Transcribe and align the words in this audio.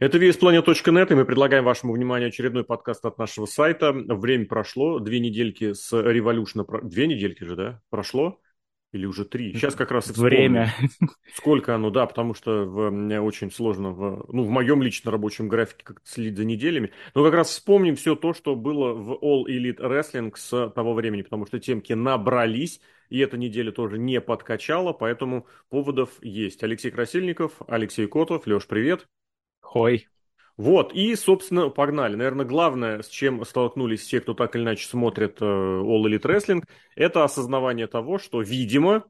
Это 0.00 0.16
VSPlanet.net, 0.18 1.10
и 1.10 1.14
мы 1.16 1.24
предлагаем 1.24 1.64
вашему 1.64 1.92
вниманию 1.92 2.28
очередной 2.28 2.62
подкаст 2.62 3.04
от 3.04 3.18
нашего 3.18 3.46
сайта. 3.46 3.92
Время 3.92 4.46
прошло, 4.46 5.00
две 5.00 5.18
недельки 5.18 5.72
с 5.72 5.92
Revolution... 5.92 6.64
Две 6.84 7.08
недельки 7.08 7.42
же, 7.42 7.56
да? 7.56 7.82
Прошло? 7.90 8.40
Или 8.92 9.06
уже 9.06 9.24
три? 9.24 9.52
Сейчас 9.54 9.74
как 9.74 9.90
раз 9.90 10.08
и 10.08 10.12
вспомню. 10.12 10.30
Время. 10.30 10.72
Сколько 11.34 11.74
оно, 11.74 11.90
да, 11.90 12.06
потому 12.06 12.34
что 12.34 12.64
в, 12.64 12.90
мне 12.90 13.20
очень 13.20 13.50
сложно, 13.50 13.90
в, 13.90 14.24
ну, 14.32 14.44
в 14.44 14.50
моем 14.50 14.82
лично 14.82 15.10
рабочем 15.10 15.48
графике 15.48 15.82
как-то 15.82 16.08
следить 16.08 16.36
за 16.36 16.44
неделями. 16.44 16.92
Но 17.16 17.24
как 17.24 17.34
раз 17.34 17.48
вспомним 17.48 17.96
все 17.96 18.14
то, 18.14 18.32
что 18.32 18.54
было 18.54 18.94
в 18.94 19.18
All 19.20 19.46
Elite 19.48 19.80
Wrestling 19.80 20.32
с 20.36 20.70
того 20.76 20.94
времени, 20.94 21.22
потому 21.22 21.44
что 21.44 21.58
темки 21.58 21.92
набрались, 21.92 22.80
и 23.08 23.18
эта 23.18 23.36
неделя 23.36 23.72
тоже 23.72 23.98
не 23.98 24.20
подкачала, 24.20 24.92
поэтому 24.92 25.48
поводов 25.70 26.10
есть. 26.22 26.62
Алексей 26.62 26.92
Красильников, 26.92 27.54
Алексей 27.66 28.06
Котов. 28.06 28.46
Леш, 28.46 28.68
привет. 28.68 29.08
Хой. 29.68 30.08
Вот, 30.56 30.94
и, 30.94 31.14
собственно, 31.14 31.68
погнали. 31.68 32.16
Наверное, 32.16 32.46
главное, 32.46 33.02
с 33.02 33.08
чем 33.08 33.44
столкнулись 33.44 34.00
все, 34.00 34.22
кто 34.22 34.32
так 34.32 34.56
или 34.56 34.62
иначе 34.62 34.88
смотрит 34.88 35.42
э, 35.42 35.44
All 35.44 36.02
Elite 36.04 36.22
Wrestling, 36.22 36.64
это 36.96 37.22
осознавание 37.22 37.86
того, 37.86 38.18
что, 38.18 38.40
видимо, 38.40 39.04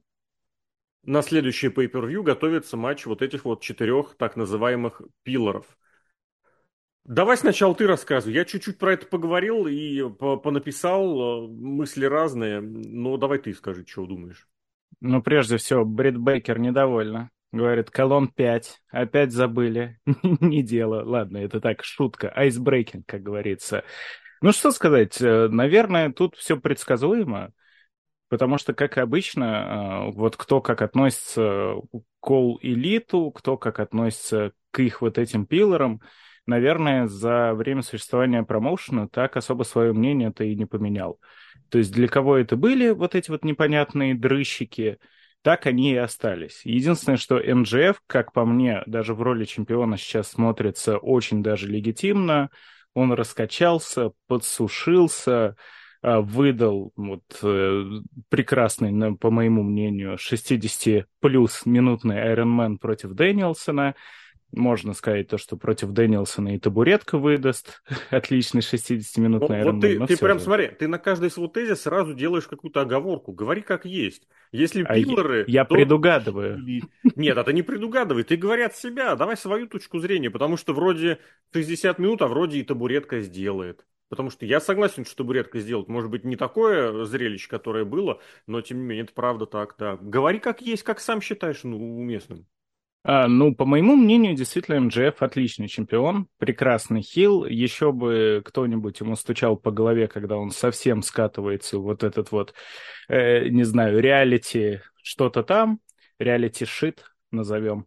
на 1.04 1.22
следующий 1.22 1.68
pay-per-view 1.68 2.24
готовится 2.24 2.76
матч 2.76 3.06
вот 3.06 3.22
этих 3.22 3.44
вот 3.44 3.62
четырех 3.62 4.16
так 4.18 4.34
называемых 4.34 5.00
пилоров. 5.22 5.78
Давай 7.04 7.36
сначала 7.36 7.72
ты 7.77 7.86
рассказывай. 7.86 8.34
Я 8.34 8.44
чуть-чуть 8.44 8.78
про 8.78 8.94
это 8.94 9.06
поговорил 9.06 9.68
и 9.68 10.10
понаписал, 10.10 11.44
э, 11.44 11.48
мысли 11.48 12.04
разные, 12.04 12.60
но 12.60 13.16
давай 13.16 13.38
ты 13.38 13.54
скажи, 13.54 13.86
что 13.86 14.06
думаешь. 14.06 14.48
Ну, 15.00 15.22
прежде 15.22 15.58
всего, 15.58 15.84
Брит 15.84 16.18
Бейкер 16.18 16.58
недовольна. 16.58 17.30
Говорит, 17.50 17.90
колонн 17.90 18.28
5. 18.28 18.82
Опять 18.90 19.32
забыли. 19.32 19.98
Не 20.40 20.62
дело. 20.62 21.02
Ладно, 21.04 21.38
это 21.38 21.60
так, 21.60 21.82
шутка. 21.82 22.30
Айсбрейкинг, 22.34 23.06
как 23.06 23.22
говорится. 23.22 23.84
Ну, 24.42 24.52
что 24.52 24.70
сказать. 24.70 25.20
Э, 25.22 25.48
наверное, 25.48 26.12
тут 26.12 26.36
все 26.36 26.58
предсказуемо. 26.60 27.52
Потому 28.28 28.58
что, 28.58 28.74
как 28.74 28.98
обычно, 28.98 30.08
э, 30.10 30.12
вот 30.12 30.36
кто 30.36 30.60
как 30.60 30.82
относится 30.82 31.77
к 32.20 32.30
элиту, 32.60 33.30
кто 33.30 33.56
как 33.56 33.80
относится 33.80 34.52
к 34.70 34.80
их 34.80 35.00
вот 35.00 35.16
этим 35.16 35.46
пилорам, 35.46 36.02
наверное, 36.44 37.06
за 37.06 37.55
время 37.55 37.80
существования 37.80 38.42
промоушена 38.42 39.08
так 39.08 39.38
особо 39.38 39.62
свое 39.62 39.94
мнение-то 39.94 40.44
и 40.44 40.55
не 40.55 40.66
поменял. 40.66 41.18
То 41.70 41.78
есть 41.78 41.92
для 41.92 42.08
кого 42.08 42.36
это 42.36 42.56
были 42.56 42.90
вот 42.90 43.14
эти 43.14 43.30
вот 43.30 43.42
непонятные 43.42 44.14
дрыщики– 44.14 44.98
так 45.42 45.67
они 45.67 45.92
и 45.92 45.97
остались. 45.97 46.62
Единственное, 46.64 47.17
что 47.17 47.36
МЖФ, 47.39 48.03
как 48.06 48.33
по 48.33 48.44
мне, 48.44 48.83
даже 48.86 49.14
в 49.14 49.22
роли 49.22 49.45
чемпиона 49.45 49.97
сейчас 49.97 50.30
смотрится 50.30 50.98
очень 50.98 51.42
даже 51.42 51.69
легитимно. 51.69 52.50
Он 52.95 53.12
раскачался, 53.12 54.12
подсушился, 54.27 55.56
а, 56.00 56.20
выдал 56.20 56.92
вот 56.97 57.22
э, 57.42 57.84
прекрасный, 58.28 59.17
по 59.17 59.30
моему 59.30 59.62
мнению, 59.62 60.17
60 60.19 61.06
плюс 61.20 61.67
минутный 61.67 62.17
Iron 62.17 62.56
Man 62.56 62.78
против 62.78 63.12
Дэниелсона. 63.12 63.95
Можно 64.52 64.94
сказать 64.94 65.28
то, 65.28 65.36
что 65.36 65.56
против 65.56 65.91
Дэнилсона 65.91 66.54
и 66.54 66.58
табуретка 66.58 67.18
выдаст 67.18 67.82
отличный 68.10 68.62
60-минутный 68.62 69.64
Вот, 69.64 69.74
вот 69.74 69.80
ты, 69.82 70.06
ты 70.06 70.16
прям 70.16 70.38
же. 70.38 70.44
смотри, 70.44 70.68
ты 70.68 70.88
на 70.88 70.98
каждый 70.98 71.30
свой 71.30 71.48
тезис 71.50 71.82
сразу 71.82 72.14
делаешь 72.14 72.48
какую-то 72.48 72.80
оговорку. 72.80 73.32
Говори 73.32 73.60
как 73.60 73.84
есть. 73.84 74.27
Если 74.50 74.84
а 74.84 74.94
пилоры... 74.94 75.44
Я, 75.48 75.60
я 75.60 75.64
то... 75.64 75.74
предугадываю. 75.74 76.58
Нет, 77.16 77.36
это 77.36 77.52
не 77.52 77.62
предугадывай. 77.62 78.24
Ты 78.24 78.36
говори 78.36 78.62
от 78.62 78.74
себя. 78.74 79.14
Давай 79.16 79.36
свою 79.36 79.66
точку 79.68 79.98
зрения. 79.98 80.30
Потому 80.30 80.56
что 80.56 80.72
вроде 80.72 81.18
60 81.52 81.98
минут, 81.98 82.22
а 82.22 82.28
вроде 82.28 82.58
и 82.58 82.64
табуретка 82.64 83.20
сделает. 83.20 83.84
Потому 84.08 84.30
что 84.30 84.46
я 84.46 84.60
согласен, 84.60 85.05
что 85.05 85.16
табуретка 85.16 85.60
сделает. 85.60 85.88
Может 85.88 86.10
быть, 86.10 86.24
не 86.24 86.36
такое 86.36 87.05
зрелище, 87.05 87.48
которое 87.50 87.84
было, 87.84 88.20
но 88.46 88.62
тем 88.62 88.78
не 88.78 88.84
менее, 88.84 89.05
это 89.05 89.12
правда 89.12 89.44
так, 89.44 89.74
да. 89.78 89.98
Говори 90.00 90.39
как 90.39 90.62
есть, 90.62 90.83
как 90.83 91.00
сам 91.00 91.20
считаешь 91.20 91.62
ну, 91.64 91.77
уместным. 92.00 92.46
А, 93.11 93.27
ну, 93.27 93.55
по 93.55 93.64
моему 93.64 93.96
мнению, 93.96 94.35
действительно, 94.35 94.80
МДФ 94.80 95.23
отличный 95.23 95.67
чемпион, 95.67 96.29
прекрасный 96.36 97.01
хил. 97.01 97.46
Еще 97.46 97.91
бы 97.91 98.42
кто-нибудь 98.45 99.01
ему 99.01 99.17
стучал 99.17 99.57
по 99.57 99.70
голове, 99.70 100.08
когда 100.08 100.36
он 100.36 100.51
совсем 100.51 101.01
скатывается 101.01 101.79
вот 101.79 102.05
этот 102.05 102.33
вот, 102.33 102.52
э, 103.08 103.48
не 103.48 103.64
знаю, 103.64 103.98
реалити 103.98 104.83
что-то 105.02 105.42
там, 105.42 105.80
реалити-шит 106.18 107.02
назовем 107.30 107.86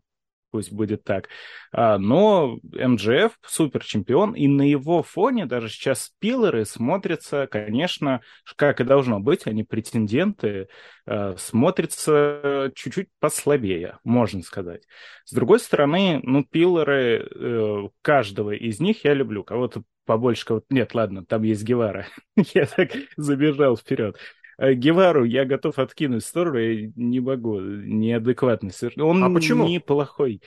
пусть 0.51 0.71
будет 0.71 1.03
так. 1.03 1.29
А, 1.71 1.97
но 1.97 2.59
МДФ 2.63 3.37
супер 3.45 3.83
чемпион, 3.83 4.33
и 4.33 4.47
на 4.47 4.69
его 4.69 5.01
фоне 5.01 5.45
даже 5.45 5.69
сейчас 5.69 6.11
пилоры 6.19 6.65
смотрятся, 6.65 7.47
конечно, 7.47 8.21
как 8.55 8.81
и 8.81 8.83
должно 8.83 9.19
быть, 9.19 9.47
они 9.47 9.63
претенденты, 9.63 10.67
а, 11.05 11.35
смотрятся 11.37 12.71
чуть-чуть 12.75 13.07
послабее, 13.19 13.97
можно 14.03 14.43
сказать. 14.43 14.83
С 15.25 15.33
другой 15.33 15.59
стороны, 15.59 16.19
ну, 16.23 16.43
пилоры, 16.43 17.27
э, 17.33 17.89
каждого 18.01 18.51
из 18.51 18.79
них 18.79 19.05
я 19.05 19.13
люблю. 19.13 19.43
Кого-то 19.43 19.83
побольше, 20.05 20.45
кого-то... 20.45 20.65
Нет, 20.69 20.93
ладно, 20.93 21.25
там 21.25 21.43
есть 21.43 21.63
Гевара. 21.63 22.07
я 22.53 22.65
так 22.65 22.91
забежал 23.15 23.77
вперед. 23.77 24.17
Э, 24.57 24.73
Гевару 24.73 25.23
я 25.23 25.45
готов 25.45 25.79
откинуть 25.79 26.23
в 26.23 26.27
сторону, 26.27 26.59
я 26.59 26.91
не 26.95 27.19
могу, 27.19 27.59
неадекватный 27.59 28.71
Он 28.97 29.23
а 29.23 29.29
почему? 29.29 29.67
неплохой. 29.67 30.41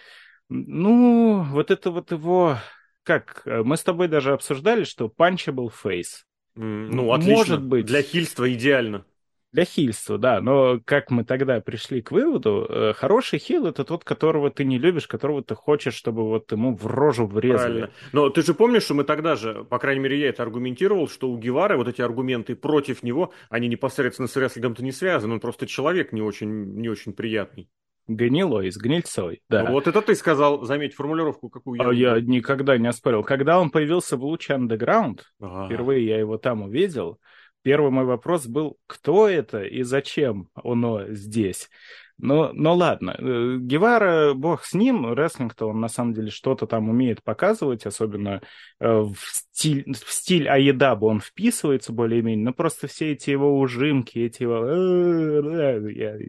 Ну, 0.49 1.43
вот 1.43 1.71
это 1.71 1.91
вот 1.91 2.13
его... 2.13 2.59
Как? 3.03 3.43
Э, 3.45 3.63
мы 3.63 3.77
с 3.77 3.83
тобой 3.83 4.09
даже 4.09 4.33
обсуждали, 4.33 4.85
что 4.85 5.07
punchable 5.07 5.71
face. 5.71 6.25
Mm, 6.57 6.89
ну, 6.91 7.13
отлично. 7.13 7.35
Может 7.35 7.65
быть. 7.65 7.87
Для 7.87 8.03
хильства 8.03 8.53
идеально. 8.53 9.05
Для 9.55 9.65
хильства, 9.65 10.19
да. 10.19 10.41
Но 10.41 10.81
как 10.85 11.13
мы 11.13 11.23
тогда 11.23 11.61
пришли 11.61 12.03
к 12.03 12.11
выводу, 12.11 12.67
э, 12.69 12.93
хороший 12.93 13.39
хил— 13.39 13.67
это 13.69 13.85
тот, 13.85 14.03
которого 14.03 14.51
ты 14.51 14.65
не 14.65 14.79
любишь, 14.79 15.07
которого 15.07 15.45
ты 15.45 15.55
хочешь, 15.55 15.95
чтобы 15.95 16.25
вот 16.25 16.51
ему 16.51 16.75
в 16.75 16.85
рожу 16.89 17.29
врезали. 17.29 17.59
Правильно. 17.59 17.91
Но 18.13 18.31
ты 18.31 18.43
же 18.43 18.53
помнишь, 18.53 18.83
что 18.83 18.95
мы 18.95 19.05
тогда 19.05 19.37
же, 19.37 19.63
по 19.63 19.79
крайней 19.79 20.01
мере, 20.01 20.19
я 20.19 20.31
это 20.31 20.43
аргументировал, 20.43 21.09
что 21.09 21.31
у 21.31 21.39
Гевары 21.39 21.77
вот 21.77 21.87
эти 21.87 22.03
аргументы 22.03 22.57
против 22.57 23.05
него, 23.05 23.33
они 23.49 23.69
непосредственно 23.69 24.27
с 24.27 24.35
рестлингом-то 24.35 24.83
не 24.83 24.91
связаны, 24.91 25.35
он 25.35 25.41
просто 25.41 25.69
человек 25.69 26.11
не 26.11 26.21
очень, 26.21 26.75
не 26.75 26.89
очень 26.89 27.13
приятный. 27.13 27.69
Гнилой, 28.09 28.73
с 28.73 28.77
гнильцой, 28.77 29.41
да. 29.49 29.71
Вот 29.71 29.87
это 29.87 30.03
ты 30.03 30.17
сказал, 30.17 30.65
заметь 30.65 30.95
формулировку, 30.95 31.49
какую 31.49 31.81
я... 31.81 31.89
А 31.89 31.95
я 31.95 32.21
никогда 32.21 32.77
не 32.77 32.89
оспорил. 32.89 33.23
Когда 33.23 33.61
он 33.61 33.71
появился 33.71 34.17
в 34.17 34.25
Луч 34.25 34.51
Underground, 34.51 35.21
ага. 35.41 35.67
впервые 35.67 36.05
я 36.05 36.19
его 36.19 36.39
там 36.39 36.63
увидел, 36.63 37.21
Первый 37.65 37.91
мой 37.91 38.05
вопрос 38.05 38.47
был, 38.47 38.77
кто 38.87 39.27
это 39.27 39.63
и 39.63 39.83
зачем 39.85 40.51
оно 40.55 41.07
здесь? 41.09 41.71
Ну, 42.19 42.53
ну 42.53 42.75
ладно, 42.75 43.17
э, 43.19 43.57
Гевара, 43.59 44.35
бог 44.35 44.65
с 44.65 44.75
ним, 44.75 45.15
рестлинг-то 45.15 45.67
он 45.67 45.81
на 45.81 45.89
самом 45.89 46.13
деле 46.13 46.31
что-то 46.31 46.67
там 46.67 46.91
умеет 46.91 47.23
показывать, 47.23 47.87
особенно 47.87 48.43
э, 48.81 48.87
в 48.89 49.17
стиль, 49.17 49.95
в 49.95 50.13
стиль 50.13 50.47
Аедаба 50.47 51.07
он 51.07 51.21
вписывается 51.21 51.93
более-менее, 51.95 52.45
но 52.45 52.53
просто 52.53 52.87
все 52.87 53.13
эти 53.13 53.31
его 53.31 53.59
ужимки, 53.59 54.19
эти 54.19 54.43
его... 54.43 54.67
Э, 54.67 56.21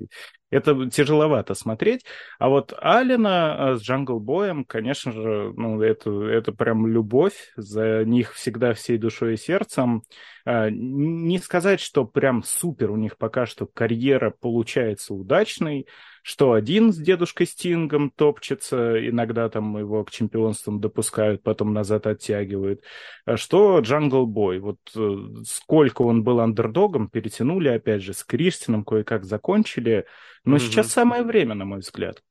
это 0.50 0.90
тяжеловато 0.90 1.54
смотреть. 1.54 2.06
А 2.40 2.50
вот 2.50 2.74
Аллена 2.78 3.56
э, 3.58 3.76
с 3.76 3.82
Джангл 3.82 4.20
Боем, 4.20 4.64
конечно 4.64 5.12
же, 5.12 5.54
ну, 5.56 5.82
это, 5.82 6.12
это 6.28 6.52
прям 6.52 6.88
любовь. 6.88 7.52
За 7.56 8.04
них 8.06 8.34
всегда 8.34 8.74
всей 8.74 8.98
душой 8.98 9.34
и 9.34 9.38
сердцем. 9.38 10.04
А, 10.46 10.70
не 10.70 11.40
сказать, 11.40 11.80
что 11.80 12.06
прям 12.06 12.44
супер 12.44 12.92
у 12.92 12.96
них 12.96 13.18
пока 13.18 13.46
что 13.46 13.66
карьера 13.66 14.30
получается 14.32 15.14
удачной, 15.14 15.88
что 16.26 16.54
один 16.54 16.92
с 16.92 16.98
дедушкой 16.98 17.46
Стингом 17.46 18.10
топчется, 18.10 19.08
иногда 19.08 19.48
там 19.48 19.78
его 19.78 20.04
к 20.04 20.10
чемпионствам 20.10 20.82
допускают, 20.82 21.44
потом 21.44 21.72
назад 21.72 22.08
оттягивают, 22.08 22.82
а 23.26 23.38
что 23.38 23.80
Джангл 23.82 24.26
Бой, 24.26 24.58
вот 24.58 24.80
э, 24.96 25.18
сколько 25.46 26.02
он 26.02 26.24
был 26.24 26.40
андердогом, 26.40 27.10
перетянули 27.10 27.68
опять 27.68 28.02
же 28.02 28.16
с 28.16 28.24
Кристианом, 28.24 28.84
кое-как 28.84 29.24
закончили, 29.24 30.08
но 30.46 30.56
mm-hmm. 30.56 30.60
сейчас 30.62 30.92
самое 30.92 31.22
время, 31.22 31.54
на 31.54 31.66
мой 31.66 31.82
взгляд. 31.82 32.24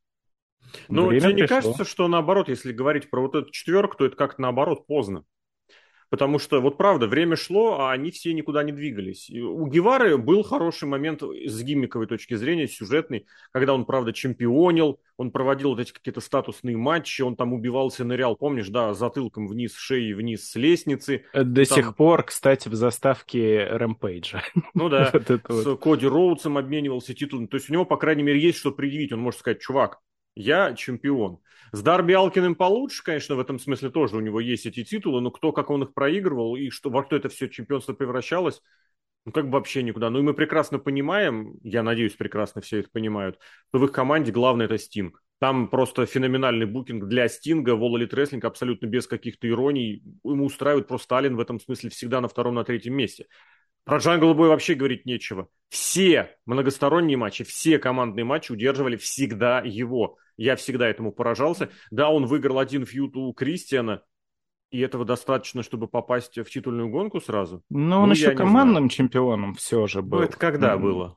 Ну, 0.88 1.12
тебе 1.12 1.32
не 1.32 1.46
кажется, 1.46 1.84
что 1.84 2.08
наоборот, 2.08 2.48
если 2.48 2.72
говорить 2.72 3.08
про 3.10 3.20
вот 3.20 3.36
эту 3.36 3.52
четверку, 3.52 3.98
то 3.98 4.06
это 4.06 4.16
как-то 4.16 4.42
наоборот 4.42 4.88
поздно? 4.88 5.22
Потому 6.14 6.38
что, 6.38 6.60
вот 6.60 6.78
правда, 6.78 7.08
время 7.08 7.34
шло, 7.34 7.80
а 7.80 7.90
они 7.90 8.12
все 8.12 8.32
никуда 8.34 8.62
не 8.62 8.70
двигались. 8.70 9.28
И 9.28 9.40
у 9.40 9.66
Гевары 9.66 10.16
был 10.16 10.44
хороший 10.44 10.86
момент 10.86 11.24
с 11.24 11.60
гиммиковой 11.60 12.06
точки 12.06 12.34
зрения, 12.34 12.68
сюжетный, 12.68 13.26
когда 13.50 13.74
он, 13.74 13.84
правда, 13.84 14.12
чемпионил, 14.12 15.00
он 15.16 15.32
проводил 15.32 15.70
вот 15.70 15.80
эти 15.80 15.92
какие-то 15.92 16.20
статусные 16.20 16.76
матчи, 16.76 17.22
он 17.22 17.34
там 17.34 17.52
убивался, 17.52 18.04
нырял, 18.04 18.36
помнишь, 18.36 18.68
да, 18.68 18.94
затылком 18.94 19.48
вниз, 19.48 19.74
шеей 19.74 20.12
вниз 20.12 20.48
с 20.48 20.54
лестницы. 20.54 21.24
До 21.34 21.66
там... 21.66 21.76
сих 21.76 21.96
пор, 21.96 22.22
кстати, 22.22 22.68
в 22.68 22.74
заставке 22.74 23.64
Рэмпейджа. 23.64 24.44
Ну 24.74 24.88
да, 24.88 25.10
с 25.48 25.76
Коди 25.78 26.06
Роудсом 26.06 26.58
обменивался 26.58 27.12
титулом. 27.12 27.48
То 27.48 27.56
есть 27.56 27.68
у 27.70 27.72
него, 27.72 27.84
по 27.84 27.96
крайней 27.96 28.22
мере, 28.22 28.40
есть 28.40 28.58
что 28.58 28.70
предъявить. 28.70 29.12
Он 29.12 29.18
может 29.18 29.40
сказать, 29.40 29.60
чувак, 29.60 29.98
я 30.34 30.74
чемпион. 30.74 31.38
С 31.72 31.82
Дарби 31.82 32.12
Алкиным 32.12 32.54
получше, 32.54 33.02
конечно, 33.02 33.34
в 33.34 33.40
этом 33.40 33.58
смысле 33.58 33.90
тоже 33.90 34.16
у 34.16 34.20
него 34.20 34.40
есть 34.40 34.66
эти 34.66 34.84
титулы, 34.84 35.20
но 35.20 35.30
кто, 35.30 35.52
как 35.52 35.70
он 35.70 35.82
их 35.82 35.94
проигрывал 35.94 36.56
и 36.56 36.70
что, 36.70 36.90
во 36.90 37.04
что 37.04 37.16
это 37.16 37.28
все 37.28 37.48
чемпионство 37.48 37.92
превращалось, 37.94 38.62
ну, 39.24 39.32
как 39.32 39.46
бы 39.46 39.52
вообще 39.52 39.82
никуда. 39.82 40.10
Ну, 40.10 40.18
и 40.18 40.22
мы 40.22 40.34
прекрасно 40.34 40.78
понимаем, 40.78 41.54
я 41.62 41.82
надеюсь, 41.82 42.12
прекрасно 42.14 42.60
все 42.60 42.80
это 42.80 42.90
понимают, 42.90 43.38
что 43.70 43.78
в 43.78 43.84
их 43.84 43.92
команде 43.92 44.32
главное 44.32 44.66
это 44.66 44.78
Стинг. 44.78 45.22
Там 45.40 45.68
просто 45.68 46.06
феноменальный 46.06 46.66
букинг 46.66 47.04
для 47.06 47.28
Стинга, 47.28 47.72
Wall 47.72 47.96
Elite 47.96 48.10
Wrestling 48.10 48.46
абсолютно 48.46 48.86
без 48.86 49.06
каких-то 49.06 49.48
ироний. 49.48 50.02
Ему 50.24 50.44
устраивает 50.44 50.86
просто 50.86 51.04
Сталин 51.04 51.36
в 51.36 51.40
этом 51.40 51.58
смысле 51.58 51.90
всегда 51.90 52.20
на 52.20 52.28
втором, 52.28 52.54
на 52.54 52.64
третьем 52.64 52.94
месте. 52.94 53.26
Про 53.84 53.98
Джангл 53.98 54.32
Бой 54.34 54.48
вообще 54.48 54.74
говорить 54.74 55.04
нечего. 55.04 55.48
Все 55.68 56.36
многосторонние 56.46 57.16
матчи, 57.16 57.44
все 57.44 57.78
командные 57.78 58.24
матчи 58.24 58.52
удерживали 58.52 58.96
всегда 58.96 59.60
его. 59.60 60.16
Я 60.36 60.56
всегда 60.56 60.88
этому 60.88 61.12
поражался. 61.12 61.70
Да, 61.90 62.10
он 62.10 62.26
выиграл 62.26 62.58
один 62.58 62.84
фьют 62.84 63.16
у 63.16 63.32
Кристиана, 63.32 64.02
и 64.70 64.80
этого 64.80 65.04
достаточно, 65.04 65.62
чтобы 65.62 65.86
попасть 65.86 66.36
в 66.36 66.44
титульную 66.46 66.88
гонку 66.88 67.20
сразу? 67.20 67.62
Но 67.70 68.02
он 68.02 68.08
ну, 68.08 68.14
еще 68.14 68.32
командным 68.32 68.88
чемпионом 68.88 69.54
все 69.54 69.86
же 69.86 70.02
был. 70.02 70.18
Ну, 70.18 70.24
это 70.24 70.36
когда 70.36 70.74
mm. 70.74 70.78
было? 70.80 71.16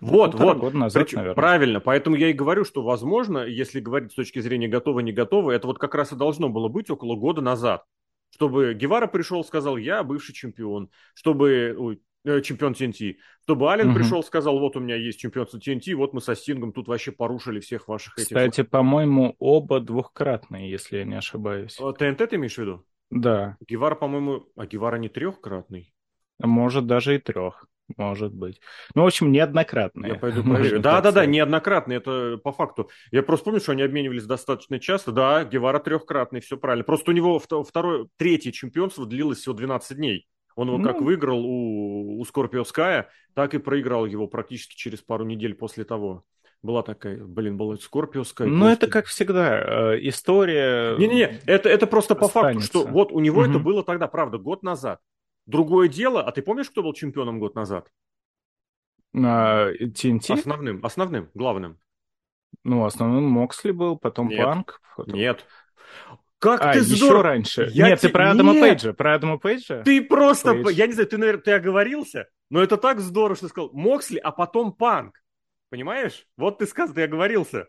Вот, 0.00 0.32
Полтора 0.32 0.54
вот. 0.54 0.58
Года 0.60 0.78
назад, 0.78 1.02
Причем, 1.04 1.18
наверное. 1.18 1.34
Правильно, 1.34 1.80
поэтому 1.80 2.16
я 2.16 2.30
и 2.30 2.32
говорю, 2.32 2.64
что, 2.64 2.82
возможно, 2.82 3.40
если 3.40 3.80
говорить 3.80 4.12
с 4.12 4.14
точки 4.14 4.38
зрения 4.38 4.66
готово-не 4.66 5.12
готово, 5.12 5.50
это 5.50 5.66
вот 5.66 5.78
как 5.78 5.94
раз 5.94 6.12
и 6.12 6.16
должно 6.16 6.48
было 6.48 6.68
быть 6.68 6.88
около 6.88 7.16
года 7.16 7.42
назад. 7.42 7.84
Чтобы 8.30 8.74
Гевара 8.74 9.06
пришел, 9.06 9.44
сказал, 9.44 9.76
я 9.76 10.02
бывший 10.02 10.32
чемпион. 10.32 10.90
Чтобы, 11.14 11.76
ой, 11.78 12.00
чемпион 12.24 12.72
TNT. 12.72 13.16
Чтобы 13.42 13.70
Ален 13.70 13.90
угу. 13.90 13.98
пришел, 13.98 14.22
сказал, 14.22 14.58
вот 14.58 14.76
у 14.76 14.80
меня 14.80 14.96
есть 14.96 15.18
чемпионство 15.18 15.58
TNT, 15.58 15.94
вот 15.94 16.14
мы 16.14 16.20
со 16.20 16.34
Стингом 16.34 16.72
тут 16.72 16.88
вообще 16.88 17.12
порушили 17.12 17.60
всех 17.60 17.88
ваших 17.88 18.18
этих... 18.18 18.28
Кстати, 18.28 18.62
по-моему, 18.62 19.36
оба 19.38 19.80
двухкратные, 19.80 20.70
если 20.70 20.98
я 20.98 21.04
не 21.04 21.16
ошибаюсь. 21.16 21.78
А, 21.80 21.92
ТНТ 21.92 22.30
ты 22.30 22.36
имеешь 22.36 22.54
в 22.54 22.58
виду? 22.58 22.84
Да. 23.10 23.56
Гевара, 23.66 23.94
по-моему... 23.94 24.46
А 24.56 24.66
Гевара 24.66 24.96
не 24.96 25.08
трехкратный? 25.08 25.94
Может, 26.40 26.86
даже 26.86 27.14
и 27.14 27.18
трех. 27.18 27.66
Может 27.96 28.32
быть. 28.32 28.60
Ну, 28.94 29.02
в 29.02 29.06
общем, 29.06 29.30
неоднократные. 29.30 30.12
Я 30.12 30.18
пойду 30.18 30.42
проверю. 30.44 30.80
Да, 30.80 31.00
да, 31.00 31.12
да, 31.12 31.26
неоднократные, 31.26 31.98
это 31.98 32.38
по 32.42 32.52
факту. 32.52 32.90
Я 33.10 33.22
просто 33.22 33.44
помню, 33.44 33.60
что 33.60 33.72
они 33.72 33.82
обменивались 33.82 34.24
достаточно 34.24 34.80
часто. 34.80 35.12
Да, 35.12 35.44
Гевара 35.44 35.80
трехкратный, 35.80 36.40
все 36.40 36.56
правильно. 36.56 36.84
Просто 36.84 37.10
у 37.10 37.14
него 37.14 37.38
второе, 37.38 38.08
третье 38.16 38.52
чемпионство 38.52 39.06
длилось 39.06 39.38
всего 39.38 39.54
12 39.54 39.96
дней. 39.96 40.26
Он 40.56 40.68
его 40.68 40.78
ну... 40.78 40.84
как 40.84 41.00
выиграл 41.00 41.44
у, 41.44 42.20
у 42.20 42.24
Скорпио 42.24 42.64
Ская, 42.64 43.08
так 43.34 43.54
и 43.54 43.58
проиграл 43.58 44.06
его 44.06 44.28
практически 44.28 44.76
через 44.76 45.00
пару 45.00 45.24
недель 45.24 45.54
после 45.54 45.84
того. 45.84 46.24
Была 46.62 46.82
такая, 46.82 47.22
блин, 47.22 47.56
была 47.56 47.76
Скорпио 47.76 48.24
Скай. 48.24 48.46
Ну, 48.46 48.66
это 48.66 48.86
как 48.86 49.06
всегда, 49.06 49.92
э, 49.94 49.98
история... 50.08 50.96
Не-не-не, 50.96 51.40
это, 51.44 51.68
это 51.68 51.86
просто 51.86 52.14
останется. 52.14 52.32
по 52.32 52.42
факту, 52.42 52.60
что 52.60 52.86
вот 52.86 53.12
у 53.12 53.20
него 53.20 53.42
угу. 53.42 53.50
это 53.50 53.58
было 53.58 53.82
тогда, 53.82 54.08
правда, 54.08 54.38
год 54.38 54.62
назад. 54.62 55.00
Другое 55.46 55.88
дело, 55.88 56.22
а 56.22 56.32
ты 56.32 56.40
помнишь, 56.40 56.70
кто 56.70 56.82
был 56.82 56.94
чемпионом 56.94 57.38
год 57.38 57.54
назад? 57.54 57.90
На 59.12 59.72
TNT? 59.72 60.32
Основным, 60.32 60.84
основным, 60.84 61.30
главным. 61.34 61.78
Ну, 62.62 62.84
основным 62.84 63.24
Моксли 63.24 63.72
был, 63.72 63.98
потом 63.98 64.28
Нет. 64.28 64.44
Панк. 64.44 64.80
Потом... 64.96 65.14
Нет. 65.14 65.44
Как 66.44 66.60
а, 66.62 66.72
ты 66.74 66.80
еще 66.80 66.96
здорово... 66.96 67.22
раньше. 67.22 67.70
Я 67.72 67.88
Нет, 67.88 68.00
те... 68.00 68.08
ты 68.08 68.12
про 68.12 68.30
Адама 68.30 68.52
Нет. 68.52 68.62
Пейджа. 68.62 68.92
Про 68.92 69.14
Адама 69.14 69.38
Пейджа? 69.38 69.82
Ты 69.82 70.02
просто, 70.02 70.52
Пейдж. 70.52 70.76
я 70.76 70.86
не 70.86 70.92
знаю, 70.92 71.08
ты, 71.08 71.16
наверное, 71.16 71.40
ты 71.40 71.52
оговорился, 71.52 72.28
но 72.50 72.62
это 72.62 72.76
так 72.76 73.00
здорово, 73.00 73.34
что 73.34 73.46
ты 73.46 73.50
сказал 73.50 73.70
Моксли, 73.72 74.18
а 74.18 74.30
потом 74.30 74.74
Панк. 74.74 75.22
Понимаешь? 75.70 76.26
Вот 76.36 76.58
ты 76.58 76.66
сказал, 76.66 76.94
ты 76.94 77.02
оговорился. 77.02 77.68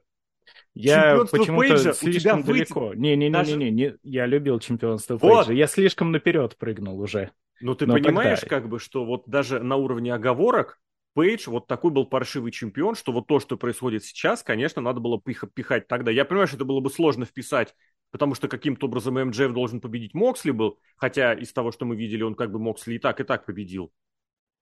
Я 0.74 1.24
почему-то 1.31 1.94
слишком 1.94 2.44
далеко. 2.44 2.94
Не-не-не, 2.94 3.31
Даже... 3.31 3.56
не, 3.56 3.72
не, 3.72 3.95
я 4.04 4.25
любил 4.25 4.60
чемпионство 4.60 5.18
вот. 5.18 5.45
Пейджа. 5.45 5.54
Я 5.54 5.68
слишком 5.68 6.12
наперед 6.12 6.57
прыгнул 6.57 7.00
уже. 7.00 7.31
Ну, 7.62 7.75
ты 7.75 7.86
Но 7.86 7.94
понимаешь, 7.94 8.42
тогда... 8.42 8.57
как 8.57 8.68
бы, 8.68 8.80
что 8.80 9.06
вот 9.06 9.24
даже 9.25 9.60
на 9.60 9.78
уровне 9.78 10.13
оговорок 10.13 10.81
Пейдж 11.16 11.50
вот 11.50 11.66
такой 11.66 11.92
был 11.92 12.06
паршивый 12.06 12.51
чемпион, 12.51 12.95
что 12.95 13.13
вот 13.13 13.25
то, 13.25 13.39
что 13.39 13.56
происходит 13.56 14.04
сейчас, 14.04 14.44
конечно, 14.44 14.81
надо 14.81 15.00
было 15.00 15.19
пих- 15.19 15.50
пихать 15.54 15.88
тогда. 15.88 16.12
Я 16.12 16.25
понимаю, 16.25 16.48
что 16.48 16.57
это 16.57 16.66
было 16.66 16.81
бы 16.81 16.89
сложно 16.89 17.24
вписать, 17.24 17.74
потому 18.12 18.36
что 18.36 18.48
каким-то 18.48 18.88
образом 18.88 19.16
МДФ 19.16 19.52
должен 19.54 19.81
победить 19.81 20.13
Моксли 20.13 20.52
был, 20.52 20.80
хотя 20.98 21.34
из 21.34 21.52
того, 21.54 21.72
что 21.72 21.86
мы 21.86 21.96
видели, 21.96 22.24
он 22.24 22.36
как 22.36 22.52
бы 22.52 22.60
Моксли 22.60 22.96
и 22.96 23.00
так, 23.00 23.19
и 23.19 23.24
так 23.24 23.46
победил. 23.46 23.92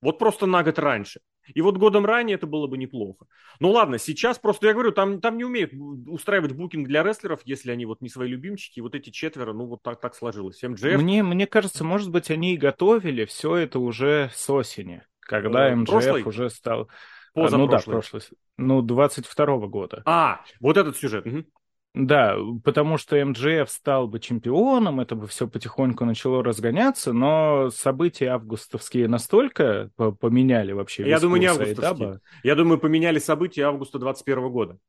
Вот 0.02 0.20
просто 0.20 0.46
на 0.46 0.64
год 0.64 0.80
раньше. 0.80 1.22
И 1.54 1.62
вот 1.62 1.78
годом 1.78 2.06
ранее 2.06 2.36
это 2.36 2.46
было 2.46 2.68
бы 2.68 2.78
неплохо. 2.78 3.26
Ну 3.60 3.72
ладно, 3.72 3.98
сейчас 3.98 4.38
просто, 4.38 4.68
я 4.68 4.74
говорю, 4.74 4.92
там, 4.92 5.22
там 5.22 5.38
не 5.38 5.44
умеют 5.44 5.74
устраивать 6.08 6.54
букинг 6.54 6.88
для 6.88 7.04
рестлеров, 7.04 7.42
если 7.46 7.72
они 7.72 7.86
вот 7.86 8.02
не 8.02 8.10
свои 8.10 8.30
любимчики. 8.30 8.80
Вот 8.82 8.96
эти 8.96 9.10
четверо, 9.10 9.54
ну 9.54 9.66
вот 9.66 9.82
так, 9.82 10.00
так 10.00 10.16
сложилось. 10.16 10.62
МДФ... 10.62 11.02
Мне, 11.02 11.24
мне 11.24 11.48
кажется, 11.48 11.84
может 11.84 12.12
быть, 12.12 12.32
они 12.32 12.54
и 12.54 12.58
готовили 12.58 13.26
все 13.26 13.56
это 13.56 13.80
уже 13.80 14.30
с 14.34 14.50
осени, 14.50 15.04
когда 15.20 15.70
э, 15.70 15.76
МДФ 15.76 15.90
прошлый? 15.90 16.24
уже 16.24 16.50
стал... 16.50 16.90
Поза 17.34 17.58
ну 17.58 17.68
да, 17.68 17.80
прошлый. 17.80 18.22
Ну, 18.58 18.82
22 18.84 19.58
года. 19.68 20.04
А, 20.06 20.42
вот 20.60 20.78
этот 20.78 20.98
сюжет. 20.98 21.26
Угу. 21.26 21.46
Да, 21.94 22.36
потому 22.64 22.98
что 22.98 23.24
МДФ 23.24 23.70
стал 23.70 24.08
бы 24.08 24.20
чемпионом, 24.20 25.00
это 25.00 25.16
бы 25.16 25.28
все 25.28 25.48
потихоньку 25.48 26.06
начало 26.06 26.44
разгоняться, 26.44 27.14
но 27.14 27.70
события 27.70 28.30
августовские 28.30 29.08
настолько 29.08 29.92
поменяли 30.20 30.72
вообще 30.72 31.08
Я 31.08 31.20
думаю, 31.20 31.40
не 31.40 31.46
августовские. 31.48 32.20
Я 32.44 32.56
думаю, 32.56 32.80
поменяли 32.80 33.20
события 33.20 33.64
августа 33.64 34.00
21 34.00 34.50
года. 34.50 34.80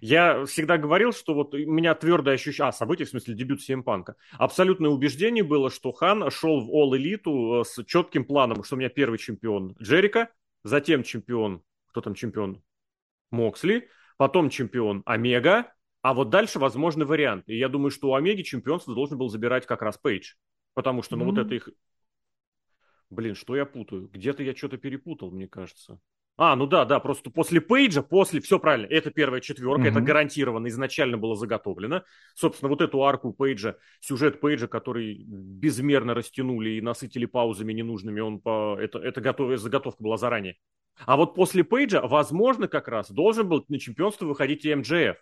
Я 0.00 0.44
всегда 0.46 0.78
говорил, 0.78 1.12
что 1.12 1.34
вот 1.34 1.54
у 1.54 1.58
меня 1.58 1.94
твердое 1.94 2.34
ощущение... 2.34 2.68
А, 2.68 2.72
событие, 2.72 3.06
в 3.06 3.10
смысле, 3.10 3.34
дебют 3.34 3.62
Симпанка. 3.62 4.16
Абсолютное 4.32 4.90
убеждение 4.90 5.44
было, 5.44 5.70
что 5.70 5.92
Хан 5.92 6.30
шел 6.30 6.60
в 6.60 6.70
All 6.70 6.98
Elite 6.98 7.60
э, 7.60 7.64
с 7.64 7.84
четким 7.84 8.24
планом, 8.24 8.64
что 8.64 8.74
у 8.74 8.78
меня 8.78 8.88
первый 8.88 9.18
чемпион 9.18 9.76
Джерика, 9.80 10.30
затем 10.62 11.02
чемпион... 11.02 11.62
Кто 11.88 12.00
там 12.00 12.14
чемпион? 12.14 12.62
Моксли, 13.30 13.88
потом 14.16 14.50
чемпион 14.50 15.02
Омега, 15.06 15.72
а 16.04 16.12
вот 16.12 16.28
дальше 16.28 16.58
возможны 16.58 17.06
варианты. 17.06 17.54
И 17.54 17.58
я 17.58 17.70
думаю, 17.70 17.90
что 17.90 18.10
у 18.10 18.14
Омеги 18.14 18.42
чемпионство 18.42 18.94
должен 18.94 19.16
был 19.16 19.30
забирать 19.30 19.64
как 19.64 19.80
раз 19.80 19.96
Пейдж. 19.96 20.34
Потому 20.74 21.02
что, 21.02 21.16
ну, 21.16 21.24
mm-hmm. 21.24 21.28
вот 21.28 21.38
это 21.38 21.54
их... 21.54 21.68
Блин, 23.08 23.34
что 23.34 23.56
я 23.56 23.64
путаю? 23.64 24.10
Где-то 24.12 24.42
я 24.42 24.54
что-то 24.54 24.76
перепутал, 24.76 25.30
мне 25.30 25.48
кажется. 25.48 25.98
А, 26.36 26.56
ну 26.56 26.66
да, 26.66 26.84
да, 26.84 27.00
просто 27.00 27.30
после 27.30 27.62
Пейджа, 27.62 28.02
после, 28.02 28.42
все 28.42 28.58
правильно, 28.58 28.86
это 28.86 29.10
первая 29.10 29.40
четверка, 29.40 29.84
mm-hmm. 29.84 29.90
это 29.92 30.00
гарантированно 30.02 30.66
изначально 30.66 31.16
было 31.16 31.36
заготовлено. 31.36 32.02
Собственно, 32.34 32.68
вот 32.68 32.82
эту 32.82 33.02
арку 33.02 33.32
Пейджа, 33.32 33.76
сюжет 34.00 34.42
Пейджа, 34.42 34.66
который 34.66 35.24
безмерно 35.26 36.12
растянули 36.12 36.70
и 36.70 36.82
насытили 36.82 37.24
паузами 37.24 37.72
ненужными, 37.72 38.20
он 38.20 38.40
по, 38.40 38.76
это, 38.78 38.98
это 38.98 39.22
готов, 39.22 39.58
заготовка 39.58 40.02
была 40.02 40.18
заранее. 40.18 40.58
А 41.06 41.16
вот 41.16 41.34
после 41.34 41.64
Пейджа, 41.64 42.02
возможно, 42.02 42.68
как 42.68 42.88
раз 42.88 43.10
должен 43.10 43.48
был 43.48 43.64
на 43.68 43.78
чемпионство 43.78 44.26
выходить 44.26 44.66
и 44.66 44.74
МДФ. 44.74 45.16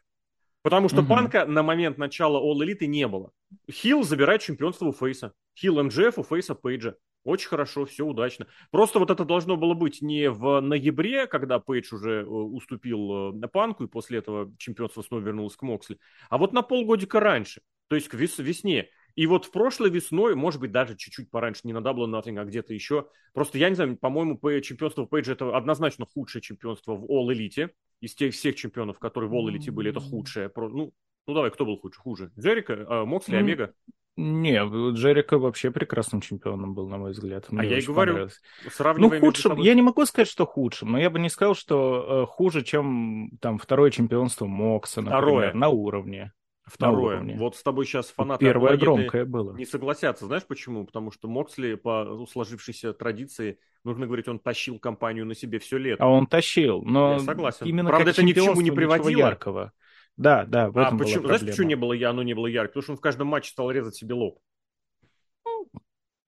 Потому 0.63 0.89
что 0.89 1.01
угу. 1.01 1.09
Панка 1.09 1.45
на 1.45 1.63
момент 1.63 1.99
начала 1.99 2.39
All 2.39 2.59
Elite 2.65 2.87
не 2.87 3.07
было. 3.09 3.33
Хилл 3.71 4.05
забирает 4.05 4.43
чемпионство 4.43 4.87
у 4.87 4.93
Фейса. 4.93 5.33
Хилл 5.59 5.83
МДФ 5.83 6.19
у 6.19 6.23
Фейса 6.23 6.55
Пейджа. 6.55 6.95
Очень 7.25 7.49
хорошо, 7.49 7.85
все 7.85 8.05
удачно. 8.05 8.49
Просто 8.71 8.99
вот 8.99 9.11
это 9.11 9.25
должно 9.25 9.57
было 9.57 9.75
быть 9.75 10.03
не 10.03 10.29
в 10.29 10.61
ноябре, 10.61 11.27
когда 11.27 11.61
Пейдж 11.61 11.95
уже 11.95 12.23
э, 12.23 12.25
уступил 12.25 13.33
на 13.33 13.47
э, 13.47 13.49
Панку, 13.49 13.85
и 13.85 13.89
после 13.89 14.19
этого 14.19 14.53
чемпионство 14.59 15.03
снова 15.03 15.23
вернулось 15.23 15.55
к 15.55 15.63
Моксли, 15.63 15.99
а 16.31 16.39
вот 16.39 16.53
на 16.53 16.63
полгодика 16.63 17.21
раньше, 17.21 17.63
то 17.89 17.95
есть 17.95 18.09
к 18.09 18.15
вес 18.15 18.39
весне. 18.39 18.89
И 19.15 19.27
вот 19.27 19.45
в 19.45 19.51
прошлой 19.51 19.91
весной, 19.91 20.35
может 20.35 20.61
быть, 20.61 20.73
даже 20.73 20.97
чуть-чуть 20.97 21.31
пораньше, 21.31 21.61
не 21.65 21.73
на 21.73 21.79
Double 21.79 22.07
Nothing, 22.07 22.39
а 22.39 22.45
где-то 22.45 22.75
еще. 22.75 23.09
Просто 23.35 23.59
я 23.59 23.69
не 23.69 23.75
знаю, 23.75 23.97
по-моему, 23.97 24.39
чемпионство 24.61 25.05
Пейджа 25.05 25.33
это 25.33 25.57
однозначно 25.57 26.07
худшее 26.07 26.43
чемпионство 26.43 26.95
в 26.95 27.05
All 27.05 27.29
Elite 27.33 27.71
из 28.01 28.15
тех 28.15 28.35
всех 28.35 28.57
чемпионов, 28.57 28.99
которые 28.99 29.31
в 29.31 29.35
All 29.35 29.53
Elite 29.53 29.71
были, 29.71 29.91
это 29.91 30.01
худшее. 30.01 30.51
Ну, 30.57 30.93
ну 31.27 31.35
давай, 31.35 31.51
кто 31.51 31.65
был 31.65 31.79
худше? 31.79 32.01
Хуже? 32.01 32.33
Джерика, 32.39 32.73
э, 32.73 33.05
Моксли, 33.05 33.37
Омега? 33.37 33.75
Не, 34.17 34.93
Джерика 34.95 35.39
вообще 35.39 35.71
прекрасным 35.71 36.21
чемпионом 36.21 36.75
был, 36.75 36.87
на 36.89 36.99
мой 36.99 37.13
взгляд. 37.13 37.51
Мне 37.51 37.63
а 37.63 37.65
я 37.65 37.79
и 37.79 37.83
говорю, 37.83 38.29
сравнивая 38.71 39.19
Ну, 39.19 39.27
худшим, 39.27 39.57
я 39.57 39.73
не 39.73 39.81
могу 39.81 40.05
сказать, 40.05 40.29
что 40.29 40.45
худшим, 40.45 40.93
но 40.93 40.99
я 40.99 41.09
бы 41.09 41.19
не 41.19 41.31
сказал, 41.31 41.55
что 41.55 42.25
э, 42.25 42.27
хуже, 42.27 42.63
чем 42.63 43.31
там 43.41 43.57
второе 43.59 43.91
чемпионство 43.91 44.45
Мокса, 44.45 45.01
например, 45.01 45.23
второе. 45.23 45.55
на 45.55 45.69
уровне. 45.71 46.33
Второе. 46.65 47.37
Вот 47.39 47.57
с 47.57 47.63
тобой 47.63 47.87
сейчас 47.87 48.11
фанаты 48.11 48.45
Первое 48.45 48.77
громкое 48.77 49.25
было. 49.25 49.57
не 49.57 49.67
согласятся. 49.67 50.27
Знаешь 50.27 50.45
почему? 50.47 50.85
Потому 50.87 51.11
что 51.11 51.29
Моксли 51.29 51.75
по 51.75 52.25
сложившейся 52.31 52.93
традиции, 52.93 53.59
нужно 53.85 54.07
говорить, 54.07 54.29
он 54.29 54.39
тащил 54.39 54.79
компанию 54.79 55.27
на 55.27 55.35
себе 55.35 55.59
все 55.59 55.79
лето. 55.79 56.05
А 56.05 56.09
он 56.09 56.27
тащил, 56.27 56.83
но 56.83 57.15
Я 57.15 57.19
согласен. 57.19 57.67
именно 57.67 57.89
Правда, 57.89 58.11
это 58.11 58.23
ни 58.23 58.33
к 58.33 58.37
чему 58.37 58.61
не 58.61 58.71
приводило. 58.71 59.19
яркого. 59.19 59.73
Да, 60.17 60.45
да, 60.45 60.71
в 60.71 60.79
а 60.79 60.83
этом 60.83 60.97
а 60.97 60.99
почему? 60.99 61.25
Знаешь, 61.27 61.41
почему 61.41 61.67
не 61.67 61.75
было 61.75 61.93
я, 61.95 62.11
оно 62.11 62.23
не 62.23 62.35
было 62.35 62.47
ярко? 62.47 62.69
Потому 62.69 62.83
что 62.83 62.93
он 62.93 62.99
в 62.99 63.01
каждом 63.01 63.27
матче 63.29 63.51
стал 63.51 63.71
резать 63.71 63.97
себе 63.97 64.15
лоб. 64.15 64.39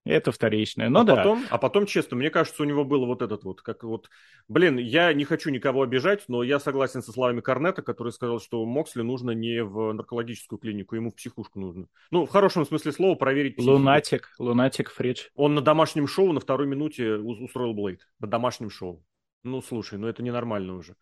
Это 0.05 0.33
вторичное, 0.33 0.91
но 0.91 1.01
а 1.01 1.05
да. 1.05 1.17
Потом, 1.17 1.45
а 1.49 1.57
потом, 1.57 1.87
честно, 1.87 2.17
мне 2.17 2.29
кажется, 2.29 2.63
у 2.63 2.67
него 2.67 2.85
было 2.85 3.07
вот 3.07 3.23
этот 3.23 3.45
вот, 3.45 3.63
как 3.63 3.85
вот... 3.85 4.11
Блин, 4.49 4.77
я 4.77 5.13
не 5.15 5.25
хочу 5.25 5.49
никого 5.49 5.83
обижать, 5.83 6.25
но 6.29 6.43
я 6.43 6.61
согласен 6.61 7.03
со 7.03 7.11
словами 7.11 7.41
Корнета, 7.41 7.81
который 7.81 8.13
сказал, 8.13 8.39
что 8.39 8.65
Моксли 8.67 9.01
нужно 9.01 9.31
не 9.31 9.65
в 9.65 9.93
наркологическую 9.93 10.59
клинику, 10.59 10.95
ему 10.95 11.11
в 11.11 11.15
психушку 11.15 11.59
нужно. 11.59 11.87
Ну, 12.11 12.27
в 12.27 12.31
хорошем 12.31 12.67
смысле 12.67 12.93
слова 12.93 13.15
проверить 13.15 13.57
психику. 13.57 13.73
Лунатик, 13.73 14.35
Лунатик 14.39 14.91
Фридж. 14.91 15.29
Он 15.35 15.55
на 15.55 15.63
домашнем 15.63 16.07
шоу 16.07 16.33
на 16.33 16.41
второй 16.41 16.67
минуте 16.67 17.15
устроил 17.15 17.73
Блейд. 17.73 18.07
На 18.21 18.27
домашнем 18.27 18.69
шоу. 18.69 19.03
Ну, 19.43 19.63
слушай, 19.63 19.99
ну 19.99 20.07
это 20.07 20.23
ненормально 20.23 20.75
уже. 20.75 20.97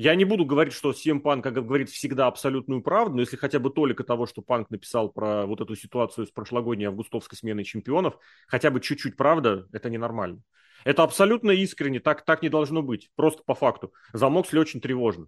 Я 0.00 0.14
не 0.14 0.24
буду 0.24 0.46
говорить, 0.46 0.74
что 0.74 0.92
CM 0.92 1.20
Punk, 1.20 1.42
как 1.42 1.54
говорит, 1.54 1.90
всегда 1.90 2.28
абсолютную 2.28 2.82
правду, 2.82 3.16
но 3.16 3.22
если 3.22 3.36
хотя 3.36 3.58
бы 3.58 3.68
только 3.68 4.04
того, 4.04 4.26
что 4.26 4.42
Панк 4.42 4.70
написал 4.70 5.10
про 5.10 5.44
вот 5.44 5.60
эту 5.60 5.74
ситуацию 5.74 6.24
с 6.24 6.30
прошлогодней 6.30 6.84
августовской 6.84 7.36
сменой 7.36 7.64
чемпионов, 7.64 8.16
хотя 8.46 8.70
бы 8.70 8.80
чуть-чуть 8.80 9.16
правда, 9.16 9.66
это 9.72 9.90
ненормально. 9.90 10.40
Это 10.84 11.02
абсолютно 11.02 11.50
искренне, 11.50 11.98
так, 11.98 12.24
так 12.24 12.42
не 12.42 12.48
должно 12.48 12.80
быть, 12.80 13.10
просто 13.16 13.42
по 13.44 13.56
факту. 13.56 13.92
За 14.12 14.28
Моксли 14.28 14.60
очень 14.60 14.80
тревожно. 14.80 15.26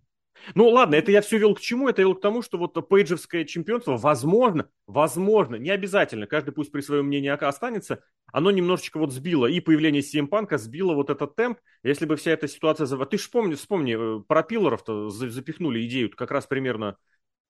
Ну 0.55 0.69
ладно, 0.69 0.95
это 0.95 1.13
я 1.13 1.21
все 1.21 1.39
вел 1.39 1.55
к 1.55 1.61
чему? 1.61 1.89
Это 1.89 2.03
вел 2.03 2.15
к 2.15 2.21
тому, 2.21 2.43
что 2.43 2.59
вот 2.59 2.89
пейджевское 2.89 3.45
чемпионство, 3.45 3.97
возможно, 3.97 4.69
возможно, 4.87 5.57
не 5.57 5.71
обязательно, 5.71 6.27
каждый 6.27 6.53
пусть 6.53 6.73
при 6.73 6.81
своем 6.81 7.07
мнении 7.07 7.29
останется, 7.29 8.03
оно 8.33 8.51
немножечко 8.51 8.99
вот 8.99 9.13
сбило, 9.13 9.47
и 9.47 9.61
появление 9.61 10.03
CM 10.03 10.29
Punk 10.29 10.57
сбило 10.59 10.95
вот 10.95 11.11
этот 11.11 11.37
темп, 11.37 11.59
если 11.83 12.07
бы 12.07 12.17
вся 12.17 12.33
эта 12.33 12.49
ситуация... 12.49 12.87
Ты 12.87 13.17
же 13.17 13.23
вспомни, 13.23 13.55
вспомни, 13.55 14.19
э, 14.19 14.23
про 14.27 14.43
пиллеров-то 14.43 15.11
запихнули 15.11 15.85
идею 15.87 16.11
как 16.11 16.31
раз 16.31 16.47
примерно 16.47 16.97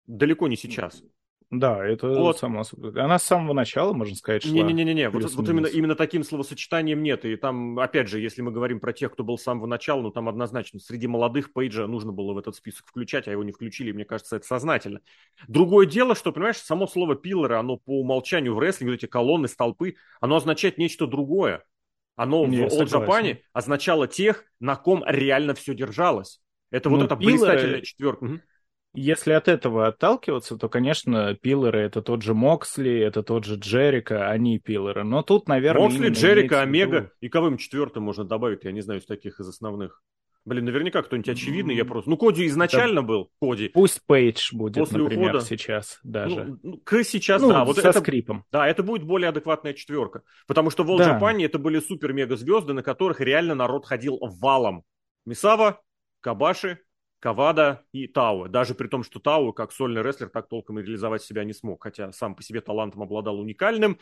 далеко 0.06 0.48
не 0.48 0.56
сейчас. 0.56 1.02
Да, 1.50 1.84
это 1.84 2.08
вот. 2.08 2.38
собой. 2.38 2.62
Она 2.94 3.18
с 3.18 3.24
самого 3.24 3.52
начала, 3.54 3.92
можно 3.92 4.14
сказать, 4.14 4.44
шла. 4.44 4.52
Не-не-не, 4.52 5.10
вот, 5.10 5.24
вот 5.32 5.48
именно, 5.48 5.66
именно 5.66 5.96
таким 5.96 6.22
словосочетанием 6.22 7.02
нет. 7.02 7.24
И 7.24 7.34
там, 7.34 7.76
опять 7.80 8.08
же, 8.08 8.20
если 8.20 8.40
мы 8.40 8.52
говорим 8.52 8.78
про 8.78 8.92
тех, 8.92 9.12
кто 9.12 9.24
был 9.24 9.36
с 9.36 9.42
самого 9.42 9.66
начала, 9.66 10.00
ну 10.00 10.12
там 10.12 10.28
однозначно 10.28 10.78
среди 10.78 11.08
молодых 11.08 11.52
Пейджа 11.52 11.88
нужно 11.88 12.12
было 12.12 12.34
в 12.34 12.38
этот 12.38 12.54
список 12.54 12.86
включать, 12.86 13.26
а 13.26 13.32
его 13.32 13.42
не 13.42 13.50
включили, 13.50 13.90
мне 13.90 14.04
кажется, 14.04 14.36
это 14.36 14.46
сознательно. 14.46 15.00
Другое 15.48 15.86
дело, 15.86 16.14
что, 16.14 16.30
понимаешь, 16.30 16.58
само 16.58 16.86
слово 16.86 17.16
пиллеры, 17.16 17.56
оно 17.56 17.78
по 17.78 17.98
умолчанию 18.00 18.54
в 18.54 18.60
рестлинге, 18.60 18.94
эти 18.94 19.06
колонны, 19.06 19.48
столпы, 19.48 19.96
оно 20.20 20.36
означает 20.36 20.78
нечто 20.78 21.08
другое. 21.08 21.64
Оно 22.14 22.46
не, 22.46 22.58
в 22.58 22.66
All 22.66 22.84
Japan 22.84 23.38
означало 23.52 24.06
тех, 24.06 24.44
на 24.60 24.76
ком 24.76 25.02
реально 25.04 25.54
все 25.54 25.74
держалось. 25.74 26.40
Это 26.70 26.90
ну, 26.90 26.96
вот 26.96 27.06
эта 27.06 27.16
блистательная 27.16 27.80
четверка. 27.80 28.40
Если 28.92 29.32
от 29.32 29.46
этого 29.46 29.86
отталкиваться, 29.86 30.56
то, 30.56 30.68
конечно, 30.68 31.34
пиллеры— 31.34 31.80
это 31.82 32.02
тот 32.02 32.22
же 32.22 32.34
Моксли, 32.34 32.98
это 32.98 33.22
тот 33.22 33.44
же 33.44 33.54
Джерика, 33.54 34.28
они 34.28 34.58
пиллеры. 34.58 35.04
Но 35.04 35.22
тут, 35.22 35.48
наверное... 35.48 35.82
Моксли, 35.82 36.08
Джерика, 36.08 36.60
Омега 36.60 37.12
и 37.20 37.28
кого 37.28 37.54
четвертым 37.56 38.02
можно 38.02 38.24
добавить, 38.24 38.64
я 38.64 38.72
не 38.72 38.80
знаю, 38.80 39.00
из 39.00 39.06
таких 39.06 39.38
из 39.38 39.48
основных. 39.48 40.02
Блин, 40.46 40.64
наверняка 40.64 41.02
кто-нибудь 41.02 41.28
очевидный, 41.28 41.76
я 41.76 41.84
просто... 41.84 42.08
Ну, 42.08 42.16
Коди 42.16 42.46
изначально 42.46 43.02
да. 43.02 43.06
был, 43.06 43.30
Коди. 43.40 43.68
Пусть 43.68 44.00
Пейдж 44.06 44.54
будет, 44.54 44.78
После 44.78 44.98
например, 44.98 45.30
ухода... 45.36 45.44
сейчас 45.44 46.00
даже. 46.02 46.58
Ну, 46.62 46.78
к 46.78 47.04
сейчас, 47.04 47.42
ну, 47.42 47.50
да. 47.50 47.64
Вот 47.64 47.76
со 47.76 47.90
это, 47.90 48.00
скрипом. 48.00 48.44
Да, 48.50 48.66
это 48.66 48.82
будет 48.82 49.04
более 49.04 49.28
адекватная 49.28 49.74
четверка. 49.74 50.22
Потому 50.46 50.70
что 50.70 50.82
в 50.82 50.90
All 50.90 50.98
да. 50.98 51.32
это 51.44 51.58
были 51.58 51.78
супер-мега-звезды, 51.78 52.72
на 52.72 52.82
которых 52.82 53.20
реально 53.20 53.54
народ 53.54 53.84
ходил 53.84 54.18
валом. 54.20 54.82
Мисава, 55.26 55.82
Кабаши, 56.20 56.78
Кавада 57.20 57.84
и 57.92 58.06
Тау. 58.06 58.48
Даже 58.48 58.74
при 58.74 58.88
том, 58.88 59.04
что 59.04 59.20
Тау, 59.20 59.52
как 59.52 59.72
сольный 59.72 60.02
рестлер, 60.02 60.28
так 60.28 60.48
толком 60.48 60.78
и 60.78 60.82
реализовать 60.82 61.22
себя 61.22 61.44
не 61.44 61.52
смог. 61.52 61.82
Хотя 61.82 62.12
сам 62.12 62.34
по 62.34 62.42
себе 62.42 62.60
талантом 62.60 63.02
обладал 63.02 63.38
уникальным. 63.38 63.98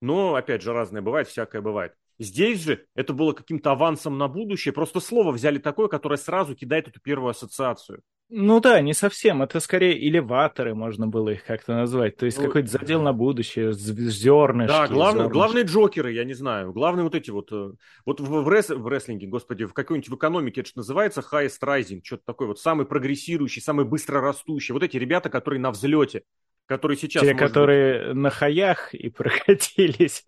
Но, 0.00 0.34
опять 0.34 0.62
же, 0.62 0.72
разное 0.72 1.00
бывает, 1.00 1.28
всякое 1.28 1.62
бывает. 1.62 1.94
Здесь 2.18 2.62
же 2.62 2.86
это 2.94 3.12
было 3.12 3.32
каким-то 3.32 3.72
авансом 3.72 4.18
на 4.18 4.28
будущее. 4.28 4.72
Просто 4.72 5.00
слово 5.00 5.32
взяли 5.32 5.58
такое, 5.58 5.88
которое 5.88 6.16
сразу 6.16 6.54
кидает 6.54 6.88
эту 6.88 7.00
первую 7.00 7.30
ассоциацию. 7.30 8.02
Ну 8.28 8.58
да, 8.58 8.80
не 8.80 8.92
совсем. 8.92 9.42
Это 9.42 9.60
скорее 9.60 10.04
элеваторы, 10.08 10.74
можно 10.74 11.06
было 11.06 11.28
их 11.30 11.44
как-то 11.44 11.74
назвать. 11.74 12.16
То 12.16 12.26
есть 12.26 12.38
ну, 12.38 12.46
какой-то 12.46 12.68
задел 12.68 13.00
на 13.00 13.12
будущее, 13.12 13.72
зернышки. 13.72 14.68
Да, 14.68 14.88
главное, 14.88 15.24
зернышки. 15.24 15.32
главные 15.32 15.64
джокеры, 15.64 16.12
я 16.12 16.24
не 16.24 16.34
знаю. 16.34 16.72
Главные 16.72 17.04
вот 17.04 17.14
эти 17.14 17.30
вот... 17.30 17.52
Э, 17.52 17.70
вот 18.04 18.20
в, 18.20 18.42
в, 18.42 18.52
рес, 18.52 18.70
в 18.70 18.88
рестлинге, 18.88 19.28
господи, 19.28 19.64
в 19.64 19.72
какой-нибудь 19.72 20.08
в 20.08 20.16
экономике 20.16 20.62
это 20.62 20.70
что 20.70 20.80
называется 20.80 21.20
highest 21.20 21.60
rising, 21.62 22.00
что-то 22.02 22.24
такое 22.26 22.48
вот 22.48 22.58
самый 22.58 22.84
прогрессирующий, 22.84 23.62
самый 23.62 23.84
быстро 23.84 24.20
растущий. 24.20 24.72
Вот 24.72 24.82
эти 24.82 24.96
ребята, 24.96 25.30
которые 25.30 25.60
на 25.60 25.70
взлете 25.70 26.24
которые 26.66 26.98
сейчас... 26.98 27.22
Те, 27.22 27.34
которые 27.34 28.08
быть... 28.08 28.16
на 28.16 28.30
хаях 28.30 28.92
и 28.94 29.08
прокатились. 29.10 30.24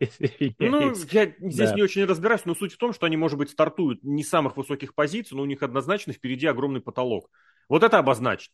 Ну, 0.59 0.95
я 1.11 1.27
здесь 1.39 1.71
да. 1.71 1.75
не 1.75 1.83
очень 1.83 2.05
разбираюсь, 2.05 2.45
но 2.45 2.55
суть 2.55 2.75
в 2.75 2.79
том, 2.79 2.93
что 2.93 3.07
они, 3.07 3.17
может 3.17 3.39
быть, 3.39 3.51
стартуют 3.51 4.03
не 4.03 4.25
с 4.25 4.29
самых 4.29 4.57
высоких 4.57 4.95
позиций, 4.95 5.37
но 5.37 5.43
у 5.43 5.47
них 5.47 5.63
однозначно 5.63 6.13
впереди 6.13 6.47
огромный 6.47 6.81
потолок. 6.81 7.31
Вот 7.69 7.83
это 7.83 7.99
обозначит. 7.99 8.53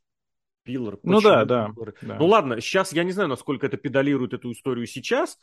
Пиллар. 0.65 0.99
Ну 1.03 1.21
да, 1.21 1.45
да, 1.45 1.71
да. 2.01 2.17
Ну 2.19 2.27
ладно, 2.27 2.61
сейчас 2.61 2.93
я 2.95 3.05
не 3.05 3.13
знаю, 3.13 3.29
насколько 3.29 3.67
это 3.67 3.77
педалирует 3.77 4.33
эту 4.33 4.51
историю 4.51 4.87
сейчас, 4.87 5.39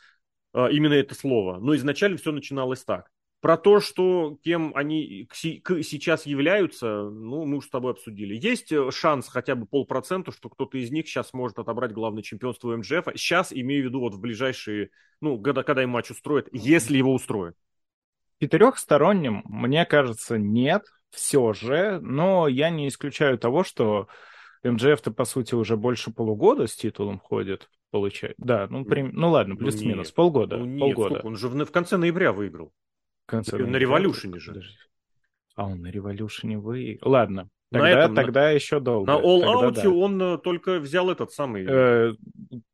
а, 0.52 0.66
именно 0.66 0.94
это 0.94 1.14
слово, 1.14 1.58
но 1.58 1.76
изначально 1.76 2.18
все 2.18 2.32
начиналось 2.32 2.84
так. 2.84 3.08
Про 3.42 3.56
то, 3.56 3.80
что 3.80 4.38
кем 4.44 4.70
они 4.76 5.28
сейчас 5.32 6.26
являются, 6.26 7.10
ну, 7.10 7.44
мы 7.44 7.56
уже 7.56 7.66
с 7.66 7.70
тобой 7.70 7.90
обсудили. 7.90 8.36
Есть 8.36 8.70
э, 8.70 8.88
шанс 8.92 9.28
хотя 9.28 9.56
бы 9.56 9.66
полпроцента, 9.66 10.30
что 10.30 10.48
кто-то 10.48 10.78
из 10.78 10.92
них 10.92 11.08
сейчас 11.08 11.32
может 11.32 11.58
отобрать 11.58 11.90
главное 11.90 12.22
чемпионство 12.22 12.68
у 12.68 12.76
МЖФ. 12.76 13.04
Сейчас 13.16 13.52
имею 13.52 13.82
в 13.82 13.86
виду 13.86 13.98
вот 13.98 14.14
в 14.14 14.20
ближайшие, 14.20 14.90
ну, 15.20 15.42
когда, 15.42 15.64
когда 15.64 15.82
им 15.82 15.90
матч 15.90 16.12
устроят, 16.12 16.48
если 16.52 16.96
его 16.96 17.12
устроят. 17.12 17.56
Четырехсторонним, 18.40 19.42
мне 19.46 19.86
кажется, 19.86 20.38
нет, 20.38 20.84
все 21.10 21.52
же, 21.52 21.98
но 22.00 22.46
я 22.46 22.70
не 22.70 22.86
исключаю 22.86 23.38
того, 23.38 23.64
что 23.64 24.06
МЖФ-то, 24.62 25.10
по 25.10 25.24
сути, 25.24 25.56
уже 25.56 25.76
больше 25.76 26.12
полугода 26.12 26.68
с 26.68 26.76
титулом 26.76 27.18
ходит, 27.18 27.68
получает. 27.90 28.36
Да, 28.38 28.68
ну, 28.70 28.84
при... 28.84 29.02
ну 29.02 29.30
ладно, 29.30 29.56
плюс-минус, 29.56 30.10
ну, 30.10 30.14
полгода. 30.14 30.58
Ну, 30.58 30.64
нет, 30.64 30.80
полгода. 30.80 31.14
Сколько? 31.16 31.26
Он 31.26 31.36
же 31.36 31.48
в, 31.48 31.64
в 31.64 31.72
конце 31.72 31.96
ноября 31.96 32.32
выиграл. 32.32 32.72
Конце 33.26 33.56
на, 33.58 33.76
революшене 33.76 34.38
же. 34.38 34.52
Подожди. 34.52 34.76
А 35.54 35.66
он 35.66 35.82
на 35.82 35.88
революшене 35.88 36.58
выиграл. 36.58 37.10
Ладно, 37.10 37.48
Тогда, 37.72 37.86
на 37.86 37.90
этом, 37.90 38.14
тогда 38.14 38.40
на... 38.42 38.50
еще 38.50 38.80
долго. 38.80 39.10
На 39.10 39.18
All 39.18 39.42
Out 39.44 39.82
да. 39.82 39.88
он 39.88 40.22
э, 40.22 40.38
только 40.38 40.78
взял 40.78 41.10
этот 41.10 41.32
самый... 41.32 41.64
Э, 41.66 42.12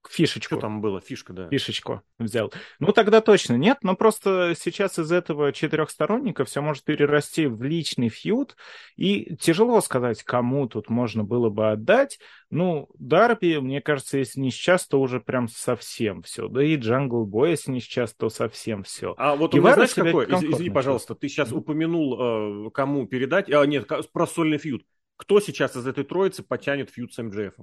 фишечку. 0.09 0.57
Что 0.57 0.63
там 0.63 0.81
было? 0.81 1.01
Фишка, 1.01 1.33
да. 1.33 1.49
Фишечку 1.49 2.03
взял. 2.19 2.53
Ну, 2.81 2.93
тогда 2.93 3.21
точно 3.21 3.55
нет, 3.55 3.79
но 3.83 3.95
просто 3.95 4.55
сейчас 4.59 4.99
из 4.99 5.13
этого 5.13 5.53
четырехсторонника 5.53 6.45
все 6.45 6.61
может 6.63 6.83
перерасти 6.83 7.47
в 7.47 7.63
личный 7.63 8.09
фьюд, 8.09 8.57
и 8.97 9.37
тяжело 9.37 9.81
сказать, 9.81 10.25
кому 10.25 10.67
тут 10.67 10.91
можно 10.91 11.23
было 11.23 11.49
бы 11.49 11.71
отдать. 11.71 12.19
Ну, 12.51 12.89
Дарби, 12.99 13.59
мне 13.59 13.83
кажется, 13.83 14.17
если 14.17 14.41
не 14.41 14.51
сейчас, 14.51 14.87
то 14.87 15.01
уже 15.01 15.21
прям 15.21 15.49
совсем 15.49 16.23
все. 16.23 16.49
Да 16.49 16.65
и 16.65 16.77
Джангл 16.77 17.27
Бой, 17.27 17.51
если 17.51 17.71
не 17.71 17.81
сейчас, 17.81 18.15
то 18.15 18.31
совсем 18.31 18.85
все. 18.85 19.15
А 19.19 19.37
вот 19.37 19.55
у 19.55 19.59
меня, 19.59 19.75
знаешь, 19.75 19.95
какой? 19.95 20.25
Извини, 20.27 20.71
пожалуйста, 20.71 21.15
ты 21.15 21.29
сейчас 21.29 21.53
упомянул, 21.53 22.69
э, 22.69 22.71
кому 22.71 23.07
передать. 23.07 23.51
А, 23.53 23.67
нет, 23.67 23.87
про 24.13 24.27
сольный 24.27 24.59
фьюд. 24.59 24.83
Кто 25.17 25.41
сейчас 25.41 25.77
из 25.77 25.87
этой 25.87 26.05
троицы 26.05 26.43
потянет 26.43 26.91
фьюд 26.91 27.13
с 27.13 27.23
МДФ? 27.23 27.55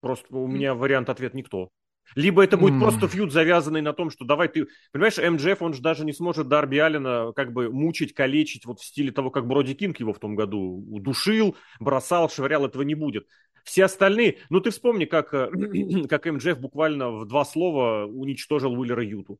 Просто 0.00 0.36
у 0.36 0.46
меня 0.46 0.74
вариант 0.74 1.08
ответ 1.08 1.32
никто. 1.32 1.70
Либо 2.14 2.42
это 2.42 2.56
будет 2.56 2.74
mm. 2.74 2.80
просто 2.80 3.08
фьюд, 3.08 3.32
завязанный 3.32 3.82
на 3.82 3.92
том, 3.92 4.10
что 4.10 4.24
давай 4.24 4.48
ты... 4.48 4.66
Понимаешь, 4.92 5.18
МДФ, 5.18 5.60
он 5.62 5.74
же 5.74 5.82
даже 5.82 6.04
не 6.04 6.12
сможет 6.12 6.48
Дарби 6.48 6.78
Аллена 6.78 7.32
как 7.34 7.52
бы 7.52 7.70
мучить, 7.70 8.14
калечить 8.14 8.64
вот 8.64 8.80
в 8.80 8.84
стиле 8.84 9.12
того, 9.12 9.30
как 9.30 9.46
Броди 9.46 9.74
Кинг 9.74 10.00
его 10.00 10.12
в 10.12 10.18
том 10.18 10.34
году 10.34 10.84
удушил, 10.90 11.56
бросал, 11.80 12.30
швырял, 12.30 12.64
этого 12.64 12.82
не 12.82 12.94
будет. 12.94 13.26
Все 13.68 13.84
остальные... 13.84 14.38
Ну, 14.48 14.60
ты 14.60 14.70
вспомни, 14.70 15.04
как, 15.04 15.34
э, 15.34 15.50
как 16.08 16.24
МДФ 16.24 16.58
буквально 16.58 17.10
в 17.10 17.26
два 17.26 17.44
слова 17.44 18.06
уничтожил 18.06 18.72
Уиллера 18.72 19.04
Юту. 19.04 19.38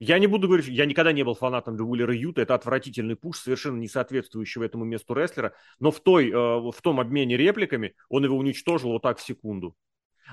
Я 0.00 0.18
не 0.18 0.26
буду 0.26 0.46
говорить, 0.46 0.68
я 0.68 0.86
никогда 0.86 1.12
не 1.12 1.22
был 1.22 1.34
фанатом 1.34 1.74
Уиллера 1.78 2.14
Юта, 2.14 2.40
это 2.40 2.54
отвратительный 2.54 3.14
пуш, 3.14 3.40
совершенно 3.40 3.76
не 3.76 3.88
соответствующий 3.88 4.64
этому 4.64 4.86
месту 4.86 5.12
рестлера, 5.12 5.52
но 5.80 5.90
в, 5.90 6.00
той, 6.00 6.30
э, 6.30 6.34
в 6.34 6.76
том 6.82 6.98
обмене 6.98 7.36
репликами 7.36 7.94
он 8.08 8.24
его 8.24 8.38
уничтожил 8.38 8.92
вот 8.92 9.02
так 9.02 9.18
в 9.18 9.22
секунду. 9.22 9.76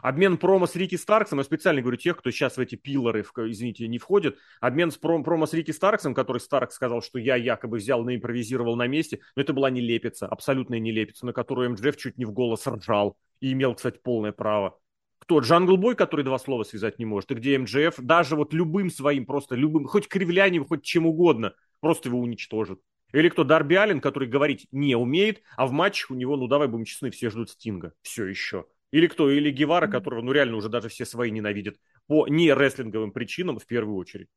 Обмен 0.02 0.38
промо 0.38 0.66
с 0.66 0.76
Рики 0.76 0.96
Старксом, 0.96 1.40
я 1.40 1.44
специально 1.44 1.82
говорю 1.82 1.98
тех, 1.98 2.18
кто 2.18 2.32
сейчас 2.32 2.56
в 2.56 2.60
эти 2.62 2.76
пилоры, 2.76 3.22
извините, 3.22 3.88
не 3.90 3.98
входит. 3.98 4.38
Обмен 4.62 4.92
с 4.92 4.98
пром, 4.98 5.26
промо 5.26 5.46
с 5.46 5.54
Рики 5.54 5.72
Старксом, 5.72 6.14
который 6.14 6.40
Старкс 6.40 6.76
сказал, 6.76 7.02
что 7.02 7.20
я 7.20 7.36
якобы 7.36 7.78
взял, 7.78 8.04
наимпровизировал 8.04 8.78
на 8.78 8.88
месте, 8.88 9.20
но 9.36 9.42
это 9.42 9.52
была 9.52 9.70
нелепица, 9.70 10.26
абсолютная 10.28 10.80
нелепица, 10.80 11.26
на 11.26 11.34
которую 11.34 11.72
МДФ 11.72 11.98
чуть 11.98 12.18
не 12.18 12.26
в 12.26 12.32
голос 12.32 12.66
ржал 12.66 13.18
и 13.40 13.52
имел, 13.52 13.76
кстати, 13.76 14.00
полное 14.04 14.32
право 14.32 14.80
кто? 15.26 15.40
Джангл 15.40 15.78
Бой, 15.78 15.96
который 15.96 16.24
два 16.24 16.38
слова 16.38 16.64
связать 16.64 17.00
не 17.00 17.06
может, 17.06 17.32
и 17.32 17.36
где 17.36 17.58
MJF 17.58 18.00
даже 18.00 18.36
вот 18.36 18.54
любым 18.54 18.92
своим, 18.92 19.26
просто 19.26 19.56
любым, 19.56 19.86
хоть 19.86 20.08
кривлянием, 20.08 20.66
хоть 20.66 20.84
чем 20.84 21.08
угодно, 21.08 21.56
просто 21.80 22.10
его 22.10 22.20
уничтожит. 22.20 22.80
Или 23.12 23.30
кто? 23.30 23.44
Дарби 23.44 23.74
Аллен, 23.74 24.02
который 24.02 24.28
говорить 24.28 24.68
не 24.72 24.96
умеет, 24.96 25.42
а 25.58 25.66
в 25.66 25.72
матчах 25.72 26.12
у 26.12 26.16
него, 26.16 26.38
ну 26.38 26.48
давай 26.48 26.68
будем 26.68 26.86
честны, 26.86 27.10
все 27.10 27.32
ждут 27.32 27.50
Стинга. 27.50 27.94
Все 28.04 28.26
еще. 28.26 28.66
Или 28.92 29.08
кто? 29.08 29.32
Или 29.32 29.50
Гевара, 29.50 29.88
которого, 29.88 30.22
ну 30.22 30.32
реально 30.32 30.58
уже 30.58 30.70
даже 30.70 30.90
все 30.90 31.06
свои 31.06 31.32
ненавидят. 31.32 31.78
По 32.08 32.28
не 32.28 32.54
рестлинговым 32.54 33.12
причинам 33.12 33.58
в 33.58 33.66
первую 33.66 33.98
очередь. 33.98 34.28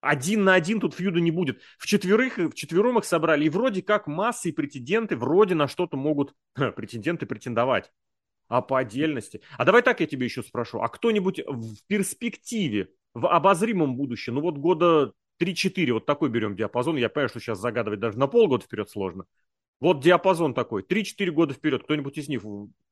один 0.00 0.42
на 0.42 0.54
один 0.54 0.80
тут 0.80 0.94
фьюда 0.94 1.20
не 1.20 1.30
будет. 1.30 1.60
В 1.78 1.86
четверых, 1.86 2.38
в 2.38 2.54
четвером 2.54 2.98
их 2.98 3.04
собрали, 3.04 3.44
и 3.44 3.50
вроде 3.50 3.82
как 3.82 4.08
массы 4.08 4.48
и 4.48 4.52
претенденты 4.52 5.16
вроде 5.16 5.54
на 5.54 5.68
что-то 5.68 5.96
могут 5.96 6.34
претенденты 6.54 7.26
претендовать. 7.26 7.92
А 8.48 8.62
по 8.62 8.78
отдельности. 8.78 9.40
А 9.56 9.64
давай 9.64 9.82
так 9.82 10.00
я 10.00 10.06
тебе 10.06 10.26
еще 10.26 10.42
спрошу. 10.42 10.80
А 10.80 10.88
кто-нибудь 10.88 11.40
в 11.46 11.76
перспективе, 11.86 12.88
в 13.14 13.26
обозримом 13.26 13.96
будущем, 13.96 14.34
ну 14.34 14.40
вот 14.40 14.58
года 14.58 15.12
3-4, 15.40 15.92
вот 15.92 16.06
такой 16.06 16.28
берем 16.30 16.56
диапазон. 16.56 16.96
Я 16.96 17.08
понимаю, 17.08 17.28
что 17.28 17.40
сейчас 17.40 17.58
загадывать 17.58 18.00
даже 18.00 18.18
на 18.18 18.26
полгода 18.26 18.64
вперед 18.64 18.90
сложно. 18.90 19.24
Вот 19.80 20.00
диапазон 20.00 20.54
такой, 20.54 20.82
3-4 20.82 21.30
года 21.30 21.52
вперед, 21.52 21.82
кто-нибудь 21.82 22.16
из 22.16 22.28
них, 22.28 22.42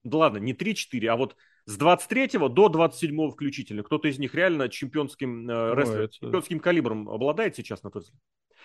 да 0.04 0.18
ладно, 0.18 0.38
не 0.38 0.52
3-4, 0.52 1.06
а 1.06 1.16
вот 1.16 1.36
с 1.64 1.76
23 1.76 2.38
до 2.50 2.68
27 2.68 3.30
включительно, 3.30 3.82
кто-то 3.82 4.08
из 4.08 4.18
них 4.18 4.34
реально 4.34 4.68
чемпионским, 4.68 5.48
э, 5.48 5.74
рестлер, 5.74 6.00
это... 6.02 6.14
чемпионским 6.14 6.60
калибром 6.60 7.08
обладает 7.08 7.54
сейчас, 7.56 7.82
на 7.82 7.90
твой 7.90 8.02
взгляд? 8.02 8.20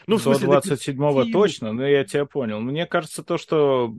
Ну, 0.07 0.17
в 0.17 0.21
смысле, 0.21 0.47
до 0.47 0.57
27-го 0.57 1.25
точно, 1.31 1.73
но 1.73 1.87
я 1.87 2.03
тебя 2.03 2.25
понял. 2.25 2.59
Мне 2.59 2.85
кажется, 2.85 3.23
то, 3.23 3.37
что 3.37 3.95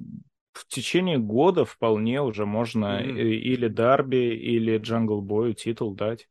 в 0.58 0.66
течение 0.66 1.18
года 1.18 1.64
вполне 1.64 2.20
уже 2.20 2.46
можно 2.46 3.00
mm-hmm. 3.00 3.20
или 3.20 3.68
Дарби, 3.68 4.34
или 4.34 4.78
Джангл 4.78 5.22
Бою 5.22 5.54
титул 5.54 5.94
дать. 5.94 6.28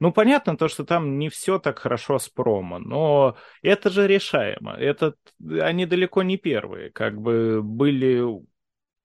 Ну, 0.00 0.12
понятно 0.12 0.56
то, 0.56 0.68
что 0.68 0.84
там 0.84 1.18
не 1.18 1.28
все 1.28 1.58
так 1.58 1.78
хорошо 1.78 2.18
с 2.18 2.28
промо, 2.28 2.78
но 2.78 3.36
это 3.62 3.88
же 3.90 4.06
решаемо. 4.06 4.72
Это 4.72 5.14
они 5.60 5.86
далеко 5.86 6.22
не 6.22 6.36
первые. 6.36 6.90
Как 6.90 7.20
бы 7.20 7.62
были 7.62 8.22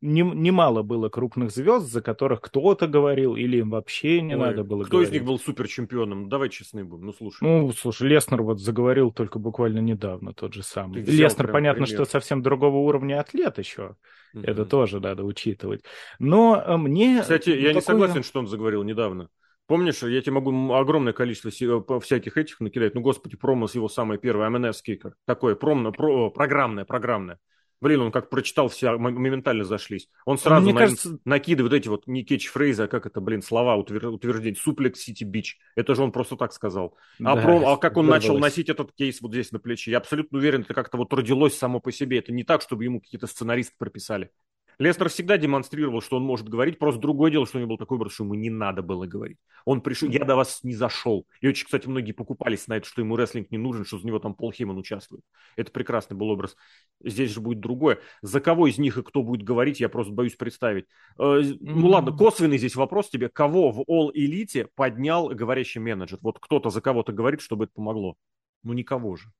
немало 0.02 0.84
было 0.84 1.10
крупных 1.10 1.52
звезд, 1.52 1.92
за 1.92 2.02
которых 2.02 2.42
кто-то 2.42 2.88
говорил, 2.88 3.36
или 3.36 3.58
им 3.58 3.72
вообще 3.72 4.22
не 4.22 4.36
Ой, 4.36 4.40
надо 4.40 4.64
было 4.64 4.84
кто 4.84 4.92
говорить. 4.92 5.10
из 5.10 5.14
них 5.14 5.26
был 5.26 5.40
супер 5.40 5.68
чемпионом? 5.68 6.30
Давай 6.30 6.50
честны 6.50 6.84
будем, 6.84 7.08
ну 7.08 7.14
слушай. 7.14 7.40
Ну, 7.42 7.72
слушай, 7.72 8.08
Леснер 8.08 8.44
вот 8.44 8.60
заговорил 8.60 9.12
только 9.12 9.40
буквально 9.40 9.80
недавно, 9.80 10.34
тот 10.34 10.54
же 10.54 10.64
самый. 10.64 11.02
Леснер, 11.02 11.52
понятно, 11.52 11.86
пример. 11.86 12.06
что 12.06 12.12
совсем 12.12 12.42
другого 12.42 12.78
уровня 12.78 13.20
атлет 13.20 13.58
еще. 13.58 13.96
Угу. 14.34 14.44
Это 14.44 14.66
тоже 14.66 15.00
надо 15.00 15.24
учитывать. 15.24 15.84
Но 16.20 16.62
э, 16.64 16.78
мне... 16.78 17.22
Кстати, 17.22 17.50
я 17.50 17.56
такое... 17.56 17.74
не 17.74 17.82
согласен, 17.82 18.24
что 18.24 18.40
он 18.40 18.48
заговорил 18.48 18.84
недавно. 18.84 19.30
Помнишь, 19.66 20.02
я 20.04 20.22
тебе 20.22 20.34
могу 20.34 20.74
огромное 20.74 21.14
количество 21.14 21.50
э, 21.50 22.00
всяких 22.00 22.38
этих 22.38 22.60
накидать. 22.60 22.96
Ну, 22.96 23.02
господи, 23.02 23.36
промо 23.36 23.68
с 23.68 23.76
его 23.76 23.90
самой 23.90 24.18
первой 24.18 24.50
МНС 24.50 24.82
кикер. 24.82 25.16
Такое 25.26 25.56
промо, 25.56 25.92
про, 25.92 26.30
программное, 26.30 26.86
программное. 26.86 27.40
Блин, 27.80 28.02
он 28.02 28.12
как 28.12 28.30
прочитал, 28.30 28.70
все 28.70 28.98
моментально 28.98 29.64
зашлись. 29.64 30.10
Он 30.26 30.40
сразу 30.40 30.66
Мне 30.66 30.74
на, 30.74 30.80
кажется... 30.80 31.20
накидывает 31.26 31.74
эти 31.74 31.88
вот 31.88 32.08
не 32.08 32.24
catch-фрейзы, 32.24 32.84
а 32.84 32.88
как 32.88 33.06
это, 33.06 33.22
блин, 33.22 33.44
слова 33.44 33.76
утвер... 33.76 34.08
утверждение. 34.08 34.56
Suplex 34.56 35.00
City, 35.00 35.24
bitch. 35.24 35.60
Это 35.76 35.94
же 35.94 36.02
он 36.02 36.12
просто 36.12 36.38
так 36.38 36.54
сказал. 36.54 36.98
А, 37.24 37.36
да, 37.36 37.42
про... 37.42 37.74
а 37.74 37.78
как 37.78 37.98
он 37.98 38.08
начал 38.08 38.40
носить 38.40 38.70
этот 38.70 38.94
кейс 38.94 39.22
вот 39.22 39.32
здесь 39.32 39.52
на 39.52 39.60
плече? 39.60 39.92
Я 39.92 39.98
абсолютно 39.98 40.40
уверен, 40.40 40.62
это 40.62 40.74
как-то 40.74 40.98
вот 40.98 41.14
родилось 41.14 41.56
само 41.56 41.80
по 41.80 41.92
себе. 41.92 42.18
Это 42.18 42.32
не 42.32 42.44
так, 42.44 42.64
чтобы 42.64 42.84
ему 42.84 43.00
какие-то 43.00 43.28
сценаристы 43.28 43.76
прописали. 43.78 44.32
Лестер 44.80 45.10
всегда 45.10 45.38
демонстрировал, 45.38 46.02
что 46.02 46.18
он 46.18 46.24
может 46.24 46.48
говорить, 46.48 46.78
просто 46.78 47.02
другое 47.02 47.32
дело, 47.32 47.48
что 47.48 47.58
у 47.58 47.62
него 47.62 47.70
был 47.70 47.78
такой 47.78 47.98
образ, 47.98 48.14
что 48.14 48.24
ему 48.24 48.36
не 48.36 48.52
надо 48.52 48.84
было 48.84 49.08
говорить. 49.08 49.40
Он 49.66 49.82
пришел, 49.82 50.08
я 50.08 50.24
до 50.24 50.36
вас 50.36 50.64
не 50.64 50.76
зашел. 50.76 51.26
И 51.42 51.48
очень, 51.48 51.66
кстати, 51.66 51.88
многие 51.88 52.12
покупались 52.12 52.68
на 52.68 52.78
это, 52.78 52.88
что 52.88 53.02
ему 53.02 53.16
рестлинг 53.16 53.50
не 53.50 53.58
нужен, 53.58 53.86
что 53.86 53.98
за 53.98 54.06
него 54.06 54.20
там 54.20 54.36
Пол 54.36 54.52
Хейман 54.52 54.78
участвует. 54.78 55.24
Это 55.56 55.72
прекрасный 55.72 56.16
был 56.16 56.30
образ. 56.30 56.56
Здесь 57.04 57.32
же 57.32 57.42
будет 57.42 57.60
другое. 57.60 58.00
За 58.22 58.40
кого 58.40 58.68
из 58.68 58.78
них 58.78 58.98
и 58.98 59.04
кто 59.04 59.24
будет 59.24 59.44
говорить, 59.44 59.80
я 59.80 59.90
просто 59.90 60.14
боюсь 60.14 60.36
представить. 60.36 60.86
Э, 61.18 61.42
ну 61.60 61.88
ладно, 61.88 62.16
косвенный 62.16 62.60
здесь 62.60 62.76
вопрос 62.76 63.10
тебе. 63.10 63.30
Кого 63.30 63.72
в 63.72 63.82
All 63.90 64.12
Elite 64.16 64.70
поднял 64.76 65.30
говорящий 65.30 65.82
менеджер? 65.82 66.20
Вот 66.22 66.38
кто-то 66.40 66.70
за 66.70 66.82
кого-то 66.82 67.14
говорит, 67.14 67.42
чтобы 67.42 67.66
это 67.66 67.74
помогло. 67.74 68.16
Ну 68.62 68.74
никого 68.74 69.16
же. 69.16 69.32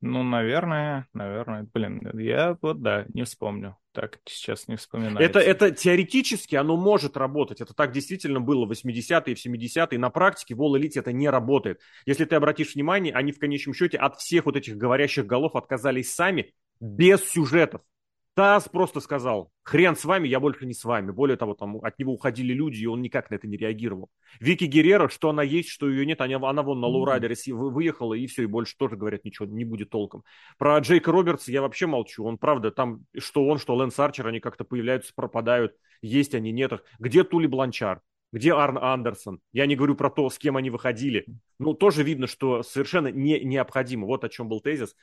Ну, 0.00 0.22
наверное, 0.22 1.06
наверное. 1.14 1.66
Блин, 1.72 2.10
я 2.14 2.58
вот, 2.60 2.82
да, 2.82 3.06
не 3.14 3.24
вспомню. 3.24 3.76
Так, 3.92 4.18
сейчас 4.26 4.68
не 4.68 4.76
вспоминаю. 4.76 5.18
Это, 5.18 5.38
это 5.38 5.70
теоретически 5.70 6.56
оно 6.56 6.76
может 6.76 7.16
работать. 7.16 7.60
Это 7.60 7.74
так 7.74 7.92
действительно 7.92 8.40
было 8.40 8.66
в 8.66 8.72
80-е 8.72 9.32
и 9.32 9.34
в 9.34 9.46
70-е. 9.46 9.98
На 9.98 10.10
практике 10.10 10.54
в 10.54 10.62
All 10.62 10.78
Elite 10.78 10.98
это 10.98 11.12
не 11.12 11.30
работает. 11.30 11.80
Если 12.04 12.24
ты 12.24 12.34
обратишь 12.34 12.74
внимание, 12.74 13.14
они 13.14 13.32
в 13.32 13.38
конечном 13.38 13.72
счете 13.72 13.96
от 13.96 14.16
всех 14.16 14.46
вот 14.46 14.56
этих 14.56 14.76
говорящих 14.76 15.26
голов 15.26 15.54
отказались 15.54 16.12
сами, 16.12 16.52
без 16.80 17.24
сюжетов. 17.24 17.80
Тасс 18.34 18.68
просто 18.68 18.98
сказал, 18.98 19.52
хрен 19.62 19.94
с 19.94 20.04
вами, 20.04 20.26
я 20.26 20.40
больше 20.40 20.66
не 20.66 20.74
с 20.74 20.82
вами. 20.84 21.12
Более 21.12 21.36
того, 21.36 21.54
там 21.54 21.76
от 21.76 21.98
него 22.00 22.14
уходили 22.14 22.52
люди, 22.52 22.82
и 22.82 22.86
он 22.86 23.00
никак 23.00 23.30
на 23.30 23.36
это 23.36 23.46
не 23.46 23.56
реагировал. 23.56 24.08
Вики 24.40 24.64
Герреро, 24.64 25.08
что 25.08 25.30
она 25.30 25.44
есть, 25.44 25.68
что 25.68 25.88
ее 25.88 26.04
нет, 26.04 26.20
она, 26.20 26.36
она 26.48 26.62
вон 26.62 26.80
на 26.80 26.88
лоурайдере 26.88 27.36
выехала, 27.54 28.14
и 28.14 28.26
все, 28.26 28.42
и 28.42 28.46
больше 28.46 28.76
тоже, 28.76 28.96
говорят, 28.96 29.24
ничего 29.24 29.46
не 29.46 29.64
будет 29.64 29.90
толком. 29.90 30.24
Про 30.58 30.78
Джейка 30.78 31.12
Робертса 31.12 31.52
я 31.52 31.62
вообще 31.62 31.86
молчу. 31.86 32.24
Он, 32.24 32.36
правда, 32.36 32.72
там, 32.72 33.06
что 33.16 33.46
он, 33.46 33.58
что 33.58 33.76
Лэнс 33.76 33.96
Арчер, 33.98 34.26
они 34.26 34.40
как-то 34.40 34.64
появляются, 34.64 35.12
пропадают, 35.14 35.76
есть 36.02 36.34
они, 36.34 36.50
нет 36.50 36.72
их. 36.72 36.82
Где 36.98 37.22
Талли 37.22 37.46
Бланшар? 37.46 38.00
Где 38.32 38.52
Арн 38.52 38.78
Андерсон? 38.78 39.38
Я 39.52 39.66
не 39.66 39.76
говорю 39.76 39.94
про 39.94 40.10
то, 40.10 40.28
с 40.28 40.38
кем 40.38 40.56
они 40.56 40.68
выходили. 40.68 41.24
Ну, 41.60 41.72
тоже 41.72 42.02
видно, 42.02 42.26
что 42.26 42.64
совершенно 42.64 43.06
не 43.06 43.38
необходимо. 43.44 44.06
Вот 44.06 44.24
о 44.24 44.28
чем 44.28 44.48
был 44.48 44.60
тезис. 44.60 44.96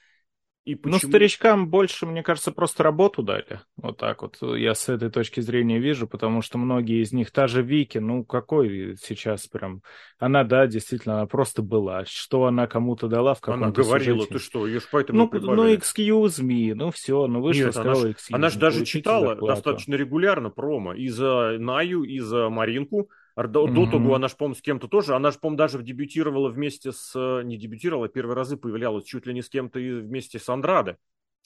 И 0.64 0.76
ну, 0.76 0.82
почему... 0.82 1.00
Ну, 1.02 1.10
старичкам 1.10 1.70
больше, 1.70 2.06
мне 2.06 2.22
кажется, 2.22 2.52
просто 2.52 2.84
работу 2.84 3.24
дали. 3.24 3.62
Вот 3.78 3.98
так 3.98 4.22
вот 4.22 4.38
я 4.42 4.76
с 4.76 4.90
этой 4.90 5.10
точки 5.10 5.40
зрения 5.40 5.80
вижу, 5.80 6.08
потому 6.08 6.44
что 6.44 6.60
многие 6.60 7.02
из 7.02 7.12
них, 7.12 7.32
та 7.32 7.48
же 7.48 7.64
Вики, 7.64 7.98
ну, 7.98 8.24
какой 8.24 8.96
сейчас 9.02 9.48
прям... 9.48 9.82
Она, 10.20 10.44
да, 10.44 10.68
действительно, 10.68 11.16
она 11.16 11.26
просто 11.26 11.64
была. 11.64 12.06
Что 12.06 12.46
она 12.46 12.68
кому-то 12.68 13.08
дала 13.08 13.34
в 13.34 13.42
каком-то 13.42 13.66
Она 13.66 13.74
говорила, 13.74 14.20
сюжете. 14.20 14.34
ты 14.34 14.40
что, 14.40 14.68
ее 14.68 14.80
ж 14.80 14.88
поэтому 14.92 15.30
ну, 15.32 15.40
ну, 15.40 15.74
excuse 15.74 16.44
me, 16.44 16.76
ну, 16.76 16.92
все, 16.92 17.26
ну, 17.26 17.42
вышла, 17.42 17.64
Нет, 17.64 17.74
сказала 17.74 18.02
она, 18.02 18.12
excuse 18.12 18.30
Она 18.32 18.50
же 18.50 18.60
даже 18.60 18.86
читала 18.86 19.28
зарплату. 19.30 19.56
достаточно 19.56 19.96
регулярно 19.96 20.52
промо 20.52 20.94
и 20.94 21.08
за 21.08 21.58
Наю, 21.58 22.04
и 22.04 22.20
за 22.20 22.50
Маринку, 22.50 23.10
до, 23.36 23.68
mm-hmm. 23.68 23.74
до 23.74 23.92
того 23.92 24.16
она 24.16 24.28
же, 24.28 24.36
по-моему, 24.36 24.56
с 24.56 24.62
кем-то 24.62 24.88
тоже, 24.88 25.16
она 25.16 25.32
же, 25.32 25.40
по-моему, 25.40 25.58
даже 25.58 25.82
дебютировала 25.82 26.50
вместе 26.50 26.92
с... 26.92 27.42
Не 27.44 27.58
дебютировала, 27.58 28.08
первые 28.08 28.36
разы 28.36 28.58
появлялась 28.58 29.06
чуть 29.06 29.26
ли 29.26 29.34
не 29.34 29.42
с 29.42 29.50
кем-то 29.50 29.80
и 29.80 30.02
вместе 30.02 30.40
с 30.40 30.48
Андраде. 30.50 30.98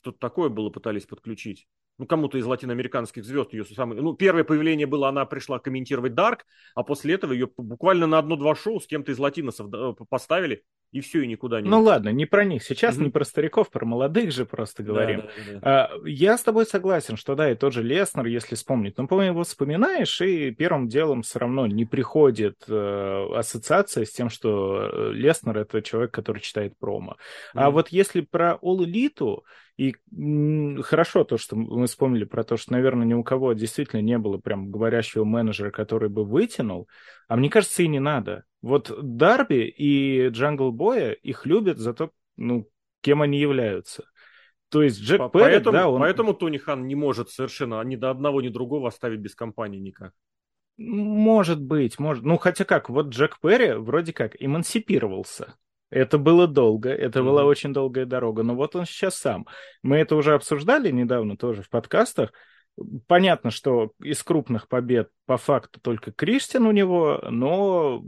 Что-то 0.01 0.19
такое 0.19 0.49
было, 0.49 0.69
пытались 0.69 1.05
подключить 1.05 1.67
ну, 1.97 2.05
кому-то 2.05 2.37
из 2.37 2.45
латиноамериканских 2.45 3.23
звезд 3.23 3.53
ее 3.53 3.65
самое... 3.65 4.01
Ну, 4.01 4.13
первое 4.13 4.43
появление 4.43 4.87
было, 4.87 5.09
она 5.09 5.25
пришла 5.25 5.59
комментировать 5.59 6.13
Дарк, 6.13 6.45
а 6.73 6.83
после 6.83 7.15
этого 7.15 7.31
ее 7.31 7.49
буквально 7.57 8.07
на 8.07 8.19
одно-два 8.19 8.55
шоу 8.55 8.79
с 8.79 8.87
кем-то 8.87 9.11
из 9.11 9.19
латиносов 9.19 9.95
поставили, 10.09 10.63
и 10.91 11.01
все, 11.01 11.21
и 11.21 11.27
никуда 11.27 11.61
не... 11.61 11.69
Ну, 11.69 11.81
ладно, 11.81 12.09
не 12.09 12.25
про 12.25 12.45
них. 12.45 12.63
Сейчас 12.63 12.97
mm-hmm. 12.97 13.03
не 13.03 13.09
про 13.09 13.25
стариков, 13.25 13.69
про 13.69 13.85
молодых 13.85 14.31
же 14.31 14.45
просто 14.45 14.83
говорим. 14.83 15.21
Да, 15.21 15.25
да, 15.25 15.59
да. 15.59 15.89
А, 15.93 16.07
я 16.07 16.37
с 16.37 16.43
тобой 16.43 16.65
согласен, 16.65 17.17
что 17.17 17.35
да, 17.35 17.51
и 17.51 17.55
тот 17.55 17.73
же 17.73 17.83
Леснер, 17.83 18.25
если 18.25 18.55
вспомнить. 18.55 18.97
Но, 18.97 19.07
по-моему, 19.07 19.33
его 19.33 19.43
вспоминаешь, 19.43 20.21
и 20.21 20.51
первым 20.51 20.87
делом 20.87 21.21
все 21.21 21.39
равно 21.39 21.67
не 21.67 21.85
приходит 21.85 22.63
э, 22.67 23.27
ассоциация 23.35 24.05
с 24.05 24.11
тем, 24.11 24.29
что 24.29 24.89
э, 24.91 25.11
Леснер— 25.13 25.57
это 25.59 25.81
человек, 25.81 26.11
который 26.11 26.41
читает 26.41 26.77
промо. 26.79 27.13
Mm-hmm. 27.13 27.59
А 27.61 27.71
вот 27.71 27.89
если 27.89 28.21
про 28.21 28.57
All 28.61 28.79
Elite, 28.79 29.41
и 29.77 29.93
хорошо 30.83 31.25
то, 31.25 31.37
что 31.37 31.57
мы 31.57 31.87
вспомнили 31.87 32.23
про 32.23 32.43
то, 32.43 32.55
что, 32.55 32.71
наверное, 32.71 33.05
ни 33.05 33.13
у 33.13 33.23
кого 33.23 33.51
действительно 33.53 33.99
не 33.99 34.17
было 34.17 34.37
прям 34.37 34.71
говорящего 34.71 35.25
менеджера, 35.25 35.69
который 35.69 36.07
бы 36.07 36.23
вытянул. 36.23 36.87
А 37.27 37.35
мне 37.35 37.49
кажется, 37.49 37.83
и 37.83 37.87
не 37.87 37.99
надо. 37.99 38.45
Вот 38.65 38.91
Дарби 38.99 39.67
и 39.67 40.29
Джангл 40.29 40.71
Боя 40.71 41.11
их 41.11 41.45
любят 41.45 41.77
за 41.77 41.93
то, 41.93 42.09
ну, 42.35 42.67
кем 43.01 43.21
они 43.21 43.37
являются. 43.37 44.05
То 44.69 44.81
есть 44.81 44.99
Джек 44.99 45.19
По- 45.19 45.29
Перри, 45.29 45.43
поэтому, 45.43 45.77
да, 45.77 45.87
он... 45.87 45.99
Поэтому 45.99 46.33
Тони 46.33 46.57
Хан 46.57 46.87
не 46.87 46.95
может 46.95 47.29
совершенно 47.29 47.79
ни 47.83 47.95
до 47.95 48.09
одного, 48.09 48.41
ни 48.41 48.47
другого 48.47 48.87
оставить 48.87 49.19
без 49.19 49.35
кампании 49.35 49.77
никак. 49.77 50.13
Может 50.77 51.61
быть, 51.61 51.99
может. 51.99 52.23
Ну, 52.23 52.39
хотя 52.39 52.65
как, 52.65 52.89
вот 52.89 53.09
Джек 53.09 53.39
Перри 53.39 53.73
вроде 53.73 54.13
как 54.13 54.35
эмансипировался. 54.39 55.53
Это 55.91 56.17
было 56.17 56.47
долго, 56.47 56.89
это 56.89 57.19
mm-hmm. 57.19 57.23
была 57.23 57.45
очень 57.45 57.71
долгая 57.71 58.07
дорога, 58.07 58.41
но 58.41 58.55
вот 58.55 58.75
он 58.75 58.87
сейчас 58.87 59.15
сам. 59.15 59.45
Мы 59.83 59.97
это 59.97 60.15
уже 60.15 60.33
обсуждали 60.33 60.89
недавно 60.89 61.37
тоже 61.37 61.61
в 61.61 61.69
подкастах. 61.69 62.33
Понятно, 63.05 63.51
что 63.51 63.91
из 64.01 64.23
крупных 64.23 64.67
побед 64.67 65.11
по 65.27 65.37
факту 65.37 65.79
только 65.79 66.11
Кристиан 66.11 66.65
у 66.65 66.71
него, 66.71 67.21
но 67.29 68.03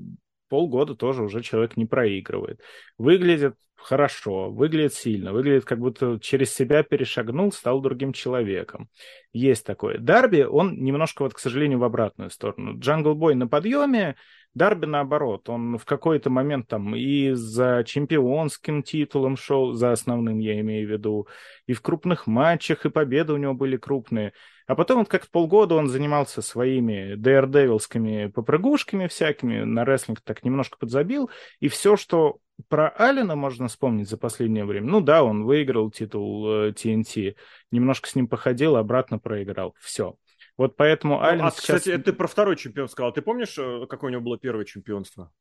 полгода 0.47 0.95
тоже 0.95 1.23
уже 1.23 1.41
человек 1.41 1.77
не 1.77 1.85
проигрывает. 1.85 2.61
Выглядит 2.97 3.55
хорошо, 3.75 4.49
выглядит 4.49 4.93
сильно, 4.93 5.31
выглядит 5.31 5.65
как 5.65 5.79
будто 5.79 6.19
через 6.19 6.53
себя 6.53 6.83
перешагнул, 6.83 7.51
стал 7.51 7.79
другим 7.79 8.11
человеком. 8.11 8.89
Есть 9.31 9.65
такое. 9.65 9.97
Дарби, 9.97 10.41
он 10.41 10.83
немножко 10.83 11.23
вот, 11.23 11.33
к 11.33 11.39
сожалению, 11.39 11.79
в 11.79 11.83
обратную 11.83 12.29
сторону. 12.29 12.77
Джангл 12.79 13.15
Бой 13.15 13.35
на 13.35 13.47
подъеме, 13.47 14.15
Дарби 14.53 14.87
наоборот, 14.87 15.49
он 15.49 15.77
в 15.77 15.85
какой-то 15.85 16.29
момент 16.29 16.67
там 16.67 16.95
и 16.95 17.31
за 17.33 17.83
чемпионским 17.85 18.81
титулом 18.81 19.37
шел, 19.37 19.73
за 19.73 19.91
основным 19.91 20.39
я 20.39 20.59
имею 20.61 20.87
в 20.87 20.91
виду, 20.91 21.27
и 21.67 21.73
в 21.73 21.81
крупных 21.81 22.25
матчах, 22.25 22.85
и 22.85 22.89
победы 22.89 23.33
у 23.33 23.37
него 23.37 23.53
были 23.53 23.77
крупные. 23.77 24.33
А 24.67 24.75
потом 24.75 24.99
вот 24.99 25.07
как 25.07 25.27
полгода 25.29 25.75
он 25.75 25.87
занимался 25.87 26.41
своими 26.41 27.15
дейрдевилскими 27.15 28.27
попрыгушками 28.27 29.07
всякими, 29.07 29.63
на 29.63 29.85
рестлинг 29.85 30.19
так 30.21 30.43
немножко 30.43 30.77
подзабил, 30.77 31.29
и 31.61 31.69
все, 31.69 31.95
что 31.95 32.39
про 32.67 32.89
Алина 32.89 33.35
можно 33.35 33.69
вспомнить 33.69 34.09
за 34.09 34.17
последнее 34.17 34.65
время. 34.65 34.87
Ну 34.87 34.99
да, 34.99 35.23
он 35.23 35.45
выиграл 35.45 35.89
титул 35.89 36.47
э, 36.49 36.71
TNT, 36.71 37.35
немножко 37.71 38.09
с 38.09 38.15
ним 38.15 38.27
походил, 38.27 38.75
обратно 38.75 39.19
проиграл. 39.19 39.73
Все. 39.79 40.15
Вот 40.57 40.75
поэтому 40.75 41.15
ну, 41.15 41.21
Ален 41.21 41.45
а, 41.45 41.51
сейчас... 41.51 41.79
Кстати, 41.79 41.97
ты 41.99 42.11
про 42.11 42.27
второй 42.27 42.57
чемпион 42.57 42.89
сказал. 42.89 43.13
Ты 43.13 43.21
помнишь, 43.21 43.57
э, 43.57 43.85
какое 43.87 44.09
у 44.09 44.11
него 44.11 44.23
было 44.23 44.37
первое 44.37 44.65
чемпионство? 44.65 45.31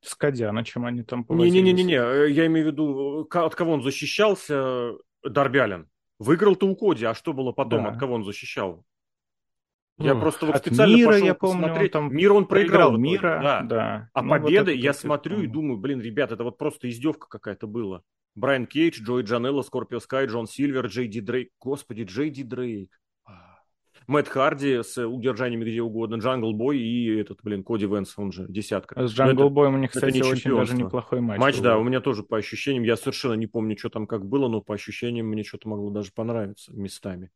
С 0.00 0.14
Кадяна, 0.14 0.64
чем 0.64 0.84
они 0.84 1.02
там 1.02 1.26
Не-не-не, 1.28 1.94
э, 1.94 2.30
я 2.30 2.46
имею 2.46 2.68
в 2.68 2.70
виду, 2.70 3.28
от 3.32 3.54
кого 3.56 3.72
он 3.72 3.82
защищался, 3.82 4.92
Дарби 5.24 5.58
Аллен. 5.58 5.88
Выиграл-то 6.18 6.66
у 6.66 6.74
Коди, 6.76 7.04
а 7.04 7.14
что 7.14 7.32
было 7.32 7.52
потом, 7.52 7.84
да. 7.84 7.90
от 7.90 7.98
кого 7.98 8.14
он 8.14 8.24
защищал? 8.24 8.84
Я 9.98 10.14
ну, 10.14 10.20
просто 10.20 10.46
вот 10.46 10.56
специально 10.58 10.94
мира, 10.94 11.12
пошел 11.12 11.26
я 11.26 11.34
помню, 11.34 11.62
посмотреть. 11.62 11.92
там 11.92 12.14
мир 12.14 12.32
он 12.32 12.46
проиграл. 12.46 12.90
проиграл 12.90 12.98
мира, 12.98 13.40
да. 13.42 13.62
да. 13.62 14.10
А 14.12 14.22
ну, 14.22 14.30
победы 14.30 14.72
вот 14.72 14.80
я 14.80 14.92
смотрю 14.92 15.40
и 15.40 15.46
думаю, 15.46 15.78
блин, 15.78 16.00
ребят, 16.00 16.32
это 16.32 16.44
вот 16.44 16.58
просто 16.58 16.90
издевка 16.90 17.28
какая-то 17.28 17.66
была. 17.66 18.02
Брайан 18.34 18.66
Кейдж, 18.66 19.02
Джой 19.02 19.22
Джанелло, 19.22 19.62
Скорпио 19.62 19.98
Скай, 19.98 20.26
Джон 20.26 20.46
Сильвер, 20.46 20.86
Джей 20.86 21.08
Ди 21.08 21.22
Дрейк. 21.22 21.50
Господи, 21.58 22.02
Джей 22.02 22.28
Ди 22.28 22.42
Дрейк. 22.42 22.90
Мэтт 24.06 24.28
Харди 24.28 24.82
с 24.82 25.04
удержаниями 25.06 25.64
где 25.64 25.82
угодно, 25.82 26.16
Джангл 26.16 26.52
Бой 26.52 26.78
и 26.78 27.14
этот, 27.16 27.40
блин, 27.42 27.64
Коди 27.64 27.86
Венс, 27.86 28.14
он 28.16 28.32
же 28.32 28.46
десятка. 28.48 29.06
С 29.06 29.12
Джангл 29.12 29.50
Боем 29.50 29.74
у 29.74 29.78
них, 29.78 29.90
кстати, 29.90 30.22
очень 30.22 30.54
даже 30.54 30.74
неплохой 30.74 31.20
матч. 31.20 31.38
Матч, 31.38 31.56
был. 31.56 31.62
да, 31.64 31.78
у 31.78 31.82
меня 31.82 32.00
тоже 32.00 32.22
по 32.22 32.36
ощущениям, 32.36 32.84
я 32.84 32.96
совершенно 32.96 33.34
не 33.34 33.46
помню, 33.46 33.76
что 33.76 33.88
там 33.88 34.06
как 34.06 34.26
было, 34.26 34.48
но 34.48 34.60
по 34.60 34.74
ощущениям 34.74 35.26
мне 35.26 35.42
что-то 35.42 35.68
могло 35.68 35.90
даже 35.90 36.12
понравиться 36.12 36.72
местами. 36.72 37.30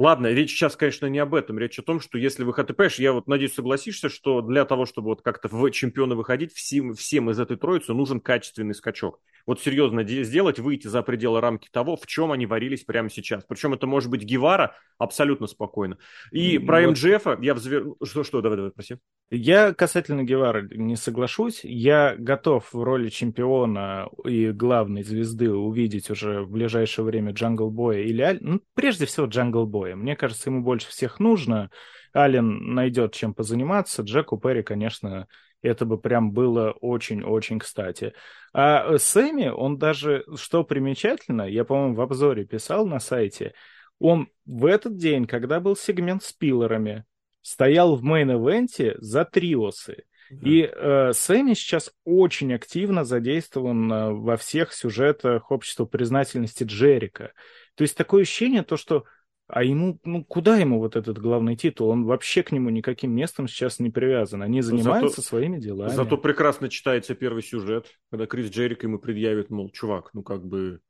Ладно, 0.00 0.28
речь 0.28 0.52
сейчас, 0.52 0.76
конечно, 0.76 1.04
не 1.04 1.18
об 1.18 1.34
этом. 1.34 1.58
Речь 1.58 1.78
о 1.78 1.82
том, 1.82 2.00
что 2.00 2.16
если 2.16 2.42
вы 2.42 2.54
понимаешь, 2.54 2.98
я 2.98 3.12
вот 3.12 3.26
надеюсь, 3.28 3.52
согласишься, 3.52 4.08
что 4.08 4.40
для 4.40 4.64
того, 4.64 4.86
чтобы 4.86 5.08
вот 5.08 5.20
как-то 5.20 5.48
в 5.48 5.70
чемпионы 5.72 6.14
выходить, 6.14 6.54
всем, 6.54 6.94
всем 6.94 7.28
из 7.28 7.38
этой 7.38 7.58
троицы 7.58 7.92
нужен 7.92 8.18
качественный 8.18 8.74
скачок. 8.74 9.20
Вот 9.46 9.60
серьезно 9.60 10.02
сделать, 10.06 10.58
выйти 10.58 10.86
за 10.86 11.02
пределы 11.02 11.40
рамки 11.42 11.68
того, 11.70 11.96
в 11.96 12.06
чем 12.06 12.32
они 12.32 12.46
варились 12.46 12.84
прямо 12.84 13.10
сейчас. 13.10 13.44
Причем 13.44 13.74
это 13.74 13.86
может 13.86 14.10
быть 14.10 14.22
Гевара 14.22 14.74
абсолютно 14.96 15.46
спокойно. 15.46 15.98
И 16.30 16.58
ну, 16.58 16.66
про 16.66 16.80
вот. 16.80 16.90
MJF-а 16.90 17.38
я 17.40 17.52
взвер... 17.52 17.84
Что, 18.02 18.24
что, 18.24 18.40
давай, 18.40 18.56
давай, 18.56 18.72
проси. 18.72 18.96
Я 19.30 19.74
касательно 19.74 20.24
Гевара 20.24 20.66
не 20.70 20.96
соглашусь. 20.96 21.60
Я 21.62 22.16
готов 22.18 22.72
в 22.72 22.82
роли 22.82 23.08
чемпиона 23.10 24.08
и 24.24 24.50
главной 24.50 25.02
звезды 25.02 25.52
увидеть 25.52 26.10
уже 26.10 26.42
в 26.42 26.50
ближайшее 26.50 27.04
время 27.04 27.32
Джангл 27.32 27.70
Боя 27.70 28.00
или 28.00 28.22
Ал... 28.22 28.38
ну, 28.40 28.60
прежде 28.74 29.06
всего 29.06 29.26
Джангл 29.26 29.66
Боя. 29.66 29.89
Мне 29.94 30.16
кажется, 30.16 30.50
ему 30.50 30.62
больше 30.62 30.88
всех 30.88 31.20
нужно. 31.20 31.70
Аллен 32.14 32.74
найдет 32.74 33.14
чем 33.14 33.34
позаниматься. 33.34 34.02
Джеку 34.02 34.38
Перри, 34.38 34.62
конечно, 34.62 35.28
это 35.62 35.84
бы 35.84 35.98
прям 35.98 36.32
было 36.32 36.72
очень-очень 36.80 37.58
кстати. 37.58 38.14
А 38.52 38.98
Сэмми, 38.98 39.48
он 39.48 39.78
даже, 39.78 40.24
что 40.36 40.64
примечательно, 40.64 41.42
я, 41.42 41.64
по-моему, 41.64 41.94
в 41.94 42.00
обзоре 42.00 42.44
писал 42.44 42.86
на 42.86 42.98
сайте, 42.98 43.52
он 43.98 44.28
в 44.46 44.64
этот 44.64 44.96
день, 44.96 45.26
когда 45.26 45.60
был 45.60 45.76
сегмент 45.76 46.22
с 46.22 46.32
пиллерами, 46.32 47.04
стоял 47.42 47.96
в 47.96 48.04
мейн-эвенте 48.04 48.96
за 48.98 49.24
триосы. 49.24 50.04
Да. 50.30 50.48
И 50.48 50.62
э, 50.62 51.12
Сэмми 51.12 51.54
сейчас 51.54 51.90
очень 52.04 52.54
активно 52.54 53.04
задействован 53.04 53.92
э, 53.92 54.10
во 54.12 54.36
всех 54.36 54.72
сюжетах 54.72 55.50
общества 55.50 55.86
признательности 55.86 56.64
Джерика. 56.64 57.32
То 57.74 57.82
есть 57.82 57.96
такое 57.96 58.22
ощущение, 58.22 58.62
то, 58.62 58.76
что 58.76 59.04
а 59.52 59.64
ему, 59.64 59.98
ну, 60.04 60.24
куда 60.24 60.56
ему 60.56 60.78
вот 60.78 60.96
этот 60.96 61.18
главный 61.18 61.56
титул? 61.56 61.88
Он 61.88 62.04
вообще 62.04 62.42
к 62.42 62.52
нему 62.52 62.70
никаким 62.70 63.12
местом 63.12 63.48
сейчас 63.48 63.78
не 63.78 63.90
привязан. 63.90 64.42
Они 64.42 64.62
занимаются 64.62 65.16
зато, 65.16 65.28
своими 65.28 65.58
делами. 65.58 65.90
Зато 65.90 66.16
прекрасно 66.16 66.68
читается 66.68 67.14
первый 67.14 67.42
сюжет, 67.42 67.86
когда 68.10 68.26
Крис 68.26 68.50
Джерик 68.50 68.82
ему 68.82 68.98
предъявит, 68.98 69.50
мол, 69.50 69.70
чувак, 69.70 70.10
ну 70.12 70.22
как 70.22 70.46
бы, 70.46 70.80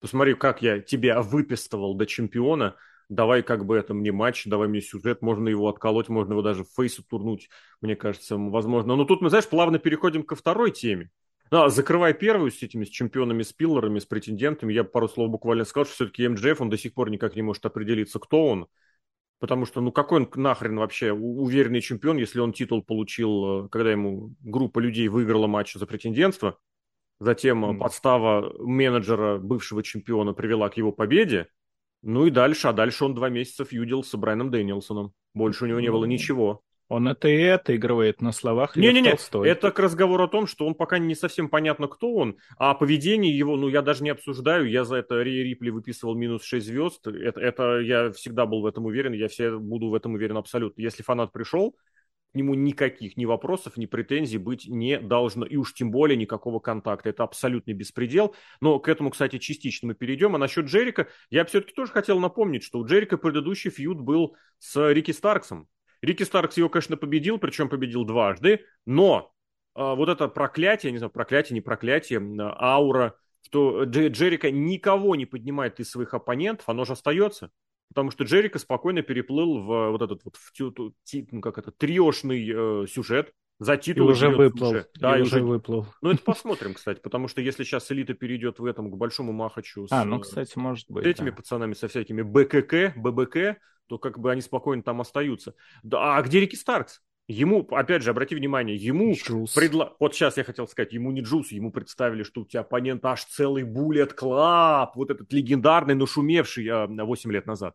посмотри, 0.00 0.34
как 0.34 0.62
я 0.62 0.80
тебя 0.80 1.22
выпистывал 1.22 1.94
до 1.94 2.06
чемпиона, 2.06 2.76
давай 3.08 3.42
как 3.42 3.64
бы 3.64 3.76
это 3.76 3.94
мне 3.94 4.12
матч, 4.12 4.44
давай 4.46 4.68
мне 4.68 4.80
сюжет, 4.80 5.22
можно 5.22 5.48
его 5.48 5.68
отколоть, 5.68 6.08
можно 6.08 6.32
его 6.32 6.42
даже 6.42 6.64
в 6.64 6.68
фейсу 6.76 7.02
турнуть, 7.02 7.48
мне 7.80 7.96
кажется, 7.96 8.36
возможно. 8.36 8.96
Но 8.96 9.04
тут 9.04 9.20
мы, 9.20 9.30
знаешь, 9.30 9.48
плавно 9.48 9.78
переходим 9.78 10.22
ко 10.22 10.34
второй 10.34 10.70
теме. 10.70 11.10
Ну, 11.50 11.68
закрывая 11.68 12.12
первую 12.12 12.50
с 12.50 12.62
этими 12.62 12.84
с 12.84 12.88
чемпионами, 12.88 13.42
с 13.42 13.52
пиллерами, 13.52 13.98
с 13.98 14.06
претендентами, 14.06 14.72
я 14.72 14.84
пару 14.84 15.08
слов 15.08 15.30
буквально 15.30 15.64
сказал, 15.64 15.86
что 15.86 15.94
все-таки 15.94 16.26
МДФ, 16.26 16.60
он 16.60 16.70
до 16.70 16.78
сих 16.78 16.94
пор 16.94 17.10
никак 17.10 17.36
не 17.36 17.42
может 17.42 17.64
определиться, 17.64 18.18
кто 18.18 18.46
он. 18.46 18.66
Потому 19.38 19.66
что, 19.66 19.80
ну, 19.80 19.92
какой 19.92 20.22
он 20.22 20.30
нахрен 20.34 20.76
вообще 20.78 21.12
уверенный 21.12 21.82
чемпион, 21.82 22.16
если 22.16 22.40
он 22.40 22.52
титул 22.52 22.82
получил, 22.82 23.66
э, 23.66 23.68
когда 23.68 23.92
ему 23.92 24.34
группа 24.40 24.78
людей 24.78 25.08
выиграла 25.08 25.46
матч 25.46 25.74
за 25.74 25.86
претендентство, 25.86 26.58
затем 27.20 27.64
mm. 27.64 27.78
подстава 27.78 28.54
менеджера 28.58 29.38
бывшего 29.38 29.82
чемпиона 29.82 30.32
привела 30.32 30.70
к 30.70 30.78
его 30.78 30.90
победе, 30.90 31.48
ну 32.02 32.26
и 32.26 32.30
дальше, 32.30 32.68
а 32.68 32.72
дальше 32.72 33.04
он 33.04 33.14
два 33.14 33.28
месяца 33.28 33.64
фьюдил 33.64 34.04
с 34.04 34.14
Брайаном 34.16 34.50
Дэнилсоном. 34.50 35.12
Больше 35.34 35.64
у 35.64 35.68
него 35.68 35.80
не 35.80 35.90
было 35.90 36.06
ничего. 36.06 36.62
Он 36.88 37.08
это 37.08 37.28
и 37.28 37.36
это 37.36 37.74
игрывает 37.74 38.20
на 38.20 38.30
словах. 38.30 38.76
Не-не-не, 38.76 39.16
это 39.44 39.70
к 39.72 39.78
разговору 39.78 40.24
о 40.24 40.28
том, 40.28 40.46
что 40.46 40.66
он 40.66 40.74
пока 40.74 40.98
не 40.98 41.14
совсем 41.14 41.48
понятно, 41.48 41.88
кто 41.88 42.14
он, 42.14 42.36
а 42.58 42.74
поведение 42.74 43.36
его, 43.36 43.56
ну, 43.56 43.68
я 43.68 43.82
даже 43.82 44.04
не 44.04 44.10
обсуждаю, 44.10 44.70
я 44.70 44.84
за 44.84 44.96
это 44.96 45.20
Рипли 45.22 45.70
выписывал 45.70 46.14
минус 46.14 46.44
6 46.44 46.64
звезд, 46.64 47.06
это, 47.06 47.40
это 47.40 47.78
я 47.80 48.12
всегда 48.12 48.46
был 48.46 48.60
в 48.60 48.66
этом 48.66 48.86
уверен, 48.86 49.12
я 49.14 49.26
все 49.28 49.58
буду 49.58 49.88
в 49.88 49.94
этом 49.94 50.14
уверен 50.14 50.36
абсолютно. 50.36 50.80
Если 50.80 51.02
фанат 51.02 51.32
пришел, 51.32 51.74
к 52.32 52.34
нему 52.36 52.54
никаких 52.54 53.16
ни 53.16 53.24
вопросов, 53.24 53.76
ни 53.76 53.86
претензий 53.86 54.38
быть 54.38 54.66
не 54.68 55.00
должно, 55.00 55.46
и 55.46 55.56
уж 55.56 55.74
тем 55.74 55.90
более 55.90 56.16
никакого 56.16 56.60
контакта. 56.60 57.08
Это 57.08 57.24
абсолютный 57.24 57.72
беспредел. 57.72 58.34
Но 58.60 58.78
к 58.78 58.88
этому, 58.88 59.10
кстати, 59.10 59.38
частично 59.38 59.88
мы 59.88 59.94
перейдем. 59.94 60.34
А 60.34 60.38
насчет 60.38 60.66
Джерика, 60.66 61.08
я 61.30 61.44
все-таки 61.46 61.72
тоже 61.72 61.92
хотел 61.92 62.20
напомнить, 62.20 62.62
что 62.62 62.78
у 62.78 62.86
Джерика 62.86 63.16
предыдущий 63.16 63.70
фьюд 63.70 64.00
был 64.00 64.36
с 64.58 64.92
Рики 64.92 65.12
Старксом. 65.12 65.68
Рики 66.02 66.22
Старкс 66.22 66.56
его, 66.56 66.68
конечно, 66.68 66.96
победил, 66.96 67.38
причем 67.38 67.68
победил 67.68 68.04
дважды, 68.04 68.64
но 68.84 69.32
э, 69.74 69.80
вот 69.82 70.08
это 70.08 70.28
проклятие, 70.28 70.92
не 70.92 70.98
знаю, 70.98 71.10
проклятие, 71.10 71.54
не 71.54 71.60
проклятие, 71.60 72.20
э, 72.20 72.36
аура, 72.40 73.16
что 73.42 73.84
Джерика 73.84 74.50
никого 74.50 75.14
не 75.16 75.26
поднимает 75.26 75.80
из 75.80 75.90
своих 75.90 76.14
оппонентов, 76.14 76.68
оно 76.68 76.84
же 76.84 76.94
остается. 76.94 77.50
Потому 77.88 78.10
что 78.10 78.24
Джерико 78.24 78.58
спокойно 78.58 79.02
переплыл 79.02 79.60
в 79.60 79.90
вот 79.90 80.02
этот 80.02 80.24
вот 80.24 80.36
в, 80.36 80.92
ну, 81.30 81.40
как 81.40 81.58
это, 81.58 81.70
триошный 81.70 82.46
э, 82.48 82.86
сюжет, 82.88 83.32
за 83.58 83.76
титул. 83.76 84.08
И 84.08 84.12
уже 84.12 84.28
выплыл. 84.28 84.70
Уже. 84.70 84.86
Да, 84.96 85.18
и, 85.18 85.22
уже 85.22 85.42
выплыл. 85.42 85.86
Ну, 86.02 86.10
это 86.10 86.22
посмотрим, 86.24 86.74
кстати, 86.74 87.00
потому 87.00 87.28
что 87.28 87.40
если 87.40 87.64
сейчас 87.64 87.90
элита 87.90 88.14
перейдет 88.14 88.58
в 88.58 88.64
этом 88.64 88.90
к 88.90 88.96
большому 88.96 89.32
махачу 89.32 89.86
с, 89.86 89.92
а, 89.92 90.04
ну, 90.04 90.20
кстати, 90.20 90.58
может 90.58 90.90
быть, 90.90 91.06
этими 91.06 91.30
да. 91.30 91.36
пацанами, 91.36 91.74
со 91.74 91.88
всякими 91.88 92.22
БКК, 92.22 92.92
ББК, 92.96 93.58
то 93.86 93.98
как 93.98 94.18
бы 94.18 94.32
они 94.32 94.40
спокойно 94.40 94.82
там 94.82 95.00
остаются. 95.00 95.54
Да, 95.82 96.16
а 96.16 96.22
где 96.22 96.40
Рики 96.40 96.56
Старкс? 96.56 97.00
Ему, 97.28 97.66
опять 97.72 98.02
же, 98.02 98.10
обрати 98.10 98.36
внимание, 98.36 98.76
ему 98.76 99.12
предла... 99.54 99.94
Вот 99.98 100.14
сейчас 100.14 100.36
я 100.36 100.44
хотел 100.44 100.68
сказать, 100.68 100.92
ему 100.92 101.10
не 101.10 101.22
Джус, 101.22 101.50
ему 101.50 101.72
представили, 101.72 102.22
что 102.22 102.42
у 102.42 102.44
тебя 102.44 102.60
оппонент 102.60 103.04
аж 103.04 103.24
целый 103.24 103.64
Bullet 103.64 104.12
Club, 104.12 104.94
вот 104.94 105.10
этот 105.10 105.32
легендарный, 105.32 105.96
нашумевший 105.96 106.68
а, 106.68 106.86
8 106.86 107.32
лет 107.32 107.46
назад. 107.46 107.74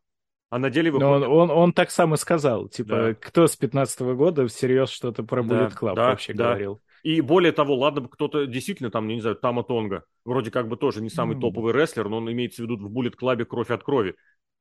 А 0.50 0.58
на 0.58 0.70
деле 0.70 0.92
выходит... 0.92 1.28
он, 1.28 1.50
он, 1.50 1.52
он 1.52 1.74
так 1.74 1.92
сам 1.92 2.14
и 2.14 2.18
сказал, 2.18 2.70
типа, 2.70 2.90
да. 2.90 3.14
кто 3.14 3.48
с 3.48 3.58
15 3.58 4.02
-го 4.02 4.16
года 4.16 4.48
всерьез 4.48 4.90
что-то 4.90 5.24
про 5.24 5.44
Bullet 5.44 5.78
Club 5.78 5.96
да, 5.96 6.10
вообще 6.10 6.34
да. 6.34 6.46
говорил. 6.46 6.82
И 7.04 7.20
более 7.20 7.52
того, 7.52 7.76
ладно 7.76 8.02
бы 8.02 8.10
кто-то 8.10 8.46
действительно 8.46 8.90
там, 8.90 9.08
не 9.08 9.20
знаю, 9.20 9.36
Тама 9.36 9.64
Тонга, 9.64 10.04
вроде 10.24 10.52
как 10.52 10.68
бы 10.68 10.78
тоже 10.78 11.02
не 11.02 11.10
самый 11.10 11.36
мм. 11.36 11.42
топовый 11.42 11.74
рестлер, 11.74 12.08
но 12.10 12.18
он 12.18 12.32
имеется 12.32 12.62
в 12.62 12.66
виду 12.66 12.78
в 12.78 12.92
Bullet 12.92 13.16
Club 13.20 13.44
кровь 13.46 13.72
от 13.72 13.84
крови. 13.84 14.16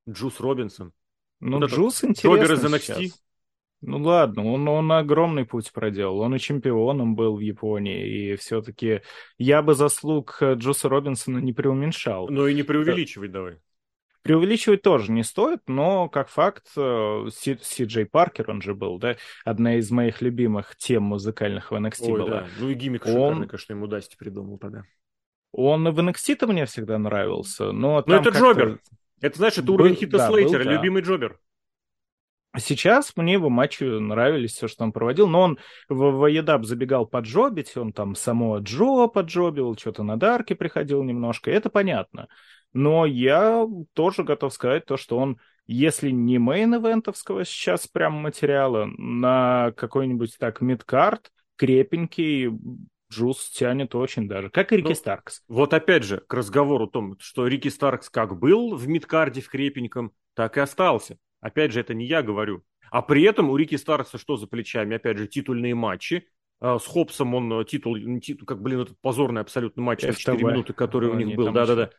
Джус 0.09 0.41
Робинсон, 0.41 0.93
ну, 1.41 1.59
вот 1.59 1.71
Джус 1.71 2.05
интересно 2.05 2.53
из 2.55 2.65
NXT. 2.65 2.81
Сейчас. 2.81 3.23
Ну 3.83 3.97
ладно, 3.99 4.45
он, 4.45 4.69
он 4.69 4.93
огромный 4.93 5.47
путь 5.47 5.73
проделал. 5.73 6.21
Он 6.21 6.35
и 6.35 6.39
чемпионом 6.39 7.17
был 7.17 7.37
в 7.37 7.41
Японии, 7.41 8.33
и 8.33 8.37
все-таки 8.37 9.01
я 9.39 9.63
бы 9.63 9.75
заслуг 9.75 10.39
Джуса 10.43 10.89
Робинсона 10.89 11.39
не 11.39 11.55
преуменьшал. 11.55 12.29
Ну 12.29 12.47
и 12.47 12.55
не 12.55 12.63
преувеличивать 12.63 13.33
давай. 13.33 13.57
Преувеличивать 14.23 14.83
тоже 14.83 15.11
не 15.13 15.23
стоит, 15.23 15.61
но 15.67 16.11
как 16.11 16.29
факт 16.29 16.67
э, 16.77 17.27
Си, 17.33 17.59
Си 17.63 17.85
Джей 17.85 18.05
Паркер, 18.05 18.51
он 18.51 18.61
же 18.61 18.75
был, 18.75 18.99
да, 18.99 19.17
одна 19.47 19.77
из 19.77 19.91
моих 19.91 20.21
любимых 20.21 20.77
тем 20.77 21.05
музыкальных 21.05 21.71
в 21.71 21.75
NXT 21.75 22.13
Ой, 22.13 22.19
была. 22.19 22.29
Да. 22.29 22.47
Ну 22.59 22.69
и 22.69 22.75
гиммик 22.75 23.07
он... 23.07 23.13
шикарный, 23.13 23.49
конечно, 23.49 23.73
ему 23.73 23.87
Дасти 23.87 24.17
придумал 24.19 24.59
тогда. 24.59 24.83
Он 25.53 25.91
в 25.91 25.99
NXT-то 25.99 26.47
мне 26.47 26.67
всегда 26.67 26.99
нравился, 26.99 27.73
но 27.73 28.05
Ну 28.07 28.15
это 28.15 28.29
Джобер. 28.29 28.79
Это, 29.21 29.37
знаешь, 29.37 29.59
это 29.59 29.71
уровень 29.73 29.95
Хита 29.95 30.19
да, 30.19 30.29
Слейтера, 30.29 30.65
был, 30.65 30.65
да. 30.65 30.73
любимый 30.73 31.03
Джобер. 31.03 31.39
Сейчас 32.59 33.13
мне 33.17 33.35
его 33.35 33.49
матчи 33.49 33.85
нравились, 33.85 34.53
все, 34.53 34.67
что 34.67 34.83
он 34.83 34.91
проводил, 34.91 35.29
но 35.29 35.43
он 35.43 35.59
в, 35.89 36.11
в 36.11 36.27
Едап 36.27 36.65
забегал 36.65 37.07
поджобить, 37.07 37.77
он 37.77 37.93
там 37.93 38.17
само 38.17 38.59
Джо 38.59 39.07
поджобил, 39.07 39.77
что-то 39.77 40.03
на 40.03 40.17
Дарке 40.17 40.57
приходил 40.57 41.05
немножко, 41.05 41.51
это 41.53 41.71
понятно. 41.71 42.27
Но 42.73 43.07
я 43.07 43.67
тоже 43.93 44.25
готов 44.25 44.53
сказать 44.53 44.85
то, 44.85 44.97
что 44.97 45.17
он, 45.19 45.39
если 45.67 46.11
не 46.11 46.39
мейн-эвентовского 46.39 47.45
сейчас 47.45 47.87
прям 47.87 48.15
материала, 48.15 48.87
на 48.99 49.73
какой-нибудь 49.77 50.37
так 50.37 50.61
midcard, 50.61 51.31
крепенький, 51.55 52.51
Джус 53.11 53.51
тянет 53.51 53.95
очень 53.95 54.29
даже, 54.29 54.51
как 54.51 54.73
и 54.73 54.77
Рики 54.77 54.89
ну, 54.89 54.95
Старкс. 54.95 55.43
Вот 55.49 55.75
опять 55.75 56.05
же, 56.05 56.19
к 56.19 56.33
разговору 56.33 56.87
о 56.87 56.91
том, 56.91 57.17
что 57.19 57.47
Рики 57.47 57.69
Старкс 57.69 58.09
как 58.09 58.39
был 58.39 58.77
в 58.77 58.87
мидкарде 58.89 59.41
в 59.41 59.49
крепеньком, 59.49 60.13
так 60.35 60.57
и 60.57 60.61
остался. 60.61 61.19
Опять 61.41 61.73
же, 61.73 61.81
это 61.81 61.95
не 61.95 62.07
я 62.07 62.23
говорю. 62.23 62.63
А 62.91 63.03
при 63.03 63.23
этом 63.23 63.51
у 63.51 63.57
Рики 63.57 63.77
Старкса 63.77 64.19
что 64.19 64.37
за 64.37 64.47
плечами? 64.47 64.97
Опять 64.97 65.19
же, 65.19 65.27
титульные 65.27 65.75
матчи. 65.75 66.29
А, 66.61 66.79
с 66.79 66.87
Хоббсом 66.87 67.35
он 67.35 67.53
э, 67.61 67.65
титул, 67.65 67.97
титул 68.21 68.47
как, 68.47 68.61
блин, 68.61 68.81
этот 68.81 69.01
позорный 69.01 69.41
абсолютно 69.41 69.83
матч 69.83 70.03
на 70.03 70.13
4 70.13 70.45
минуты, 70.45 70.73
который 70.75 71.09
у 71.09 71.15
них 71.15 71.35
был. 71.35 71.53
Да-да-да. 71.53 71.91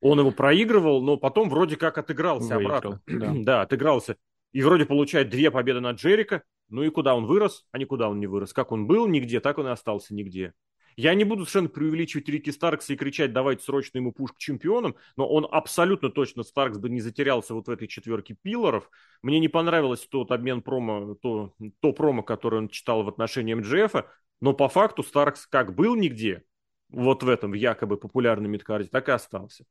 Он 0.00 0.18
его 0.18 0.30
проигрывал, 0.30 1.02
но 1.02 1.16
потом 1.16 1.50
вроде 1.50 1.76
как 1.76 1.98
отыгрался 1.98 2.56
Выиграл, 2.56 2.76
обратно. 2.76 3.02
Да. 3.06 3.32
да, 3.36 3.62
отыгрался. 3.62 4.16
И 4.52 4.62
вроде 4.62 4.86
получает 4.86 5.28
две 5.28 5.50
победы 5.50 5.80
над 5.80 5.98
Джерика. 5.98 6.42
Ну 6.68 6.82
и 6.82 6.90
куда 6.90 7.14
он 7.14 7.26
вырос, 7.26 7.66
а 7.72 7.78
никуда 7.78 8.08
он 8.08 8.20
не 8.20 8.26
вырос. 8.26 8.52
Как 8.52 8.72
он 8.72 8.86
был 8.86 9.06
нигде, 9.06 9.40
так 9.40 9.58
он 9.58 9.68
и 9.68 9.70
остался 9.70 10.14
нигде. 10.14 10.52
Я 10.96 11.12
не 11.12 11.24
буду 11.24 11.44
совершенно 11.44 11.68
преувеличивать 11.68 12.28
Рики 12.28 12.48
Старкса 12.48 12.94
и 12.94 12.96
кричать, 12.96 13.34
давайте 13.34 13.62
срочно 13.62 13.98
ему 13.98 14.12
пуш 14.12 14.32
к 14.32 14.38
чемпионам, 14.38 14.96
но 15.16 15.28
он 15.28 15.46
абсолютно 15.50 16.08
точно, 16.08 16.42
Старкс 16.42 16.78
бы 16.78 16.88
не 16.88 17.00
затерялся 17.00 17.52
вот 17.52 17.68
в 17.68 17.70
этой 17.70 17.86
четверке 17.86 18.34
пилоров. 18.40 18.90
Мне 19.20 19.38
не 19.38 19.48
понравилось 19.48 20.06
тот 20.10 20.32
обмен 20.32 20.62
промо, 20.62 21.14
то, 21.16 21.52
то 21.80 21.92
промо, 21.92 22.22
которое 22.22 22.58
он 22.58 22.68
читал 22.70 23.02
в 23.02 23.08
отношении 23.08 23.52
МДФ, 23.52 24.06
но 24.40 24.54
по 24.54 24.70
факту 24.70 25.02
Старкс 25.02 25.46
как 25.46 25.74
был 25.74 25.96
нигде, 25.96 26.44
вот 26.88 27.22
в 27.22 27.28
этом 27.28 27.52
якобы 27.52 27.98
популярном 27.98 28.52
мидкарде, 28.52 28.88
так 28.88 29.10
и 29.10 29.12
остался. 29.12 29.66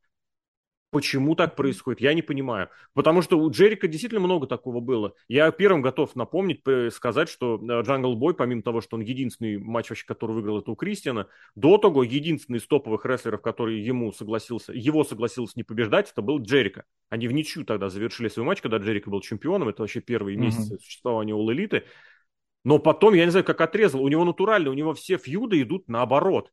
Почему 0.95 1.36
так 1.36 1.58
происходит, 1.58 1.99
я 1.99 2.13
не 2.13 2.21
понимаю. 2.21 2.69
Потому 2.93 3.21
что 3.21 3.38
у 3.38 3.51
Джерико 3.52 3.86
действительно 3.89 4.21
много 4.21 4.47
такого 4.47 4.79
было. 4.79 5.13
Я 5.27 5.51
первым 5.51 5.81
готов 5.81 6.15
напомнить, 6.15 6.62
сказать, 6.93 7.27
что 7.27 7.60
Джангл 7.62 8.15
Бой, 8.15 8.34
помимо 8.34 8.62
того, 8.62 8.79
что 8.79 8.95
он 8.95 9.01
единственный 9.01 9.58
матч, 9.58 9.89
вообще, 9.89 10.05
который 10.05 10.31
выиграл, 10.31 10.60
это 10.60 10.71
у 10.71 10.75
Кристиана, 10.77 11.27
до 11.53 11.77
того 11.77 12.01
единственный 12.03 12.60
из 12.60 12.65
топовых 12.65 13.05
рестлеров, 13.05 13.41
который 13.41 13.81
ему 13.81 14.13
согласился, 14.13 14.71
его 14.71 15.03
согласился 15.03 15.55
не 15.58 15.63
побеждать, 15.63 16.10
это 16.10 16.21
был 16.21 16.41
Джерико. 16.41 16.86
Они 17.10 17.27
в 17.27 17.34
ничью 17.34 17.65
тогда 17.65 17.89
завершили 17.89 18.29
свой 18.29 18.45
матч, 18.45 18.62
когда 18.62 18.77
Джерико 18.78 19.10
был 19.10 19.19
чемпионом. 19.19 19.67
Это 19.67 19.81
вообще 19.81 19.99
первые 19.99 20.38
месяцы 20.38 20.75
mm-hmm. 20.75 20.79
существования 20.79 21.34
All 21.34 21.53
Elite. 21.53 21.84
Но 22.63 22.79
потом, 22.79 23.15
я 23.15 23.25
не 23.25 23.31
знаю, 23.31 23.43
как 23.43 23.60
отрезал, 23.60 24.01
у 24.01 24.08
него 24.08 24.23
натурально, 24.23 24.69
у 24.69 24.73
него 24.73 24.93
все 24.93 25.17
фьюды 25.17 25.62
идут 25.62 25.89
наоборот 25.89 26.51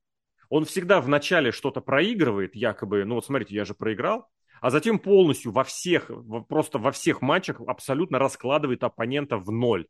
он 0.52 0.66
всегда 0.66 1.00
вначале 1.00 1.50
что-то 1.50 1.80
проигрывает, 1.80 2.54
якобы, 2.54 3.06
ну 3.06 3.14
вот 3.14 3.24
смотрите, 3.24 3.54
я 3.54 3.64
же 3.64 3.72
проиграл, 3.72 4.28
а 4.60 4.68
затем 4.68 4.98
полностью 4.98 5.50
во 5.50 5.64
всех, 5.64 6.10
просто 6.46 6.78
во 6.78 6.92
всех 6.92 7.22
матчах 7.22 7.62
абсолютно 7.66 8.18
раскладывает 8.18 8.84
оппонента 8.84 9.38
в 9.38 9.50
ноль. 9.50 9.86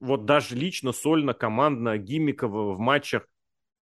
Вот 0.00 0.24
даже 0.24 0.56
лично, 0.56 0.90
сольно, 0.90 1.32
командно, 1.32 1.96
гиммиково 1.96 2.74
в 2.74 2.80
матчах. 2.80 3.28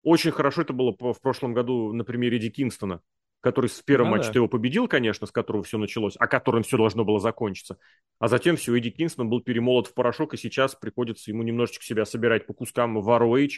Очень 0.03 0.33
хорошо 0.33 0.63
это 0.63 0.73
было 0.73 0.97
в 0.99 1.21
прошлом 1.21 1.55
году 1.55 1.93
на 1.93 2.03
примере 2.03 2.41
Ди 2.41 2.51
Кингстона, 2.51 3.01
который 3.41 3.71
в 3.71 3.85
первом 3.85 4.11
ну, 4.11 4.17
матче 4.17 4.33
да. 4.33 4.41
его 4.41 4.49
победил, 4.49 4.89
конечно, 4.89 5.29
с 5.29 5.31
которого 5.31 5.63
все 5.63 5.79
началось, 5.79 6.17
а 6.19 6.27
которым 6.27 6.65
все 6.65 6.77
должно 6.77 7.05
было 7.05 7.21
закончиться. 7.21 7.79
А 8.19 8.27
затем 8.27 8.57
все, 8.57 8.77
Эдди 8.77 8.91
Кингстон 8.91 9.31
был 9.31 9.43
перемолот 9.43 9.87
в 9.87 9.95
порошок, 9.95 10.35
и 10.35 10.39
сейчас 10.39 10.75
приходится 10.75 11.31
ему 11.31 11.45
немножечко 11.45 11.85
себя 11.85 12.05
собирать 12.05 12.49
по 12.49 12.53
кускам 12.53 13.01
в 13.01 13.09
ROH, 13.09 13.51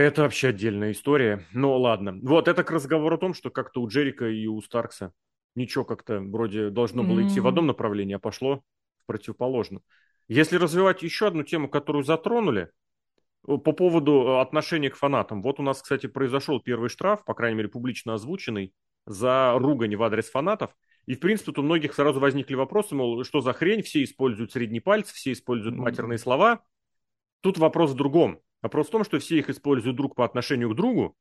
это 0.00 0.22
вообще 0.22 0.48
отдельная 0.48 0.92
история. 0.92 1.46
Ну, 1.52 1.76
ладно. 1.76 2.18
Вот, 2.22 2.48
это 2.48 2.64
к 2.64 2.70
разговору 2.70 3.16
о 3.16 3.18
том, 3.18 3.34
что 3.34 3.50
как-то 3.50 3.80
у 3.80 3.88
Джерика 3.88 4.28
и 4.28 4.46
у 4.46 4.60
Старкса 4.60 5.12
ничего 5.54 5.84
как-то 5.84 6.20
вроде 6.20 6.70
должно 6.70 7.04
было 7.04 7.26
идти 7.26 7.40
в 7.40 7.46
одном 7.46 7.66
направлении, 7.66 8.14
а 8.14 8.18
пошло 8.18 8.56
в 8.56 9.06
противоположном. 9.06 9.82
Если 10.26 10.56
развивать 10.56 11.02
еще 11.02 11.26
одну 11.26 11.42
тему, 11.42 11.68
которую 11.68 12.02
затронули, 12.02 12.70
по 13.44 13.72
поводу 13.72 14.22
э, 14.22 14.40
отношения 14.40 14.90
к 14.90 14.96
фанатам. 14.96 15.42
Вот 15.42 15.60
у 15.60 15.62
нас, 15.62 15.82
кстати, 15.82 16.06
произошел 16.06 16.60
первый 16.60 16.88
штраф, 16.88 17.24
по 17.24 17.34
крайней 17.34 17.58
мере, 17.58 17.68
публично 17.68 18.14
озвученный, 18.14 18.72
за 19.06 19.54
ругань 19.58 19.96
в 19.96 20.02
адрес 20.02 20.30
фанатов. 20.30 20.74
И, 21.06 21.14
в 21.14 21.20
принципе, 21.20 21.46
тут 21.46 21.58
у 21.58 21.62
многих 21.62 21.92
сразу 21.92 22.18
возникли 22.20 22.54
вопросы, 22.54 22.94
мол, 22.94 23.22
что 23.24 23.42
за 23.42 23.52
хрень, 23.52 23.82
все 23.82 24.02
используют 24.02 24.52
средний 24.52 24.80
палец, 24.80 25.12
все 25.12 25.32
используют 25.32 25.76
матерные 25.76 26.18
слова. 26.18 26.64
Тут 27.42 27.58
вопрос 27.58 27.90
в 27.90 27.96
другом. 27.96 28.40
Вопрос 28.64 28.88
в 28.88 28.90
том, 28.92 29.04
что 29.04 29.18
все 29.18 29.38
их 29.38 29.50
используют 29.50 29.94
друг 29.94 30.14
по 30.14 30.24
отношению 30.24 30.70
к 30.70 30.74
другу. 30.74 31.14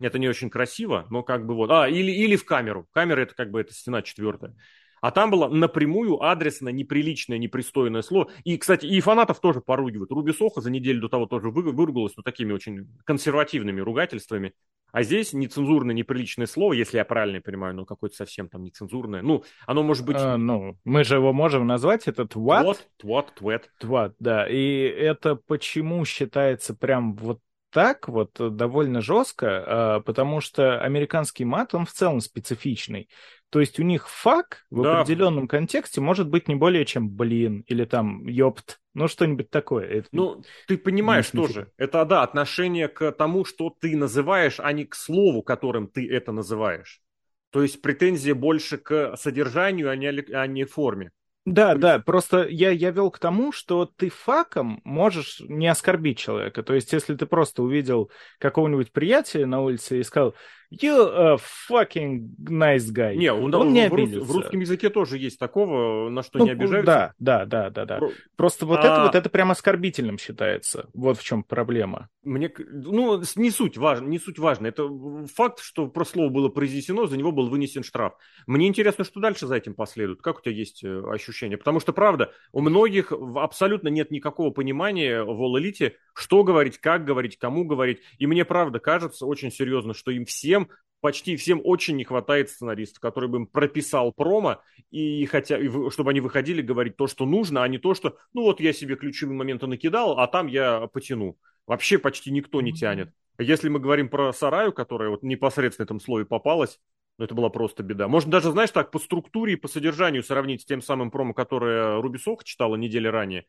Это 0.00 0.18
не 0.18 0.26
очень 0.26 0.48
красиво, 0.48 1.06
но 1.10 1.22
как 1.22 1.44
бы 1.44 1.54
вот. 1.54 1.70
А, 1.70 1.86
или, 1.86 2.10
или 2.10 2.34
в 2.34 2.46
камеру. 2.46 2.88
Камера 2.92 3.20
это 3.20 3.34
как 3.34 3.50
бы 3.50 3.60
это 3.60 3.74
стена 3.74 4.00
четвертая. 4.00 4.56
А 5.02 5.10
там 5.10 5.30
было 5.30 5.48
напрямую 5.48 6.22
адресно 6.22 6.70
неприличное, 6.70 7.36
непристойное 7.36 8.00
слово. 8.00 8.30
И, 8.44 8.56
кстати, 8.56 8.86
и 8.86 8.98
фанатов 9.02 9.38
тоже 9.40 9.60
поругивают. 9.60 10.10
Руби 10.12 10.32
Соха 10.32 10.62
за 10.62 10.70
неделю 10.70 11.02
до 11.02 11.08
того 11.10 11.26
тоже 11.26 11.50
выругалась, 11.50 12.16
но 12.16 12.22
такими 12.22 12.54
очень 12.54 12.88
консервативными 13.04 13.82
ругательствами. 13.82 14.54
А 14.92 15.02
здесь 15.02 15.32
нецензурное, 15.32 15.94
неприличное 15.94 16.46
слово, 16.46 16.74
если 16.74 16.98
я 16.98 17.04
правильно 17.04 17.40
понимаю, 17.40 17.74
но 17.74 17.86
какое-то 17.86 18.16
совсем 18.16 18.48
там 18.48 18.62
нецензурное. 18.62 19.22
Ну, 19.22 19.42
оно 19.66 19.82
может 19.82 20.04
быть... 20.04 20.16
А, 20.18 20.36
ну, 20.36 20.78
мы 20.84 21.02
же 21.02 21.16
его 21.16 21.32
можем 21.32 21.66
назвать, 21.66 22.06
это 22.06 22.26
тват. 22.26 22.62
Тват, 22.62 22.88
тват, 22.98 23.34
твет. 23.34 23.70
Тват, 23.78 24.14
да. 24.18 24.46
И 24.46 24.82
это 24.82 25.34
почему 25.34 26.04
считается 26.04 26.74
прям 26.74 27.14
вот 27.14 27.40
так 27.72 28.08
вот 28.08 28.32
довольно 28.38 29.00
жестко, 29.00 29.64
а, 29.66 30.00
потому 30.00 30.40
что 30.40 30.80
американский 30.80 31.44
мат, 31.44 31.74
он 31.74 31.86
в 31.86 31.92
целом 31.92 32.20
специфичный. 32.20 33.08
То 33.50 33.60
есть 33.60 33.78
у 33.80 33.82
них 33.82 34.08
фак 34.08 34.64
в 34.70 34.82
да. 34.82 35.00
определенном 35.00 35.48
контексте 35.48 36.00
может 36.00 36.28
быть 36.28 36.48
не 36.48 36.54
более 36.54 36.84
чем 36.84 37.10
блин 37.10 37.64
или 37.66 37.84
там 37.84 38.26
ёпт, 38.26 38.80
ну 38.94 39.08
что-нибудь 39.08 39.50
такое. 39.50 39.86
Это... 39.86 40.08
Ну, 40.12 40.42
ты 40.66 40.78
понимаешь 40.78 41.28
тоже, 41.30 41.70
это 41.76 42.04
да, 42.04 42.22
отношение 42.22 42.88
к 42.88 43.12
тому, 43.12 43.44
что 43.44 43.74
ты 43.78 43.96
называешь, 43.96 44.58
а 44.58 44.72
не 44.72 44.84
к 44.84 44.94
слову, 44.94 45.42
которым 45.42 45.88
ты 45.88 46.10
это 46.10 46.32
называешь. 46.32 47.02
То 47.50 47.62
есть 47.62 47.82
претензия 47.82 48.34
больше 48.34 48.78
к 48.78 49.16
содержанию, 49.16 49.90
а 49.90 49.96
не, 49.96 50.08
а 50.08 50.46
не 50.46 50.64
форме. 50.64 51.10
Да, 51.44 51.74
да, 51.74 51.98
просто 51.98 52.46
я, 52.48 52.70
я 52.70 52.90
вел 52.92 53.10
к 53.10 53.18
тому, 53.18 53.50
что 53.50 53.84
ты 53.84 54.10
факом 54.10 54.80
можешь 54.84 55.40
не 55.40 55.66
оскорбить 55.66 56.18
человека. 56.18 56.62
То 56.62 56.72
есть, 56.74 56.92
если 56.92 57.16
ты 57.16 57.26
просто 57.26 57.64
увидел 57.64 58.12
какого-нибудь 58.38 58.92
приятеля 58.92 59.46
на 59.46 59.60
улице 59.60 59.98
и 59.98 60.04
сказал, 60.04 60.36
You 60.80 61.06
a 61.06 61.36
fucking 61.70 62.30
nice 62.48 62.90
guy. 62.90 63.14
Не, 63.14 63.32
он, 63.32 63.54
он 63.54 63.72
не 63.72 63.88
в, 63.88 63.92
в 63.92 64.32
русском 64.32 64.60
языке 64.60 64.88
тоже 64.88 65.18
есть 65.18 65.38
такого, 65.38 66.08
на 66.08 66.22
что 66.22 66.38
ну, 66.38 66.46
не 66.46 66.50
обижаются. 66.52 67.14
Да, 67.18 67.44
да, 67.44 67.44
да, 67.44 67.70
да, 67.70 67.84
да. 67.84 67.98
Про... 67.98 68.10
Просто 68.36 68.66
вот 68.66 68.80
а... 68.82 68.82
это 68.82 69.02
вот 69.02 69.14
это 69.14 69.28
прям 69.28 69.50
оскорбительным 69.50 70.18
считается. 70.18 70.88
Вот 70.94 71.18
в 71.18 71.22
чем 71.22 71.42
проблема. 71.42 72.08
Мне, 72.22 72.50
ну, 72.70 73.22
не 73.36 73.50
суть 73.50 73.76
важно, 73.76 74.06
не 74.06 74.18
суть 74.18 74.38
важно. 74.38 74.66
Это 74.66 74.88
факт, 75.34 75.60
что 75.60 75.88
про 75.88 76.04
слово 76.04 76.30
было 76.30 76.48
произнесено, 76.48 77.06
за 77.06 77.16
него 77.16 77.32
был 77.32 77.48
вынесен 77.48 77.82
штраф. 77.82 78.14
Мне 78.46 78.66
интересно, 78.66 79.04
что 79.04 79.20
дальше 79.20 79.46
за 79.46 79.56
этим 79.56 79.74
последует. 79.74 80.22
Как 80.22 80.38
у 80.38 80.40
тебя 80.40 80.54
есть 80.54 80.82
э, 80.84 81.02
ощущение? 81.10 81.58
Потому 81.58 81.80
что, 81.80 81.92
правда, 81.92 82.32
у 82.52 82.60
многих 82.60 83.12
абсолютно 83.12 83.88
нет 83.88 84.10
никакого 84.10 84.50
понимания 84.50 85.22
в 85.22 85.42
All 85.42 85.92
что 86.14 86.44
говорить, 86.44 86.78
как 86.78 87.04
говорить, 87.04 87.38
кому 87.38 87.64
говорить. 87.64 88.00
И 88.18 88.26
мне, 88.26 88.44
правда, 88.44 88.78
кажется 88.78 89.26
очень 89.26 89.50
серьезно, 89.50 89.94
что 89.94 90.10
им 90.10 90.24
всем 90.24 90.61
всем, 90.64 90.76
почти 91.00 91.36
всем 91.36 91.60
очень 91.64 91.96
не 91.96 92.04
хватает 92.04 92.50
сценариста, 92.50 93.00
который 93.00 93.28
бы 93.28 93.38
им 93.38 93.46
прописал 93.46 94.12
промо, 94.12 94.62
и 94.90 95.24
хотя, 95.26 95.58
чтобы 95.90 96.10
они 96.10 96.20
выходили 96.20 96.62
говорить 96.62 96.96
то, 96.96 97.06
что 97.06 97.26
нужно, 97.26 97.62
а 97.62 97.68
не 97.68 97.78
то, 97.78 97.94
что, 97.94 98.16
ну 98.32 98.42
вот 98.42 98.60
я 98.60 98.72
себе 98.72 98.96
ключевые 98.96 99.36
моменты 99.36 99.66
накидал, 99.66 100.18
а 100.18 100.26
там 100.26 100.46
я 100.46 100.86
потяну. 100.88 101.36
Вообще 101.66 101.98
почти 101.98 102.30
никто 102.30 102.60
не 102.60 102.72
тянет. 102.72 103.12
Если 103.38 103.68
мы 103.68 103.80
говорим 103.80 104.08
про 104.08 104.32
Сараю, 104.32 104.72
которая 104.72 105.10
вот 105.10 105.22
непосредственно 105.22 105.86
в 105.86 105.88
этом 105.88 106.00
слове 106.00 106.26
попалась, 106.26 106.78
ну, 107.18 107.24
это 107.24 107.34
была 107.34 107.50
просто 107.50 107.82
беда. 107.82 108.08
Можно 108.08 108.32
даже, 108.32 108.50
знаешь, 108.50 108.70
так 108.70 108.90
по 108.90 108.98
структуре 108.98 109.54
и 109.54 109.56
по 109.56 109.68
содержанию 109.68 110.22
сравнить 110.22 110.62
с 110.62 110.64
тем 110.64 110.82
самым 110.82 111.10
промо, 111.10 111.34
которое 111.34 112.00
Рубисох 112.00 112.44
читала 112.44 112.76
недели 112.76 113.06
ранее. 113.06 113.46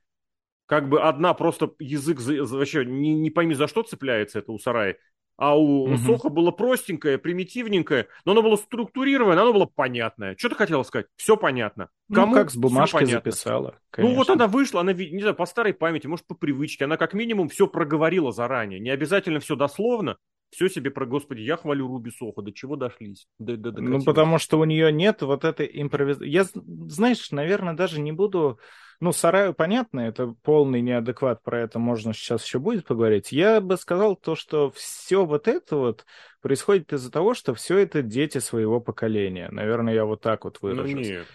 Как 0.65 0.89
бы 0.89 1.01
одна 1.01 1.33
просто 1.33 1.73
язык 1.79 2.19
вообще 2.21 2.85
не, 2.85 3.13
не 3.13 3.29
пойми 3.29 3.53
за 3.53 3.67
что 3.67 3.83
цепляется 3.83 4.39
это 4.39 4.51
у 4.51 4.59
Сараи, 4.59 4.97
а 5.37 5.57
у 5.57 5.85
угу. 5.85 5.97
Соха 5.97 6.29
было 6.29 6.51
простенькое, 6.51 7.17
примитивненькое, 7.17 8.07
но 8.25 8.33
оно 8.33 8.41
было 8.41 8.55
структурированное, 8.55 9.41
оно 9.41 9.53
было 9.53 9.65
понятное. 9.65 10.35
Что 10.37 10.49
ты 10.49 10.55
хотела 10.55 10.83
сказать? 10.83 11.07
Все 11.15 11.37
понятно. 11.37 11.89
Ну, 12.07 12.15
Кому? 12.15 12.33
Ну, 12.33 12.39
как 12.39 12.51
с 12.51 12.55
бумажки 12.55 13.05
записала. 13.05 13.79
Конечно. 13.89 14.13
Ну, 14.13 14.17
вот 14.17 14.29
она 14.29 14.47
вышла, 14.47 14.81
она, 14.81 14.93
не 14.93 15.21
знаю, 15.21 15.35
по 15.35 15.45
старой 15.45 15.73
памяти, 15.73 16.07
может, 16.07 16.27
по 16.27 16.35
привычке. 16.35 16.85
Она 16.85 16.97
как 16.97 17.13
минимум 17.13 17.49
все 17.49 17.67
проговорила 17.67 18.31
заранее. 18.31 18.79
Не 18.79 18.91
обязательно 18.91 19.39
все 19.39 19.55
дословно. 19.55 20.17
Все 20.53 20.69
себе 20.69 20.91
про, 20.91 21.05
господи, 21.05 21.41
я 21.41 21.57
хвалю 21.57 21.87
Руби 21.87 22.11
Соха, 22.11 22.41
до 22.41 22.51
чего 22.51 22.75
дошлись? 22.75 23.27
До, 23.39 23.57
до, 23.57 23.71
ну, 23.71 24.03
потому 24.03 24.37
что 24.37 24.59
у 24.59 24.63
нее 24.63 24.91
нет 24.91 25.21
вот 25.21 25.45
этой 25.45 25.69
импровизации. 25.73 26.29
Я, 26.29 26.45
знаешь, 26.53 27.31
наверное, 27.31 27.73
даже 27.73 27.99
не 27.99 28.11
буду 28.11 28.59
ну, 28.99 29.11
Сараю 29.11 29.53
понятно, 29.53 29.99
это 29.99 30.33
полный 30.43 30.79
неадекват, 30.79 31.43
про 31.43 31.59
это 31.59 31.77
можно 31.77 32.13
сейчас 32.13 32.45
еще 32.45 32.59
будет 32.59 32.85
поговорить. 32.85 33.33
Я 33.33 33.59
бы 33.59 33.75
сказал 33.75 34.15
то, 34.15 34.35
что 34.35 34.71
все 34.71 35.25
вот 35.25 35.49
это 35.49 35.75
вот 35.75 36.05
происходит 36.41 36.93
из-за 36.93 37.11
того, 37.11 37.33
что 37.33 37.53
все 37.53 37.79
это 37.79 38.01
дети 38.01 38.37
своего 38.37 38.79
поколения. 38.79 39.49
Наверное, 39.51 39.93
я 39.93 40.05
вот 40.05 40.21
так 40.21 40.45
вот 40.45 40.61
выражусь. 40.61 40.93
Ну, 40.93 40.99
нет. 41.01 41.27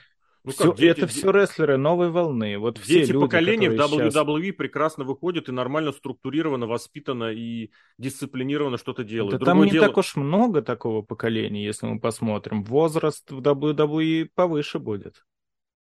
Ну, 0.49 0.53
все, 0.53 0.75
дети, 0.75 0.99
это 0.99 1.07
все 1.07 1.31
рестлеры 1.31 1.77
новой 1.77 2.11
волны. 2.11 2.59
Вот 2.59 2.77
дети 2.77 3.05
все 3.05 3.13
люди, 3.13 3.27
поколения 3.27 3.71
в 3.71 3.75
WWE 3.75 4.43
сейчас... 4.43 4.57
прекрасно 4.57 5.05
выходят 5.05 5.49
и 5.51 5.53
нормально 5.53 5.93
структурированно, 5.93 6.67
воспитанно 6.67 7.33
и 7.33 7.71
дисциплинированно 7.99 8.79
что-то 8.79 9.05
делают. 9.05 9.39
Да 9.41 9.45
там 9.45 9.63
не 9.63 9.71
дело... 9.71 9.87
так 9.87 9.99
уж 9.99 10.17
много 10.17 10.63
такого 10.63 11.03
поколения, 11.03 11.63
если 11.63 11.87
мы 11.87 12.01
посмотрим. 12.01 12.65
Возраст 12.65 13.31
в 13.31 13.41
WWE 13.41 14.31
повыше 14.35 14.79
будет. 14.79 15.27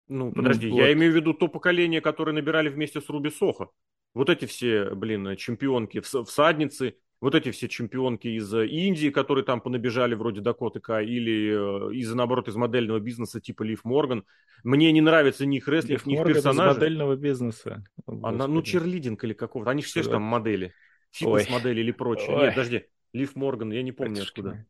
Ну, 0.10 0.34
подожди, 0.34 0.68
ну, 0.68 0.76
вот. 0.76 0.82
я 0.82 0.94
имею 0.94 1.14
в 1.14 1.16
виду 1.16 1.34
то 1.34 1.48
поколение, 1.48 2.02
которое 2.02 2.34
набирали 2.34 2.68
вместе 2.68 3.00
с 3.00 3.08
Руби 3.10 3.30
Сохо. 3.30 3.70
Вот 4.14 4.30
эти 4.30 4.46
все, 4.46 4.94
блин, 4.96 5.38
чемпионки, 5.38 6.02
всадницы, 6.02 6.98
вот 7.20 7.36
эти 7.36 7.52
все 7.52 7.68
чемпионки 7.68 8.28
из 8.28 8.54
э, 8.54 8.68
Индии, 8.68 9.10
которые 9.10 9.44
там 9.44 9.62
понабежали 9.62 10.14
вроде 10.14 10.42
Дакоты 10.42 10.80
К, 10.80 11.02
или 11.02 11.90
э, 11.90 11.94
из, 11.94 12.14
наоборот, 12.14 12.48
из 12.48 12.56
модельного 12.56 13.00
бизнеса 13.00 13.42
типа 13.42 13.64
Лив 13.64 13.84
Морган. 13.84 14.26
Мне 14.64 14.92
не 14.92 15.02
нравится 15.02 15.46
ни 15.46 15.58
их 15.58 15.68
рестлинг, 15.68 16.06
ни 16.06 16.16
их 16.16 16.26
персонажи. 16.26 16.72
из 16.72 16.76
модельного 16.76 17.16
бизнеса. 17.16 17.84
Она, 18.06 18.48
ну, 18.48 18.62
черлидинг 18.62 19.24
или 19.24 19.34
какого-то. 19.34 19.72
Они 19.72 19.82
все 19.82 20.04
же 20.04 20.10
там 20.10 20.22
модели. 20.22 20.74
Фитнес-модели 21.12 21.80
или 21.80 21.92
прочее. 21.92 22.36
Ой. 22.36 22.46
Нет, 22.46 22.56
подожди. 22.56 22.86
Лив 23.14 23.36
Морган, 23.36 23.72
я 23.72 23.82
не 23.82 23.92
помню 23.92 24.16
Батюшка. 24.16 24.42
откуда. 24.42 24.66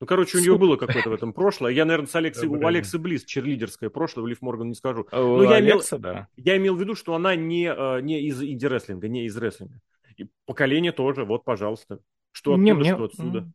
Ну, 0.00 0.06
короче, 0.06 0.38
у 0.38 0.40
нее 0.40 0.58
было 0.58 0.76
какое-то 0.76 1.10
в 1.10 1.14
этом 1.14 1.32
прошлое. 1.32 1.72
Я, 1.72 1.84
наверное, 1.84 2.08
с 2.08 2.14
Алекси, 2.14 2.46
у 2.46 2.66
Алексы 2.66 2.98
Близ 2.98 3.24
черлидерское 3.24 3.90
прошлое, 3.90 4.24
у 4.24 4.26
Лив 4.26 4.42
Морган 4.42 4.68
не 4.68 4.74
скажу. 4.74 5.06
Но 5.12 5.44
я, 5.44 5.56
Алекса, 5.56 5.96
имел, 5.96 6.02
да. 6.02 6.28
я 6.36 6.56
имел 6.56 6.76
в 6.76 6.80
виду, 6.80 6.94
что 6.94 7.14
она 7.14 7.36
не, 7.36 7.66
э, 7.66 8.00
не 8.00 8.22
из 8.22 8.42
инди-рестлинга, 8.42 9.08
не 9.08 9.26
из 9.26 9.36
рестлинга. 9.36 9.80
И 10.16 10.28
поколение 10.46 10.92
тоже, 10.92 11.24
вот, 11.24 11.44
пожалуйста. 11.44 12.00
Что 12.32 12.52
оттуда, 12.52 12.64
не, 12.64 12.74
мне... 12.74 12.94
что 12.94 13.04
отсюда. 13.04 13.48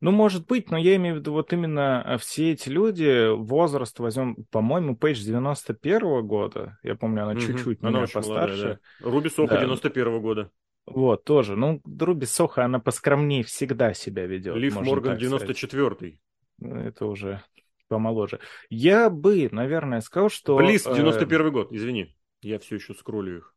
Ну, 0.00 0.10
может 0.10 0.46
быть, 0.46 0.70
но 0.70 0.76
я 0.76 0.96
имею 0.96 1.16
в 1.16 1.18
виду 1.18 1.32
вот 1.32 1.52
именно 1.54 2.02
э, 2.06 2.18
все 2.18 2.52
эти 2.52 2.68
люди, 2.68 3.34
возраст 3.34 3.98
возьмем, 3.98 4.44
по-моему, 4.50 4.94
Пейдж 4.94 5.24
91 5.24 6.02
-го 6.02 6.22
года, 6.22 6.78
я 6.82 6.96
помню, 6.96 7.22
она 7.22 7.34
чуть-чуть 7.34 7.82
она 7.82 7.90
меня 7.90 8.00
постарше. 8.02 8.30
Молодая, 8.30 8.80
да. 9.00 9.10
Руби 9.10 9.30
Соха 9.30 9.54
да. 9.54 9.60
91 9.60 10.08
-го 10.08 10.20
года. 10.20 10.50
Вот, 10.84 11.24
тоже. 11.24 11.56
Ну, 11.56 11.80
Руби 11.98 12.26
Соха, 12.26 12.64
она 12.66 12.78
поскромнее 12.78 13.42
всегда 13.42 13.94
себя 13.94 14.26
ведет. 14.26 14.54
Лив 14.56 14.76
Морган 14.76 15.16
94-й. 15.16 16.20
Ну, 16.58 16.76
это 16.76 17.06
уже 17.06 17.42
помоложе. 17.88 18.40
Я 18.68 19.08
бы, 19.08 19.48
наверное, 19.50 20.00
сказал, 20.00 20.28
что... 20.28 20.56
Близ 20.56 20.84
91 20.84 21.40
э... 21.40 21.50
год, 21.50 21.72
извини. 21.72 22.14
Я 22.42 22.58
все 22.58 22.76
еще 22.76 22.94
скроллю 22.94 23.38
их 23.38 23.55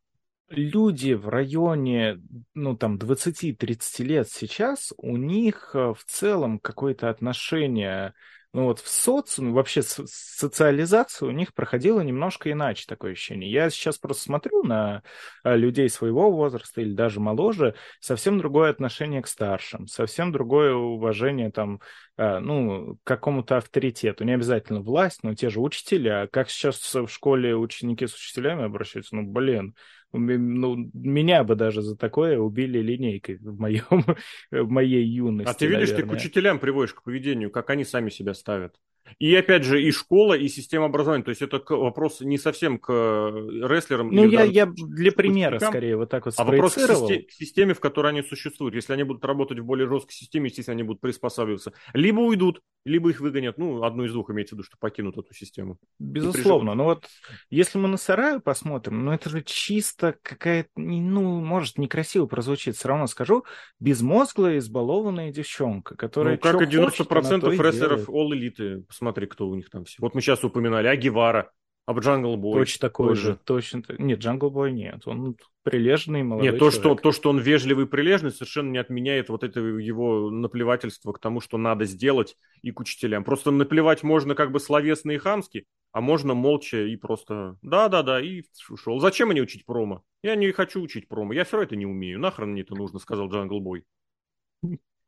люди 0.50 1.12
в 1.12 1.28
районе, 1.28 2.20
ну, 2.54 2.76
там, 2.76 2.98
20-30 2.98 4.02
лет 4.02 4.28
сейчас, 4.28 4.92
у 4.96 5.16
них 5.16 5.70
э, 5.74 5.94
в 5.96 6.04
целом 6.04 6.58
какое-то 6.58 7.08
отношение, 7.08 8.14
ну, 8.52 8.64
вот 8.64 8.80
в 8.80 8.88
социуме, 8.88 9.52
вообще 9.52 9.80
социализация 9.82 11.28
у 11.28 11.30
них 11.30 11.54
проходила 11.54 12.00
немножко 12.00 12.50
иначе, 12.50 12.84
такое 12.88 13.12
ощущение. 13.12 13.50
Я 13.50 13.70
сейчас 13.70 13.96
просто 13.96 14.24
смотрю 14.24 14.64
на 14.64 15.04
э, 15.44 15.56
людей 15.56 15.88
своего 15.88 16.32
возраста 16.32 16.80
или 16.80 16.92
даже 16.94 17.20
моложе, 17.20 17.76
совсем 18.00 18.38
другое 18.38 18.70
отношение 18.70 19.22
к 19.22 19.28
старшим, 19.28 19.86
совсем 19.86 20.32
другое 20.32 20.74
уважение, 20.74 21.52
там, 21.52 21.80
э, 22.16 22.40
ну, 22.40 22.96
к 22.96 23.06
какому-то 23.06 23.56
авторитету. 23.56 24.24
Не 24.24 24.32
обязательно 24.32 24.80
власть, 24.80 25.20
но 25.22 25.36
те 25.36 25.48
же 25.48 25.60
учителя. 25.60 26.26
Как 26.26 26.50
сейчас 26.50 26.92
в 26.92 27.06
школе 27.06 27.54
ученики 27.54 28.08
с 28.08 28.14
учителями 28.14 28.64
обращаются? 28.64 29.14
Ну, 29.14 29.22
блин, 29.22 29.76
ну, 30.12 30.90
меня 30.92 31.44
бы 31.44 31.54
даже 31.54 31.82
за 31.82 31.96
такое 31.96 32.38
убили 32.38 32.78
линейкой 32.78 33.36
в, 33.36 33.58
моем, 33.58 34.04
в 34.50 34.68
моей 34.68 35.04
юности. 35.04 35.50
А 35.50 35.54
ты 35.54 35.66
видишь, 35.66 35.90
наверное. 35.90 36.02
ты 36.02 36.08
к 36.08 36.12
учителям 36.12 36.58
приводишь 36.58 36.94
к 36.94 37.02
поведению, 37.02 37.50
как 37.50 37.70
они 37.70 37.84
сами 37.84 38.10
себя 38.10 38.34
ставят. 38.34 38.76
И 39.18 39.34
опять 39.34 39.64
же, 39.64 39.82
и 39.82 39.90
школа, 39.90 40.34
и 40.34 40.48
система 40.48 40.86
образования. 40.86 41.24
То 41.24 41.30
есть 41.30 41.42
это 41.42 41.62
вопрос 41.68 42.20
не 42.20 42.38
совсем 42.38 42.78
к 42.78 42.90
э, 42.92 43.66
рестлерам. 43.66 44.10
Ну, 44.10 44.26
я, 44.26 44.44
я 44.44 44.66
для 44.66 45.12
примера 45.12 45.58
скорее 45.58 45.96
вот 45.96 46.10
так 46.10 46.26
вот 46.26 46.34
А 46.36 46.44
вопрос 46.44 46.74
к, 46.74 46.80
системе, 46.80 47.22
к 47.22 47.30
системе, 47.32 47.74
в 47.74 47.80
которой 47.80 48.08
они 48.08 48.22
существуют. 48.22 48.74
Если 48.74 48.92
они 48.92 49.02
будут 49.02 49.24
работать 49.24 49.58
в 49.58 49.64
более 49.64 49.88
жесткой 49.88 50.14
системе, 50.14 50.48
естественно, 50.48 50.74
они 50.74 50.82
будут 50.82 51.00
приспосабливаться. 51.00 51.72
Либо 51.92 52.20
уйдут, 52.20 52.60
либо 52.84 53.10
их 53.10 53.20
выгонят. 53.20 53.58
Ну, 53.58 53.82
одну 53.82 54.04
из 54.04 54.12
двух 54.12 54.30
имеется 54.30 54.54
в 54.54 54.58
виду, 54.58 54.66
что 54.66 54.76
покинут 54.78 55.18
эту 55.18 55.34
систему. 55.34 55.78
Безусловно. 55.98 56.74
Но 56.74 56.84
вот 56.84 57.06
если 57.50 57.78
мы 57.78 57.88
на 57.88 57.96
Сараю 57.96 58.40
посмотрим, 58.40 59.04
ну, 59.04 59.12
это 59.12 59.28
же 59.28 59.42
чисто 59.42 60.16
какая-то, 60.22 60.70
ну, 60.76 61.40
может, 61.40 61.78
некрасиво 61.78 62.26
прозвучит, 62.26 62.76
все 62.76 62.88
равно 62.88 63.06
скажу, 63.06 63.44
безмозглая, 63.78 64.58
избалованная 64.58 65.32
девчонка, 65.32 65.96
которая... 65.96 66.34
Ну, 66.34 66.40
как 66.40 66.62
и 66.62 66.64
90% 66.64 67.50
рестлеров 67.62 68.08
All 68.08 68.30
Elite 68.30 68.84
Посмотри, 69.00 69.26
кто 69.26 69.48
у 69.48 69.54
них 69.54 69.70
там 69.70 69.86
все. 69.86 69.96
Вот 70.00 70.14
мы 70.14 70.20
сейчас 70.20 70.44
упоминали 70.44 70.86
о 70.86 70.94
Геваре, 70.94 71.50
о 71.86 72.00
Джангл 72.00 72.36
Бой. 72.36 72.60
Точно 72.60 72.88
такой 72.88 73.16
же. 73.16 73.38
Точно. 73.44 73.82
Нет, 73.96 74.18
Джангл 74.18 74.50
Бой 74.50 74.72
нет. 74.72 75.00
Он 75.06 75.36
прилежный, 75.62 76.22
молодой 76.22 76.50
Нет, 76.50 76.58
то 76.58 76.70
что, 76.70 76.94
то, 76.94 77.10
что 77.10 77.30
он 77.30 77.38
вежливый 77.38 77.86
и 77.86 77.88
прилежный, 77.88 78.30
совершенно 78.30 78.70
не 78.70 78.76
отменяет 78.76 79.30
вот 79.30 79.42
это 79.42 79.60
его 79.60 80.30
наплевательство 80.30 81.12
к 81.12 81.18
тому, 81.18 81.40
что 81.40 81.56
надо 81.56 81.86
сделать 81.86 82.36
и 82.60 82.72
к 82.72 82.80
учителям. 82.80 83.24
Просто 83.24 83.50
наплевать 83.50 84.02
можно 84.02 84.34
как 84.34 84.52
бы 84.52 84.60
словесно 84.60 85.12
и 85.12 85.16
хамски, 85.16 85.64
а 85.92 86.02
можно 86.02 86.34
молча 86.34 86.82
и 86.82 86.96
просто 86.96 87.56
да-да-да, 87.62 88.20
и 88.20 88.42
ушел. 88.68 89.00
Зачем 89.00 89.30
мне 89.30 89.40
учить 89.40 89.64
промо? 89.64 90.02
Я 90.22 90.36
не 90.36 90.52
хочу 90.52 90.82
учить 90.82 91.08
промо, 91.08 91.32
я 91.32 91.44
все 91.44 91.56
равно 91.56 91.66
это 91.68 91.76
не 91.76 91.86
умею. 91.86 92.20
Нахрен 92.20 92.50
мне 92.50 92.60
это 92.60 92.74
нужно, 92.74 92.98
сказал 92.98 93.30
Джангл 93.30 93.60
Бой. 93.60 93.84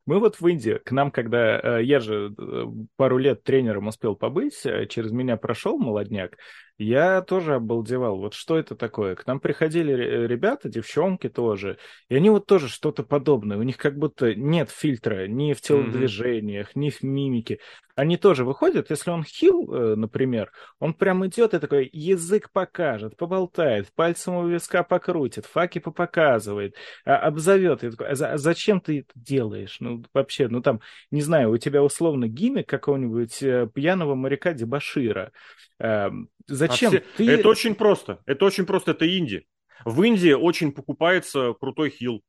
Мы 0.05 0.19
вот 0.19 0.41
в 0.41 0.47
Индии, 0.47 0.79
к 0.83 0.91
нам, 0.91 1.11
когда 1.11 1.59
э, 1.59 1.83
я 1.83 1.99
же 1.99 2.33
э, 2.37 2.65
пару 2.97 3.17
лет 3.17 3.43
тренером 3.43 3.87
успел 3.87 4.15
побыть, 4.15 4.65
э, 4.65 4.85
через 4.87 5.11
меня 5.11 5.37
прошел 5.37 5.77
молодняк, 5.77 6.37
я 6.77 7.21
тоже 7.21 7.55
обалдевал. 7.55 8.17
Вот 8.17 8.33
что 8.33 8.57
это 8.57 8.75
такое? 8.75 9.15
К 9.15 9.27
нам 9.27 9.39
приходили 9.39 9.91
ребята, 10.27 10.69
девчонки 10.69 11.29
тоже, 11.29 11.77
и 12.09 12.15
они 12.15 12.29
вот 12.29 12.45
тоже 12.45 12.67
что-то 12.67 13.03
подобное. 13.03 13.57
У 13.57 13.63
них 13.63 13.77
как 13.77 13.97
будто 13.97 14.33
нет 14.33 14.69
фильтра 14.69 15.27
ни 15.27 15.53
в 15.53 15.61
телодвижениях, 15.61 16.69
mm-hmm. 16.69 16.79
ни 16.79 16.89
в 16.89 17.03
мимике. 17.03 17.59
Они 17.95 18.17
тоже 18.17 18.43
выходят, 18.43 18.89
если 18.89 19.11
он 19.11 19.23
хил, 19.23 19.67
например, 19.67 20.51
он 20.79 20.95
прям 20.95 21.25
идет 21.27 21.53
и 21.53 21.59
такой 21.59 21.87
язык 21.93 22.49
покажет, 22.51 23.17
поболтает, 23.17 23.93
пальцем 23.93 24.35
у 24.35 24.47
виска 24.47 24.81
покрутит, 24.83 25.45
факи 25.45 25.77
попоказывает, 25.77 26.75
а, 27.05 27.17
обзовет. 27.17 27.83
И 27.83 27.91
такой, 27.91 28.07
а 28.07 28.37
зачем 28.37 28.81
ты 28.81 29.01
это 29.01 29.11
делаешь? 29.13 29.77
Ну, 29.79 30.03
вообще, 30.11 30.47
ну 30.47 30.61
там, 30.61 30.81
не 31.11 31.21
знаю, 31.21 31.51
у 31.51 31.57
тебя 31.57 31.83
условно 31.83 32.27
гиммик 32.27 32.67
какого-нибудь 32.67 33.43
э, 33.43 33.69
пьяного 33.71 34.15
моряка 34.15 34.53
Дебашира. 34.53 35.31
Э, 36.49 36.53
зачем? 36.53 36.89
А 36.93 36.97
все... 36.97 37.03
ты... 37.17 37.29
Это 37.29 37.49
очень 37.49 37.75
просто. 37.75 38.21
Это 38.25 38.45
очень 38.45 38.65
просто. 38.65 38.91
Это 38.91 39.05
Индия. 39.05 39.43
В 39.85 40.01
Индии 40.03 40.33
очень 40.33 40.71
покупается 40.71 41.53
крутой 41.59 41.89
хил. 41.89 42.21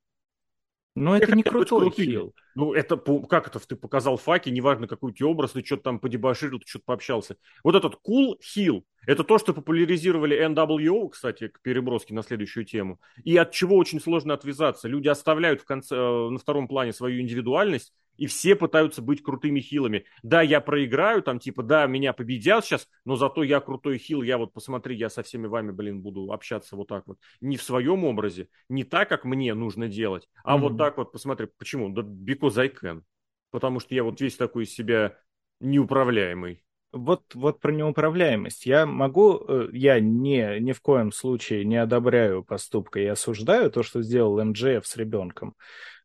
Но 0.94 1.16
это 1.16 1.34
не 1.34 1.42
крутой 1.42 1.90
хил. 1.90 2.34
Ну, 2.54 2.72
это, 2.72 2.96
как 2.96 3.48
это 3.48 3.58
ты 3.58 3.76
показал 3.76 4.16
факи, 4.16 4.48
неважно, 4.48 4.86
какой 4.86 5.10
у 5.10 5.14
тебя 5.14 5.28
образ, 5.28 5.52
ты 5.52 5.64
что-то 5.64 5.82
там 5.82 5.98
подебоширил, 5.98 6.60
ты 6.60 6.66
что-то 6.68 6.84
пообщался. 6.86 7.36
Вот 7.64 7.74
этот 7.74 7.98
cool 8.08 8.36
хил, 8.42 8.86
это 9.06 9.24
то, 9.24 9.38
что 9.38 9.54
популяризировали 9.54 10.36
NWO, 10.48 11.08
кстати, 11.10 11.48
к 11.48 11.60
переброске 11.60 12.14
на 12.14 12.22
следующую 12.22 12.64
тему, 12.64 13.00
и 13.22 13.36
от 13.36 13.52
чего 13.52 13.76
очень 13.76 14.00
сложно 14.00 14.34
отвязаться. 14.34 14.88
Люди 14.88 15.08
оставляют 15.08 15.60
в 15.60 15.64
конце, 15.64 15.96
э, 15.96 16.28
на 16.30 16.38
втором 16.38 16.68
плане 16.68 16.92
свою 16.92 17.20
индивидуальность, 17.20 17.92
и 18.16 18.26
все 18.26 18.54
пытаются 18.54 19.02
быть 19.02 19.22
крутыми 19.22 19.60
хилами. 19.60 20.04
Да, 20.22 20.42
я 20.42 20.60
проиграю, 20.60 21.22
там, 21.22 21.38
типа, 21.38 21.62
да, 21.62 21.86
меня 21.86 22.12
победят 22.12 22.64
сейчас, 22.64 22.88
но 23.04 23.16
зато 23.16 23.42
я 23.42 23.60
крутой 23.60 23.98
хил, 23.98 24.22
я 24.22 24.38
вот, 24.38 24.52
посмотри, 24.52 24.96
я 24.96 25.10
со 25.10 25.22
всеми 25.22 25.46
вами, 25.46 25.72
блин, 25.72 26.00
буду 26.00 26.32
общаться 26.32 26.76
вот 26.76 26.88
так 26.88 27.06
вот. 27.06 27.18
Не 27.40 27.56
в 27.56 27.62
своем 27.62 28.04
образе, 28.04 28.48
не 28.68 28.84
так, 28.84 29.08
как 29.08 29.24
мне 29.24 29.54
нужно 29.54 29.88
делать, 29.88 30.28
а 30.44 30.56
mm-hmm. 30.56 30.60
вот 30.60 30.78
так 30.78 30.96
вот, 30.96 31.12
посмотри, 31.12 31.48
почему? 31.58 31.88
Да 31.90 32.02
because 32.02 32.58
I 32.60 32.68
can. 32.68 33.02
Потому 33.50 33.80
что 33.80 33.94
я 33.94 34.02
вот 34.04 34.20
весь 34.20 34.36
такой 34.36 34.64
из 34.64 34.74
себя 34.74 35.16
неуправляемый 35.60 36.64
вот, 36.94 37.22
вот 37.34 37.60
про 37.60 37.72
неуправляемость. 37.72 38.66
Я 38.66 38.86
могу, 38.86 39.44
э, 39.46 39.68
я 39.72 40.00
не, 40.00 40.60
ни 40.60 40.72
в 40.72 40.80
коем 40.80 41.12
случае 41.12 41.64
не 41.64 41.76
одобряю 41.76 42.44
поступка 42.44 43.00
и 43.00 43.06
осуждаю 43.06 43.70
то, 43.70 43.82
что 43.82 44.02
сделал 44.02 44.42
МДФ 44.42 44.86
с 44.86 44.96
ребенком. 44.96 45.54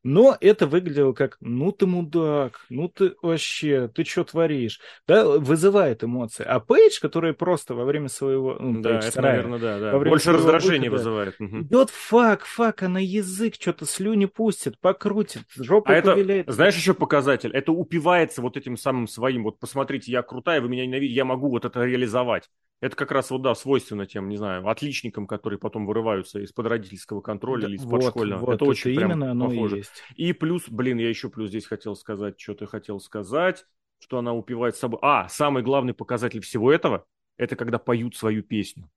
Но 0.04 0.38
это 0.40 0.66
выглядело 0.66 1.12
как, 1.12 1.38
ну 1.42 1.72
ты 1.74 1.86
мудак, 1.86 2.66
ну 2.70 2.88
ты 2.88 3.16
вообще, 3.22 3.90
ты 3.90 4.06
что 4.06 4.24
творишь? 4.24 4.80
Да, 5.08 5.28
вызывает 5.28 6.04
эмоции. 6.04 6.46
А 6.46 6.60
Пейдж, 6.62 7.00
который 7.02 7.34
просто 7.34 7.76
во 7.76 7.84
время 7.84 8.08
своего... 8.08 8.56
Ну, 8.60 8.82
да, 8.82 8.92
Пейдж, 8.92 9.04
это, 9.04 9.12
Сарай, 9.12 9.32
наверное, 9.32 9.60
да, 9.60 9.80
да. 9.80 10.00
Больше 10.00 10.32
раздражения 10.32 10.90
выхода, 10.90 11.10
вызывает. 11.10 11.42
Идет 11.42 11.90
фак, 11.90 12.46
фак, 12.46 12.84
она 12.84 13.00
язык 13.00 13.56
что-то 13.60 13.86
слюни 13.86 14.26
пустит, 14.26 14.80
покрутит, 14.80 15.44
жопу 15.58 15.92
а 15.92 16.02
повеляет. 16.02 16.46
Это, 16.46 16.54
знаешь, 16.54 16.76
еще 16.76 16.94
показатель? 16.94 17.52
Это 17.52 17.74
упивается 17.74 18.42
вот 18.42 18.56
этим 18.56 18.78
самым 18.78 19.08
своим, 19.08 19.44
вот 19.44 19.60
посмотрите, 19.60 20.12
я 20.12 20.22
крутая, 20.22 20.62
вы 20.62 20.70
меня 20.70 20.86
ненавидите, 20.86 21.16
я 21.16 21.26
могу 21.26 21.50
вот 21.50 21.66
это 21.66 21.84
реализовать. 21.84 22.50
Это 22.82 22.96
как 22.96 23.12
раз 23.12 23.30
вот, 23.30 23.42
да, 23.42 23.56
свойственно 23.56 24.06
тем, 24.06 24.30
не 24.30 24.38
знаю, 24.38 24.68
отличникам, 24.68 25.28
которые 25.28 25.60
потом 25.60 25.86
вырываются 25.86 26.40
из-под 26.40 26.68
родительского 26.68 27.20
контроля 27.20 27.64
да, 27.64 27.68
или 27.68 27.76
из-под 27.76 28.04
вот, 28.04 28.10
школьного. 28.12 28.40
Вот, 28.40 28.54
это, 28.54 28.64
это 28.64 28.66
очень 28.66 28.92
именно 28.92 29.26
прям 29.26 29.32
оно 29.32 29.50
похоже. 29.50 29.76
И, 29.76 29.80
есть. 29.80 30.04
и 30.16 30.34
плюс, 30.34 30.70
блин, 30.70 30.98
я 30.98 31.10
еще 31.10 31.30
плюс 31.30 31.50
здесь 31.50 31.66
хотел 31.66 31.96
сказать, 31.96 32.40
что 32.40 32.54
ты 32.56 32.68
хотел 32.68 33.02
сказать, 33.02 33.66
что 34.00 34.18
она 34.18 34.34
упивает 34.34 34.78
собой. 34.78 35.00
А, 35.02 35.28
самый 35.28 35.62
главный 35.62 35.94
показатель 35.94 36.40
всего 36.40 36.72
этого, 36.72 37.06
это 37.38 37.58
когда 37.58 37.80
поют 37.80 38.16
свою 38.16 38.44
песню. 38.44 38.90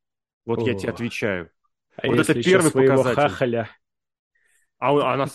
Вот 0.44 0.60
О. 0.60 0.66
я 0.66 0.74
тебе 0.74 0.90
отвечаю. 0.90 1.50
А 1.96 2.06
вот 2.06 2.20
это 2.20 2.40
первый 2.40 2.70
показатель. 2.70 3.20
Хахаля 3.20 3.68
а 4.82 5.14
она... 5.14 5.26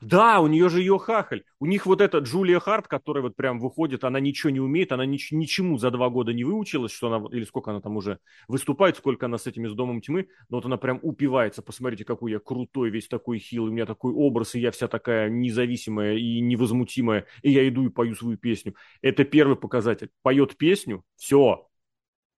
Да, 0.00 0.40
у 0.40 0.46
нее 0.46 0.68
же 0.68 0.78
ее 0.78 0.96
хахаль. 0.96 1.42
У 1.58 1.66
них 1.66 1.86
вот 1.86 2.00
эта 2.00 2.18
Джулия 2.18 2.60
Харт, 2.60 2.86
которая 2.86 3.22
вот 3.24 3.34
прям 3.34 3.58
выходит, 3.58 4.04
она 4.04 4.20
ничего 4.20 4.50
не 4.50 4.60
умеет, 4.60 4.92
она 4.92 5.04
нич- 5.04 5.32
ничему 5.32 5.76
за 5.76 5.90
два 5.90 6.08
года 6.08 6.32
не 6.32 6.44
выучилась, 6.44 6.92
что 6.92 7.12
она, 7.12 7.26
или 7.32 7.44
сколько 7.44 7.72
она 7.72 7.80
там 7.80 7.96
уже 7.96 8.20
выступает, 8.46 8.96
сколько 8.96 9.26
она 9.26 9.38
с 9.38 9.48
этими 9.48 9.66
с 9.66 9.74
Домом 9.74 10.00
Тьмы, 10.00 10.28
но 10.48 10.58
вот 10.58 10.66
она 10.66 10.76
прям 10.76 11.00
упивается. 11.02 11.62
Посмотрите, 11.62 12.04
какой 12.04 12.30
я 12.30 12.38
крутой, 12.38 12.90
весь 12.90 13.08
такой 13.08 13.40
хил, 13.40 13.64
у 13.64 13.70
меня 13.72 13.86
такой 13.86 14.12
образ, 14.12 14.54
и 14.54 14.60
я 14.60 14.70
вся 14.70 14.86
такая 14.86 15.28
независимая 15.28 16.14
и 16.14 16.40
невозмутимая, 16.40 17.26
и 17.42 17.50
я 17.50 17.68
иду 17.68 17.84
и 17.86 17.90
пою 17.90 18.14
свою 18.14 18.38
песню. 18.38 18.76
Это 19.00 19.24
первый 19.24 19.56
показатель. 19.56 20.10
Поет 20.22 20.56
песню, 20.56 21.02
все, 21.16 21.66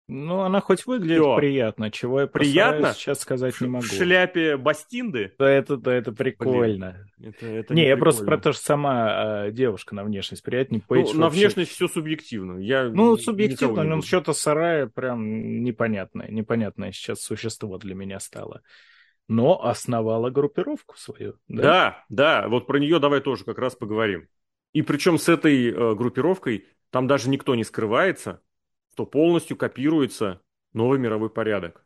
ну, 0.07 0.41
она 0.41 0.61
хоть 0.61 0.85
выглядит 0.85 1.23
Всё. 1.23 1.37
приятно, 1.37 1.91
чего 1.91 2.21
я 2.21 2.27
приятно 2.27 2.93
сейчас 2.93 3.21
сказать 3.21 3.59
не 3.61 3.69
могу. 3.69 3.85
В 3.85 3.89
шляпе 3.89 4.59
Бастинды? 4.59 5.33
Да 5.39 5.49
это, 5.49 5.79
да, 5.79 5.95
это 5.95 6.13
прикольно. 6.13 7.09
это, 7.19 7.47
это 7.47 7.75
не, 7.75 7.83
не 7.83 7.89
я 7.89 7.97
просто 7.97 8.27
про 8.27 8.37
то, 8.37 8.53
что 8.53 8.63
сама 8.63 9.47
э, 9.47 9.53
девушка 9.53 9.95
на 9.95 10.05
внешность 10.05 10.43
приятнее. 10.43 10.83
Пейдж 10.87 11.07
ну, 11.07 11.07
вообще... 11.07 11.19
на 11.21 11.29
внешность 11.31 11.71
все 11.71 11.89
субъективно. 11.89 12.59
Я 12.59 12.91
ну, 12.91 13.17
субъективно, 13.17 13.83
но 13.83 14.03
что-то 14.03 14.35
сарая 14.35 14.89
прям 14.89 15.63
непонятное, 15.63 16.29
непонятное 16.31 16.93
сейчас 16.93 17.23
существо 17.23 17.79
для 17.79 17.95
меня 17.95 18.21
стало. 18.21 18.61
Но 19.27 19.65
основала 19.65 20.29
группировку 20.29 20.99
свою. 20.99 21.39
Да, 21.49 22.05
да, 22.11 22.43
да 22.43 22.49
вот 22.49 22.67
про 22.67 22.79
нее 22.79 22.99
давай 22.99 23.23
тоже 23.23 23.45
как 23.45 23.59
раз 23.59 23.75
поговорим. 23.75 24.29
И 24.75 24.83
причем 24.83 25.17
с 25.17 25.31
этой 25.31 25.71
э, 25.71 25.95
группировкой 25.95 26.67
там 26.91 27.07
даже 27.07 27.31
никто 27.31 27.55
не 27.55 27.65
скрывается, 27.65 28.43
что 28.95 29.07
полностью 29.07 29.57
копируется 29.57 30.41
новый 30.73 31.01
мировой 31.01 31.29
порядок. 31.29 31.85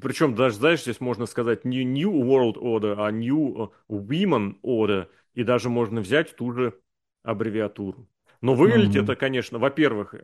Причем 0.00 0.34
даже, 0.34 0.56
знаешь, 0.56 0.80
здесь 0.80 0.98
можно 0.98 1.26
сказать 1.26 1.66
не 1.66 1.84
New 1.84 2.10
World 2.10 2.54
Order, 2.54 2.94
а 2.96 3.10
New 3.10 3.70
Women 3.90 4.54
Order, 4.62 5.08
и 5.34 5.44
даже 5.44 5.68
можно 5.68 6.00
взять 6.00 6.34
ту 6.34 6.52
же 6.52 6.80
аббревиатуру. 7.22 8.08
Но 8.40 8.54
выглядит 8.54 9.02
mm-hmm. 9.02 9.04
это, 9.04 9.14
конечно, 9.14 9.58
во-первых, 9.58 10.14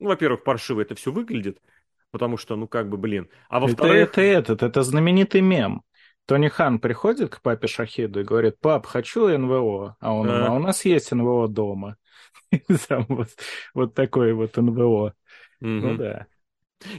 ну, 0.00 0.08
во-первых, 0.08 0.42
паршиво 0.42 0.80
это 0.80 0.94
все 0.94 1.12
выглядит, 1.12 1.60
потому 2.10 2.38
что, 2.38 2.56
ну, 2.56 2.66
как 2.66 2.88
бы, 2.88 2.96
блин. 2.96 3.28
А 3.50 3.60
во-вторых... 3.60 3.94
Это, 3.94 4.22
это 4.22 4.22
этот, 4.22 4.62
это 4.62 4.82
знаменитый 4.82 5.42
мем. 5.42 5.82
Тони 6.24 6.48
Хан 6.48 6.78
приходит 6.78 7.28
к 7.28 7.42
папе 7.42 7.66
Шахиду 7.66 8.20
и 8.20 8.24
говорит, 8.24 8.58
пап, 8.58 8.86
хочу 8.86 9.28
НВО. 9.28 9.96
А 10.00 10.14
он, 10.14 10.30
а, 10.30 10.46
а 10.46 10.52
у 10.54 10.58
нас 10.60 10.86
есть 10.86 11.12
НВО 11.12 11.46
дома. 11.46 11.98
вот, 13.08 13.28
вот 13.74 13.94
такое 13.94 14.34
вот 14.34 14.56
НВО. 14.56 15.14
Ну 15.62 15.96
да. 15.96 16.26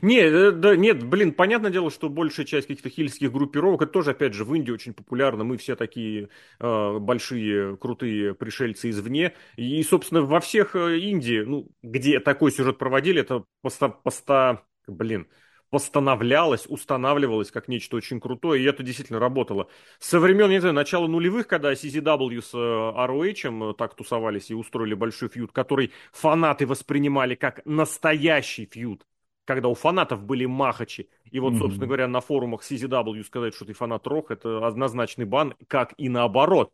Не, 0.02 0.52
да, 0.52 0.76
нет, 0.78 1.04
блин, 1.04 1.34
понятное 1.34 1.72
дело, 1.72 1.92
что 1.92 2.10
большая 2.10 2.46
часть 2.46 2.68
каких-то 2.68 2.90
хильских 2.90 3.34
группировок, 3.34 3.82
это 3.82 3.92
тоже, 3.92 4.12
опять 4.12 4.34
же, 4.34 4.46
в 4.46 4.54
Индии 4.56 4.72
очень 4.72 4.94
популярно, 4.94 5.44
мы 5.44 5.58
все 5.58 5.76
такие 5.76 6.30
э, 6.60 6.98
большие, 7.00 7.76
крутые 7.78 8.34
пришельцы 8.34 8.90
извне, 8.90 9.34
и, 9.58 9.84
собственно, 9.84 10.22
во 10.22 10.40
всех 10.40 10.76
э, 10.78 11.00
Индии, 11.00 11.42
ну, 11.42 11.68
где 11.82 12.20
такой 12.22 12.52
сюжет 12.54 12.78
проводили, 12.78 13.22
это 13.22 13.44
поста, 13.62 13.90
поста, 13.90 14.64
блин, 14.88 15.28
постановлялось, 15.74 16.68
устанавливалось 16.68 17.50
как 17.50 17.68
нечто 17.68 17.98
очень 17.98 18.20
крутое, 18.20 18.62
и 18.62 18.66
это 18.66 18.84
действительно 18.84 19.20
работало. 19.20 19.70
Со 19.98 20.20
времен, 20.20 20.52
не 20.52 20.60
знаю, 20.60 20.76
начала 20.76 21.08
нулевых, 21.08 21.48
когда 21.48 21.74
CZW 21.74 22.44
с 22.44 22.54
ROH 22.54 23.72
э, 23.72 23.74
так 23.74 23.96
тусовались 23.96 24.52
и 24.52 24.54
устроили 24.54 24.94
большой 24.94 25.30
фьюд, 25.30 25.52
который 25.52 25.92
фанаты 26.12 26.68
воспринимали 26.68 27.34
как 27.34 27.66
настоящий 27.66 28.70
фьюд, 28.72 29.08
когда 29.46 29.68
у 29.68 29.74
фанатов 29.74 30.24
были 30.24 30.46
махачи. 30.46 31.10
И 31.32 31.40
вот, 31.40 31.54
mm-hmm. 31.54 31.58
собственно 31.58 31.88
говоря, 31.88 32.08
на 32.08 32.22
форумах 32.22 32.62
CZW 32.62 33.24
сказать, 33.24 33.56
что 33.56 33.66
ты 33.66 33.74
фанат 33.74 34.06
Рох, 34.06 34.30
это 34.30 34.68
однозначный 34.68 35.26
бан, 35.26 35.56
как 35.68 35.96
и 35.98 36.08
наоборот. 36.08 36.72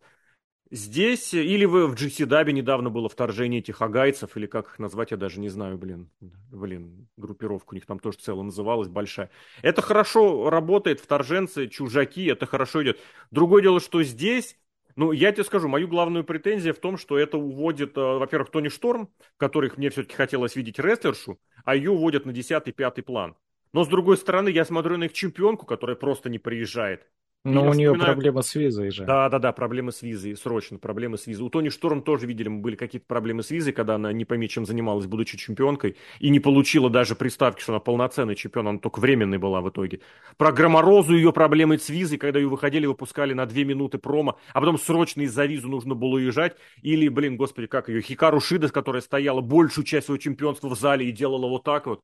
Здесь, 0.72 1.34
или 1.34 1.66
вы 1.66 1.88
в 1.88 1.96
GCW 1.96 2.52
недавно 2.52 2.92
было 2.92 3.10
вторжение 3.10 3.60
этих 3.60 3.82
агайцев, 3.82 4.38
или 4.38 4.46
как 4.46 4.68
их 4.68 4.80
назвать, 4.80 5.10
я 5.10 5.18
даже 5.18 5.40
не 5.40 5.50
знаю, 5.50 5.80
блин. 5.80 6.12
Блин, 6.20 7.08
группировка 7.18 7.72
у 7.72 7.76
них 7.76 7.88
там 7.88 7.98
тоже 7.98 8.20
целая 8.20 8.44
называлась, 8.44 8.88
большая. 8.88 9.32
Это 9.64 9.82
хорошо 9.82 10.50
работает, 10.52 11.00
вторженцы, 11.00 11.68
чужаки, 11.68 12.26
это 12.26 12.46
хорошо 12.46 12.84
идет. 12.84 13.00
Другое 13.32 13.64
дело, 13.64 13.80
что 13.80 14.04
здесь 14.04 14.58
ну, 14.96 15.14
я 15.14 15.32
тебе 15.32 15.46
скажу, 15.46 15.70
мою 15.70 15.88
главную 15.88 16.26
претензию 16.26 16.74
в 16.74 16.80
том, 16.80 16.98
что 16.98 17.18
это 17.18 17.38
уводит, 17.38 17.98
э, 17.98 18.02
во-первых, 18.02 18.52
Тони 18.52 18.68
Шторм, 18.68 19.10
которых 19.38 19.78
мне 19.78 19.90
все-таки 19.90 20.16
хотелось 20.16 20.58
видеть 20.58 20.78
рестлершу, 20.78 21.40
а 21.64 21.76
ее 21.76 21.92
уводят 21.92 22.26
на 22.26 22.32
10-5 22.32 23.02
план. 23.02 23.38
Но, 23.72 23.86
с 23.86 23.88
другой 23.88 24.18
стороны, 24.18 24.50
я 24.50 24.66
смотрю 24.66 24.98
на 24.98 25.06
их 25.06 25.14
чемпионку, 25.14 25.66
которая 25.66 25.96
просто 25.96 26.30
не 26.30 26.38
приезжает. 26.38 27.08
Но 27.46 27.70
у 27.70 27.74
нее 27.74 27.94
вспоминаю... 27.94 28.14
проблема 28.14 28.42
с 28.42 28.54
визой 28.54 28.92
же. 28.92 29.06
Да, 29.06 29.30
да, 29.30 29.40
да, 29.40 29.54
проблемы 29.54 29.94
с 29.94 30.02
визой, 30.02 30.36
срочно, 30.36 30.78
проблемы 30.78 31.18
с 31.18 31.26
визой. 31.26 31.46
У 31.46 31.50
Тони 31.50 31.70
Шторм 31.70 32.02
тоже 32.02 32.28
видели, 32.28 32.50
были 32.50 32.76
какие-то 32.76 33.08
проблемы 33.08 33.44
с 33.44 33.50
визой, 33.50 33.72
когда 33.72 33.96
она 33.96 34.12
не 34.12 34.26
пойми, 34.26 34.50
чем 34.50 34.66
занималась, 34.66 35.06
будучи 35.06 35.38
чемпионкой, 35.38 35.96
и 36.20 36.30
не 36.30 36.42
получила 36.42 36.90
даже 36.90 37.16
приставки, 37.16 37.62
что 37.62 37.72
она 37.72 37.80
полноценный 37.80 38.36
чемпион, 38.36 38.68
она 38.68 38.80
только 38.80 39.00
временной 39.00 39.38
была 39.38 39.62
в 39.62 39.70
итоге. 39.70 40.02
Про 40.38 40.52
Громорозу 40.52 41.16
ее 41.16 41.32
проблемы 41.32 41.78
с 41.78 41.88
визой, 41.88 42.18
когда 42.18 42.40
ее 42.40 42.50
выходили, 42.50 42.86
выпускали 42.86 43.34
на 43.34 43.46
две 43.46 43.64
минуты 43.64 44.00
промо, 44.00 44.38
а 44.54 44.60
потом 44.60 44.78
срочно 44.78 45.22
из-за 45.22 45.46
визу 45.46 45.70
нужно 45.70 45.96
было 45.96 46.16
уезжать. 46.16 46.58
Или, 46.82 47.08
блин, 47.08 47.38
господи, 47.38 47.68
как 47.68 47.88
ее, 47.88 48.02
Хикару 48.02 48.42
Шидас, 48.42 48.74
которая 48.74 49.02
стояла 49.02 49.40
большую 49.40 49.86
часть 49.86 50.08
своего 50.08 50.22
чемпионства 50.22 50.68
в 50.68 50.78
зале 50.78 51.08
и 51.08 51.14
делала 51.14 51.48
вот 51.48 51.64
так 51.64 51.88
вот. 51.88 52.02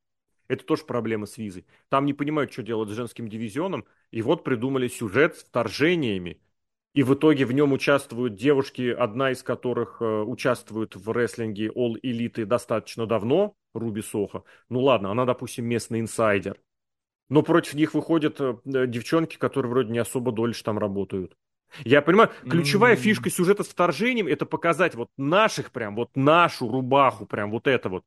Это 0.48 0.66
тоже 0.66 0.84
проблема 0.86 1.26
с 1.26 1.38
визой. 1.38 1.66
Там 1.90 2.06
не 2.06 2.14
понимают, 2.14 2.52
что 2.52 2.64
делать 2.64 2.90
с 2.90 2.94
женским 2.94 3.28
дивизионом. 3.28 3.86
И 4.12 4.22
вот 4.22 4.44
придумали 4.44 4.88
сюжет 4.88 5.38
с 5.38 5.44
вторжениями. 5.44 6.40
И 6.94 7.04
в 7.04 7.14
итоге 7.14 7.46
в 7.46 7.52
нем 7.52 7.74
участвуют 7.74 8.36
девушки, 8.36 8.90
одна 8.90 9.32
из 9.32 9.44
которых 9.44 9.98
э, 10.00 10.06
участвует 10.06 10.96
в 10.96 11.12
рестлинге 11.12 11.68
All 11.68 11.96
Elite 12.02 12.46
достаточно 12.46 13.06
давно, 13.06 13.56
Руби 13.74 14.02
Соха. 14.02 14.44
Ну 14.70 14.82
ладно, 14.82 15.12
она, 15.12 15.26
допустим, 15.26 15.66
местный 15.66 16.00
инсайдер. 16.00 16.58
Но 17.28 17.42
против 17.42 17.74
них 17.74 17.94
выходят 17.94 18.40
э, 18.40 18.56
девчонки, 18.64 19.38
которые 19.38 19.72
вроде 19.72 19.92
не 19.92 20.00
особо 20.00 20.32
дольше 20.32 20.64
там 20.64 20.78
работают. 20.78 21.36
Я 21.84 22.02
понимаю, 22.02 22.32
ключевая 22.44 22.96
mm-hmm. 22.96 23.00
фишка 23.00 23.30
сюжета 23.30 23.64
с 23.64 23.68
вторжением 23.68 24.28
это 24.28 24.46
показать 24.46 24.96
вот 24.96 25.10
наших 25.18 25.72
прям, 25.72 25.96
вот 25.96 26.16
нашу 26.16 26.70
рубаху, 26.70 27.26
прям 27.26 27.52
вот 27.52 27.68
это 27.68 27.90
вот. 27.90 28.06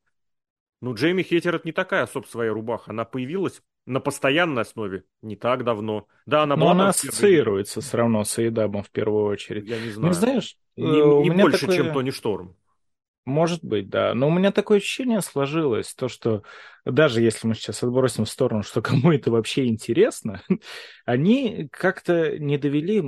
Ну, 0.80 0.94
Джейми 0.94 1.22
Хеттер 1.22 1.56
это 1.56 1.66
не 1.66 1.72
такая 1.72 2.04
особо 2.04 2.26
своя 2.26 2.52
рубаха. 2.52 2.90
Она 2.92 3.04
появилась 3.04 3.60
на 3.86 4.00
постоянной 4.00 4.62
основе 4.62 5.04
не 5.22 5.34
так 5.34 5.64
давно. 5.64 6.06
Да, 6.26 6.42
она 6.42 6.56
была. 6.56 6.66
Но 6.66 6.70
она 6.82 6.88
ассоциируется 6.90 7.80
все 7.80 7.96
равно 7.96 8.22
с 8.24 8.38
Эйдабом 8.38 8.82
в 8.82 8.90
первую 8.90 9.24
очередь. 9.24 9.66
Я 9.66 9.80
не 9.80 9.86
ну, 9.86 9.92
знаю. 9.92 10.06
Ну, 10.06 10.12
знаешь, 10.12 10.56
не, 10.76 10.84
э, 10.84 11.22
не 11.22 11.30
больше, 11.30 11.60
такое... 11.60 11.76
чем 11.76 11.92
Тони 11.92 12.10
Шторм. 12.10 12.54
Может 13.24 13.62
быть, 13.62 13.90
да. 13.90 14.14
Но 14.14 14.28
у 14.28 14.30
меня 14.30 14.52
такое 14.52 14.78
ощущение 14.78 15.20
сложилось, 15.20 15.94
то, 15.94 16.08
что 16.08 16.44
даже 16.86 17.20
если 17.20 17.46
мы 17.46 17.54
сейчас 17.54 17.82
отбросим 17.82 18.24
в 18.24 18.30
сторону, 18.30 18.62
что 18.62 18.80
кому 18.80 19.12
это 19.12 19.30
вообще 19.30 19.66
интересно, 19.66 20.42
они 21.04 21.68
как-то 21.70 22.38
не 22.38 22.56
довели 22.56 23.02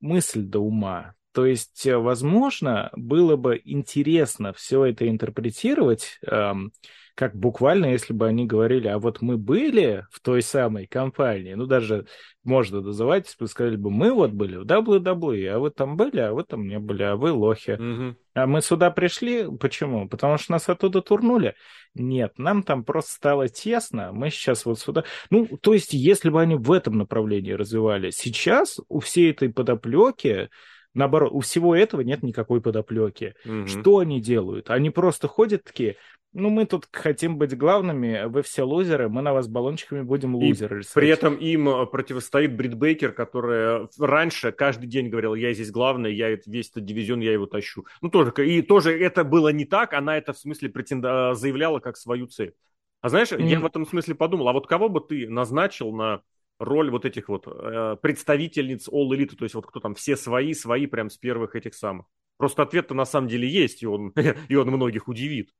мысль 0.00 0.42
до 0.42 0.60
ума. 0.60 1.14
То 1.32 1.46
есть, 1.46 1.86
э, 1.86 1.96
возможно, 1.96 2.90
было 2.94 3.36
бы 3.36 3.60
интересно 3.64 4.52
все 4.52 4.86
это 4.86 5.08
интерпретировать 5.08 6.18
эм, 6.26 6.72
как 7.14 7.34
буквально, 7.34 7.86
если 7.86 8.12
бы 8.12 8.26
они 8.26 8.46
говорили, 8.46 8.88
а 8.88 8.98
вот 8.98 9.20
мы 9.20 9.36
были 9.36 10.04
в 10.10 10.20
той 10.20 10.42
самой 10.42 10.86
компании, 10.86 11.54
ну, 11.54 11.66
даже 11.66 12.06
можно 12.44 12.80
называть, 12.80 13.26
если 13.26 13.44
бы 13.44 13.48
сказали 13.48 13.76
бы, 13.76 13.90
мы 13.90 14.12
вот 14.12 14.32
были 14.32 14.56
в 14.56 14.64
WWE, 14.64 15.46
а 15.48 15.58
вы 15.58 15.70
там 15.70 15.96
были, 15.96 16.20
а 16.20 16.32
вы 16.32 16.44
там 16.44 16.66
не 16.66 16.78
были, 16.78 17.02
а 17.02 17.16
вы 17.16 17.32
лохи. 17.32 17.72
Угу. 17.72 18.16
А 18.34 18.46
мы 18.46 18.62
сюда 18.62 18.90
пришли, 18.90 19.46
почему? 19.58 20.08
Потому 20.08 20.38
что 20.38 20.52
нас 20.52 20.68
оттуда 20.68 21.02
турнули? 21.02 21.54
Нет, 21.94 22.38
нам 22.38 22.62
там 22.62 22.84
просто 22.84 23.12
стало 23.12 23.48
тесно, 23.48 24.12
мы 24.12 24.30
сейчас 24.30 24.64
вот 24.64 24.78
сюда... 24.78 25.04
Ну, 25.30 25.46
то 25.60 25.74
есть, 25.74 25.92
если 25.92 26.30
бы 26.30 26.40
они 26.40 26.54
в 26.54 26.72
этом 26.72 26.96
направлении 26.96 27.52
развивали, 27.52 28.10
сейчас 28.10 28.78
у 28.88 29.00
всей 29.00 29.30
этой 29.30 29.50
подоплеки 29.50 30.48
Наоборот, 30.92 31.30
у 31.32 31.40
всего 31.40 31.74
этого 31.76 32.00
нет 32.00 32.22
никакой 32.22 32.60
подоплеки. 32.60 33.34
Угу. 33.44 33.66
Что 33.68 33.98
они 33.98 34.20
делают? 34.20 34.70
Они 34.70 34.90
просто 34.90 35.28
ходят 35.28 35.62
такие, 35.62 35.96
ну, 36.32 36.48
мы 36.50 36.64
тут 36.64 36.88
хотим 36.92 37.38
быть 37.38 37.56
главными, 37.56 38.26
вы 38.26 38.42
все 38.42 38.62
лузеры, 38.62 39.08
мы 39.08 39.20
на 39.20 39.32
вас 39.32 39.48
баллончиками 39.48 40.02
будем 40.02 40.36
лузеры. 40.36 40.82
И 40.82 40.84
при 40.94 41.08
этом 41.08 41.34
им 41.34 41.68
э, 41.68 41.86
противостоит 41.86 42.56
Брит 42.56 42.74
Бейкер, 42.74 43.12
которая 43.12 43.88
раньше 43.98 44.52
каждый 44.52 44.86
день 44.86 45.08
говорила, 45.08 45.34
я 45.34 45.52
здесь 45.52 45.72
главный, 45.72 46.14
я 46.14 46.30
весь 46.46 46.70
этот 46.70 46.84
дивизион, 46.84 47.20
я 47.20 47.32
его 47.32 47.46
тащу. 47.46 47.84
Ну, 48.00 48.10
тоже, 48.10 48.32
и 48.46 48.62
тоже 48.62 48.96
это 48.96 49.24
было 49.24 49.48
не 49.48 49.64
так, 49.64 49.92
она 49.92 50.16
это 50.16 50.32
в 50.32 50.38
смысле 50.38 50.68
претенда... 50.68 51.34
заявляла 51.34 51.80
как 51.80 51.96
свою 51.96 52.28
цель. 52.28 52.54
А 53.00 53.08
знаешь, 53.08 53.32
mm. 53.32 53.42
я 53.42 53.58
в 53.58 53.66
этом 53.66 53.84
смысле 53.86 54.14
подумал, 54.14 54.48
а 54.48 54.52
вот 54.52 54.66
кого 54.66 54.88
бы 54.88 55.00
ты 55.00 55.28
назначил 55.28 55.92
на 55.92 56.22
роль 56.60 56.90
вот 56.90 57.06
этих 57.06 57.28
вот 57.28 57.48
э, 57.48 57.96
представительниц 58.00 58.88
All 58.88 59.08
Elite, 59.08 59.34
то 59.34 59.44
есть 59.44 59.54
вот 59.54 59.66
кто 59.66 59.80
там, 59.80 59.94
все 59.94 60.16
свои, 60.16 60.54
свои 60.54 60.86
прям 60.86 61.10
с 61.10 61.16
первых 61.16 61.56
этих 61.56 61.74
самых. 61.74 62.06
Просто 62.36 62.62
ответ-то 62.62 62.94
на 62.94 63.04
самом 63.04 63.28
деле 63.28 63.48
есть, 63.48 63.82
и 63.82 63.86
он, 63.86 64.12
и 64.48 64.54
он 64.54 64.68
многих 64.68 65.08
удивит. 65.08 65.50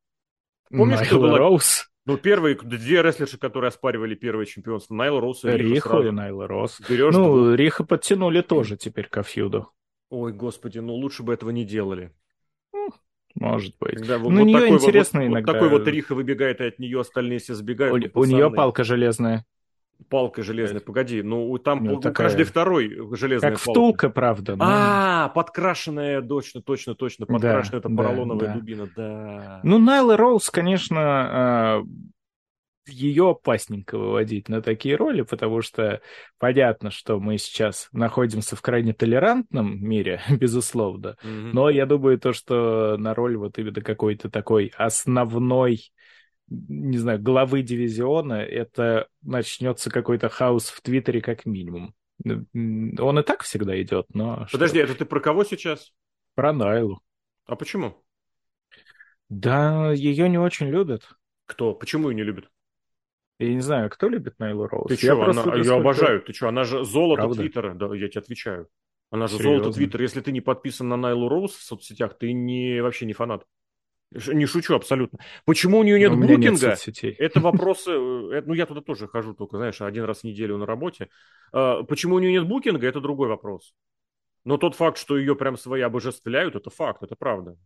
Помнишь, 0.70 1.06
что 1.06 1.18
было... 1.18 1.38
Роуз? 1.38 1.90
Ну, 2.06 2.16
первые 2.16 2.56
две 2.56 3.02
рестлерши, 3.02 3.38
которые 3.38 3.68
оспаривали 3.68 4.14
первое 4.14 4.46
чемпионство, 4.46 4.94
Найл 4.94 5.20
Росс 5.20 5.44
и 5.44 5.50
Риха. 5.50 5.74
Риха 5.74 5.98
и 6.08 6.10
Найл 6.10 6.46
Росс. 6.46 6.80
Берешь 6.88 7.14
ну, 7.14 7.44
двух... 7.44 7.56
Риха 7.56 7.84
подтянули 7.84 8.40
тоже 8.40 8.76
теперь 8.76 9.06
ко 9.06 9.22
фьюду. 9.22 9.70
Ой, 10.08 10.32
господи, 10.32 10.78
ну 10.78 10.94
лучше 10.94 11.22
бы 11.22 11.32
этого 11.32 11.50
не 11.50 11.64
делали. 11.64 12.12
Может 13.34 13.76
быть. 13.78 13.94
Когда 13.94 14.18
ну, 14.18 14.30
вот, 14.30 14.44
нее 14.44 14.68
интересно 14.70 15.20
вот, 15.20 15.26
иногда. 15.26 15.52
Вот 15.52 15.60
такой 15.60 15.78
вот 15.78 15.86
Риха 15.86 16.14
выбегает, 16.14 16.60
и 16.60 16.64
от 16.64 16.78
нее 16.78 17.00
остальные 17.00 17.38
все 17.38 17.54
сбегают. 17.54 18.10
У, 18.14 18.20
у 18.20 18.24
нее 18.24 18.50
палка 18.50 18.82
железная. 18.82 19.44
Палка 20.08 20.42
железная, 20.42 20.80
погоди, 20.80 21.22
ну 21.22 21.56
там 21.58 21.84
ну, 21.84 22.00
такая... 22.00 22.28
каждый 22.28 22.44
второй 22.44 22.88
железная 23.16 23.50
как 23.50 23.60
палка. 23.60 23.70
втулка, 23.70 24.10
правда. 24.10 24.56
Но... 24.56 24.64
А, 24.66 25.28
подкрашенная, 25.28 26.22
точно, 26.22 26.62
точно, 26.62 26.94
точно, 26.94 27.26
подкрашенная, 27.26 27.80
да, 27.80 27.88
это 27.88 27.96
поролоновая 27.96 28.48
да. 28.48 28.54
дубина, 28.54 28.88
да. 28.96 29.60
Ну, 29.62 29.78
Найла 29.78 30.16
Роуз, 30.16 30.50
конечно, 30.50 30.98
а, 31.00 31.82
ее 32.86 33.30
опасненько 33.30 33.98
выводить 33.98 34.48
на 34.48 34.62
такие 34.62 34.96
роли, 34.96 35.22
потому 35.22 35.62
что 35.62 36.00
понятно, 36.38 36.90
что 36.90 37.20
мы 37.20 37.38
сейчас 37.38 37.88
находимся 37.92 38.56
в 38.56 38.62
крайне 38.62 38.92
толерантном 38.92 39.82
мире, 39.82 40.20
безусловно, 40.30 41.16
mm-hmm. 41.22 41.50
но 41.52 41.70
я 41.70 41.86
думаю, 41.86 42.18
то, 42.18 42.32
что 42.32 42.96
на 42.98 43.14
роль 43.14 43.36
вот 43.36 43.58
именно 43.58 43.80
какой-то 43.80 44.30
такой 44.30 44.72
основной 44.76 45.92
не 46.50 46.98
знаю, 46.98 47.20
главы 47.20 47.62
дивизиона, 47.62 48.34
это 48.34 49.08
начнется 49.22 49.90
какой-то 49.90 50.28
хаос 50.28 50.68
в 50.68 50.80
Твиттере 50.82 51.22
как 51.22 51.46
минимум. 51.46 51.94
Он 52.24 53.18
и 53.18 53.22
так 53.22 53.42
всегда 53.44 53.80
идет, 53.80 54.06
но... 54.12 54.46
Подожди, 54.52 54.80
что? 54.80 54.88
это 54.92 54.98
ты 54.98 55.04
про 55.06 55.20
кого 55.20 55.44
сейчас? 55.44 55.92
Про 56.34 56.52
Найлу. 56.52 57.00
А 57.46 57.56
почему? 57.56 58.04
Да, 59.28 59.92
ее 59.92 60.28
не 60.28 60.38
очень 60.38 60.68
любят. 60.68 61.08
Кто? 61.46 61.74
Почему 61.74 62.10
ее 62.10 62.16
не 62.16 62.24
любят? 62.24 62.50
Я 63.38 63.54
не 63.54 63.60
знаю, 63.60 63.88
кто 63.88 64.08
любит 64.08 64.38
Найлу 64.38 64.66
Роуз. 64.66 64.88
Ты 64.88 64.96
что, 64.96 65.22
она, 65.22 65.56
ее 65.56 65.76
обожают. 65.76 66.26
Ты 66.26 66.34
что, 66.34 66.48
она 66.48 66.64
же 66.64 66.84
золото 66.84 67.22
Правда? 67.22 67.40
Твиттера. 67.40 67.74
Да, 67.74 67.94
я 67.94 68.08
тебе 68.08 68.20
отвечаю. 68.20 68.68
Она 69.10 69.28
же 69.28 69.38
Серьезно? 69.38 69.58
золото 69.58 69.76
Твиттера. 69.76 70.02
Если 70.02 70.20
ты 70.20 70.30
не 70.30 70.40
подписан 70.42 70.88
на 70.88 70.96
Найлу 70.96 71.28
Роуз 71.28 71.52
в 71.52 71.62
соцсетях, 71.62 72.18
ты 72.18 72.32
не, 72.32 72.82
вообще 72.82 73.06
не 73.06 73.14
фанат. 73.14 73.44
Не 74.12 74.46
шучу 74.46 74.74
абсолютно. 74.74 75.20
Почему 75.44 75.78
у 75.78 75.82
нее 75.84 75.98
нет 75.98 76.12
у 76.12 76.16
букинга? 76.16 76.76
Нет 76.76 77.14
это 77.18 77.40
вопросы... 77.40 77.90
Э, 77.92 78.42
ну, 78.44 78.54
я 78.54 78.66
туда 78.66 78.80
тоже 78.80 79.06
хожу 79.06 79.34
только, 79.34 79.56
знаешь, 79.56 79.80
один 79.80 80.04
раз 80.04 80.20
в 80.20 80.24
неделю 80.24 80.56
на 80.58 80.66
работе. 80.66 81.10
А, 81.52 81.84
почему 81.84 82.16
у 82.16 82.18
нее 82.18 82.32
нет 82.32 82.48
букинга, 82.48 82.86
это 82.88 83.00
другой 83.00 83.28
вопрос. 83.28 83.72
Но 84.44 84.56
тот 84.56 84.74
факт, 84.74 84.98
что 84.98 85.16
ее 85.16 85.36
прям 85.36 85.56
свои 85.56 85.82
обожествляют, 85.82 86.56
это 86.56 86.70
факт, 86.70 87.02
это 87.04 87.14
правда. 87.14 87.56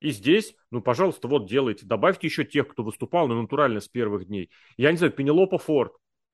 И 0.00 0.10
здесь, 0.10 0.54
ну, 0.70 0.80
пожалуйста, 0.80 1.26
вот 1.28 1.48
делайте. 1.48 1.84
Добавьте 1.86 2.26
еще 2.26 2.44
тех, 2.44 2.68
кто 2.68 2.84
выступал, 2.84 3.26
ну, 3.26 3.40
натурально 3.42 3.80
с 3.80 3.88
первых 3.88 4.26
дней. 4.26 4.50
Я 4.76 4.92
не 4.92 4.96
знаю, 4.96 5.12
Пенелопа 5.12 5.58
Форд, 5.58 5.92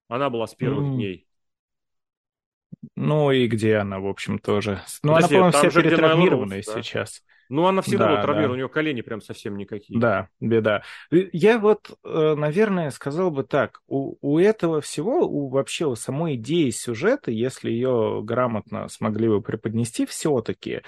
она 0.08 0.28
была 0.28 0.46
с 0.46 0.54
первых 0.54 0.84
mm. 0.84 0.94
дней. 0.94 1.26
Ну 2.94 3.32
и 3.32 3.46
где 3.48 3.76
она, 3.76 4.00
в 4.00 4.06
общем, 4.06 4.38
тоже. 4.38 4.82
Ну, 5.02 5.14
Подожди, 5.14 5.36
она, 5.36 5.50
по-моему, 5.50 5.70
вся 5.70 5.82
перетравмированная 5.82 6.62
да? 6.64 6.82
сейчас. 6.82 7.22
Ну, 7.48 7.66
она 7.66 7.82
всегда 7.82 8.06
да, 8.06 8.10
вот 8.12 8.22
травмирована, 8.22 8.48
да. 8.48 8.52
у 8.52 8.56
нее 8.56 8.68
колени 8.68 9.00
прям 9.00 9.20
совсем 9.20 9.56
никакие. 9.56 10.00
Да, 10.00 10.28
беда. 10.40 10.82
Я 11.10 11.58
вот, 11.58 11.90
э, 12.04 12.34
наверное, 12.36 12.90
сказал 12.90 13.30
бы 13.30 13.44
так, 13.44 13.80
у, 13.86 14.16
у 14.20 14.38
этого 14.38 14.80
всего, 14.80 15.26
у 15.26 15.48
вообще 15.48 15.86
у 15.86 15.94
самой 15.94 16.36
идеи 16.36 16.70
сюжета, 16.70 17.30
если 17.30 17.70
ее 17.70 18.20
грамотно 18.22 18.88
смогли 18.88 19.28
бы 19.28 19.40
преподнести 19.40 20.06
все-таки, 20.06 20.82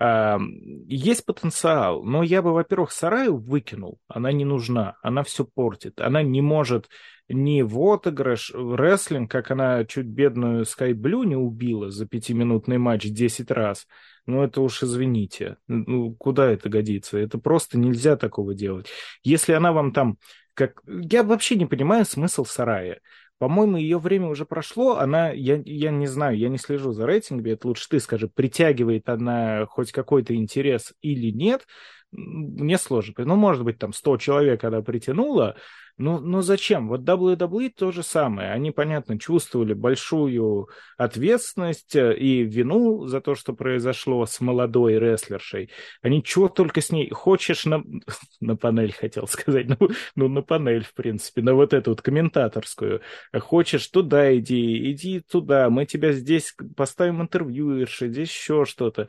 есть 0.00 1.26
потенциал, 1.26 2.04
но 2.04 2.22
я 2.22 2.40
бы, 2.40 2.52
во-первых, 2.52 2.92
Сараю 2.92 3.36
выкинул. 3.36 3.98
Она 4.06 4.30
не 4.30 4.44
нужна, 4.44 4.96
она 5.02 5.24
все 5.24 5.44
портит. 5.44 6.00
Она 6.00 6.22
не 6.22 6.40
может 6.40 6.88
ни 7.28 7.62
в 7.62 7.78
отыгрыш, 7.80 8.52
в 8.54 8.76
рестлинг, 8.76 9.30
как 9.30 9.50
она 9.50 9.84
чуть 9.84 10.06
бедную 10.06 10.64
Blue 10.64 11.26
не 11.26 11.36
убила 11.36 11.90
за 11.90 12.06
пятиминутный 12.06 12.78
матч 12.78 13.06
10 13.06 13.50
раз. 13.50 13.86
Ну, 14.26 14.42
это 14.42 14.60
уж 14.60 14.82
извините. 14.82 15.56
Ну, 15.66 16.14
куда 16.14 16.50
это 16.50 16.68
годится? 16.68 17.18
Это 17.18 17.38
просто 17.38 17.78
нельзя 17.78 18.16
такого 18.16 18.54
делать. 18.54 18.86
Если 19.22 19.52
она 19.52 19.72
вам 19.72 19.92
там... 19.92 20.18
Как... 20.54 20.82
Я 20.86 21.22
вообще 21.22 21.56
не 21.56 21.66
понимаю 21.66 22.04
смысл 22.04 22.44
Сарая. 22.44 23.00
По-моему, 23.38 23.76
ее 23.76 23.98
время 23.98 24.28
уже 24.28 24.44
прошло. 24.44 24.96
Она, 24.98 25.30
я, 25.30 25.62
я 25.64 25.90
не 25.90 26.06
знаю, 26.06 26.36
я 26.36 26.48
не 26.48 26.58
слежу 26.58 26.92
за 26.92 27.06
рейтингами, 27.06 27.52
это 27.52 27.68
лучше 27.68 27.88
ты 27.88 28.00
скажи, 28.00 28.28
притягивает 28.28 29.08
она 29.08 29.66
хоть 29.66 29.92
какой-то 29.92 30.34
интерес 30.34 30.92
или 31.02 31.30
нет. 31.30 31.66
Мне 32.10 32.78
сложно. 32.78 33.14
Ну, 33.24 33.36
может 33.36 33.64
быть, 33.64 33.78
там 33.78 33.92
100 33.92 34.16
человек 34.16 34.64
она 34.64 34.82
притянула, 34.82 35.56
ну, 35.98 36.20
ну 36.20 36.42
зачем? 36.42 36.88
Вот 36.88 37.00
WWE 37.00 37.70
то 37.76 37.90
же 37.90 38.04
самое. 38.04 38.52
Они, 38.52 38.70
понятно, 38.70 39.18
чувствовали 39.18 39.74
большую 39.74 40.68
ответственность 40.96 41.96
э, 41.96 42.16
и 42.16 42.44
вину 42.44 43.06
за 43.06 43.20
то, 43.20 43.34
что 43.34 43.52
произошло 43.52 44.24
с 44.24 44.40
молодой 44.40 44.98
рестлершей. 44.98 45.70
Они 46.00 46.22
чего 46.22 46.48
только 46.48 46.80
с 46.80 46.90
ней... 46.90 47.10
Хочешь 47.10 47.64
на, 47.64 47.82
на 48.40 48.56
панель, 48.56 48.92
хотел 48.92 49.26
сказать. 49.26 49.66
Ну, 49.68 49.88
ну, 50.14 50.28
на 50.28 50.42
панель, 50.42 50.84
в 50.84 50.94
принципе, 50.94 51.42
на 51.42 51.54
вот 51.54 51.74
эту 51.74 51.90
вот 51.90 52.00
комментаторскую. 52.00 53.00
Хочешь 53.36 53.88
туда 53.88 54.36
иди, 54.36 54.92
иди 54.92 55.20
туда. 55.20 55.68
Мы 55.68 55.84
тебя 55.84 56.12
здесь 56.12 56.54
поставим 56.76 57.22
интервьюерши, 57.22 58.08
здесь 58.08 58.30
еще 58.30 58.64
что-то. 58.64 59.08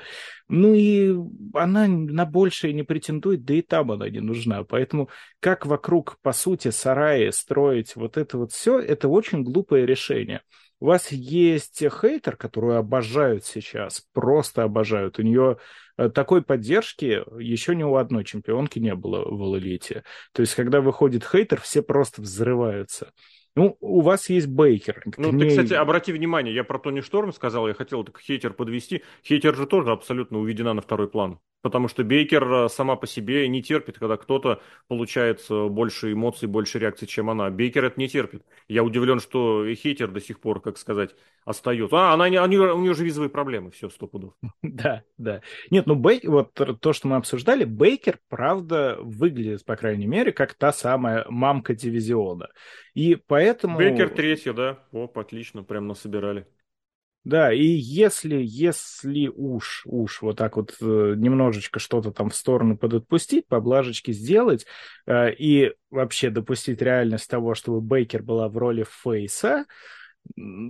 Ну 0.50 0.74
и 0.74 1.16
она 1.54 1.88
на 1.88 2.26
большее 2.26 2.74
не 2.74 2.82
претендует, 2.82 3.46
да 3.46 3.54
и 3.54 3.62
там 3.62 3.92
она 3.92 4.10
не 4.10 4.20
нужна. 4.20 4.64
Поэтому 4.64 5.10
как 5.40 5.68
вокруг, 5.68 6.18
по 6.22 6.34
сути, 6.34 6.72
сараи 6.72 7.30
строить 7.30 7.96
вот 7.96 8.18
это 8.18 8.40
вот 8.40 8.52
все, 8.52 8.80
это 8.80 9.08
очень 9.08 9.44
глупое 9.44 9.86
решение. 9.86 10.42
У 10.80 10.88
вас 10.88 11.12
есть 11.12 11.84
хейтер, 11.84 12.36
которую 12.36 12.78
обожают 12.78 13.46
сейчас, 13.46 14.02
просто 14.14 14.64
обожают. 14.64 15.20
У 15.20 15.22
нее 15.22 15.58
э, 15.98 16.10
такой 16.10 16.42
поддержки 16.42 17.22
еще 17.40 17.76
ни 17.76 17.84
у 17.84 17.96
одной 17.96 18.24
чемпионки 18.24 18.80
не 18.80 18.96
было 18.96 19.24
в 19.26 19.58
Элите. 19.58 20.04
То 20.32 20.42
есть, 20.42 20.56
когда 20.56 20.82
выходит 20.82 21.26
хейтер, 21.26 21.62
все 21.62 21.84
просто 21.84 22.22
взрываются. 22.22 23.12
Ну, 23.56 23.78
у 23.80 24.02
вас 24.02 24.30
есть 24.30 24.48
Бейкер. 24.48 25.04
Ну, 25.18 25.38
ты, 25.38 25.50
кстати, 25.50 25.74
обрати 25.74 26.12
внимание, 26.14 26.54
я 26.54 26.64
про 26.64 26.80
Тони 26.80 27.02
Шторм 27.02 27.34
сказал, 27.34 27.68
я 27.68 27.74
хотел 27.74 28.04
так 28.04 28.20
хейтер 28.20 28.54
подвести. 28.54 29.04
Хейтер 29.24 29.56
же 29.56 29.66
тоже 29.66 29.92
абсолютно 29.92 30.40
уведена 30.40 30.74
на 30.74 30.82
второй 30.82 31.10
план. 31.10 31.40
Потому 31.62 31.90
что 31.90 32.06
Бейкер 32.06 32.52
э, 32.52 32.70
сама 32.70 32.96
по 32.96 33.06
себе 33.06 33.46
не 33.50 33.62
терпит, 33.62 34.00
когда 34.00 34.16
кто-то 34.16 34.62
получает 34.88 35.46
э, 35.50 35.68
больше 35.68 36.14
эмоций, 36.14 36.48
больше 36.48 36.80
реакций, 36.80 37.06
чем 37.06 37.30
она. 37.30 37.50
Бейкер 37.50 37.84
это 37.84 38.00
не 38.00 38.08
терпит. 38.08 38.46
Я 38.70 38.82
удивлен, 38.84 39.20
что 39.20 39.66
хейтер 39.74 40.10
до 40.10 40.22
сих 40.22 40.40
пор, 40.40 40.62
как 40.62 40.78
сказать, 40.78 41.16
остается. 41.50 41.96
А, 41.98 42.14
она, 42.14 42.26
они, 42.26 42.58
у 42.58 42.80
нее 42.80 42.94
же 42.94 43.04
визовые 43.04 43.30
проблемы, 43.30 43.72
все, 43.72 43.90
сто 43.90 44.08
пудов. 44.08 44.34
Да, 44.62 45.04
да. 45.18 45.42
Нет, 45.72 45.88
ну, 45.88 45.96
Бей... 45.96 46.22
вот 46.24 46.54
то, 46.54 46.94
что 46.94 47.08
мы 47.08 47.16
обсуждали, 47.16 47.66
Бейкер, 47.66 48.20
правда, 48.30 48.98
выглядит, 49.02 49.66
по 49.66 49.76
крайней 49.76 50.06
мере, 50.06 50.32
как 50.32 50.54
та 50.54 50.72
самая 50.72 51.26
мамка 51.28 51.74
дивизиона. 51.74 52.50
И 52.94 53.16
поэтому... 53.16 53.78
Бейкер 53.78 54.10
третья, 54.10 54.54
да? 54.54 54.80
Оп, 54.92 55.18
отлично, 55.18 55.64
прям 55.64 55.88
насобирали. 55.88 56.48
Да, 57.26 57.52
и 57.52 57.66
если, 57.66 58.38
если 58.42 59.28
уж, 59.28 59.84
уж 59.86 60.22
вот 60.22 60.38
так 60.38 60.56
вот 60.56 60.78
э, 60.80 61.14
немножечко 61.18 61.80
что-то 61.80 62.12
там 62.12 62.30
в 62.30 62.36
сторону 62.36 62.78
подотпустить, 62.78 63.46
поблажечки 63.48 64.12
сделать 64.12 64.66
э, 65.06 65.34
и 65.34 65.74
вообще 65.92 66.30
допустить 66.30 66.82
реальность 66.82 67.30
того, 67.30 67.56
чтобы 67.56 67.82
Бейкер 67.82 68.24
была 68.24 68.48
в 68.48 68.58
роли 68.58 68.86
Фейса, 69.04 69.66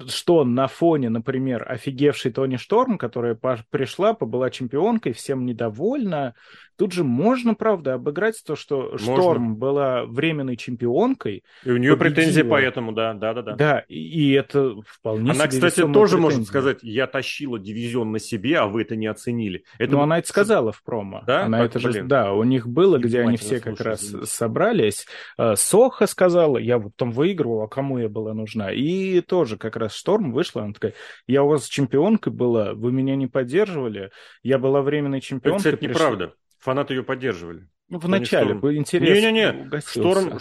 что 0.08 0.44
на 0.44 0.68
фоне, 0.68 1.10
например, 1.10 1.66
офигевшей 1.70 2.32
Тони 2.32 2.58
Шторм, 2.58 2.98
которая 2.98 3.38
пришла, 3.70 4.14
побыла 4.14 4.50
чемпионкой, 4.50 5.14
всем 5.14 5.46
недовольна, 5.46 6.36
тут 6.80 6.94
же 6.94 7.04
можно, 7.04 7.56
правда, 7.56 7.96
обыграть 7.96 8.42
то, 8.46 8.56
что 8.56 8.92
можно. 8.92 9.14
Шторм 9.14 9.56
была 9.58 10.06
временной 10.06 10.56
чемпионкой. 10.56 11.44
И 11.66 11.72
у 11.72 11.76
нее 11.76 11.98
победила. 11.98 12.16
претензии 12.16 12.42
по 12.42 12.60
этому, 12.60 12.94
да, 12.94 13.14
да, 13.14 13.34
да. 13.34 13.42
Да, 13.42 13.56
да 13.56 13.80
и, 13.90 13.98
и 13.98 14.32
это 14.32 14.76
вполне 14.88 15.32
Она, 15.32 15.48
кстати, 15.48 15.82
тоже 15.82 15.92
претензия. 15.92 16.18
может 16.18 16.48
сказать, 16.48 16.78
я 16.82 17.06
тащила 17.06 17.60
дивизион 17.60 18.14
на 18.14 18.20
себе, 18.20 18.60
а 18.60 18.68
вы 18.68 18.84
это 18.84 18.96
не 18.96 19.08
оценили. 19.08 19.66
Это... 19.78 19.92
Ну, 19.92 20.02
она 20.02 20.20
это 20.20 20.30
сказала 20.30 20.72
в 20.72 20.82
промо. 20.82 21.22
Да? 21.28 21.44
Она 21.44 21.60
так, 21.60 21.76
это 21.76 21.80
же, 21.80 22.04
да, 22.04 22.32
у 22.32 22.46
них 22.46 22.66
было, 22.66 22.98
где 22.98 23.20
они 23.22 23.36
все 23.36 23.60
как 23.60 23.82
раз 23.82 24.02
извините. 24.02 24.28
собрались. 24.28 25.06
Э, 25.38 25.56
Соха 25.58 26.08
сказала, 26.08 26.58
я 26.58 26.78
вот 26.78 26.96
там 26.96 27.12
выигрывала, 27.12 27.66
а 27.66 27.68
кому 27.68 27.98
я 27.98 28.08
была 28.08 28.34
нужна. 28.34 28.72
И 28.72 29.20
тоже 29.20 29.58
как 29.58 29.76
раз 29.76 29.94
Шторм 29.94 30.32
вышла, 30.32 30.64
она 30.64 30.72
такая, 30.72 30.94
я 31.28 31.44
у 31.44 31.50
вас 31.50 31.68
чемпионкой 31.68 32.32
была, 32.32 32.74
вы 32.74 32.94
меня 32.94 33.18
не 33.18 33.28
поддерживали, 33.28 34.12
я 34.44 34.58
была 34.58 34.82
временной 34.82 35.20
чемпионкой. 35.20 35.72
Это, 35.72 35.78
кстати, 35.78 35.90
неправда. 35.90 36.34
Фанаты 36.60 36.94
ее 36.94 37.04
поддерживали. 37.04 37.68
Ну, 37.88 38.00
в 38.00 38.08
начале, 38.08 38.54
был 38.54 38.74
интерес. 38.74 39.10
Не-не-не, 39.10 39.82
Шторм... 39.82 40.40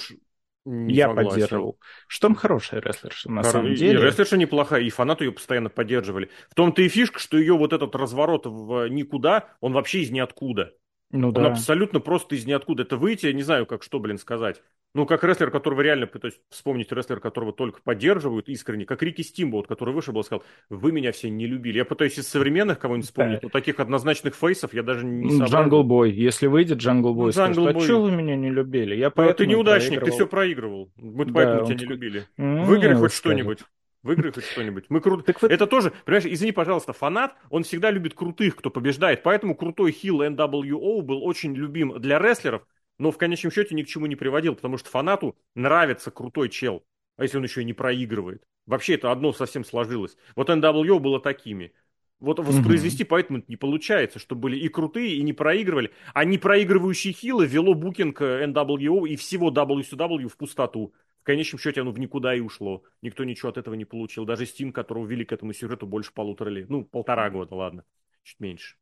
Не 0.64 0.94
я 0.94 1.06
согласен. 1.06 1.30
поддерживал. 1.30 1.78
Шторм 2.08 2.34
хорошая 2.34 2.82
рестлерша, 2.82 3.30
на 3.30 3.42
Хор... 3.42 3.52
самом 3.52 3.74
деле. 3.74 3.98
И 3.98 4.02
рестлерша 4.02 4.36
неплохая, 4.36 4.82
и 4.82 4.90
фанаты 4.90 5.24
ее 5.24 5.32
постоянно 5.32 5.70
поддерживали. 5.70 6.28
В 6.50 6.54
том-то 6.54 6.82
и 6.82 6.88
фишка, 6.88 7.18
что 7.20 7.38
ее 7.38 7.56
вот 7.56 7.72
этот 7.72 7.94
разворот 7.96 8.44
в 8.44 8.86
никуда, 8.88 9.48
он 9.60 9.72
вообще 9.72 10.00
из 10.00 10.10
ниоткуда. 10.10 10.74
Ну, 11.10 11.28
он 11.28 11.34
да. 11.34 11.52
абсолютно 11.52 12.00
просто 12.00 12.34
из 12.34 12.44
ниоткуда. 12.44 12.82
Это 12.82 12.98
выйти, 12.98 13.26
я 13.26 13.32
не 13.32 13.42
знаю, 13.42 13.64
как 13.64 13.82
что, 13.82 13.98
блин, 13.98 14.18
сказать. 14.18 14.62
Ну, 14.94 15.04
как 15.04 15.22
рестлер, 15.22 15.50
которого 15.50 15.82
реально, 15.82 16.06
то 16.06 16.26
есть 16.26 16.40
вспомнить 16.48 16.90
рестлер, 16.92 17.20
которого 17.20 17.52
только 17.52 17.80
поддерживают 17.82 18.48
искренне, 18.48 18.86
как 18.86 19.02
Рики 19.02 19.20
Стимбоут, 19.20 19.66
который 19.66 19.92
вышел 19.92 20.18
и 20.18 20.22
сказал, 20.22 20.42
вы 20.70 20.92
меня 20.92 21.12
все 21.12 21.28
не 21.28 21.46
любили. 21.46 21.78
Я 21.78 21.84
пытаюсь 21.84 22.18
из 22.18 22.26
современных 22.26 22.78
кого-нибудь 22.78 23.06
вспомнить, 23.06 23.42
но 23.42 23.50
таких 23.50 23.80
однозначных 23.80 24.34
фейсов 24.34 24.72
я 24.72 24.82
даже 24.82 25.04
не 25.04 25.30
соображу. 25.30 25.52
Джангл 25.52 25.84
Бой, 25.84 26.10
если 26.10 26.46
выйдет 26.46 26.78
Джангл 26.78 27.14
Бой, 27.14 27.32
скажет, 27.32 27.58
а 27.58 27.80
что 27.80 28.02
вы 28.02 28.12
меня 28.12 28.34
не 28.34 28.50
любили? 28.50 28.94
Я 28.94 29.12
ну, 29.14 29.34
ты 29.34 29.46
неудачник, 29.46 30.04
ты 30.04 30.10
все 30.10 30.26
проигрывал. 30.26 30.90
Мы 30.96 31.26
да, 31.26 31.32
поэтому 31.32 31.66
тебя 31.66 31.76
не 31.76 31.84
любили. 31.84 32.26
Выиграй 32.36 32.94
хоть 32.94 33.12
что-нибудь. 33.12 33.60
Выиграй 34.02 34.32
хоть 34.32 34.44
что-нибудь. 34.44 34.84
Мы 34.88 35.00
крут... 35.00 35.26
Так 35.26 35.42
вот... 35.42 35.50
Это 35.50 35.66
тоже, 35.66 35.92
понимаешь, 36.04 36.24
извини, 36.24 36.52
пожалуйста, 36.52 36.92
фанат, 36.92 37.34
он 37.50 37.64
всегда 37.64 37.90
любит 37.90 38.14
крутых, 38.14 38.56
кто 38.56 38.70
побеждает. 38.70 39.22
Поэтому 39.22 39.56
крутой 39.56 39.90
хил 39.92 40.22
NWO 40.22 41.02
был 41.02 41.24
очень 41.24 41.54
любим 41.54 41.98
для 41.98 42.18
рестлеров, 42.18 42.62
но 42.98 43.10
в 43.10 43.18
конечном 43.18 43.52
счете 43.52 43.74
ни 43.74 43.82
к 43.82 43.88
чему 43.88 44.06
не 44.06 44.16
приводил, 44.16 44.54
потому 44.54 44.76
что 44.76 44.90
фанату 44.90 45.36
нравится 45.54 46.10
крутой 46.10 46.48
чел, 46.48 46.84
а 47.16 47.22
если 47.22 47.38
он 47.38 47.44
еще 47.44 47.62
и 47.62 47.64
не 47.64 47.72
проигрывает. 47.72 48.44
Вообще 48.66 48.94
это 48.94 49.10
одно 49.10 49.32
совсем 49.32 49.64
сложилось. 49.64 50.16
Вот 50.36 50.50
NWO 50.50 50.98
было 50.98 51.20
такими. 51.20 51.72
Вот 52.20 52.40
воспроизвести 52.40 53.04
угу. 53.04 53.10
поэтому 53.10 53.44
не 53.46 53.56
получается, 53.56 54.18
что 54.18 54.34
были 54.34 54.58
и 54.58 54.68
крутые, 54.68 55.14
и 55.14 55.22
не 55.22 55.32
проигрывали. 55.32 55.92
А 56.14 56.24
не 56.24 56.36
проигрывающие 56.36 57.12
хилы 57.12 57.46
вело 57.46 57.74
букинг 57.74 58.20
NWO 58.20 59.08
и 59.08 59.16
всего 59.16 59.50
WCW 59.50 60.28
в 60.28 60.36
пустоту. 60.36 60.92
В 61.22 61.24
конечном 61.24 61.60
счете 61.60 61.82
оно 61.82 61.92
в 61.92 61.98
никуда 61.98 62.34
и 62.34 62.40
ушло. 62.40 62.82
Никто 63.02 63.24
ничего 63.24 63.50
от 63.50 63.56
этого 63.56 63.74
не 63.74 63.84
получил. 63.84 64.24
Даже 64.24 64.46
Стин, 64.46 64.72
которого 64.72 65.06
ввели 65.06 65.24
к 65.24 65.32
этому 65.32 65.52
сюжету 65.52 65.86
больше 65.86 66.12
полутора 66.12 66.48
лет. 66.48 66.68
Ну, 66.68 66.84
полтора 66.84 67.30
года, 67.30 67.54
ладно. 67.54 67.84
Чуть 68.24 68.40
меньше. 68.40 68.76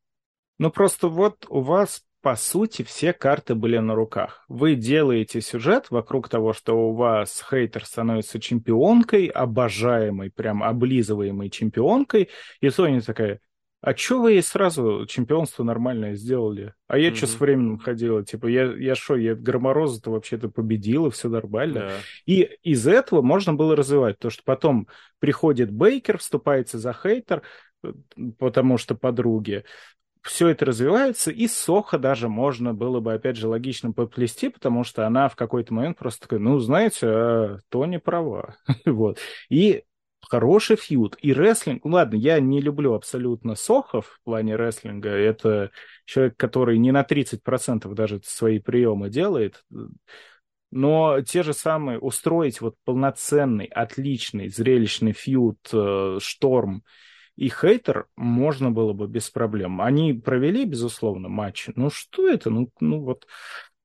Ну, 0.58 0.70
просто 0.70 1.08
вот 1.08 1.46
у 1.48 1.60
вас 1.60 2.04
по 2.27 2.35
сути, 2.35 2.83
все 2.83 3.12
карты 3.12 3.55
были 3.55 3.79
на 3.79 3.95
руках. 3.95 4.45
Вы 4.49 4.74
делаете 4.74 5.41
сюжет 5.41 5.93
вокруг 5.93 6.29
того, 6.29 6.53
что 6.53 6.89
у 6.89 6.93
вас 6.93 7.41
хейтер 7.49 7.85
становится 7.85 8.41
чемпионкой, 8.41 9.27
обожаемой, 9.27 10.33
прям 10.33 10.64
облизываемой 10.64 11.51
чемпионкой, 11.51 12.31
и 12.61 12.68
Соня 12.70 13.01
такая, 13.01 13.39
а 13.81 13.95
чё 13.95 14.20
вы 14.20 14.33
ей 14.33 14.43
сразу 14.43 15.07
чемпионство 15.07 15.62
нормальное 15.62 16.16
сделали? 16.16 16.74
А 16.89 16.99
я 16.99 17.11
mm-hmm. 17.11 17.14
что 17.14 17.27
с 17.29 17.39
временем 17.39 17.79
ходила? 17.79 18.24
Типа, 18.24 18.49
я, 18.49 18.74
я 18.74 18.97
что, 18.97 19.14
я 19.14 19.37
Громороза-то 19.37 20.11
вообще-то 20.11 20.49
победила, 20.49 21.12
все 21.12 21.29
нормально. 21.29 21.79
Yeah. 21.79 21.93
И 22.27 22.41
из 22.64 22.89
этого 22.89 23.22
можно 23.22 23.55
было 23.55 23.77
развивать 23.77 24.18
то, 24.18 24.31
что 24.31 24.43
потом 24.45 24.89
приходит 25.20 25.70
Бейкер, 25.70 26.18
вступается 26.18 26.81
за 26.81 26.93
хейтер, 26.93 27.43
э, 27.85 27.93
потому 28.37 28.79
что 28.79 28.97
подруги 28.97 29.62
все 30.27 30.49
это 30.49 30.64
развивается, 30.66 31.31
и 31.31 31.49
Соха 31.49 31.99
даже 31.99 32.29
можно 32.29 32.74
было 32.74 33.01
бы, 33.01 33.14
опять 33.14 33.37
же, 33.37 33.49
логично 33.49 33.93
поплести, 33.93 34.49
потому 34.49 34.85
что 34.85 35.07
она 35.07 35.29
в 35.29 35.37
какой-то 35.37 35.74
момент 35.74 35.99
просто 35.99 36.22
такая, 36.22 36.41
ну, 36.41 36.59
знаете, 36.59 37.07
а 37.07 37.59
Тони 37.68 37.97
права. 37.99 38.57
вот. 38.87 39.18
И 39.49 39.85
хороший 40.29 40.77
фьюд. 40.77 41.16
И 41.20 41.33
рестлинг, 41.33 41.85
ну, 41.85 41.93
ладно, 41.93 42.16
я 42.16 42.41
не 42.41 42.61
люблю 42.61 42.95
абсолютно 42.95 43.55
Сохов 43.55 44.07
в 44.07 44.24
плане 44.24 44.57
рестлинга. 44.57 45.11
Это 45.11 45.70
человек, 46.05 46.37
который 46.37 46.79
не 46.79 46.93
на 46.93 47.03
30% 47.03 47.93
даже 47.95 48.20
свои 48.24 48.59
приемы 48.59 49.09
делает. 49.09 49.64
Но 50.70 51.20
те 51.22 51.43
же 51.43 51.55
самые, 51.55 51.99
устроить 51.99 52.61
вот 52.61 52.74
полноценный, 52.85 53.66
отличный, 53.66 54.49
зрелищный 54.49 55.12
фьюд, 55.12 55.59
э, 55.72 56.18
шторм, 56.20 56.83
и 57.37 57.49
хейтер 57.49 58.07
можно 58.16 58.70
было 58.70 58.93
бы 58.93 59.07
без 59.07 59.30
проблем. 59.30 59.80
Они 59.80 60.14
провели, 60.14 60.64
безусловно, 60.64 61.28
матч. 61.28 61.68
Ну 61.76 61.91
что 61.91 62.28
это? 62.28 62.51
Ну, 62.51 62.70
ну 62.80 63.01
вот... 63.01 63.26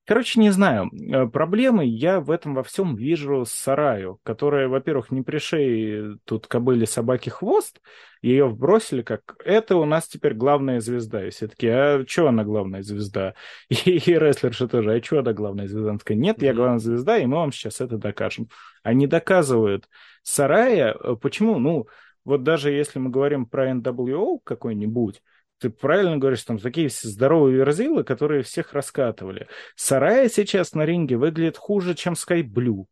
Короче, 0.07 0.39
не 0.39 0.49
знаю. 0.49 0.89
Э, 1.13 1.27
проблемы 1.27 1.85
я 1.85 2.19
в 2.21 2.31
этом 2.31 2.55
во 2.55 2.63
всем 2.63 2.95
вижу 2.95 3.45
Сараю, 3.45 4.19
которая, 4.23 4.67
во-первых, 4.67 5.11
не 5.11 5.21
пришей 5.21 6.17
тут 6.25 6.47
кобыли 6.47 6.85
собаки 6.85 7.29
хвост, 7.29 7.79
ее 8.21 8.47
вбросили 8.47 9.03
как 9.03 9.35
это 9.45 9.77
у 9.77 9.85
нас 9.85 10.07
теперь 10.07 10.33
главная 10.33 10.79
звезда. 10.79 11.25
И 11.25 11.29
все 11.29 11.47
таки 11.47 11.67
а 11.67 12.03
что 12.07 12.27
она 12.27 12.43
главная 12.43 12.83
звезда? 12.83 13.35
И, 13.69 13.75
и 13.75 14.17
рестлерша 14.17 14.67
тоже, 14.67 14.93
а 14.93 15.03
что 15.03 15.19
она 15.19 15.33
главная 15.33 15.67
звезда? 15.67 15.91
Она 15.91 15.99
такая, 15.99 16.17
нет, 16.17 16.41
я 16.41 16.53
главная 16.53 16.79
звезда, 16.79 17.17
и 17.17 17.25
мы 17.25 17.37
вам 17.37 17.51
сейчас 17.51 17.79
это 17.79 17.97
докажем. 17.97 18.49
Они 18.83 19.07
доказывают. 19.07 19.87
Сарая, 20.23 20.93
э, 20.93 21.15
почему? 21.15 21.59
Ну, 21.59 21.87
вот 22.25 22.43
даже 22.43 22.71
если 22.71 22.99
мы 22.99 23.09
говорим 23.09 23.45
про 23.45 23.71
NWO 23.71 24.39
какой-нибудь, 24.43 25.21
ты 25.59 25.69
правильно 25.69 26.17
говоришь, 26.17 26.43
там 26.43 26.57
такие 26.57 26.89
здоровые 26.89 27.55
верзилы, 27.57 28.03
которые 28.03 28.41
всех 28.41 28.73
раскатывали. 28.73 29.47
Сарая 29.75 30.27
сейчас 30.27 30.73
на 30.73 30.85
ринге 30.85 31.17
выглядит 31.17 31.57
хуже, 31.57 31.93
чем 31.93 32.13
Sky 32.13 32.41
Blue. 32.41 32.85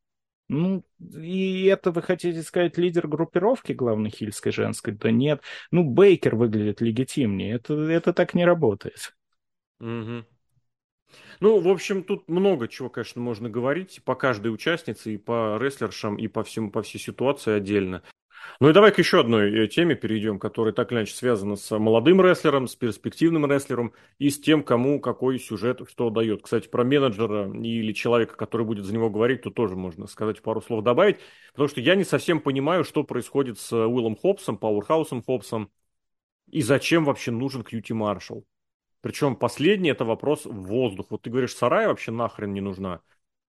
Ну, 0.49 0.84
и 0.99 1.65
это 1.65 1.91
вы 1.91 2.01
хотите 2.01 2.41
сказать 2.41 2.77
лидер 2.77 3.07
группировки 3.07 3.71
главной 3.71 4.09
хильской 4.09 4.51
женской? 4.51 4.93
Да 4.93 5.11
нет. 5.11 5.41
Ну, 5.71 5.84
Бейкер 5.84 6.36
выглядит 6.36 6.82
легитимнее. 6.82 7.55
Это, 7.55 7.73
это 7.73 8.13
так 8.13 8.34
не 8.34 8.45
работает. 8.45 9.15
Угу. 9.80 10.25
Ну, 11.39 11.59
в 11.59 11.67
общем, 11.67 12.03
тут 12.03 12.27
много 12.27 12.67
чего, 12.67 12.89
конечно, 12.89 13.21
можно 13.21 13.49
говорить 13.49 14.01
по 14.03 14.15
каждой 14.15 14.53
участнице, 14.53 15.13
и 15.13 15.17
по 15.17 15.57
рестлершам, 15.59 16.17
и 16.17 16.27
по 16.27 16.43
всему, 16.43 16.71
по 16.71 16.82
всей 16.82 16.99
ситуации 16.99 17.53
отдельно. 17.53 18.03
Ну 18.60 18.70
и 18.70 18.74
давай 18.74 18.91
к 18.91 18.97
еще 18.97 19.22
одной 19.22 19.66
э, 19.66 19.68
теме 19.68 19.95
перейдем, 19.95 20.39
которая 20.39 20.74
так 20.74 20.91
или 20.91 21.00
иначе 21.00 21.14
связана 21.14 21.56
с 21.56 21.78
молодым 21.78 22.22
рестлером, 22.22 22.68
с 22.68 22.76
перспективным 22.76 23.50
рестлером 23.50 23.93
и 24.18 24.30
с 24.30 24.39
тем, 24.39 24.64
кому 24.64 25.00
какой 25.00 25.39
сюжет 25.39 25.82
что 25.89 26.10
дает. 26.10 26.43
Кстати, 26.43 26.68
про 26.68 26.84
менеджера 26.84 27.50
или 27.52 27.93
человека, 27.93 28.36
который 28.36 28.66
будет 28.66 28.86
за 28.86 28.93
него 28.93 29.10
говорить, 29.10 29.43
то 29.43 29.50
тоже 29.50 29.76
можно 29.76 30.08
сказать 30.08 30.41
пару 30.41 30.62
слов 30.62 30.84
добавить, 30.84 31.18
потому 31.54 31.70
что 31.70 31.82
я 31.82 31.95
не 31.95 32.04
совсем 32.04 32.41
понимаю, 32.41 32.84
что 32.84 33.04
происходит 33.04 33.60
с 33.60 33.72
Уиллом 33.72 34.16
Хопсом, 34.16 34.58
Пауэрхаусом 34.58 35.24
Хопсом, 35.24 35.72
и 36.50 36.62
зачем 36.62 37.06
вообще 37.06 37.32
нужен 37.32 37.64
Кьюти 37.64 37.93
Маршалл. 37.93 38.45
Причем 39.02 39.36
последний 39.36 39.89
это 39.91 40.04
вопрос 40.04 40.45
в 40.45 40.54
воздух. 40.54 41.08
Вот 41.10 41.22
ты 41.22 41.30
говоришь, 41.30 41.56
Сарай 41.56 41.88
вообще 41.88 42.12
нахрен 42.12 42.54
не 42.54 42.62
нужна. 42.62 43.02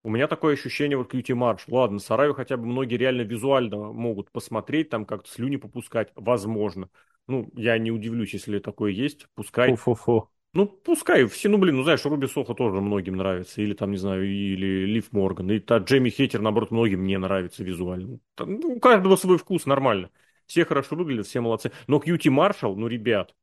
У 0.03 0.11
меня 0.11 0.27
такое 0.29 0.55
ощущение, 0.55 0.97
вот 0.97 1.11
Кьюти 1.11 1.35
Марш. 1.35 1.65
Ладно, 1.69 1.99
Сараю 1.99 2.35
хотя 2.35 2.57
бы 2.57 2.67
многие 2.67 2.97
реально 2.97 3.23
визуально 3.23 3.93
могут 3.93 4.31
посмотреть, 4.31 4.89
там 4.89 5.05
как-то 5.05 5.31
слюни 5.31 5.57
попускать, 5.57 6.11
возможно. 6.15 6.89
Ну, 7.29 7.51
я 7.55 7.77
не 7.79 7.91
удивлюсь, 7.91 8.33
если 8.33 8.59
такое 8.59 8.93
есть. 8.93 9.27
Пускай. 9.35 9.71
Фу-фу-фу. 9.71 10.31
Ну, 10.53 10.67
пускай 10.67 11.27
все, 11.27 11.49
ну, 11.49 11.59
блин, 11.59 11.77
ну, 11.77 11.85
знаешь, 11.85 12.05
Руби 12.05 12.27
Соха 12.27 12.55
тоже 12.55 12.81
многим 12.81 13.17
нравится, 13.17 13.63
или 13.63 13.73
там, 13.73 13.93
не 13.93 13.99
знаю, 13.99 14.29
или 14.29 14.85
Лив 14.85 15.13
Морган, 15.13 15.49
и 15.49 15.61
та 15.61 15.79
Джейми 15.79 16.11
Хейтер, 16.11 16.41
наоборот, 16.41 16.73
многим 16.73 17.07
не 17.07 17.17
нравится 17.19 17.63
визуально. 17.63 18.19
Ну, 18.39 18.59
у 18.75 18.81
каждого 18.81 19.15
свой 19.15 19.39
вкус, 19.39 19.65
нормально. 19.67 20.11
Все 20.47 20.65
хорошо 20.65 20.97
выглядят, 20.97 21.29
все 21.29 21.41
молодцы. 21.41 21.71
Но 21.87 22.01
Кьюти 22.01 22.31
Маршал, 22.31 22.75
ну, 22.75 22.89
ребят, 22.89 23.37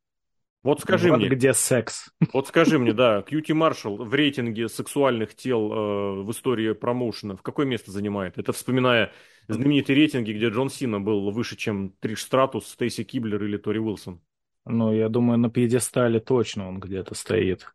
вот 0.64 0.82
скажи 0.82 1.10
вот 1.10 1.20
мне. 1.20 1.30
где 1.30 1.53
секс. 1.53 2.10
Вот 2.34 2.47
скажи 2.47 2.80
мне, 2.80 2.93
да, 2.93 3.22
Кьюти 3.22 3.53
Маршалл 3.53 3.97
в 3.97 4.14
рейтинге 4.14 4.68
сексуальных 4.68 5.36
тел 5.36 5.72
э, 5.72 6.24
в 6.24 6.32
истории 6.32 6.74
промоушена 6.74 7.38
в 7.38 7.41
какое 7.41 7.66
место 7.66 7.91
занимает? 7.91 8.38
Это 8.38 8.51
вспоминая 8.53 9.12
знаменитые 9.47 9.95
рейтинги, 9.95 10.34
где 10.34 10.49
Джон 10.49 10.70
Сина 10.70 10.99
был 10.99 11.32
выше, 11.32 11.55
чем 11.55 11.93
Триш 11.99 12.22
Стратус, 12.22 12.68
Стейси 12.68 13.03
Киблер 13.03 13.43
или 13.43 13.58
Тори 13.58 13.80
Уилсон. 13.80 14.22
Ну, 14.66 14.93
я 14.93 15.08
думаю, 15.08 15.39
на 15.39 15.49
пьедестале 15.49 16.20
точно 16.20 16.68
он 16.68 16.80
где-то 16.80 17.16
стоит. 17.16 17.74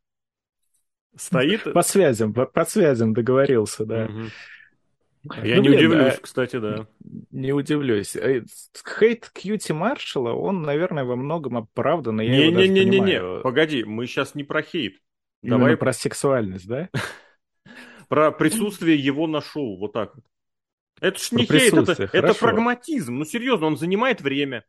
Стоит? 1.17 1.73
По 1.73 1.83
связям, 1.83 2.35
по, 2.35 2.45
по 2.47 2.65
связям 2.65 3.15
договорился, 3.15 3.87
да. 3.87 4.05
Угу. 4.07 4.23
Я 5.25 5.57
ну, 5.57 5.63
не 5.63 5.69
блин, 5.69 5.79
удивлюсь, 5.79 6.15
а... 6.15 6.21
кстати, 6.21 6.57
да. 6.59 6.87
Не 7.31 7.53
удивлюсь. 7.53 8.17
Э, 8.17 8.45
хейт 8.99 9.31
Кьюти 9.31 9.73
Маршала, 9.73 10.33
он, 10.33 10.63
наверное, 10.63 11.05
во 11.05 11.15
многом 11.15 11.59
оправдан, 11.59 12.21
и 12.21 12.27
я 12.27 12.51
не, 12.51 12.51
не, 12.51 12.69
не, 12.69 12.85
не, 12.85 13.01
не, 13.01 13.41
погоди, 13.43 13.85
мы 13.85 14.07
сейчас 14.07 14.35
не 14.35 14.43
про 14.43 14.63
хейт. 14.63 14.95
Именно 15.43 15.59
Давай 15.59 15.77
про 15.77 15.93
сексуальность, 15.93 16.67
да? 16.67 16.89
Про 18.09 18.31
присутствие 18.31 18.99
его 18.99 19.27
на 19.27 19.41
шоу, 19.41 19.79
вот 19.79 19.95
так 19.95 20.15
вот. 20.15 20.25
Это 21.01 21.19
ж 21.19 21.33
не 21.33 21.47
хейт, 21.47 21.73
это, 21.73 22.11
это 22.13 22.35
прагматизм. 22.35 23.17
Ну, 23.19 23.25
серьезно, 23.25 23.67
он 23.67 23.79
занимает 23.79 24.21
время. 24.21 24.65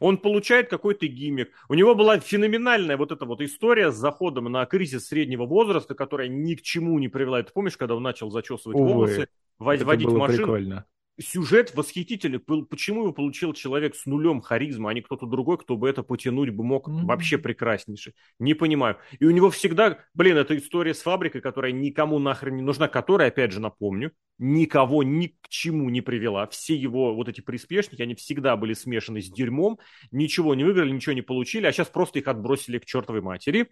Он 0.00 0.18
получает 0.18 0.68
какой-то 0.68 1.06
гиммик. 1.06 1.50
У 1.68 1.74
него 1.74 1.94
была 1.94 2.18
феноменальная 2.18 2.96
вот 2.96 3.12
эта 3.12 3.24
вот 3.26 3.40
история 3.40 3.90
с 3.90 3.96
заходом 3.96 4.44
на 4.44 4.64
кризис 4.66 5.08
среднего 5.08 5.46
возраста, 5.46 5.94
которая 5.94 6.28
ни 6.28 6.54
к 6.54 6.62
чему 6.62 6.98
не 6.98 7.08
привела. 7.08 7.42
Ты 7.42 7.52
помнишь, 7.52 7.76
когда 7.76 7.94
он 7.94 8.02
начал 8.02 8.30
зачесывать 8.30 8.76
Увы. 8.76 8.92
волосы? 8.92 9.28
Водить 9.58 10.06
было 10.06 10.18
машину. 10.18 10.38
Прикольно. 10.38 10.86
Сюжет 11.20 11.74
восхитительный. 11.74 12.38
Почему 12.38 13.02
его 13.02 13.12
получил 13.12 13.52
человек 13.52 13.96
с 13.96 14.06
нулем 14.06 14.40
харизмы, 14.40 14.88
а 14.88 14.94
не 14.94 15.00
кто-то 15.00 15.26
другой, 15.26 15.58
кто 15.58 15.76
бы 15.76 15.88
это 15.88 16.04
потянуть 16.04 16.50
бы 16.50 16.62
мог 16.62 16.88
mm-hmm. 16.88 17.06
вообще 17.06 17.38
прекраснейший? 17.38 18.14
Не 18.38 18.54
понимаю. 18.54 18.98
И 19.18 19.24
у 19.24 19.32
него 19.32 19.50
всегда, 19.50 19.98
блин, 20.14 20.36
эта 20.36 20.56
история 20.56 20.94
с 20.94 21.02
фабрикой, 21.02 21.40
которая 21.40 21.72
никому 21.72 22.20
нахрен 22.20 22.54
не 22.54 22.62
нужна, 22.62 22.86
которая, 22.86 23.28
опять 23.28 23.50
же, 23.50 23.58
напомню, 23.58 24.12
никого 24.38 25.02
ни 25.02 25.26
к 25.26 25.48
чему 25.48 25.90
не 25.90 26.02
привела. 26.02 26.46
Все 26.46 26.76
его 26.76 27.12
вот 27.16 27.28
эти 27.28 27.40
приспешники, 27.40 28.00
они 28.00 28.14
всегда 28.14 28.56
были 28.56 28.74
смешаны 28.74 29.20
с 29.20 29.28
дерьмом, 29.28 29.80
ничего 30.12 30.54
не 30.54 30.62
выиграли, 30.62 30.92
ничего 30.92 31.14
не 31.14 31.22
получили, 31.22 31.66
а 31.66 31.72
сейчас 31.72 31.88
просто 31.88 32.20
их 32.20 32.28
отбросили 32.28 32.78
к 32.78 32.84
чертовой 32.84 33.22
матери. 33.22 33.68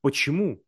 Почему? 0.00 0.65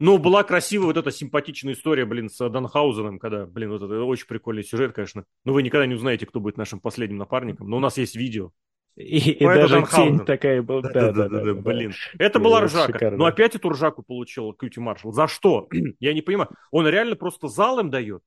Ну, 0.00 0.18
была 0.18 0.42
красивая 0.42 0.86
вот 0.86 0.96
эта 0.96 1.10
симпатичная 1.10 1.74
история, 1.74 2.04
блин, 2.04 2.28
с 2.28 2.48
Данхаузеном, 2.48 3.18
когда, 3.18 3.46
блин, 3.46 3.70
вот 3.70 3.82
это 3.82 4.02
очень 4.02 4.26
прикольный 4.26 4.64
сюжет, 4.64 4.92
конечно. 4.92 5.24
Но 5.44 5.52
вы 5.52 5.62
никогда 5.62 5.86
не 5.86 5.94
узнаете, 5.94 6.26
кто 6.26 6.40
будет 6.40 6.56
нашим 6.56 6.80
последним 6.80 7.18
напарником, 7.18 7.68
но 7.68 7.76
у 7.76 7.80
нас 7.80 7.96
есть 7.96 8.16
видео. 8.16 8.50
И, 8.96 9.30
и 9.32 9.44
даже 9.44 9.74
Данхаузен. 9.74 10.18
тень 10.18 10.26
такая 10.26 10.62
была. 10.62 10.82
Да, 10.82 10.90
да, 10.90 11.12
да, 11.12 11.12
да, 11.12 11.28
да, 11.28 11.44
да, 11.44 11.54
блин. 11.54 11.92
Это 12.18 12.38
была 12.38 12.60
ржака. 12.60 12.92
Шикарно. 12.92 13.18
Но 13.18 13.24
опять 13.24 13.54
эту 13.54 13.68
ржаку 13.70 14.02
получил 14.02 14.52
Кьюти 14.52 14.80
Маршал. 14.80 15.12
За 15.12 15.26
что? 15.26 15.68
Я 16.00 16.12
не 16.12 16.22
понимаю. 16.22 16.50
Он 16.70 16.86
реально 16.86 17.16
просто 17.16 17.48
залом 17.48 17.90
дает? 17.90 18.22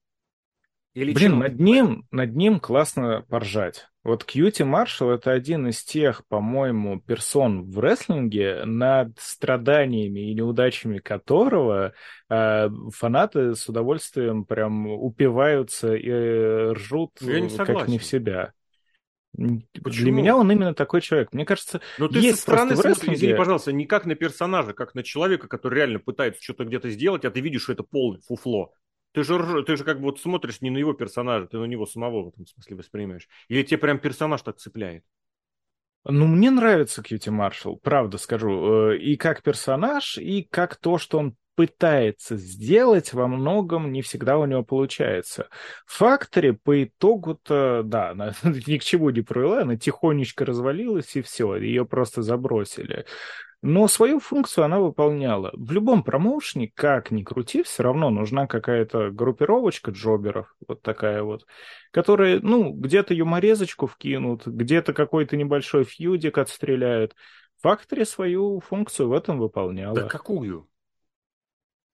Или 0.94 1.14
Блин, 1.14 1.40
над 1.40 1.60
ним, 1.60 2.08
над 2.12 2.36
ним 2.36 2.60
классно 2.60 3.24
поржать. 3.30 3.88
Вот 4.08 4.24
Кьюти 4.24 4.64
Маршалл 4.64 5.10
это 5.10 5.34
один 5.34 5.68
из 5.68 5.84
тех, 5.84 6.26
по-моему, 6.28 7.02
персон 7.02 7.70
в 7.70 7.78
рестлинге, 7.78 8.64
над 8.64 9.20
страданиями 9.20 10.32
и 10.32 10.34
неудачами 10.34 11.00
которого 11.00 11.92
э, 12.30 12.70
фанаты 12.96 13.54
с 13.54 13.68
удовольствием 13.68 14.46
прям 14.46 14.88
упиваются 14.88 15.94
и 15.94 16.72
ржут 16.72 17.18
Я 17.20 17.42
не 17.42 17.50
как 17.50 17.90
не 17.90 18.00
в 18.00 18.06
себя. 18.06 18.54
Почему? 19.34 19.82
Для 19.84 20.12
меня 20.14 20.38
он 20.38 20.50
именно 20.54 20.74
такой 20.74 21.02
человек. 21.02 21.34
Мне 21.34 21.44
кажется, 21.44 21.82
Но 21.98 22.08
ты 22.08 22.20
есть 22.20 22.38
со 22.38 22.42
стороны 22.44 22.78
смотри, 22.78 23.14
извини, 23.14 23.34
пожалуйста, 23.34 23.74
не 23.74 23.86
как 23.86 24.06
на 24.06 24.16
персонажа, 24.16 24.72
как 24.72 24.96
на 24.96 25.04
человека, 25.04 25.50
который 25.50 25.76
реально 25.80 26.00
пытается 26.00 26.42
что-то 26.42 26.64
где-то 26.64 26.90
сделать, 26.92 27.26
а 27.26 27.30
ты 27.30 27.42
видишь, 27.42 27.64
что 27.64 27.74
это 27.74 27.84
полное 27.84 28.22
фуфло. 28.22 28.72
Ты 29.18 29.24
же, 29.24 29.64
ты 29.64 29.76
же 29.78 29.84
как 29.84 29.98
бы 29.98 30.04
вот 30.04 30.20
смотришь 30.20 30.62
не 30.62 30.70
на 30.70 30.78
его 30.78 30.94
персонажа, 30.94 31.48
ты 31.48 31.58
на 31.58 31.66
него 31.66 31.88
самого 31.88 32.26
в 32.26 32.28
этом 32.28 32.46
смысле 32.46 32.76
воспринимаешь. 32.76 33.28
Или 33.48 33.64
тебе 33.64 33.80
прям 33.80 33.98
персонаж 33.98 34.44
так 34.44 34.58
цепляет? 34.58 35.04
Ну, 36.04 36.28
мне 36.28 36.52
нравится 36.52 37.02
Кьюти 37.02 37.32
Маршалл, 37.32 37.78
правда 37.78 38.20
скажу. 38.20 38.92
Э, 38.92 38.98
и 39.00 39.18
как 39.18 39.42
персонаж, 39.42 40.20
и 40.20 40.44
как 40.44 40.76
то, 40.76 41.00
что 41.00 41.18
он 41.18 41.36
пытается 41.56 42.38
сделать, 42.38 43.14
во 43.14 43.28
многом 43.28 43.92
не 43.92 44.04
всегда 44.04 44.38
у 44.38 44.46
него 44.46 44.62
получается. 44.62 45.50
Фактори 45.88 46.52
по 46.52 46.84
итогу-то, 46.84 47.82
да, 47.84 48.12
она 48.12 48.36
ни 48.44 48.78
к 48.78 48.84
чему 48.84 49.10
не 49.10 49.22
провела, 49.22 49.64
она 49.64 49.78
тихонечко 49.78 50.46
развалилась, 50.46 51.16
и 51.16 51.24
все, 51.24 51.56
ее 51.56 51.88
просто 51.88 52.22
забросили. 52.22 53.08
Но 53.64 53.88
свою 53.88 54.20
функцию 54.20 54.66
она 54.66 54.80
выполняла. 54.80 55.52
В 55.54 55.72
любом 55.72 56.04
промоушене, 56.04 56.72
как 56.74 57.10
ни 57.10 57.24
крути, 57.24 57.64
все 57.64 57.84
равно 57.84 58.12
нужна 58.12 58.46
какая-то 58.46 59.10
группировочка 59.10 59.92
джоберов, 59.92 60.56
вот 60.68 60.84
такая 60.84 61.24
вот, 61.24 61.48
которые, 61.92 62.40
ну, 62.40 62.72
где-то 62.72 63.16
юморезочку 63.16 63.88
вкинут, 63.88 64.46
где-то 64.46 64.94
какой-то 64.94 65.38
небольшой 65.38 65.86
фьюдик 65.86 66.38
отстреляют. 66.38 67.16
Фактори 67.62 68.04
свою 68.04 68.60
функцию 68.60 69.10
в 69.10 69.14
этом 69.14 69.40
выполняла. 69.40 69.96
Да 69.96 70.08
какую? 70.08 70.70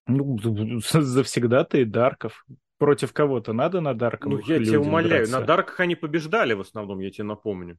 Ну, 0.06 0.38
завсегда 0.82 1.64
ты 1.64 1.86
Дарков. 1.86 2.44
Против 2.76 3.14
кого-то 3.14 3.54
надо 3.54 3.80
на 3.80 3.94
Дарков. 3.94 4.32
Ну, 4.32 4.38
я 4.40 4.62
тебя 4.62 4.80
умоляю, 4.80 5.22
драться. 5.22 5.40
на 5.40 5.46
Дарках 5.46 5.80
они 5.80 5.94
побеждали 5.94 6.52
в 6.52 6.60
основном, 6.60 6.98
я 7.00 7.10
тебе 7.10 7.24
напомню. 7.24 7.78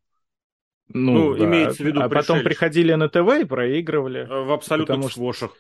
Ну, 0.94 1.14
ну 1.14 1.36
да. 1.36 1.46
имеется 1.46 1.84
в 1.84 1.86
виду 1.86 2.02
А 2.02 2.10
потом 2.10 2.42
приходили 2.42 2.94
на 2.94 3.10
ТВ 3.10 3.42
и 3.42 3.46
проигрывали. 3.46 4.22
Э, 4.22 4.44
в 4.44 4.52
абсолютных 4.52 4.96
потому 4.96 5.10
сквошах. 5.10 5.52
Что... 5.52 5.60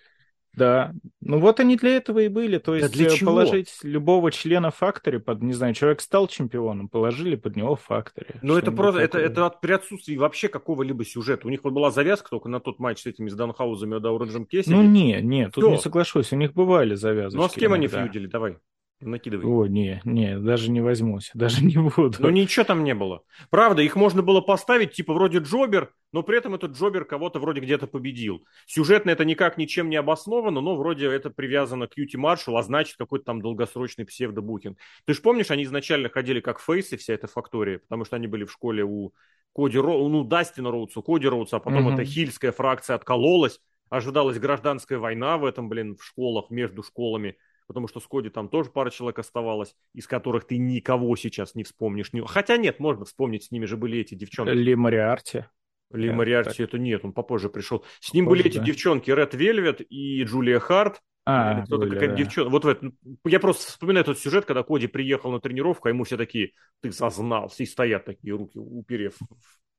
Да. 0.55 0.93
Ну 1.21 1.39
вот 1.39 1.59
они 1.59 1.76
для 1.76 1.97
этого 1.97 2.19
и 2.19 2.28
были. 2.28 2.57
То 2.57 2.76
есть 2.76 2.91
да 2.91 2.97
для 2.97 3.07
э, 3.07 3.09
чего? 3.09 3.32
положить 3.32 3.73
любого 3.84 4.32
члена 4.32 4.71
фактори 4.71 5.17
под, 5.17 5.41
не 5.41 5.53
знаю, 5.53 5.73
человек 5.73 6.01
стал 6.01 6.28
чемпионом, 6.28 6.88
положили 6.88 7.36
под 7.36 7.55
него 7.55 7.76
фактори. 7.76 8.36
Ну 8.41 8.55
это 8.55 8.71
просто, 8.71 9.01
это, 9.01 9.17
это 9.19 9.45
от, 9.45 9.61
при 9.61 9.73
отсутствии 9.73 10.15
вообще 10.15 10.47
какого-либо 10.47 11.03
сюжета. 11.03 11.47
У 11.47 11.49
них 11.49 11.63
вот 11.63 11.73
была 11.73 11.91
завязка 11.91 12.30
только 12.30 12.49
на 12.49 12.59
тот 12.59 12.80
матч 12.80 13.01
с 13.01 13.05
этими 13.05 13.30
с 13.30 13.34
Данхаузами 13.34 13.97
и 13.97 13.99
Дауренджем 13.99 14.45
Кесси. 14.45 14.71
Ну 14.71 14.84
не, 14.84 15.21
не, 15.21 15.49
тут 15.49 15.63
Все. 15.63 15.71
не 15.71 15.78
соглашусь. 15.78 16.32
У 16.32 16.36
них 16.36 16.53
бывали 16.53 16.95
завязки. 16.95 17.36
Ну 17.36 17.43
а 17.43 17.49
с 17.49 17.53
кем 17.53 17.76
иногда. 17.76 17.76
они 17.76 17.88
фьюдили? 17.88 18.28
Давай. 18.28 18.57
Накидывай. 19.06 19.45
О, 19.45 19.68
не, 19.68 20.01
не, 20.03 20.38
даже 20.39 20.72
не 20.72 20.82
возьмусь, 20.82 21.32
даже 21.34 21.64
не 21.64 21.78
буду. 21.78 22.18
Ну 22.20 22.30
ничего 22.30 22.66
там 22.66 22.84
не 22.84 22.93
было. 22.93 23.24
Правда, 23.49 23.82
их 23.82 23.95
можно 23.95 24.22
было 24.22 24.41
поставить, 24.41 24.93
типа 24.93 25.14
вроде 25.14 25.39
Джобер, 25.39 25.93
но 26.12 26.24
при 26.24 26.38
этом 26.38 26.56
этот 26.56 26.72
Джобер 26.72 27.06
кого-то 27.06 27.39
вроде 27.39 27.62
где-то 27.62 27.88
победил. 27.88 28.45
Сюжетно 28.66 29.12
это 29.12 29.26
никак 29.26 29.58
ничем 29.58 29.89
не 29.89 29.95
обосновано, 29.95 30.62
но 30.62 30.76
вроде 30.76 31.08
это 31.08 31.30
привязано 31.30 31.88
к 31.88 31.97
Юти 31.97 32.18
Маршалл, 32.18 32.58
а 32.58 32.64
значит 32.64 32.97
какой-то 32.97 33.26
там 33.26 33.41
долгосрочный 33.41 34.06
псевдобукинг. 34.06 34.78
Ты 35.06 35.14
же 35.14 35.22
помнишь, 35.22 35.51
они 35.51 35.64
изначально 35.64 36.10
ходили 36.10 36.39
как 36.39 36.60
фейсы, 36.60 36.97
вся 36.97 37.14
эта 37.14 37.28
фактория, 37.28 37.80
потому 37.80 38.06
что 38.06 38.16
они 38.16 38.28
были 38.28 38.43
в 38.43 38.51
школе 38.51 38.84
у 38.84 39.14
Коди 39.56 39.78
Роу, 39.78 40.10
ну, 40.10 40.24
Дастина 40.24 40.72
Роудса, 40.72 41.01
Коди 41.01 41.28
Роудса, 41.28 41.58
а 41.58 41.60
потом 41.60 41.88
mm-hmm. 41.88 41.93
эта 41.93 42.03
хильская 42.03 42.51
фракция 42.51 42.95
откололась, 42.95 43.62
ожидалась 43.89 44.38
гражданская 44.38 44.99
война 44.99 45.38
в 45.38 45.45
этом, 45.45 45.70
блин, 45.70 45.95
в 45.95 46.03
школах, 46.03 46.49
между 46.49 46.84
школами 46.84 47.38
потому 47.68 47.88
что 47.88 47.99
с 47.99 48.07
Коди 48.07 48.30
там 48.30 48.49
тоже 48.49 48.70
пара 48.70 48.89
человек 48.89 49.20
оставалось, 49.20 49.76
из 49.93 50.07
которых 50.07 50.45
ты 50.45 50.57
никого 50.57 51.16
сейчас 51.16 51.55
не 51.55 51.63
вспомнишь. 51.63 52.11
Хотя 52.28 52.57
нет, 52.57 52.80
можно 52.80 53.05
вспомнить, 53.05 53.43
с 53.45 53.51
ними 53.51 53.66
же 53.66 53.78
были 53.78 53.99
эти 53.99 54.16
девчонки. 54.16 54.51
Ли 54.51 54.76
Мариарти. 54.76 55.45
Ли 55.91 56.11
Мариарти 56.11 56.63
это 56.63 56.78
нет, 56.78 57.05
он 57.05 57.13
попозже 57.13 57.49
пришел. 57.49 57.86
С 57.99 58.13
ним 58.13 58.26
попозже, 58.26 58.43
были 58.43 58.51
эти 58.51 58.57
да. 58.59 58.66
девчонки 58.66 59.11
Ред 59.11 59.34
Вельвет 59.34 59.82
и 59.82 60.24
Джулия 60.24 60.59
Харт. 60.59 61.01
А, 61.28 61.63
кто-то 61.66 61.89
какая-то 61.89 62.16
да. 62.16 62.18
девчонка. 62.18 62.51
Вот 62.51 62.66
в 62.66 62.68
этом. 62.68 62.97
Я 63.26 63.39
просто 63.39 63.72
вспоминаю 63.72 64.03
этот 64.03 64.20
сюжет, 64.20 64.45
когда 64.45 64.61
Коди 64.61 64.86
приехал 64.86 65.32
на 65.32 65.39
тренировку, 65.39 65.88
а 65.88 65.89
ему 65.89 66.03
все 66.03 66.18
такие, 66.18 66.51
ты 66.82 66.91
сознался, 66.91 67.63
и 67.63 67.66
стоят 67.66 68.05
такие 68.05 68.36
руки 68.36 68.59
уперев. 68.59 69.18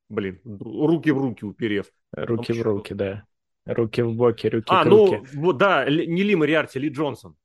Блин, 0.08 0.40
руки 0.44 1.10
в 1.10 1.18
руки 1.18 1.44
уперев. 1.44 1.86
Руки 2.12 2.52
в 2.52 2.62
руки, 2.62 2.94
да. 2.94 3.24
Руки 3.64 4.02
в 4.02 4.14
боки, 4.14 4.46
руки 4.46 4.66
а, 4.68 4.84
к 4.84 4.86
руке. 4.86 5.22
ну, 5.32 5.52
да, 5.52 5.88
не 5.88 6.22
Ли 6.22 6.36
Мариарти, 6.36 6.78
Ли 6.78 6.88
Джонсон. 6.88 7.36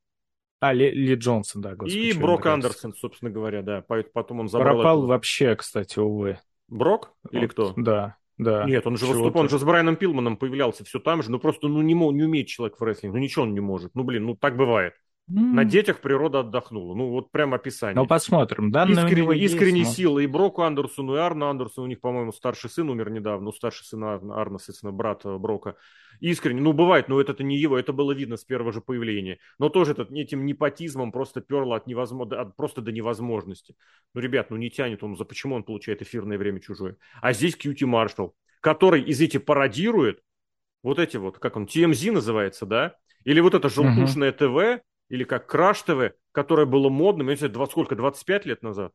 А, 0.62 0.74
Ли, 0.74 0.92
Ли 0.92 1.16
Джонсон, 1.16 1.62
да, 1.64 1.76
господи. 1.76 1.98
И 1.98 2.14
Брок 2.14 2.46
Андерсон, 2.46 2.94
собственно 2.94 3.32
говоря, 3.32 3.64
да. 3.64 3.84
Потом 4.14 4.42
он 4.42 4.48
забрал... 4.48 4.76
Пропал 4.76 5.00
эту... 5.00 5.08
вообще, 5.08 5.56
кстати, 5.56 5.98
увы. 5.98 6.40
Брок? 6.68 7.14
Или 7.32 7.42
вот, 7.42 7.52
кто? 7.52 7.74
Да, 7.76 8.16
да. 8.38 8.64
Нет, 8.66 8.86
он 8.86 8.96
же 8.96 9.08
выступал, 9.08 9.42
он 9.42 9.50
же 9.50 9.58
с 9.58 9.64
Брайаном 9.64 9.96
Пилманом 9.96 10.38
появлялся 10.38 10.86
все 10.86 11.00
там 11.00 11.24
же, 11.24 11.32
ну 11.32 11.40
просто 11.40 11.68
ну, 11.68 11.82
не, 11.82 11.96
не 11.96 12.24
умеет 12.24 12.48
человек 12.48 12.80
в 12.80 12.84
рестлинг, 12.84 13.16
ну 13.16 13.20
ничего 13.20 13.44
он 13.44 13.54
не 13.54 13.60
может. 13.60 13.96
Ну, 13.96 14.04
блин, 14.04 14.26
ну 14.26 14.36
так 14.36 14.56
бывает. 14.56 14.94
Mm. 15.32 15.54
На 15.54 15.66
детях 15.66 16.02
природа 16.02 16.42
отдохнула. 16.42 16.94
Ну, 16.94 17.10
вот 17.10 17.32
прям 17.32 17.54
описание. 17.54 17.96
Ну, 17.96 18.06
посмотрим. 18.06 18.72
Данные 18.72 19.06
искренне, 19.06 19.38
искренне 19.40 19.80
есть, 19.82 19.96
силы 19.96 20.26
и 20.26 20.28
Броку 20.28 20.64
Андерсону, 20.64 21.16
и 21.16 21.20
Арну 21.20 21.48
Андерсону. 21.48 21.86
У 21.86 21.90
них, 21.90 22.02
по-моему, 22.02 22.34
старший 22.34 22.70
сын 22.70 22.90
умер 22.90 23.12
недавно. 23.12 23.46
Ну, 23.46 23.52
старший 23.54 23.86
сын 23.86 24.04
Арна, 24.04 24.42
Арна 24.42 24.58
соответственно, 24.58 24.92
брат 24.92 25.26
э, 25.26 25.38
Брока. 25.38 25.76
Искренне. 26.20 26.62
Ну, 26.62 26.74
бывает, 26.74 27.08
но 27.08 27.22
это, 27.22 27.32
это 27.32 27.44
не 27.44 27.58
его. 27.58 27.80
Это 27.80 27.94
было 27.94 28.12
видно 28.12 28.36
с 28.36 28.44
первого 28.44 28.74
же 28.74 28.82
появления. 28.82 29.38
Но 29.58 29.70
тоже 29.70 29.94
этот, 29.94 30.12
этим 30.12 30.46
непотизмом 30.46 31.14
просто 31.14 31.40
перло 31.40 31.78
от 31.78 31.88
невозможно, 31.88 32.42
от, 32.42 32.56
просто 32.58 32.82
до 32.82 32.92
невозможности. 32.92 33.76
Ну, 34.14 34.22
ребят, 34.22 34.50
ну 34.50 34.58
не 34.58 34.70
тянет 34.70 35.02
он. 35.02 35.16
За 35.16 35.24
почему 35.24 35.56
он 35.56 35.64
получает 35.64 36.02
эфирное 36.02 36.38
время 36.38 36.60
чужое? 36.60 36.98
А 37.22 37.32
здесь 37.32 37.56
Кьюти 37.56 37.86
Маршалл, 37.86 38.36
который 38.60 39.02
из 39.02 39.22
этих 39.22 39.46
пародирует 39.46 40.22
вот 40.84 41.00
эти 41.00 41.18
вот, 41.18 41.40
как 41.40 41.56
он, 41.56 41.66
TMZ 41.66 42.12
называется, 42.12 42.66
да? 42.66 42.96
Или 43.24 43.40
вот 43.40 43.54
это 43.54 43.70
желтушное 43.70 44.32
uh-huh. 44.32 44.80
ТВ, 44.80 44.84
или 45.12 45.26
как 45.26 45.46
Краш 45.46 45.82
ТВ, 45.82 46.14
которое 46.32 46.66
было 46.66 46.90
модным, 46.90 47.28
я 47.28 47.34
не 47.34 47.38
знаю, 47.38 47.54
20, 47.54 47.72
сколько, 47.72 47.96
25 47.96 48.46
лет 48.46 48.64
назад? 48.64 48.94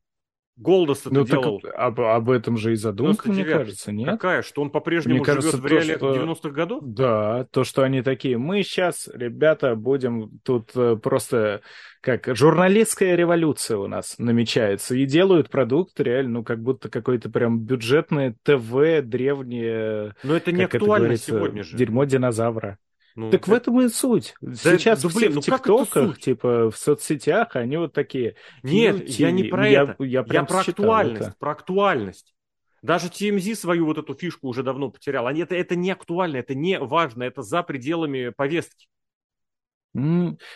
Голдос 0.56 1.00
это 1.00 1.12
ну, 1.12 1.26
делал. 1.26 1.60
об, 1.74 2.00
об 2.00 2.30
этом 2.30 2.56
же 2.56 2.72
и 2.72 2.76
задумка, 2.76 3.30
мне 3.30 3.44
кажется, 3.44 3.92
нет? 3.92 4.08
Какая? 4.08 4.40
Что 4.40 4.62
он 4.62 4.70
по-прежнему 4.70 5.22
живет 5.22 5.26
кажется, 5.26 5.58
в 5.58 5.66
реалиях 5.66 5.98
что... 5.98 6.14
90-х 6.14 6.48
годов? 6.48 6.82
Да, 6.82 7.46
то, 7.50 7.62
что 7.62 7.82
они 7.82 8.00
такие, 8.00 8.38
мы 8.38 8.62
сейчас, 8.62 9.06
ребята, 9.12 9.74
будем 9.74 10.40
тут 10.42 10.70
э, 10.74 10.96
просто 10.96 11.60
как 12.00 12.34
журналистская 12.34 13.16
революция 13.16 13.76
у 13.76 13.86
нас 13.86 14.14
намечается, 14.16 14.94
и 14.94 15.04
делают 15.04 15.50
продукт 15.50 16.00
реально, 16.00 16.38
ну, 16.38 16.44
как 16.44 16.62
будто 16.62 16.88
какое-то 16.88 17.28
прям 17.28 17.60
бюджетное 17.60 18.34
ТВ 18.42 19.02
древнее. 19.02 20.14
Но 20.22 20.34
это 20.34 20.52
не 20.52 20.64
актуально 20.64 21.12
это 21.12 21.22
сегодня 21.22 21.64
же. 21.64 21.76
Дерьмо 21.76 22.04
динозавра. 22.04 22.78
Ну, 23.16 23.30
так 23.30 23.42
это... 23.42 23.50
в 23.50 23.54
этом 23.54 23.80
и 23.80 23.88
суть. 23.88 24.34
Сейчас 24.40 25.02
да, 25.02 25.08
блин, 25.08 25.32
ну, 25.34 25.40
в 25.40 25.44
ТикТоках, 25.44 26.18
типа 26.18 26.70
в 26.70 26.76
соцсетях, 26.76 27.56
они 27.56 27.78
вот 27.78 27.94
такие. 27.94 28.36
Нет, 28.62 29.08
я 29.08 29.30
не 29.30 29.44
про 29.44 29.68
я, 29.68 29.82
это. 29.84 30.04
Я, 30.04 30.24
я 30.28 30.44
про 30.44 30.60
актуальность, 30.60 31.28
это. 31.28 31.34
про 31.38 31.52
актуальность. 31.52 32.34
Даже 32.82 33.08
TMZ 33.08 33.54
свою 33.54 33.86
вот 33.86 33.98
эту 33.98 34.14
фишку 34.14 34.48
уже 34.48 34.62
давно 34.62 34.90
потерял. 34.90 35.26
Они, 35.26 35.40
это, 35.40 35.56
это 35.56 35.74
не 35.74 35.90
актуально, 35.90 36.36
это 36.36 36.54
не 36.54 36.78
важно, 36.78 37.24
это 37.24 37.42
за 37.42 37.62
пределами 37.62 38.28
повестки. 38.28 38.86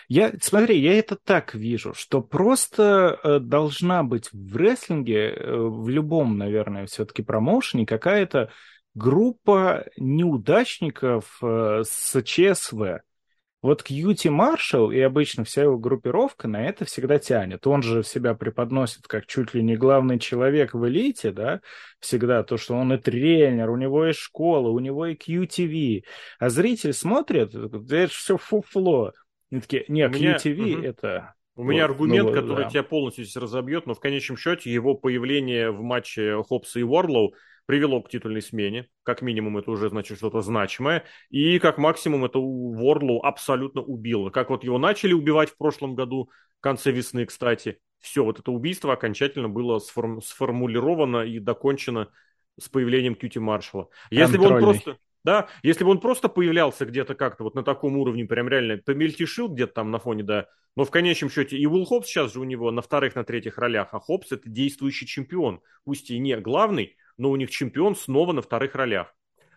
Я, 0.09 0.33
смотри, 0.43 0.79
я 0.79 0.99
это 0.99 1.17
так 1.17 1.55
вижу, 1.55 1.95
что 1.95 2.21
просто 2.21 3.19
э, 3.23 3.39
должна 3.39 4.03
быть 4.03 4.29
в 4.33 4.55
рестлинге, 4.55 5.31
э, 5.31 5.57
в 5.57 5.89
любом, 5.89 6.37
наверное, 6.37 6.85
все-таки 6.85 7.23
промоушене 7.23 7.87
какая-то 7.87 8.51
группа 8.95 9.87
неудачников 9.97 11.39
э, 11.43 11.83
с 11.85 12.23
ЧСВ. 12.23 13.01
Вот 13.63 13.83
Кьюти 13.83 14.31
Маршалл 14.31 14.91
и 14.91 14.99
обычно 15.01 15.45
вся 15.45 15.65
его 15.65 15.77
группировка 15.77 16.49
на 16.49 16.65
это 16.65 16.87
всегда 16.87 17.19
тянет. 17.19 17.67
Он 17.67 17.83
же 17.83 18.03
себя 18.03 18.35
преподносит 18.35 19.07
как 19.07 19.27
чуть 19.27 19.53
ли 19.53 19.63
не 19.63 19.77
главный 19.77 20.19
человек 20.19 20.73
в 20.73 20.89
элите, 20.89 21.31
да, 21.31 21.61
всегда 21.99 22.43
то, 22.43 22.57
что 22.57 22.75
он 22.75 22.95
и 22.95 22.97
тренер, 22.97 23.69
у 23.69 23.77
него 23.77 24.07
и 24.07 24.13
школа, 24.13 24.71
у 24.71 24.79
него 24.79 25.07
и 25.07 25.15
QTV. 25.15 26.05
А 26.39 26.49
зритель 26.49 26.95
смотрит, 26.95 27.55
это 27.55 28.09
все 28.09 28.39
фуфло. 28.39 29.13
Они 29.51 29.61
такие, 29.61 29.85
не, 29.89 30.07
QTV 30.07 30.75
угу. 30.75 30.83
это... 30.83 31.35
У 31.57 31.65
меня 31.65 31.87
вот, 31.87 31.91
аргумент, 31.91 32.29
ну, 32.29 32.35
который 32.35 32.65
да. 32.65 32.71
тебя 32.71 32.83
полностью 32.83 33.25
здесь 33.25 33.37
разобьет, 33.37 33.85
но 33.85 33.93
в 33.93 34.01
конечном 34.01 34.39
счете 34.39 34.73
его 34.73 34.95
появление 34.95 35.71
в 35.71 35.83
матче 35.83 36.43
Хопса 36.49 36.81
и 36.81 36.83
Уорлоу 36.83 37.35
привело 37.71 38.03
к 38.03 38.09
титульной 38.09 38.43
смене. 38.43 38.89
Как 39.05 39.23
минимум 39.23 39.57
это 39.57 39.71
уже 39.71 39.91
значит 39.91 40.19
что-то 40.19 40.41
значимое. 40.41 41.05
И 41.29 41.61
как 41.61 41.79
максимум 41.79 42.25
это 42.25 42.41
Уорлоу 42.41 43.23
абсолютно 43.23 43.81
убило. 43.81 44.31
Как 44.31 44.51
вот 44.51 44.65
его 44.65 44.77
начали 44.77 45.13
убивать 45.13 45.51
в 45.51 45.57
прошлом 45.57 45.95
году, 45.95 46.31
в 46.59 46.63
конце 46.63 46.91
весны, 46.91 47.27
кстати. 47.27 47.79
Все, 48.01 48.25
вот 48.25 48.41
это 48.41 48.51
убийство 48.51 48.93
окончательно 48.93 49.49
было 49.49 49.79
сформ- 49.79 50.21
сформулировано 50.21 51.19
и 51.19 51.39
докончено 51.39 52.09
с 52.59 52.69
появлением 52.69 53.15
Кьюти 53.15 53.39
Маршала. 53.39 53.89
Если 54.11 54.37
бы 54.37 54.49
он 54.49 54.59
просто... 54.59 54.99
Да, 55.23 55.47
если 55.63 55.85
бы 55.85 55.91
он 55.91 56.01
просто 56.01 56.29
появлялся 56.29 56.87
где-то 56.87 57.15
как-то 57.15 57.45
вот 57.45 57.55
на 57.55 57.63
таком 57.63 57.97
уровне, 57.99 58.25
прям 58.25 58.49
реально 58.49 58.79
помельтешил 58.79 59.49
где-то 59.49 59.75
там 59.75 59.93
на 59.93 60.01
фоне, 60.01 60.25
да, 60.25 60.47
но 60.77 60.85
в 60.85 60.91
конечном 60.91 61.31
счете 61.31 61.57
и 61.59 61.67
Уилл 61.67 61.85
Хопс 61.85 62.09
сейчас 62.09 62.33
же 62.33 62.41
у 62.41 62.45
него 62.45 62.71
на 62.71 62.81
вторых, 62.81 63.15
на 63.15 63.23
третьих 63.23 63.59
ролях, 63.59 63.91
а 63.93 64.01
Хопс 64.01 64.33
это 64.33 64.49
действующий 64.49 65.07
чемпион, 65.07 65.61
пусть 65.85 66.11
и 66.11 66.19
не 66.19 66.37
главный, 66.39 66.97
но 67.21 67.31
у 67.31 67.37
них 67.37 67.51
чемпион 67.51 67.95
снова 67.95 68.33
на 68.33 68.43
вторых 68.43 68.75
ролях. 68.75 69.15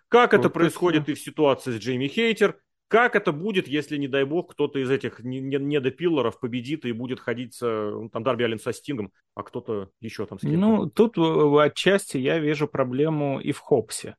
Как 0.09 0.34
вот 0.34 0.39
это 0.39 0.49
происходит 0.49 1.09
и 1.09 1.14
в 1.14 1.20
ситуации 1.20 1.72
с 1.72 1.78
Джейми 1.78 2.07
Хейтер, 2.07 2.59
как 2.88 3.16
это 3.16 3.32
будет, 3.32 3.68
если, 3.68 3.97
не 3.97 4.07
дай 4.07 4.26
бог, 4.26 4.51
кто-то 4.51 4.78
из 4.78 4.91
этих 4.91 5.22
недопиллеров 5.22 6.39
победит 6.39 6.86
и 6.86 6.91
будет 6.91 7.20
ходить, 7.20 7.57
ну, 7.61 8.09
там, 8.09 8.22
Дарби 8.22 8.43
Аллен 8.43 8.59
со 8.59 8.72
Стингом, 8.72 9.11
а 9.34 9.41
кто-то 9.41 9.89
еще 9.99 10.28
там 10.28 10.38
с 10.38 10.41
кем-то? 10.41 10.57
Ну, 10.57 10.89
тут 10.89 11.18
отчасти 11.18 12.18
я 12.18 12.38
вижу 12.38 12.68
проблему 12.68 13.39
и 13.39 13.51
в 13.51 13.59
Хопсе. 13.59 14.16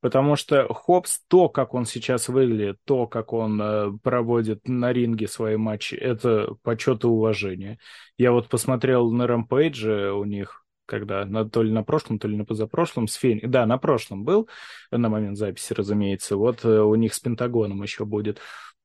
Потому 0.00 0.34
что 0.36 0.66
Хопс, 0.72 1.20
то, 1.28 1.48
как 1.48 1.74
он 1.74 1.84
сейчас 1.84 2.28
выглядит, 2.28 2.78
то, 2.84 3.06
как 3.06 3.32
он 3.32 3.60
э, 3.60 3.92
проводит 4.02 4.66
на 4.66 4.92
ринге 4.92 5.28
свои 5.28 5.56
матчи, 5.56 5.94
это 5.94 6.54
почет 6.62 7.04
и 7.04 7.06
уважение. 7.06 7.78
Я 8.16 8.32
вот 8.32 8.48
посмотрел 8.48 9.10
на 9.10 9.26
Рампейдже 9.26 10.12
у 10.12 10.24
них, 10.24 10.59
когда 10.90 11.24
на, 11.24 11.48
то 11.48 11.62
ли 11.62 11.70
на 11.70 11.82
прошлом, 11.84 12.18
то 12.18 12.28
ли 12.28 12.36
на 12.36 12.44
позапрошлом, 12.44 13.06
с 13.06 13.14
Фени... 13.14 13.40
Да, 13.46 13.64
на 13.64 13.78
прошлом 13.78 14.24
был, 14.24 14.48
на 14.90 15.08
момент 15.08 15.38
записи, 15.38 15.72
разумеется. 15.72 16.36
Вот 16.36 16.64
э, 16.64 16.80
у 16.80 16.94
них 16.96 17.14
с 17.14 17.20
Пентагоном 17.20 17.82
еще 17.82 18.04
будет 18.04 18.40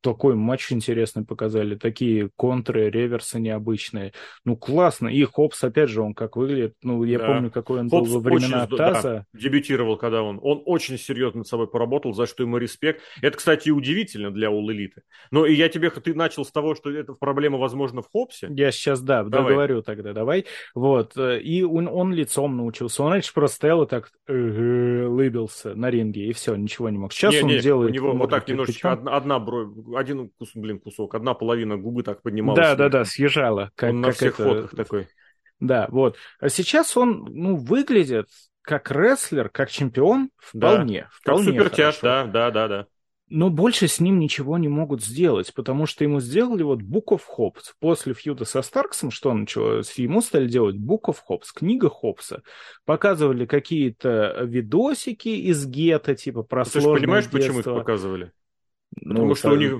такой 0.05 0.35
матч 0.35 0.71
интересный 0.71 1.25
показали, 1.25 1.73
такие 1.73 2.29
контры, 2.35 2.91
реверсы 2.91 3.39
необычные. 3.39 4.13
Ну, 4.45 4.55
классно. 4.55 5.07
И 5.07 5.23
Хопс, 5.23 5.63
опять 5.63 5.89
же, 5.89 6.01
он 6.01 6.13
как 6.13 6.35
выглядит, 6.35 6.75
ну, 6.83 7.03
я 7.03 7.17
да. 7.17 7.25
помню, 7.25 7.49
какой 7.49 7.79
он 7.79 7.89
Хопс 7.89 8.07
был 8.07 8.19
во 8.19 8.29
времена 8.29 8.65
очень, 8.65 8.77
ТАСа. 8.77 9.25
Да, 9.33 9.39
дебютировал, 9.39 9.97
когда 9.97 10.21
он. 10.21 10.39
Он 10.43 10.61
очень 10.65 10.99
серьезно 10.99 11.39
над 11.39 11.47
собой 11.47 11.67
поработал, 11.67 12.13
за 12.13 12.27
что 12.27 12.43
ему 12.43 12.57
респект. 12.57 13.01
Это, 13.23 13.35
кстати, 13.35 13.71
удивительно 13.71 14.29
для 14.29 14.49
All 14.49 14.67
Elite. 14.67 15.01
Но 15.31 15.47
и 15.47 15.55
я 15.55 15.69
тебе, 15.69 15.89
ты 15.89 16.13
начал 16.13 16.45
с 16.45 16.51
того, 16.51 16.75
что 16.75 16.91
это 16.91 17.13
проблема, 17.13 17.57
возможно, 17.57 18.03
в 18.03 18.09
Хопсе. 18.11 18.47
Я 18.51 18.71
сейчас, 18.71 19.01
да, 19.01 19.23
давай. 19.23 19.49
договорю 19.49 19.81
тогда, 19.81 20.13
давай. 20.13 20.45
Вот. 20.75 21.17
И 21.17 21.63
он, 21.63 21.87
он 21.87 22.13
лицом 22.13 22.55
научился. 22.57 23.01
Он 23.01 23.11
раньше 23.11 23.33
просто 23.33 23.55
стоял 23.55 23.81
и 23.83 23.87
так 23.87 24.11
лыбился 24.27 25.73
на 25.73 25.89
ринге, 25.89 26.27
и 26.27 26.33
все, 26.33 26.55
ничего 26.55 26.89
не 26.89 26.99
мог. 26.99 27.11
Сейчас 27.11 27.33
не, 27.33 27.41
он 27.41 27.47
не, 27.47 27.59
делает... 27.59 27.91
У 27.91 27.93
него 27.93 28.13
вот 28.13 28.29
так 28.29 28.47
немножечко 28.47 28.91
одна, 28.91 29.15
одна 29.15 29.39
бровь 29.39 29.69
один 29.95 30.31
блин, 30.53 30.79
кусок, 30.79 31.15
одна 31.15 31.33
половина 31.33 31.77
губы 31.77 32.03
так 32.03 32.21
поднималась. 32.21 32.59
Да, 32.59 32.75
да, 32.75 32.89
да, 32.89 33.05
съезжала. 33.05 33.71
Как, 33.75 33.91
он 33.91 34.01
на 34.01 34.07
как 34.09 34.15
всех 34.15 34.39
это... 34.39 34.43
фотках 34.43 34.75
такой. 34.75 35.07
Да, 35.59 35.87
вот. 35.89 36.17
А 36.39 36.49
сейчас 36.49 36.95
он, 36.97 37.25
ну, 37.29 37.55
выглядит 37.55 38.27
как 38.61 38.91
рестлер, 38.91 39.49
как 39.49 39.69
чемпион 39.69 40.29
вполне. 40.37 41.01
Да. 41.01 41.09
Вполне 41.11 41.53
как 41.53 41.63
супертяж, 41.63 41.99
да, 42.01 42.25
да, 42.25 42.51
да, 42.51 42.67
да. 42.67 42.87
Но 43.27 43.49
больше 43.49 43.87
с 43.87 43.99
ним 43.99 44.19
ничего 44.19 44.59
не 44.59 44.67
могут 44.67 45.03
сделать, 45.03 45.51
потому 45.55 45.87
что 45.87 46.03
ему 46.03 46.19
сделали 46.19 46.61
вот 46.61 46.81
Book 46.81 47.07
of 47.09 47.21
Hobbs. 47.37 47.73
После 47.79 48.13
фьюда 48.13 48.45
со 48.45 48.61
Старксом, 48.61 49.09
что 49.09 49.33
началось, 49.33 49.91
ему 49.97 50.21
стали 50.21 50.47
делать 50.47 50.75
Book 50.75 51.05
of 51.07 51.17
Hobbs, 51.27 51.47
книга 51.55 51.89
Хопса. 51.89 52.43
Показывали 52.85 53.47
какие-то 53.47 54.41
видосики 54.43 55.29
из 55.29 55.65
гетто, 55.65 56.13
типа 56.13 56.43
про 56.43 56.65
Ты 56.65 56.81
сложное 56.81 57.01
понимаешь, 57.01 57.23
детство. 57.23 57.39
почему 57.39 57.59
их 57.59 57.65
показывали? 57.65 58.31
Потому 58.95 59.27
ну, 59.27 59.35
что 59.35 59.51
у 59.51 59.55
них, 59.55 59.79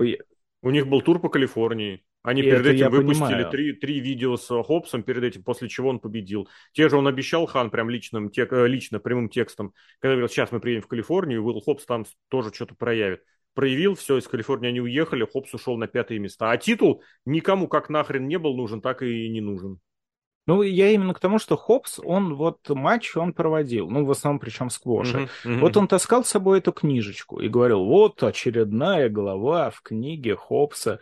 у 0.61 0.69
них 0.69 0.87
был 0.87 1.01
тур 1.01 1.19
по 1.19 1.29
Калифорнии. 1.29 2.03
Они 2.25 2.41
и 2.41 2.45
перед 2.45 2.65
этим 2.65 2.89
выпустили 2.89 3.47
три, 3.51 3.73
три 3.73 3.99
видео 3.99 4.35
с 4.35 4.47
Хопсом 4.47 5.03
перед 5.03 5.23
этим, 5.23 5.43
после 5.43 5.69
чего 5.69 5.89
он 5.89 5.99
победил. 5.99 6.49
Те 6.73 6.89
же 6.89 6.97
он 6.97 7.07
обещал 7.07 7.45
Хан 7.45 7.69
прям 7.69 7.87
личным, 7.87 8.31
тек, 8.31 8.51
э, 8.51 8.67
лично, 8.67 8.99
прямым 8.99 9.29
текстом, 9.29 9.73
когда 9.99 10.15
говорил, 10.15 10.27
сейчас 10.27 10.51
мы 10.51 10.59
приедем 10.59 10.81
в 10.81 10.87
Калифорнию, 10.87 11.45
Уилл 11.45 11.61
Хопс 11.61 11.85
там 11.85 12.05
тоже 12.29 12.51
что-то 12.51 12.73
проявит. 12.73 13.21
Проявил, 13.53 13.93
все, 13.93 14.17
из 14.17 14.27
Калифорнии 14.27 14.69
они 14.69 14.81
уехали, 14.81 15.23
Хопс 15.23 15.53
ушел 15.53 15.77
на 15.77 15.85
пятые 15.85 16.19
места. 16.19 16.49
А 16.49 16.57
титул 16.57 17.03
никому 17.25 17.67
как 17.67 17.89
нахрен 17.89 18.27
не 18.27 18.39
был 18.39 18.55
нужен, 18.57 18.81
так 18.81 19.03
и 19.03 19.29
не 19.29 19.41
нужен. 19.41 19.79
Ну, 20.47 20.61
я 20.61 20.91
именно 20.91 21.13
к 21.13 21.19
тому, 21.19 21.39
что 21.39 21.57
Хопс, 21.57 21.99
он 22.03 22.35
вот 22.35 22.59
матч 22.69 23.15
он 23.17 23.33
проводил, 23.33 23.89
ну, 23.89 24.05
в 24.05 24.11
основном 24.11 24.39
причем 24.39 24.69
сквоша. 24.69 25.17
Uh-huh, 25.17 25.29
uh-huh. 25.45 25.59
Вот 25.59 25.77
он 25.77 25.87
таскал 25.87 26.23
с 26.23 26.29
собой 26.29 26.59
эту 26.59 26.71
книжечку 26.71 27.39
и 27.39 27.47
говорил, 27.47 27.83
вот 27.83 28.21
очередная 28.21 29.09
глава 29.09 29.71
в 29.71 29.81
книге 29.81 30.35
Хопса. 30.35 30.99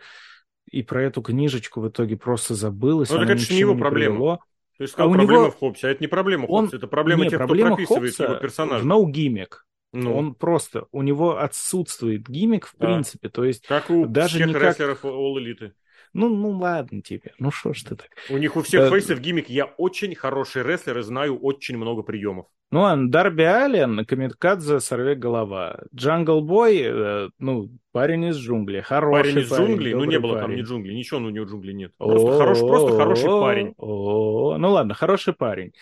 И 0.70 0.82
про 0.82 1.02
эту 1.02 1.20
книжечку 1.20 1.82
в 1.82 1.88
итоге 1.88 2.16
просто 2.16 2.54
забылось. 2.54 3.10
Ну, 3.10 3.18
это, 3.18 3.26
конечно, 3.26 3.52
не 3.52 3.60
его 3.60 3.76
проблема. 3.76 4.14
Привело. 4.14 4.36
То 4.76 4.82
есть, 4.82 4.94
сказал, 4.94 5.12
а 5.12 5.14
проблема 5.14 5.42
него... 5.42 5.50
в 5.50 5.58
Хопсе, 5.58 5.86
а 5.86 5.90
это 5.90 6.02
не 6.02 6.08
проблема 6.08 6.46
он... 6.46 6.64
Хопса, 6.64 6.76
это 6.78 6.86
проблема 6.88 7.24
не, 7.24 7.30
тех, 7.30 7.38
проблема 7.38 7.76
кто 7.76 7.76
прописывает 7.76 8.10
Хопса 8.10 8.24
его 8.24 8.34
персонажа. 8.36 8.84
no 8.84 9.04
gimmick. 9.04 9.50
Ну. 9.92 10.16
Он 10.16 10.34
просто, 10.34 10.86
у 10.90 11.02
него 11.02 11.38
отсутствует 11.38 12.28
гиммик 12.28 12.66
в 12.66 12.74
да. 12.78 12.86
принципе, 12.86 13.28
то 13.28 13.44
есть 13.44 13.64
как 13.66 13.90
у 13.90 14.06
даже 14.06 14.38
всех 14.38 14.48
никак... 14.48 14.62
рестлеров 14.62 15.04
All 15.04 15.36
Elite. 15.36 15.70
Ну, 16.14 16.28
ну 16.28 16.50
ладно 16.50 17.02
тебе, 17.02 17.32
ну 17.38 17.50
что 17.50 17.74
ж 17.74 17.82
ты 17.82 17.96
так. 17.96 18.08
У 18.30 18.38
них 18.38 18.56
у 18.56 18.62
всех 18.62 18.82
э... 18.84 18.90
фейсов 18.90 19.20
gimmick. 19.20 19.50
Я 19.50 19.66
очень 19.66 20.14
хороший 20.14 20.62
рестлер 20.62 20.98
и 20.98 21.02
знаю 21.02 21.38
очень 21.38 21.76
много 21.76 22.02
приемов. 22.02 22.46
Ну, 22.70 22.80
ладно, 22.80 23.08
Дарби 23.10 23.42
Аллен, 23.42 24.04
камикадзе, 24.04 24.80
сорвиголова. 24.80 25.80
Джангл 25.94 26.40
Бой, 26.40 26.82
э, 26.82 27.28
ну, 27.38 27.70
парень 27.92 28.24
из 28.24 28.36
джунглей, 28.36 28.80
хороший 28.80 29.32
парень. 29.32 29.38
из 29.38 29.52
джунглей? 29.52 29.94
Ну, 29.94 30.04
не 30.04 30.18
было 30.18 30.34
парень. 30.34 30.46
там 30.46 30.56
ни 30.56 30.62
джунглей, 30.62 30.96
ничего 30.96 31.20
у 31.20 31.30
него 31.30 31.46
джунглей 31.46 31.74
нет. 31.74 31.92
Просто, 31.98 32.38
хорош, 32.38 32.58
просто 32.60 32.96
хороший 32.96 33.28
парень. 33.28 33.74
Ну, 33.78 34.70
ладно, 34.70 34.94
хороший 34.94 35.34
парень. 35.34 35.72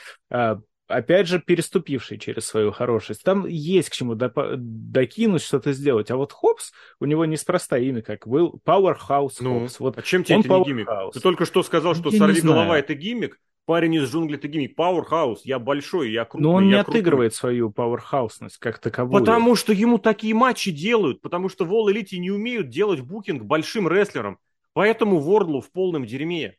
Опять 0.92 1.26
же, 1.26 1.40
переступивший 1.40 2.18
через 2.18 2.46
свою 2.46 2.70
хорошесть. 2.70 3.22
Там 3.22 3.46
есть 3.46 3.88
к 3.88 3.92
чему 3.92 4.14
доп- 4.14 4.56
докинуть, 4.56 5.42
что-то 5.42 5.72
сделать. 5.72 6.10
А 6.10 6.16
вот 6.16 6.32
Хоббс, 6.32 6.72
у 7.00 7.06
него 7.06 7.24
неспроста 7.24 7.78
имя, 7.78 8.02
как 8.02 8.26
был 8.28 8.60
Powerhouse 8.64 9.36
ну, 9.40 9.60
Хопс. 9.60 9.80
Вот 9.80 9.98
а 9.98 10.02
чем 10.02 10.24
тебе 10.24 10.40
это 10.40 10.48
не 10.58 10.64
гиммик? 10.64 10.88
Ты 11.12 11.20
только 11.20 11.46
что 11.46 11.62
сказал, 11.62 11.94
что 11.94 12.10
«Сорви 12.10 12.40
голова»— 12.40 12.78
это 12.78 12.94
гиммик, 12.94 13.38
парень 13.64 13.94
из 13.94 14.12
джунглей 14.12 14.38
это 14.38 14.48
гиммик. 14.48 14.78
Powerhouse, 14.78 15.40
я 15.44 15.58
большой, 15.58 16.12
я 16.12 16.24
крупный, 16.24 16.48
Но 16.48 16.54
он 16.54 16.68
не 16.68 16.74
крупный. 16.74 17.00
отыгрывает 17.00 17.34
свою 17.34 17.70
пауэрхаусность 17.70 18.58
как 18.58 18.78
таковую. 18.78 19.20
Потому 19.20 19.56
что 19.56 19.72
ему 19.72 19.98
такие 19.98 20.34
матчи 20.34 20.70
делают, 20.70 21.20
потому 21.20 21.48
что 21.48 21.64
в 21.64 21.72
All 21.72 21.92
Elite 21.92 22.18
не 22.18 22.30
умеют 22.30 22.68
делать 22.68 23.00
букинг 23.00 23.42
большим 23.44 23.88
рестлерам. 23.88 24.38
Поэтому 24.74 25.18
Вордлу 25.18 25.60
в 25.60 25.70
полном 25.70 26.06
дерьме. 26.06 26.56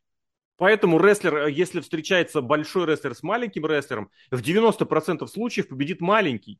Поэтому 0.58 1.00
рестлер, 1.00 1.36
э, 1.36 1.52
если 1.52 1.80
встречается 1.80 2.42
большой 2.42 2.86
рестлер 2.86 3.16
с 3.16 3.24
маленьким 3.24 3.66
рестлером, 3.66 4.10
в 4.32 4.42
90% 4.42 5.28
случаев 5.28 5.68
победит 5.68 6.02
маленький. 6.02 6.60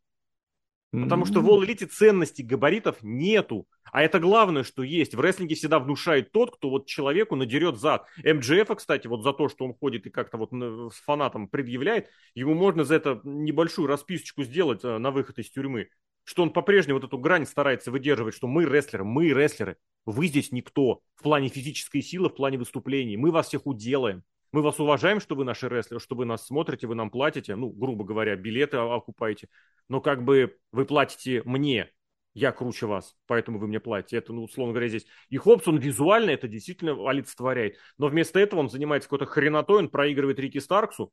Потому 0.92 1.26
что 1.26 1.42
в 1.42 1.50
All 1.50 1.66
Elite 1.66 1.88
ценности 1.88 2.44
габаритов 2.44 2.98
нету. 3.02 3.68
А 3.92 4.04
это 4.04 4.20
главное, 4.20 4.64
что 4.64 4.84
есть. 4.84 5.16
В 5.16 5.22
рестлинге 5.22 5.56
всегда 5.56 5.80
внушает 5.80 6.32
тот, 6.32 6.56
кто 6.56 6.70
вот 6.70 6.86
человеку 6.86 7.36
надерет 7.36 7.78
зад. 7.78 8.06
МДФ, 8.18 8.76
кстати, 8.76 9.08
вот 9.08 9.24
за 9.24 9.34
то, 9.34 9.50
что 9.50 9.66
он 9.66 9.74
ходит 9.74 10.06
и 10.06 10.12
как-то 10.12 10.38
вот 10.38 10.52
с 10.52 10.98
фанатом 10.98 11.48
предъявляет, 11.48 12.10
ему 12.36 12.54
можно 12.54 12.84
за 12.84 12.94
это 12.94 13.20
небольшую 13.24 13.88
расписочку 13.88 14.44
сделать 14.44 14.84
э, 14.84 15.00
на 15.00 15.10
выход 15.10 15.40
из 15.40 15.50
тюрьмы 15.50 15.90
что 16.24 16.44
он 16.44 16.52
по-прежнему 16.52 17.00
вот 17.00 17.08
эту 17.08 17.18
грань 17.18 17.46
старается 17.46 17.92
выдерживать, 17.92 18.36
что 18.36 18.48
мы 18.48 18.66
рестлеры, 18.66 19.04
мы 19.04 19.30
рестлеры, 19.30 19.78
вы 20.06 20.28
здесь 20.28 20.52
никто 20.52 21.02
в 21.16 21.24
плане 21.24 21.50
физической 21.50 22.02
силы, 22.02 22.30
в 22.30 22.36
плане 22.36 22.58
выступлений, 22.58 23.18
мы 23.18 23.32
вас 23.32 23.48
всех 23.48 23.66
уделаем. 23.66 24.24
Мы 24.52 24.62
вас 24.62 24.80
уважаем, 24.80 25.20
что 25.20 25.34
вы 25.34 25.46
наши 25.46 25.68
рестлеры, 25.68 26.00
что 26.00 26.16
вы 26.16 26.26
нас 26.26 26.46
смотрите, 26.46 26.86
вы 26.86 26.94
нам 26.94 27.10
платите, 27.10 27.56
ну, 27.56 27.70
грубо 27.70 28.04
говоря, 28.04 28.36
билеты 28.36 28.78
окупаете, 28.78 29.50
но 29.90 30.00
как 30.00 30.24
бы 30.24 30.58
вы 30.72 30.86
платите 30.86 31.42
мне, 31.44 31.90
я 32.36 32.52
круче 32.52 32.88
вас, 32.88 33.16
поэтому 33.28 33.60
вы 33.60 33.68
мне 33.68 33.80
платите. 33.80 34.18
Это, 34.18 34.34
ну, 34.34 34.44
условно 34.44 34.74
говоря, 34.74 34.90
здесь. 34.90 35.06
И 35.30 35.38
Хоббс, 35.38 35.68
он 35.68 35.78
визуально 35.78 36.32
это 36.32 36.48
действительно 36.48 36.94
олицетворяет. 37.08 37.78
Но 37.98 38.08
вместо 38.08 38.40
этого 38.40 38.60
он 38.60 38.70
занимается 38.70 39.08
какой-то 39.08 39.26
хренотой, 39.26 39.80
он 39.80 39.90
проигрывает 39.90 40.40
Рики 40.40 40.58
Старксу. 40.58 41.12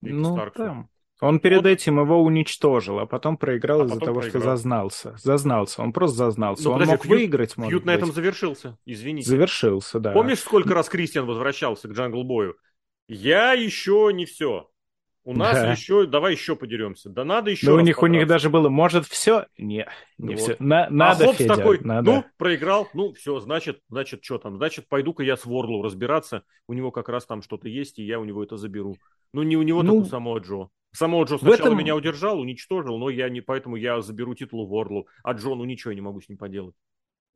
Рики 0.00 0.14
ну, 0.14 0.32
Старксу. 0.32 0.62
Там. 0.62 0.90
Он 1.20 1.40
перед 1.40 1.62
вот. 1.62 1.66
этим 1.66 2.00
его 2.00 2.22
уничтожил, 2.22 3.00
а 3.00 3.06
потом 3.06 3.36
проиграл 3.36 3.82
а 3.82 3.84
из-за 3.86 3.98
того, 3.98 4.20
проиграл. 4.20 4.40
что 4.40 4.50
зазнался. 4.50 5.16
Зазнался, 5.18 5.82
он 5.82 5.92
просто 5.92 6.16
зазнался. 6.18 6.64
Ну, 6.64 6.70
он 6.70 6.74
подожди, 6.76 6.92
мог 6.92 7.02
feud, 7.02 7.18
выиграть, 7.18 7.56
может 7.56 7.70
Feud 7.70 7.84
на 7.84 7.94
этом 7.94 8.12
завершился, 8.12 8.78
извините. 8.86 9.28
Завершился, 9.28 9.98
да. 9.98 10.12
Помнишь, 10.12 10.38
сколько 10.38 10.74
раз 10.74 10.88
Кристиан 10.88 11.26
возвращался 11.26 11.88
к 11.88 11.92
Джангл 11.92 12.22
Бою? 12.22 12.54
Я 13.08 13.52
еще 13.54 14.10
не 14.12 14.26
все. 14.26 14.68
У 15.28 15.34
нас 15.34 15.56
да. 15.56 15.72
еще, 15.72 16.06
давай 16.06 16.32
еще 16.32 16.56
подеремся. 16.56 17.10
Да 17.10 17.22
надо 17.22 17.50
еще. 17.50 17.66
Да 17.66 17.74
у 17.74 17.80
них, 17.80 18.02
у 18.02 18.06
них 18.06 18.26
даже 18.26 18.48
было, 18.48 18.70
может, 18.70 19.04
все? 19.04 19.44
Не, 19.58 19.86
не 20.16 20.36
вот. 20.36 20.40
все. 20.40 20.56
На, 20.58 20.88
надо, 20.88 21.24
а 21.24 21.26
Хопс 21.26 21.38
Федя, 21.38 21.54
такой, 21.54 21.80
надо. 21.80 22.10
ну, 22.10 22.24
проиграл, 22.38 22.88
ну, 22.94 23.12
все, 23.12 23.38
значит, 23.38 23.80
значит, 23.90 24.24
что 24.24 24.38
там? 24.38 24.56
Значит, 24.56 24.88
пойду-ка 24.88 25.22
я 25.22 25.36
с 25.36 25.44
Ворлу 25.44 25.82
разбираться. 25.82 26.44
У 26.66 26.72
него 26.72 26.92
как 26.92 27.10
раз 27.10 27.26
там 27.26 27.42
что-то 27.42 27.68
есть, 27.68 27.98
и 27.98 28.04
я 28.04 28.18
у 28.20 28.24
него 28.24 28.42
это 28.42 28.56
заберу. 28.56 28.96
Ну, 29.34 29.42
не 29.42 29.58
у 29.58 29.62
него, 29.62 29.82
ну, 29.82 29.96
так 29.96 30.06
у 30.06 30.08
самого 30.08 30.38
Джо. 30.38 30.68
Самого 30.92 31.24
Джо 31.24 31.38
сначала 31.38 31.68
этом... 31.68 31.78
меня 31.78 31.94
удержал, 31.94 32.40
уничтожил, 32.40 32.98
но 32.98 33.10
я 33.10 33.28
не, 33.28 33.40
поэтому 33.40 33.76
я 33.76 34.00
заберу 34.00 34.34
титул 34.34 34.66
Ворлу, 34.66 35.06
а 35.22 35.32
Джону 35.32 35.64
ничего 35.64 35.92
не 35.92 36.00
могу 36.00 36.20
с 36.20 36.28
ним 36.28 36.38
поделать. 36.38 36.74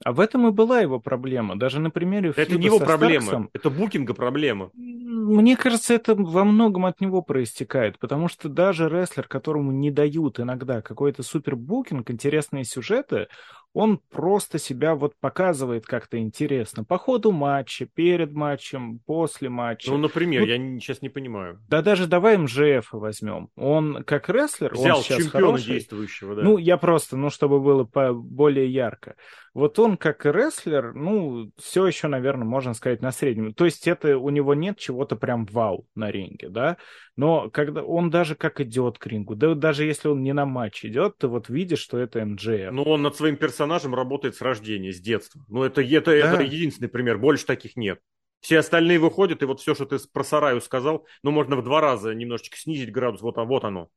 А 0.05 0.13
в 0.13 0.21
этом 0.21 0.49
и 0.49 0.51
была 0.51 0.81
его 0.81 0.99
проблема. 0.99 1.57
Даже 1.57 1.79
на 1.79 1.91
примере 1.91 2.33
Это 2.37 2.59
не 2.59 2.67
его 2.67 2.81
проблема, 2.81 3.21
Старксом, 3.21 3.51
это 3.53 3.71
букинга 3.71 4.15
проблема. 4.15 4.71
Мне 4.75 5.57
кажется, 5.57 5.95
это 5.95 6.15
во 6.15 6.45
многом 6.45 6.87
от 6.87 7.01
него 7.01 7.23
проистекает, 7.23 7.99
потому 7.99 8.29
что 8.29 8.49
даже 8.49 8.89
рестлер, 8.89 9.29
которому 9.29 9.71
не 9.71 9.91
дают 9.91 10.41
иногда 10.41 10.83
какой-то 10.83 11.23
супер 11.23 11.55
букинг, 11.55 12.11
интересные 12.11 12.65
сюжеты, 12.65 13.29
он 13.75 13.99
просто 14.11 14.59
себя 14.59 14.95
вот 14.95 15.15
показывает 15.19 15.87
как-то 15.87 16.19
интересно. 16.19 16.85
По 16.85 16.99
ходу 16.99 17.33
матча, 17.33 17.87
перед 17.87 18.33
матчем, 18.33 19.01
после 19.07 19.49
матча. 19.49 19.91
Ну, 19.91 19.97
например, 19.97 20.43
ну, 20.43 20.47
я 20.47 20.81
сейчас 20.81 21.01
не 21.01 21.09
понимаю. 21.09 21.59
Да 21.69 21.81
даже 21.81 22.07
давай 22.07 22.37
МЖФ 22.37 22.93
возьмем. 22.93 23.49
Он 23.57 24.05
как 24.05 24.29
рестлер, 24.29 24.75
Взял 24.75 24.99
он 24.99 25.03
сейчас 25.03 25.19
чемпиона 25.25 25.47
хороший. 25.47 25.67
действующего, 25.73 26.35
да. 26.35 26.43
Ну, 26.43 26.59
я 26.59 26.77
просто, 26.77 27.17
ну, 27.17 27.31
чтобы 27.31 27.61
было 27.61 27.85
по 27.85 28.13
более 28.13 28.71
ярко. 28.71 29.17
Вот 29.55 29.79
он 29.79 29.97
как 29.97 30.25
рестлер, 30.27 30.95
ну, 30.95 31.51
все 31.59 31.87
еще, 31.87 32.09
наверное, 32.09 32.47
можно 32.47 32.75
сказать 32.75 33.01
на 33.03 33.11
среднем. 33.11 33.55
То 33.55 33.65
есть 33.65 33.87
это 33.89 34.19
у 34.19 34.31
него 34.31 34.55
нет 34.55 34.79
чего-то 34.79 35.17
прям 35.17 35.47
вау 35.47 35.87
на 35.95 36.11
ринге, 36.11 36.49
да. 36.49 36.77
Но 37.17 37.51
когда 37.51 37.83
он 37.83 38.09
даже 38.09 38.35
как 38.35 38.61
идет 38.61 38.99
к 38.99 39.07
рингу, 39.07 39.35
да 39.35 39.55
даже 39.55 39.85
если 39.85 40.09
он 40.09 40.23
не 40.23 40.33
на 40.33 40.47
матч 40.47 40.85
идет, 40.85 41.19
ты 41.19 41.29
вот 41.29 41.51
видишь, 41.51 41.81
что 41.81 41.99
это 41.99 42.25
МДФ. 42.25 42.73
Ну, 42.73 42.83
он 42.85 43.03
над 43.03 43.17
своим 43.17 43.37
персонажем 43.37 43.62
работает 43.95 44.37
с 44.37 44.41
рождения, 44.41 44.93
с 44.93 45.01
детства. 45.01 45.45
Ну, 45.49 45.63
это, 45.63 45.83
это, 45.83 46.11
да. 46.11 46.35
это 46.35 46.43
единственный 46.43 46.89
пример, 46.89 47.19
больше 47.19 47.47
таких 47.47 47.77
нет. 47.77 48.01
Все 48.41 48.59
остальные 48.59 48.99
выходят, 48.99 49.43
и 49.43 49.47
вот 49.47 49.61
все, 49.61 49.75
что 49.75 49.87
ты 49.87 49.99
про 50.13 50.25
Сараю 50.25 50.61
сказал, 50.61 51.07
ну, 51.23 51.31
можно 51.31 51.57
в 51.57 51.63
два 51.63 51.81
раза 51.81 52.13
немножечко 52.13 52.57
снизить 52.57 52.91
градус, 52.91 53.23
вот, 53.23 53.39
а 53.39 53.45
вот 53.45 53.65
оно. 53.65 53.89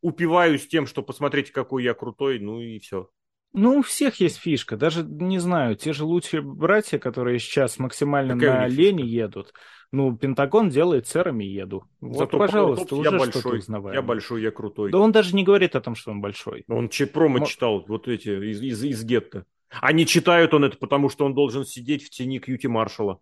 Упиваюсь 0.00 0.66
тем, 0.66 0.86
что 0.86 1.02
посмотрите, 1.02 1.52
какой 1.52 1.84
я 1.84 1.94
крутой, 1.94 2.40
ну 2.40 2.60
и 2.60 2.78
все. 2.80 3.08
Ну, 3.54 3.78
у 3.78 3.82
всех 3.82 4.16
есть 4.16 4.38
фишка. 4.38 4.76
Даже, 4.76 5.04
не 5.04 5.38
знаю, 5.38 5.76
те 5.76 5.92
же 5.92 6.04
лучшие 6.04 6.42
братья, 6.42 6.98
которые 6.98 7.38
сейчас 7.38 7.78
максимально 7.78 8.34
Какая 8.34 8.62
на 8.62 8.66
лени 8.66 9.02
едут. 9.02 9.54
Ну, 9.92 10.16
Пентагон 10.16 10.70
делает 10.70 11.06
сэрами 11.06 11.44
еду. 11.44 11.84
Вот, 12.00 12.18
Зато 12.18 12.36
пожалуйста, 12.36 12.96
уже 12.96 13.10
я 13.10 13.16
большой, 13.16 13.62
Я 13.94 14.02
большой, 14.02 14.42
я 14.42 14.50
крутой. 14.50 14.90
Да 14.90 14.98
он 14.98 15.12
даже 15.12 15.36
не 15.36 15.44
говорит 15.44 15.76
о 15.76 15.80
том, 15.80 15.94
что 15.94 16.10
он 16.10 16.20
большой. 16.20 16.64
Он 16.66 16.90
промо 17.12 17.38
Но... 17.38 17.44
читал, 17.44 17.84
вот 17.86 18.08
эти, 18.08 18.28
из, 18.28 18.60
из, 18.60 18.82
из 18.82 19.04
гетто. 19.04 19.46
А 19.70 19.92
не 19.92 20.04
читают 20.04 20.52
он 20.52 20.64
это, 20.64 20.76
потому 20.76 21.08
что 21.08 21.24
он 21.24 21.32
должен 21.32 21.64
сидеть 21.64 22.04
в 22.04 22.10
тени 22.10 22.40
Кьюти 22.40 22.66
Маршала. 22.66 23.20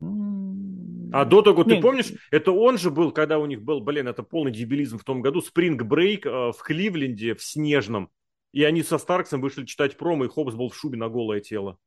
А 0.00 1.24
до 1.24 1.42
того, 1.42 1.62
ты 1.62 1.80
помнишь, 1.80 2.12
это 2.32 2.50
он 2.50 2.78
же 2.78 2.90
был, 2.90 3.12
когда 3.12 3.38
у 3.38 3.46
них 3.46 3.62
был, 3.62 3.80
блин, 3.80 4.08
это 4.08 4.24
полный 4.24 4.50
дебилизм 4.50 4.98
в 4.98 5.04
том 5.04 5.22
году, 5.22 5.40
спринг 5.40 5.84
брейк 5.84 6.26
э, 6.26 6.50
в 6.50 6.58
Кливленде, 6.62 7.34
в 7.34 7.42
Снежном. 7.42 8.10
И 8.56 8.64
они 8.64 8.82
со 8.82 8.96
Старксом 8.96 9.42
вышли 9.42 9.66
читать 9.66 9.98
промо, 9.98 10.24
и 10.24 10.28
Хоббс 10.28 10.54
был 10.54 10.70
в 10.70 10.74
шубе 10.74 10.96
на 10.96 11.10
голое 11.10 11.40
тело. 11.40 11.78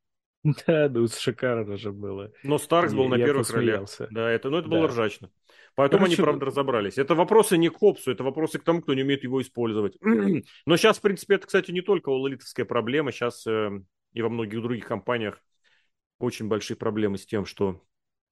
Да, 0.66 0.88
ну 0.88 1.08
шикарно 1.08 1.76
же 1.76 1.90
было. 1.90 2.30
Но 2.44 2.58
Старкс 2.58 2.94
был 2.94 3.08
на 3.08 3.16
первых 3.16 3.50
ролях. 3.50 3.90
Да, 4.12 4.30
это, 4.30 4.50
ну, 4.50 4.58
это 4.58 4.68
было 4.68 4.86
ржачно. 4.86 5.30
Короче, 5.74 6.04
они, 6.04 6.14
правда, 6.14 6.46
разобрались. 6.46 6.96
Это 6.96 7.16
вопросы 7.16 7.58
не 7.58 7.70
к 7.70 7.76
Хопсу, 7.76 8.12
это 8.12 8.22
вопросы 8.22 8.60
к 8.60 8.62
тому, 8.62 8.82
кто 8.82 8.94
не 8.94 9.02
умеет 9.02 9.24
его 9.24 9.42
использовать. 9.42 9.96
Но 10.00 10.76
сейчас, 10.76 10.98
в 10.98 11.00
принципе, 11.00 11.34
это, 11.34 11.48
кстати, 11.48 11.72
не 11.72 11.80
только 11.80 12.10
лолитовская 12.10 12.64
проблема. 12.64 13.10
Сейчас 13.10 13.44
э, 13.48 13.70
и 14.12 14.22
во 14.22 14.28
многих 14.28 14.62
других 14.62 14.86
компаниях 14.86 15.42
очень 16.20 16.46
большие 16.46 16.76
проблемы 16.76 17.18
с 17.18 17.26
тем, 17.26 17.46
что 17.46 17.82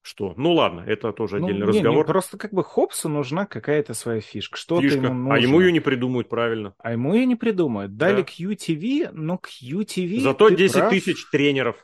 что? 0.03 0.35
Ну 0.37 0.53
ладно, 0.53 0.81
это 0.81 1.13
тоже 1.13 1.39
ну, 1.39 1.47
отдельный 1.47 1.67
не, 1.67 1.69
разговор. 1.69 2.07
Не, 2.07 2.13
просто 2.13 2.39
как 2.39 2.53
бы 2.53 2.65
Хопсу 2.65 3.09
нужна 3.09 3.47
какая-то 3.47 3.95
своя 3.95 4.21
фишка. 4.21 4.57
Что-то 4.57 4.83
Фишка. 4.83 4.99
ему 4.99 5.15
нужно. 5.15 5.35
А 5.35 5.39
ему 5.39 5.61
ее 5.61 5.73
не 5.73 5.81
придумают 5.81 6.29
правильно. 6.29 6.75
А 6.79 6.93
ему 6.93 7.15
ее 7.15 7.27
не 7.27 7.37
придумают. 7.37 7.97
Дали 7.97 8.23
да. 8.23 8.29
QTV, 8.29 9.11
но 9.13 9.37
QTV... 9.37 10.21
Зато 10.21 10.49
10 10.49 10.75
прав. 10.75 10.91
тысяч 10.91 11.29
тренеров. 11.31 11.77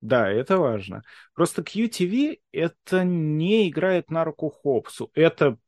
Да, 0.00 0.30
это 0.30 0.58
важно. 0.58 1.02
Просто 1.34 1.62
QTV 1.62 2.38
это 2.52 3.04
не 3.04 3.68
играет 3.68 4.10
на 4.10 4.24
руку 4.24 4.50
Хопсу. 4.50 5.10
Это 5.14 5.58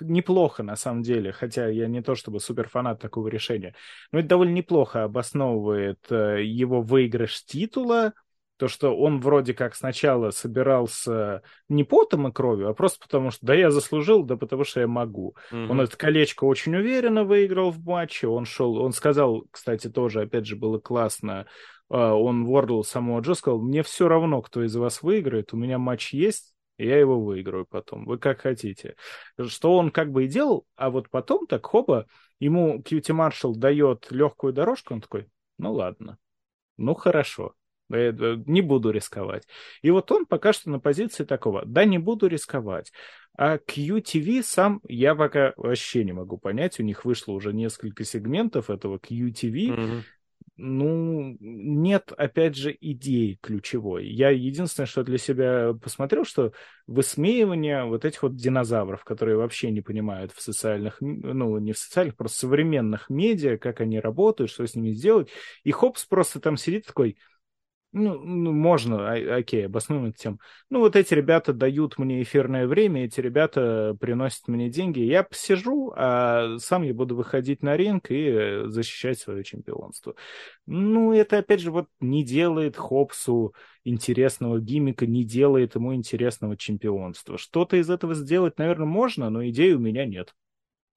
неплохо 0.00 0.62
на 0.62 0.76
самом 0.76 1.02
деле, 1.02 1.32
хотя 1.32 1.68
я 1.68 1.86
не 1.88 2.02
то 2.02 2.14
чтобы 2.14 2.40
суперфанат 2.40 3.00
такого 3.00 3.28
решения, 3.28 3.74
но 4.10 4.20
это 4.20 4.28
довольно 4.28 4.52
неплохо 4.52 5.04
обосновывает 5.04 6.00
э, 6.10 6.42
его 6.44 6.80
выигрыш 6.80 7.44
титула, 7.44 8.14
то, 8.62 8.68
что 8.68 8.96
он 8.96 9.18
вроде 9.18 9.54
как 9.54 9.74
сначала 9.74 10.30
собирался 10.30 11.42
не 11.68 11.82
потом 11.82 12.28
и 12.28 12.32
кровью, 12.32 12.68
а 12.68 12.74
просто 12.74 13.00
потому 13.00 13.32
что, 13.32 13.44
да, 13.44 13.54
я 13.54 13.72
заслужил, 13.72 14.22
да 14.22 14.36
потому 14.36 14.62
что 14.62 14.78
я 14.78 14.86
могу. 14.86 15.34
Mm-hmm. 15.50 15.68
Он 15.68 15.80
это 15.80 15.96
колечко 15.96 16.44
очень 16.44 16.76
уверенно 16.76 17.24
выиграл 17.24 17.72
в 17.72 17.84
матче, 17.84 18.28
он 18.28 18.44
шел, 18.44 18.76
он 18.76 18.92
сказал, 18.92 19.46
кстати, 19.50 19.90
тоже, 19.90 20.20
опять 20.20 20.46
же, 20.46 20.54
было 20.54 20.78
классно, 20.78 21.48
а, 21.88 22.14
он 22.14 22.44
Вордл 22.44 22.84
самого 22.84 23.18
Джо 23.18 23.34
сказал, 23.34 23.60
мне 23.60 23.82
все 23.82 24.06
равно, 24.06 24.40
кто 24.42 24.62
из 24.62 24.76
вас 24.76 25.02
выиграет, 25.02 25.52
у 25.52 25.56
меня 25.56 25.78
матч 25.78 26.14
есть, 26.14 26.54
и 26.76 26.86
я 26.86 27.00
его 27.00 27.20
выиграю 27.20 27.66
потом, 27.66 28.04
вы 28.04 28.16
как 28.16 28.42
хотите. 28.42 28.94
Что 29.44 29.76
он 29.76 29.90
как 29.90 30.12
бы 30.12 30.26
и 30.26 30.28
делал, 30.28 30.66
а 30.76 30.90
вот 30.90 31.10
потом 31.10 31.48
так, 31.48 31.66
хопа, 31.66 32.06
ему 32.38 32.80
Кьюти 32.80 33.12
Маршал 33.12 33.56
дает 33.56 34.06
легкую 34.12 34.52
дорожку, 34.52 34.94
он 34.94 35.00
такой, 35.00 35.26
ну 35.58 35.72
ладно, 35.72 36.16
ну 36.76 36.94
хорошо. 36.94 37.54
Не 37.88 38.60
буду 38.62 38.90
рисковать. 38.90 39.46
И 39.82 39.90
вот 39.90 40.10
он 40.12 40.26
пока 40.26 40.52
что 40.52 40.70
на 40.70 40.80
позиции 40.80 41.24
такого. 41.24 41.64
Да, 41.66 41.84
не 41.84 41.98
буду 41.98 42.26
рисковать. 42.26 42.92
А 43.36 43.56
QTV 43.56 44.42
сам 44.42 44.80
я 44.88 45.14
пока 45.14 45.52
вообще 45.56 46.04
не 46.04 46.12
могу 46.12 46.38
понять. 46.38 46.78
У 46.80 46.82
них 46.82 47.04
вышло 47.04 47.32
уже 47.32 47.52
несколько 47.52 48.04
сегментов 48.04 48.70
этого 48.70 48.98
QTV. 48.98 49.52
Mm-hmm. 49.52 50.00
Ну, 50.56 51.36
нет, 51.40 52.12
опять 52.16 52.56
же, 52.56 52.76
идеи 52.78 53.38
ключевой. 53.40 54.06
Я 54.06 54.30
единственное, 54.30 54.86
что 54.86 55.02
для 55.02 55.16
себя 55.16 55.72
посмотрел, 55.72 56.24
что 56.24 56.52
высмеивание 56.86 57.84
вот 57.84 58.04
этих 58.04 58.22
вот 58.22 58.36
динозавров, 58.36 59.02
которые 59.02 59.38
вообще 59.38 59.70
не 59.70 59.80
понимают 59.80 60.30
в 60.32 60.42
социальных, 60.42 60.98
ну, 61.00 61.58
не 61.58 61.72
в 61.72 61.78
социальных, 61.78 62.16
просто 62.16 62.40
современных 62.40 63.08
медиа, 63.08 63.56
как 63.56 63.80
они 63.80 63.98
работают, 63.98 64.50
что 64.50 64.66
с 64.66 64.74
ними 64.74 64.92
сделать. 64.92 65.30
И 65.64 65.70
Хопс 65.70 66.04
просто 66.04 66.38
там 66.38 66.56
сидит 66.56 66.86
такой, 66.86 67.16
ну, 67.92 68.18
ну, 68.18 68.52
можно, 68.52 69.12
а, 69.12 69.36
окей, 69.36 69.66
обоснуем 69.66 70.06
эту 70.06 70.18
тему. 70.18 70.40
Ну, 70.70 70.80
вот 70.80 70.96
эти 70.96 71.12
ребята 71.12 71.52
дают 71.52 71.98
мне 71.98 72.22
эфирное 72.22 72.66
время, 72.66 73.04
эти 73.04 73.20
ребята 73.20 73.94
приносят 74.00 74.48
мне 74.48 74.70
деньги. 74.70 75.00
Я 75.00 75.22
посижу, 75.22 75.92
а 75.94 76.56
сам 76.58 76.84
я 76.84 76.94
буду 76.94 77.14
выходить 77.14 77.62
на 77.62 77.76
ринг 77.76 78.10
и 78.10 78.62
защищать 78.64 79.18
свое 79.18 79.44
чемпионство. 79.44 80.14
Ну, 80.64 81.12
это, 81.12 81.38
опять 81.38 81.60
же, 81.60 81.70
вот 81.70 81.88
не 82.00 82.24
делает 82.24 82.78
Хопсу 82.78 83.54
интересного 83.84 84.58
гиммика, 84.58 85.06
не 85.06 85.24
делает 85.24 85.74
ему 85.74 85.94
интересного 85.94 86.56
чемпионства. 86.56 87.36
Что-то 87.36 87.76
из 87.76 87.90
этого 87.90 88.14
сделать, 88.14 88.58
наверное, 88.58 88.86
можно, 88.86 89.28
но 89.28 89.46
идеи 89.48 89.72
у 89.72 89.78
меня 89.78 90.06
нет. 90.06 90.34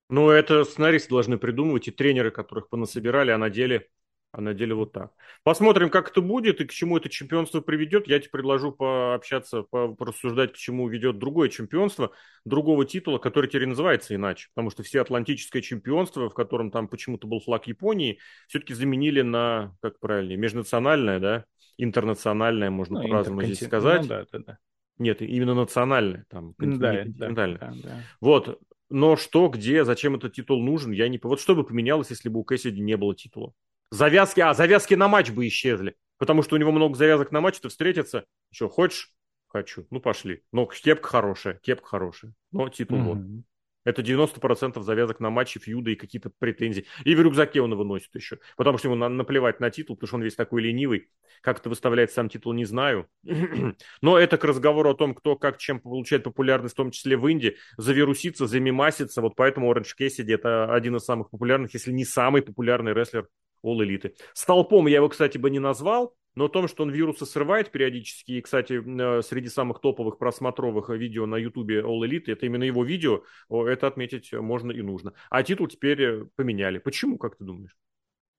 Ну, 0.07 0.29
это 0.29 0.63
сценаристы 0.63 1.09
должны 1.09 1.37
придумывать, 1.37 1.87
и 1.89 1.91
тренеры, 1.91 2.31
которых 2.31 2.69
понасобирали, 2.69 3.31
а 3.31 3.37
на 3.37 3.49
деле 3.49 3.89
а 4.35 4.41
на 4.41 4.53
деле 4.53 4.75
вот 4.75 4.91
так. 4.91 5.13
Посмотрим, 5.43 5.89
как 5.89 6.09
это 6.09 6.19
будет 6.19 6.59
и 6.59 6.65
к 6.65 6.71
чему 6.71 6.97
это 6.97 7.07
чемпионство 7.07 7.61
приведет. 7.61 8.05
Я 8.05 8.19
тебе 8.19 8.31
предложу 8.31 8.73
пообщаться, 8.73 9.63
порассуждать, 9.63 10.51
к 10.51 10.57
чему 10.57 10.89
ведет 10.89 11.17
другое 11.19 11.47
чемпионство, 11.47 12.11
другого 12.43 12.83
титула, 12.83 13.17
который 13.17 13.47
теперь 13.49 13.67
называется 13.67 14.13
иначе. 14.13 14.49
Потому 14.53 14.71
что 14.71 14.83
все 14.83 14.99
атлантическое 14.99 15.61
чемпионство, 15.61 16.29
в 16.29 16.33
котором 16.33 16.69
там 16.69 16.89
почему-то 16.89 17.27
был 17.27 17.39
флаг 17.39 17.67
Японии, 17.67 18.19
все-таки 18.49 18.73
заменили 18.73 19.21
на, 19.21 19.73
как 19.81 20.01
правильнее, 20.01 20.37
межнациональное, 20.37 21.19
да, 21.21 21.45
интернациональное, 21.77 22.69
можно 22.69 22.99
ну, 23.01 23.07
по-разному 23.07 23.41
здесь 23.43 23.65
сказать. 23.65 24.01
Ну, 24.01 24.07
да, 24.09 24.25
да, 24.33 24.39
да. 24.39 24.57
Нет, 24.97 25.21
именно 25.21 25.53
национальное, 25.53 26.25
там, 26.29 26.53
континентальное. 26.55 27.15
Да, 27.15 27.47
да, 27.47 27.73
да. 27.83 28.03
Вот, 28.19 28.59
но 28.89 29.15
что, 29.15 29.47
где, 29.47 29.85
зачем 29.85 30.15
этот 30.15 30.33
титул 30.33 30.61
нужен, 30.61 30.91
я 30.91 31.07
не... 31.07 31.19
Вот 31.23 31.39
что 31.39 31.55
бы 31.55 31.63
поменялось, 31.63 32.09
если 32.09 32.27
бы 32.27 32.41
у 32.41 32.43
Кэссиди 32.43 32.81
не 32.81 32.97
было 32.97 33.15
титула? 33.15 33.53
Завязки, 33.95 34.41
а, 34.41 34.53
завязки 34.53 34.93
на 34.93 35.07
матч 35.07 35.31
бы 35.31 35.47
исчезли. 35.47 35.95
Потому 36.17 36.43
что 36.43 36.55
у 36.55 36.57
него 36.59 36.71
много 36.71 36.97
завязок 36.97 37.31
на 37.31 37.39
матч, 37.39 37.59
ты 37.59 37.69
встретиться. 37.69 38.25
Что, 38.51 38.67
хочешь? 38.67 39.11
Хочу. 39.47 39.87
Ну, 39.89 40.01
пошли. 40.01 40.43
Но 40.51 40.65
кепка 40.65 41.07
хорошая, 41.07 41.59
кепка 41.63 41.87
хорошая. 41.87 42.33
Но 42.51 42.67
титул 42.67 42.97
mm-hmm. 42.97 43.03
вот. 43.03 43.43
Это 43.85 44.01
90% 44.01 44.81
завязок 44.81 45.19
на 45.19 45.29
матче, 45.29 45.59
фьюда 45.59 45.91
и 45.91 45.95
какие-то 45.95 46.31
претензии. 46.39 46.87
И 47.05 47.15
в 47.15 47.21
рюкзаке 47.21 47.61
он 47.61 47.71
его 47.71 47.83
носит 47.83 48.13
еще. 48.15 48.39
Потому 48.57 48.79
что 48.79 48.87
ему 48.87 48.95
надо 48.95 49.13
наплевать 49.13 49.59
на 49.59 49.69
титул, 49.69 49.95
потому 49.95 50.07
что 50.07 50.15
он 50.17 50.23
весь 50.23 50.35
такой 50.35 50.63
ленивый. 50.63 51.07
Как 51.41 51.59
это 51.59 51.69
выставляет 51.69 52.11
сам 52.11 52.27
титул, 52.27 52.51
не 52.53 52.65
знаю. 52.65 53.07
Но 54.01 54.17
это 54.17 54.37
к 54.37 54.43
разговору 54.43 54.89
о 54.89 54.95
том, 54.95 55.13
кто 55.13 55.35
как 55.37 55.57
чем 55.59 55.79
получает 55.79 56.23
популярность, 56.23 56.73
в 56.73 56.77
том 56.77 56.91
числе 56.91 57.15
в 57.15 57.25
Индии, 57.27 57.57
завирусится, 57.77 58.47
замимасится. 58.47 59.21
Вот 59.21 59.35
поэтому 59.35 59.69
Оранж 59.69 59.93
Кэссиди 59.93 60.33
это 60.33 60.73
один 60.73 60.95
из 60.95 61.05
самых 61.05 61.29
популярных, 61.29 61.73
если 61.75 61.91
не 61.91 62.03
самый 62.03 62.41
популярный 62.41 62.93
рестлер 62.93 63.29
All 63.65 63.79
Elite. 63.79 64.13
Столпом 64.33 64.87
я 64.87 64.97
его, 64.97 65.09
кстати, 65.09 65.37
бы 65.37 65.49
не 65.49 65.59
назвал, 65.59 66.15
но 66.35 66.45
о 66.45 66.49
том, 66.49 66.67
что 66.67 66.83
он 66.83 66.91
вирусы 66.91 67.25
срывает 67.25 67.71
периодически, 67.71 68.33
и, 68.33 68.41
кстати, 68.41 68.81
э, 68.83 69.21
среди 69.21 69.47
самых 69.47 69.79
топовых 69.79 70.17
просмотровых 70.17 70.89
видео 70.89 71.25
на 71.25 71.37
ютубе 71.37 71.81
All 71.81 72.01
Elite, 72.01 72.25
это 72.27 72.45
именно 72.45 72.63
его 72.63 72.83
видео, 72.83 73.23
это 73.49 73.87
отметить 73.87 74.33
можно 74.33 74.71
и 74.71 74.81
нужно. 74.81 75.13
А 75.29 75.43
титул 75.43 75.67
теперь 75.67 76.01
э, 76.01 76.25
поменяли. 76.35 76.77
Почему, 76.77 77.17
как 77.17 77.37
ты 77.37 77.45
думаешь? 77.45 77.75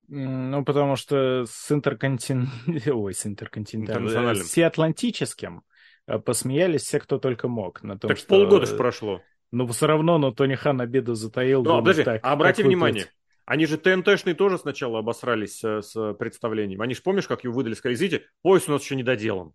Ну, 0.08 0.64
потому 0.64 0.96
что 0.96 1.44
с 1.48 1.72
интерконтин... 1.72 2.48
Ой, 2.86 3.14
с 3.14 3.26
интерконтинентальным... 3.26 4.36
С 4.36 4.42
всеатлантическим 4.42 5.62
э, 6.06 6.18
посмеялись 6.18 6.82
все, 6.82 7.00
кто 7.00 7.18
только 7.18 7.48
мог. 7.48 7.82
На 7.82 7.98
том, 7.98 8.08
так 8.08 8.18
что... 8.18 8.28
полгода 8.28 8.66
же 8.66 8.76
прошло. 8.76 9.22
Но 9.52 9.66
все 9.68 9.86
равно, 9.86 10.18
но 10.18 10.32
Тони 10.32 10.54
Хан 10.54 10.80
обиду 10.80 11.14
затаил. 11.14 11.62
Ну, 11.62 11.78
подожди, 11.78 12.02
так, 12.02 12.20
обрати 12.24 12.62
внимание, 12.62 13.06
они 13.46 13.66
же 13.66 13.78
ТНТшные 13.78 14.34
тоже 14.34 14.58
сначала 14.58 14.98
обосрались 14.98 15.60
с, 15.60 15.82
с 15.82 16.14
представлением. 16.14 16.82
Они 16.82 16.94
же, 16.94 17.02
помнишь, 17.02 17.28
как 17.28 17.44
ее 17.44 17.52
выдали, 17.52 17.74
сказали, 17.74 17.94
извините, 17.94 18.24
пояс 18.42 18.68
у 18.68 18.72
нас 18.72 18.82
еще 18.82 18.96
не 18.96 19.02
доделан. 19.02 19.52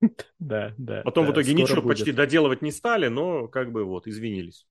Да, 0.38 0.74
да. 0.78 1.02
Потом 1.02 1.26
да, 1.26 1.32
в 1.32 1.34
итоге 1.34 1.54
ничего 1.54 1.82
будет. 1.82 1.98
почти 1.98 2.12
доделывать 2.12 2.62
не 2.62 2.70
стали, 2.70 3.08
но 3.08 3.48
как 3.48 3.72
бы 3.72 3.84
вот, 3.84 4.06
извинились. 4.06 4.68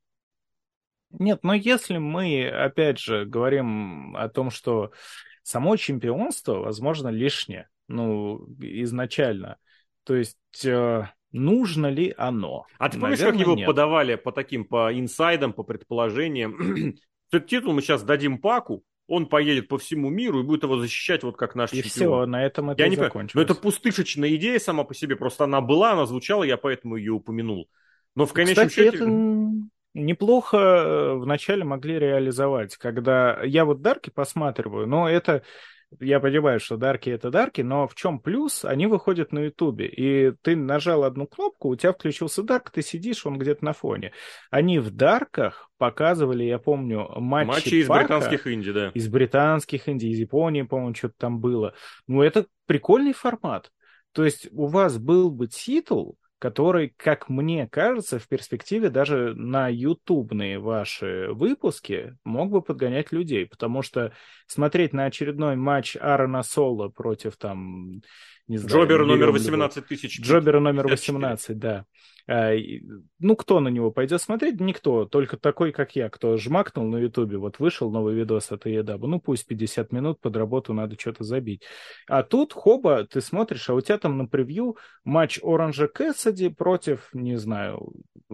Нет, 1.09 1.39
но 1.43 1.53
если 1.53 1.97
мы, 1.97 2.47
опять 2.47 2.99
же, 2.99 3.25
говорим 3.25 4.15
о 4.15 4.29
том, 4.29 4.51
что 4.51 4.91
само 5.43 5.75
чемпионство, 5.75 6.59
возможно, 6.59 7.09
лишнее, 7.09 7.67
ну, 7.89 8.47
изначально, 8.59 9.57
то 10.03 10.15
есть 10.15 10.37
э, 10.65 11.09
нужно 11.31 11.87
ли 11.87 12.13
оно? 12.17 12.65
А 12.77 12.89
ты 12.89 12.99
помнишь, 12.99 13.19
Наверное, 13.19 13.39
как 13.39 13.47
его 13.47 13.55
нет. 13.57 13.65
подавали 13.67 14.15
по 14.15 14.31
таким, 14.31 14.63
по 14.63 14.97
инсайдам, 14.97 15.51
по 15.51 15.63
предположениям? 15.63 16.95
Этот 17.31 17.47
титул 17.47 17.73
мы 17.73 17.81
сейчас 17.81 18.03
дадим 18.03 18.39
Паку, 18.39 18.83
он 19.07 19.27
поедет 19.27 19.67
по 19.67 19.77
всему 19.77 20.09
миру 20.09 20.41
и 20.41 20.43
будет 20.43 20.63
его 20.63 20.77
защищать 20.77 21.23
вот 21.23 21.37
как 21.37 21.55
наш 21.55 21.71
и 21.73 21.81
чемпион. 21.81 21.89
все, 21.89 22.25
на 22.25 22.45
этом 22.45 22.69
это 22.69 22.81
я 22.81 22.87
и 22.87 22.89
не 22.89 22.95
закончилось. 22.97 23.35
Но 23.35 23.41
это 23.41 23.55
пустышечная 23.55 24.35
идея 24.35 24.59
сама 24.59 24.83
по 24.83 24.93
себе, 24.93 25.15
просто 25.15 25.45
она 25.45 25.61
была, 25.61 25.93
она 25.93 26.05
звучала, 26.05 26.43
я 26.43 26.57
поэтому 26.57 26.97
ее 26.97 27.13
упомянул. 27.13 27.69
Но 28.15 28.25
в 28.25 28.33
конечном 28.33 28.67
Кстати, 28.67 28.85
счете... 28.85 28.97
это 28.97 29.07
неплохо 29.93 30.57
э, 30.57 31.13
вначале 31.15 31.63
могли 31.63 31.99
реализовать, 31.99 32.75
когда 32.77 33.41
я 33.43 33.65
вот 33.65 33.81
Дарки 33.81 34.09
посматриваю, 34.09 34.87
но 34.87 35.09
это 35.09 35.43
я 35.99 36.19
понимаю, 36.19 36.59
что 36.59 36.77
дарки 36.77 37.09
это 37.09 37.29
дарки, 37.29 37.61
но 37.61 37.87
в 37.87 37.95
чем 37.95 38.19
плюс? 38.19 38.65
Они 38.65 38.87
выходят 38.87 39.31
на 39.31 39.39
Ютубе, 39.39 39.87
и 39.87 40.31
ты 40.41 40.55
нажал 40.55 41.03
одну 41.03 41.27
кнопку, 41.27 41.69
у 41.69 41.75
тебя 41.75 41.93
включился 41.93 42.43
дарк, 42.43 42.71
ты 42.71 42.81
сидишь, 42.81 43.25
он 43.25 43.37
где-то 43.37 43.63
на 43.63 43.73
фоне. 43.73 44.11
Они 44.51 44.79
в 44.79 44.91
дарках 44.91 45.69
показывали, 45.77 46.43
я 46.43 46.59
помню, 46.59 47.07
матчи, 47.17 47.47
матчи 47.47 47.75
из 47.75 47.87
Пака, 47.87 48.19
британских 48.19 48.47
Инди, 48.47 48.71
да. 48.71 48.91
Из 48.93 49.07
британских 49.07 49.87
Инди, 49.87 50.07
из 50.07 50.19
Японии, 50.19 50.63
по-моему, 50.63 50.95
что-то 50.95 51.15
там 51.17 51.39
было. 51.39 51.73
Ну, 52.07 52.21
это 52.21 52.47
прикольный 52.65 53.13
формат. 53.13 53.71
То 54.11 54.25
есть 54.25 54.49
у 54.51 54.67
вас 54.67 54.97
был 54.97 55.31
бы 55.31 55.47
титул, 55.47 56.17
который, 56.39 56.93
как 56.95 57.29
мне 57.29 57.67
кажется, 57.67 58.19
в 58.19 58.27
перспективе 58.27 58.89
даже 58.89 59.33
на 59.33 59.69
ютубные 59.69 60.59
ваши 60.59 61.29
выпуски 61.31 62.15
мог 62.23 62.51
бы 62.51 62.61
подгонять 62.61 63.11
людей, 63.11 63.45
потому 63.45 63.81
что 63.81 64.13
смотреть 64.45 64.93
на 64.93 65.05
очередной 65.05 65.55
матч 65.55 65.95
Аарона 65.95 66.43
Соло 66.43 66.89
против 66.89 67.37
там... 67.37 68.01
Не 68.47 68.57
знаю, 68.57 68.83
Джобера 68.83 69.05
номер 69.05 69.31
18 69.31 69.85
тысяч. 69.87 70.21
Джобера 70.21 70.59
номер 70.59 70.87
18, 70.87 71.57
да. 71.57 71.85
А, 72.29 72.53
ну, 73.19 73.35
кто 73.37 73.61
на 73.61 73.69
него 73.69 73.89
пойдет 73.89 74.21
смотреть? 74.21 74.59
Никто. 74.59 75.05
Только 75.05 75.37
такой, 75.37 75.71
как 75.71 75.95
я, 75.95 76.09
кто 76.09 76.35
жмакнул 76.35 76.85
на 76.85 76.97
Ютубе. 76.97 77.37
Вот 77.37 77.59
вышел 77.59 77.89
новый 77.89 78.15
видос 78.15 78.51
от 78.51 78.65
Едаба. 78.65 79.07
Ну, 79.07 79.21
пусть 79.21 79.47
50 79.47 79.93
минут 79.93 80.19
под 80.19 80.35
работу 80.35 80.73
надо 80.73 80.99
что-то 80.99 81.23
забить. 81.23 81.63
А 82.07 82.23
тут, 82.23 82.51
хоба, 82.51 83.05
ты 83.05 83.21
смотришь, 83.21 83.69
а 83.69 83.75
у 83.75 83.81
тебя 83.81 83.97
там 83.97 84.17
на 84.17 84.27
превью 84.27 84.75
матч 85.05 85.39
Оранжа 85.41 85.87
Кэссиди 85.87 86.49
против, 86.49 87.09
не 87.13 87.37
знаю, 87.37 87.93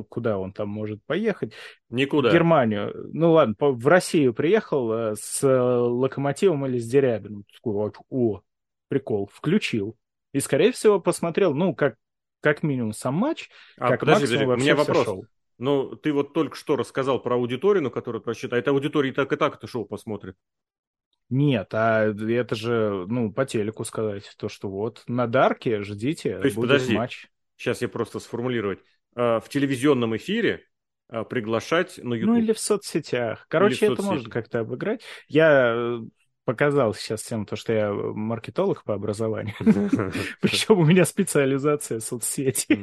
куда 0.09 0.39
он 0.39 0.53
там 0.53 0.69
может 0.69 1.03
поехать. 1.05 1.53
Никуда. 1.89 2.29
В 2.29 2.33
Германию. 2.33 2.91
Ну, 3.13 3.33
ладно, 3.33 3.55
в 3.59 3.87
Россию 3.87 4.33
приехал 4.33 4.91
э, 4.91 5.15
с 5.19 5.47
Локомотивом 5.47 6.65
или 6.65 6.79
с 6.79 6.89
Дерябиным. 6.89 7.45
О, 7.63 8.41
прикол, 8.87 9.29
включил. 9.31 9.95
И, 10.31 10.39
скорее 10.39 10.71
всего, 10.71 10.99
посмотрел, 10.99 11.53
ну, 11.53 11.75
как 11.75 11.95
как 12.43 12.61
минимум 12.61 12.91
сам 12.91 13.15
матч, 13.15 13.49
а, 13.77 13.87
как 13.91 14.01
подожди, 14.01 14.25
подожди, 14.25 14.45
у 14.45 14.55
меня 14.57 14.75
вопрос. 14.75 15.05
Шоу. 15.05 15.25
Ну, 15.57 15.95
ты 15.95 16.11
вот 16.11 16.33
только 16.33 16.57
что 16.57 16.75
рассказал 16.75 17.21
про 17.21 17.35
аудиторию, 17.35 17.83
на 17.83 17.89
которую 17.89 18.21
просчитает. 18.21 18.67
Аудитория 18.67 19.11
и 19.11 19.13
так 19.13 19.31
и 19.31 19.37
так 19.37 19.55
это 19.55 19.65
шоу 19.65 19.85
посмотрит. 19.85 20.35
Нет, 21.29 21.69
а 21.73 22.03
это 22.05 22.53
же, 22.53 23.05
ну, 23.07 23.31
по 23.31 23.45
телеку 23.45 23.85
сказать, 23.85 24.29
то, 24.37 24.49
что 24.49 24.69
вот 24.69 25.03
на 25.07 25.25
Дарке 25.25 25.81
ждите, 25.81 26.37
то 26.37 26.45
есть, 26.45 26.57
будет 26.57 26.69
подожди, 26.69 26.95
матч. 26.95 27.27
Сейчас 27.55 27.81
я 27.81 27.87
просто 27.87 28.19
сформулировать. 28.19 28.79
А, 29.15 29.39
в 29.39 29.47
телевизионном 29.47 30.17
эфире 30.17 30.65
а, 31.07 31.23
приглашать 31.23 31.97
на 31.97 32.13
YouTube. 32.13 32.35
Ну, 32.35 32.41
или 32.41 32.51
в 32.51 32.59
соцсетях. 32.59 33.45
Короче, 33.47 33.85
это 33.85 34.01
можно 34.01 34.29
как-то 34.29 34.59
обыграть. 34.59 35.01
Я 35.27 35.73
э, 35.75 35.99
показал 36.45 36.93
сейчас 36.93 37.21
всем 37.21 37.45
то, 37.45 37.55
что 37.55 37.73
я 37.73 37.93
маркетолог 37.93 38.83
по 38.83 38.93
образованию. 38.93 39.55
Причем 40.41 40.79
у 40.79 40.85
меня 40.85 41.05
специализация 41.05 41.99
соцсети. 41.99 42.75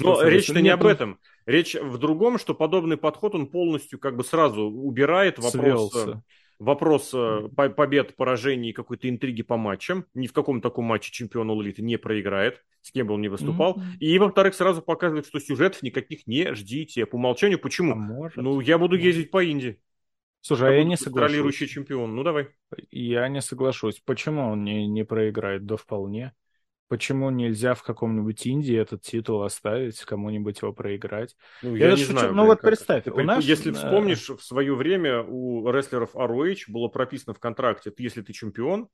Но 0.00 0.22
речь-то 0.22 0.60
не 0.60 0.70
об 0.70 0.84
этом. 0.84 1.18
Речь 1.46 1.74
в 1.74 1.98
другом, 1.98 2.38
что 2.38 2.54
подобный 2.54 2.96
подход, 2.96 3.34
он 3.34 3.46
полностью 3.46 3.98
как 3.98 4.16
бы 4.16 4.24
сразу 4.24 4.62
убирает 4.62 5.38
вопрос 5.38 5.94
э, 5.94 6.14
вопрос 6.58 7.10
э, 7.14 7.48
побед, 7.54 8.16
поражений 8.16 8.72
какой-то 8.72 9.08
интриги 9.08 9.42
по 9.42 9.56
матчам. 9.56 10.06
Ни 10.14 10.26
в 10.26 10.32
каком 10.32 10.60
таком 10.60 10.86
матче 10.86 11.12
чемпион 11.12 11.50
Улиты 11.50 11.82
не 11.82 11.96
проиграет, 11.96 12.62
с 12.80 12.90
кем 12.90 13.06
бы 13.06 13.14
он 13.14 13.20
ни 13.20 13.28
выступал. 13.28 13.74
Mm-hmm. 13.74 13.98
И, 14.00 14.18
во-вторых, 14.18 14.54
сразу 14.54 14.82
показывает, 14.82 15.26
что 15.26 15.40
сюжетов 15.40 15.82
никаких 15.82 16.26
не 16.26 16.54
ждите. 16.54 17.06
По 17.06 17.16
умолчанию, 17.16 17.58
почему? 17.58 17.92
А 17.92 17.96
может, 17.96 18.36
ну, 18.36 18.60
я 18.60 18.78
буду 18.78 18.96
ездить 18.96 19.30
по 19.30 19.42
Индии. 19.42 19.78
Слушай, 20.46 20.68
а 20.68 20.72
я 20.72 20.84
не 20.84 20.98
соглашусь. 20.98 21.22
Контролирующий 21.22 21.66
чемпион. 21.66 22.14
Ну, 22.14 22.22
давай. 22.22 22.48
Я 22.90 23.26
не 23.28 23.40
соглашусь. 23.40 24.02
Почему 24.04 24.42
он 24.50 24.62
не, 24.62 24.86
не 24.86 25.02
проиграет? 25.02 25.64
Да 25.64 25.78
вполне. 25.78 26.34
Почему 26.88 27.30
нельзя 27.30 27.72
в 27.72 27.82
каком-нибудь 27.82 28.44
Индии 28.44 28.76
этот 28.76 29.00
титул 29.00 29.42
оставить, 29.42 29.98
кому-нибудь 30.02 30.60
его 30.60 30.74
проиграть? 30.74 31.34
Ну, 31.62 31.74
я, 31.74 31.86
я 31.86 31.90
не 31.92 31.96
шучу. 31.96 32.12
знаю. 32.12 32.28
Ну, 32.28 32.42
блин, 32.42 32.46
вот 32.48 32.60
как... 32.60 32.70
представь. 32.70 33.06
у 33.06 33.20
нас... 33.22 33.42
Если 33.42 33.72
вспомнишь, 33.72 34.28
в 34.28 34.42
свое 34.42 34.74
время 34.74 35.22
у 35.22 35.66
рестлеров 35.70 36.14
ROH 36.14 36.64
было 36.68 36.88
прописано 36.88 37.32
в 37.32 37.38
контракте, 37.38 37.90
если 37.96 38.20
ты 38.20 38.34
чемпион, 38.34 38.88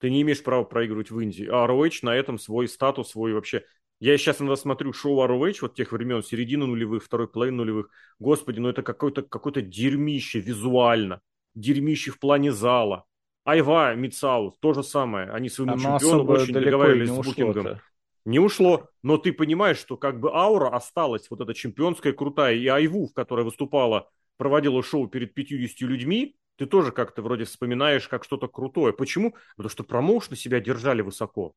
ты 0.00 0.10
не 0.10 0.22
имеешь 0.22 0.42
права 0.42 0.64
проигрывать 0.64 1.12
в 1.12 1.20
Индии. 1.20 1.46
А 1.48 1.68
ROH 1.68 2.00
на 2.02 2.16
этом 2.16 2.36
свой 2.36 2.66
статус, 2.66 3.10
свой 3.10 3.32
вообще 3.32 3.62
я 4.00 4.16
сейчас 4.16 4.40
иногда 4.40 4.56
смотрю 4.56 4.92
шоу 4.92 5.22
ROH 5.24 5.58
вот 5.60 5.74
тех 5.74 5.92
времен, 5.92 6.22
середины 6.22 6.66
нулевых, 6.66 7.04
второй 7.04 7.28
половины 7.28 7.58
нулевых. 7.58 7.90
Господи, 8.18 8.58
ну 8.58 8.68
это 8.68 8.82
какое-то 8.82 9.22
какое 9.22 9.62
дерьмище 9.62 10.40
визуально. 10.40 11.20
Дерьмище 11.54 12.10
в 12.10 12.18
плане 12.18 12.50
зала. 12.50 13.04
Айва, 13.44 13.94
Мицаус, 13.94 14.54
то 14.60 14.72
же 14.72 14.82
самое. 14.82 15.30
Они 15.30 15.48
своему 15.48 15.74
Оно 15.74 15.98
чемпиону 15.98 16.24
очень 16.24 16.54
договаривались 16.54 17.10
с 17.10 17.16
букингом. 17.16 17.80
Не 18.24 18.38
ушло, 18.38 18.88
но 19.02 19.16
ты 19.18 19.32
понимаешь, 19.32 19.78
что 19.78 19.96
как 19.96 20.20
бы 20.20 20.30
аура 20.32 20.68
осталась, 20.68 21.26
вот 21.30 21.40
эта 21.40 21.54
чемпионская 21.54 22.12
крутая, 22.12 22.54
и 22.54 22.66
Айву, 22.66 23.06
в 23.06 23.14
которой 23.14 23.44
выступала, 23.44 24.10
проводила 24.36 24.82
шоу 24.82 25.08
перед 25.08 25.34
50 25.34 25.80
людьми, 25.88 26.36
ты 26.56 26.66
тоже 26.66 26.92
как-то 26.92 27.22
вроде 27.22 27.44
вспоминаешь 27.44 28.08
как 28.08 28.24
что-то 28.24 28.46
крутое. 28.46 28.92
Почему? 28.92 29.34
Потому 29.56 29.70
что 29.70 29.84
промоушны 29.84 30.36
себя 30.36 30.60
держали 30.60 31.00
высоко. 31.00 31.54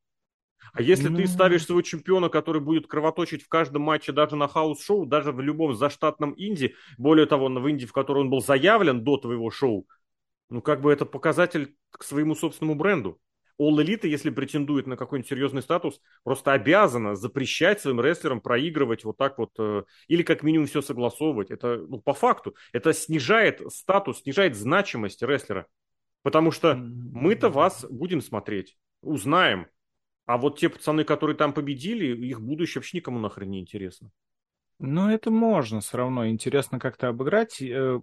А 0.72 0.82
если 0.82 1.08
ну... 1.08 1.16
ты 1.16 1.26
ставишь 1.26 1.64
своего 1.64 1.82
чемпиона, 1.82 2.28
который 2.28 2.60
будет 2.60 2.86
кровоточить 2.86 3.42
в 3.42 3.48
каждом 3.48 3.82
матче, 3.82 4.12
даже 4.12 4.36
на 4.36 4.48
house 4.48 4.77
show, 4.77 5.06
даже 5.06 5.32
в 5.32 5.40
любом 5.40 5.74
заштатном 5.74 6.34
инди, 6.36 6.74
более 6.98 7.26
того, 7.26 7.48
в 7.48 7.70
инди, 7.70 7.86
в 7.86 7.92
которой 7.92 8.20
он 8.20 8.30
был 8.30 8.40
заявлен 8.40 9.04
до 9.04 9.16
твоего 9.16 9.50
шоу, 9.50 9.86
ну 10.50 10.62
как 10.62 10.80
бы 10.80 10.92
это 10.92 11.06
показатель 11.06 11.76
к 11.90 12.02
своему 12.02 12.34
собственному 12.34 12.78
бренду. 12.78 13.20
All 13.60 13.76
Elite, 13.76 14.08
если 14.08 14.30
претендует 14.30 14.86
на 14.86 14.96
какой-нибудь 14.96 15.28
серьезный 15.28 15.62
статус, 15.62 16.00
просто 16.24 16.52
обязана 16.52 17.14
запрещать 17.14 17.80
своим 17.80 18.00
рестлерам 18.00 18.40
проигрывать 18.40 19.04
вот 19.04 19.16
так 19.16 19.38
вот, 19.38 19.50
э, 19.58 19.84
или 20.08 20.22
как 20.24 20.42
минимум 20.42 20.66
все 20.66 20.82
согласовывать. 20.82 21.52
Это, 21.52 21.76
ну, 21.88 22.00
по 22.00 22.14
факту, 22.14 22.56
это 22.72 22.92
снижает 22.92 23.62
статус, 23.72 24.22
снижает 24.22 24.56
значимость 24.56 25.22
рестлера. 25.22 25.66
Потому 26.22 26.50
что 26.50 26.74
мы-то 26.74 27.48
вас 27.48 27.84
будем 27.88 28.22
смотреть, 28.22 28.76
узнаем, 29.02 29.68
а 30.26 30.38
вот 30.38 30.58
те 30.58 30.68
пацаны, 30.68 31.04
которые 31.04 31.36
там 31.36 31.52
победили, 31.52 32.16
их 32.26 32.40
будущее 32.40 32.80
вообще 32.80 32.98
никому 32.98 33.18
нахрен 33.18 33.50
не 33.50 33.60
интересно. 33.60 34.10
Ну, 34.78 35.08
это 35.08 35.30
можно 35.30 35.80
все 35.80 35.98
равно. 35.98 36.26
Интересно 36.28 36.78
как-то 36.78 37.08
обыграть. 37.08 37.60
Э, 37.62 38.00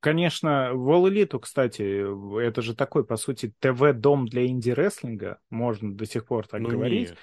конечно, 0.00 0.70
в 0.72 0.90
All 0.90 1.10
Elite, 1.10 1.38
кстати, 1.38 2.04
это 2.40 2.62
же 2.62 2.74
такой, 2.74 3.04
по 3.04 3.16
сути, 3.16 3.52
ТВ-дом 3.58 4.26
для 4.26 4.46
инди-рестлинга, 4.46 5.38
можно 5.50 5.94
до 5.94 6.06
сих 6.06 6.26
пор 6.26 6.46
так 6.46 6.60
ну, 6.60 6.70
говорить. 6.70 7.10
Нет. 7.10 7.18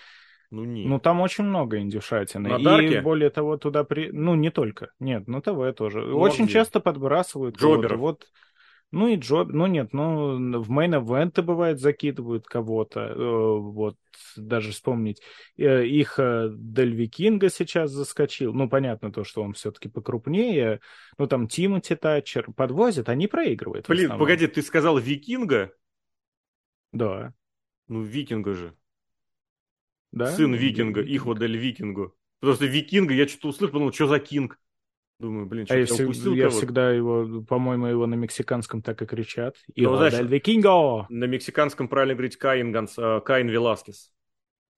Ну, 0.51 0.65
нет. 0.65 0.87
Ну, 0.87 0.99
там 0.99 1.21
очень 1.21 1.45
много 1.45 1.79
индюшатины. 1.79 2.49
На 2.49 2.57
и 2.57 2.63
Дарке? 2.63 3.01
более 3.01 3.29
того, 3.29 3.57
туда 3.57 3.85
при... 3.85 4.11
Ну, 4.11 4.35
не 4.35 4.51
только. 4.51 4.91
Нет, 4.99 5.23
ну 5.27 5.41
ТВ 5.41 5.75
тоже. 5.75 6.01
Ну, 6.01 6.19
очень 6.19 6.47
часто 6.47 6.81
подбрасывают. 6.81 7.57
Джоберов. 7.57 7.99
Вот 7.99 8.27
ну 8.91 9.07
и 9.07 9.15
Джоб, 9.15 9.49
ну 9.51 9.67
нет, 9.67 9.93
ну 9.93 10.61
в 10.61 10.69
мейн-эвенты 10.69 11.41
бывает 11.41 11.79
закидывают 11.79 12.45
кого-то, 12.45 12.99
э, 12.99 13.15
вот 13.15 13.95
даже 14.35 14.71
вспомнить. 14.71 15.21
Э, 15.57 15.85
их 15.85 16.19
э, 16.19 16.49
Дель 16.53 16.93
Викинга 16.93 17.49
сейчас 17.49 17.91
заскочил, 17.91 18.53
ну 18.53 18.69
понятно 18.69 19.11
то, 19.11 19.23
что 19.23 19.43
он 19.43 19.53
все-таки 19.53 19.87
покрупнее, 19.87 20.81
ну 21.17 21.27
там 21.27 21.47
Тимоти 21.47 21.95
Татчер 21.95 22.51
подвозят, 22.51 23.07
они 23.07 23.27
проигрывают. 23.27 23.87
Блин, 23.87 24.17
погоди, 24.17 24.47
ты 24.47 24.61
сказал 24.61 24.97
Викинга? 24.97 25.73
Да. 26.91 27.33
Ну 27.87 28.01
Викинга 28.01 28.53
же. 28.53 28.75
Да? 30.11 30.27
Сын 30.27 30.53
Викинга, 30.53 31.01
Ихо 31.01 31.33
Дель 31.33 31.57
Викингу. 31.57 32.13
Потому 32.41 32.55
что 32.55 32.65
Викинга, 32.65 33.13
я 33.13 33.27
что-то 33.27 33.49
услышал, 33.49 33.71
подумал, 33.71 33.93
что 33.93 34.07
за 34.07 34.19
Кинг? 34.19 34.59
Думаю, 35.21 35.45
блин, 35.45 35.65
что 35.67 35.75
а 35.75 35.77
я, 35.77 35.85
всег... 35.85 36.07
упустил 36.07 36.33
я 36.33 36.49
всегда 36.49 36.89
его, 36.91 37.43
по-моему, 37.43 37.85
его 37.85 38.07
на 38.07 38.15
мексиканском 38.15 38.81
так 38.81 39.03
и 39.03 39.05
кричат. 39.05 39.55
И 39.75 39.85
знаешь, 39.85 40.17
Викинго! 40.19 41.05
На 41.09 41.25
мексиканском 41.25 41.87
правильно 41.87 42.15
говорить 42.15 42.37
Каин, 42.37 42.71
Ганс, 42.71 42.97
э, 42.97 43.21
Каин 43.23 43.47
Веласкес. 43.47 44.09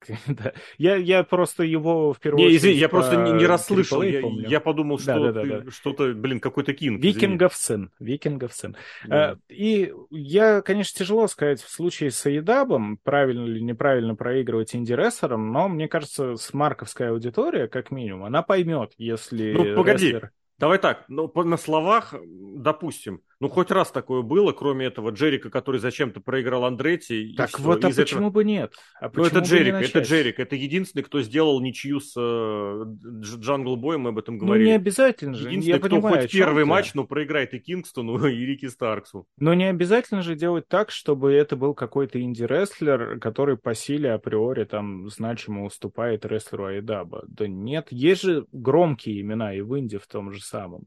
да. 0.27 0.53
я, 0.77 0.95
я 0.95 1.23
просто 1.23 1.63
его 1.63 2.13
впервые... 2.13 2.49
Не, 2.49 2.55
извини, 2.55 2.77
я 2.77 2.89
просто 2.89 3.15
не, 3.17 3.31
не 3.31 3.45
расслышал. 3.45 4.01
Я, 4.01 4.21
я 4.47 4.59
подумал, 4.59 4.99
что 4.99 5.13
да, 5.19 5.31
да, 5.31 5.43
да, 5.43 5.59
да. 5.61 5.71
что-то, 5.71 6.13
блин, 6.13 6.39
какой-то 6.39 6.73
кинг. 6.73 7.03
Викингов 7.03 7.55
сын. 7.55 7.91
Викингов 7.99 8.53
сын. 8.53 8.75
Да. 9.05 9.31
А, 9.31 9.37
и 9.49 9.93
я, 10.09 10.61
конечно, 10.61 10.97
тяжело 10.97 11.27
сказать 11.27 11.61
в 11.61 11.69
случае 11.69 12.11
с 12.11 12.25
Аидабом, 12.25 12.97
правильно 13.03 13.45
или 13.45 13.59
неправильно 13.59 14.15
проигрывать 14.15 14.75
инди-рестлером, 14.75 15.51
но 15.51 15.67
мне 15.69 15.87
кажется, 15.87 16.35
с 16.35 16.53
марковская 16.53 17.11
аудитория, 17.11 17.67
как 17.67 17.91
минимум, 17.91 18.25
она 18.25 18.41
поймет, 18.41 18.93
если... 18.97 19.53
Ну, 19.53 19.75
погоди, 19.75 20.07
рестлер... 20.07 20.31
Давай 20.59 20.77
так, 20.77 21.05
ну, 21.07 21.31
на 21.43 21.57
словах, 21.57 22.13
допустим, 22.23 23.21
ну, 23.43 23.49
хоть 23.49 23.71
раз 23.71 23.91
такое 23.91 24.21
было, 24.21 24.53
кроме 24.53 24.85
этого 24.85 25.09
Джерика, 25.09 25.49
который 25.49 25.77
зачем-то 25.77 26.21
проиграл 26.21 26.63
Андретти. 26.63 27.33
Так 27.35 27.59
вот, 27.59 27.83
а 27.83 27.89
почему 27.89 28.21
этого... 28.21 28.29
бы 28.29 28.43
нет? 28.45 28.73
А 29.01 29.11
ну, 29.13 29.25
это 29.25 29.39
Джерик, 29.39 29.73
это 29.73 29.99
Джерик. 29.99 30.39
Это 30.39 30.55
единственный, 30.55 31.03
кто 31.03 31.21
сделал 31.21 31.59
ничью 31.59 31.99
с 31.99 32.13
э, 32.15 32.85
Джангл 33.21 33.75
Боем, 33.75 34.03
мы 34.03 34.11
об 34.11 34.19
этом 34.19 34.37
говорили. 34.37 34.63
Ну, 34.63 34.69
не 34.69 34.75
обязательно 34.77 35.35
же. 35.35 35.49
Единственный, 35.49 35.73
Я 35.73 35.79
кто 35.79 35.89
понимаю, 35.89 36.21
хоть 36.21 36.31
первый 36.31 36.63
матч, 36.63 36.93
но 36.93 37.03
проиграет 37.03 37.53
и 37.53 37.59
Кингстону, 37.59 38.25
и 38.27 38.45
Рики 38.45 38.69
Старксу. 38.69 39.27
Но 39.37 39.53
не 39.53 39.65
обязательно 39.65 40.21
же 40.21 40.35
делать 40.35 40.69
так, 40.69 40.89
чтобы 40.89 41.33
это 41.33 41.57
был 41.57 41.73
какой-то 41.73 42.21
инди-рестлер, 42.21 43.19
который 43.19 43.57
по 43.57 43.75
силе 43.75 44.13
априори 44.13 44.63
там 44.63 45.09
значимо 45.09 45.65
уступает 45.65 46.25
рестлеру 46.25 46.67
Айдаба. 46.67 47.25
Да 47.27 47.45
нет, 47.45 47.87
есть 47.91 48.21
же 48.21 48.45
громкие 48.53 49.19
имена 49.19 49.53
и 49.53 49.59
в 49.59 49.77
Инди 49.77 49.97
в 49.97 50.07
том 50.07 50.31
же 50.31 50.41
самом. 50.41 50.85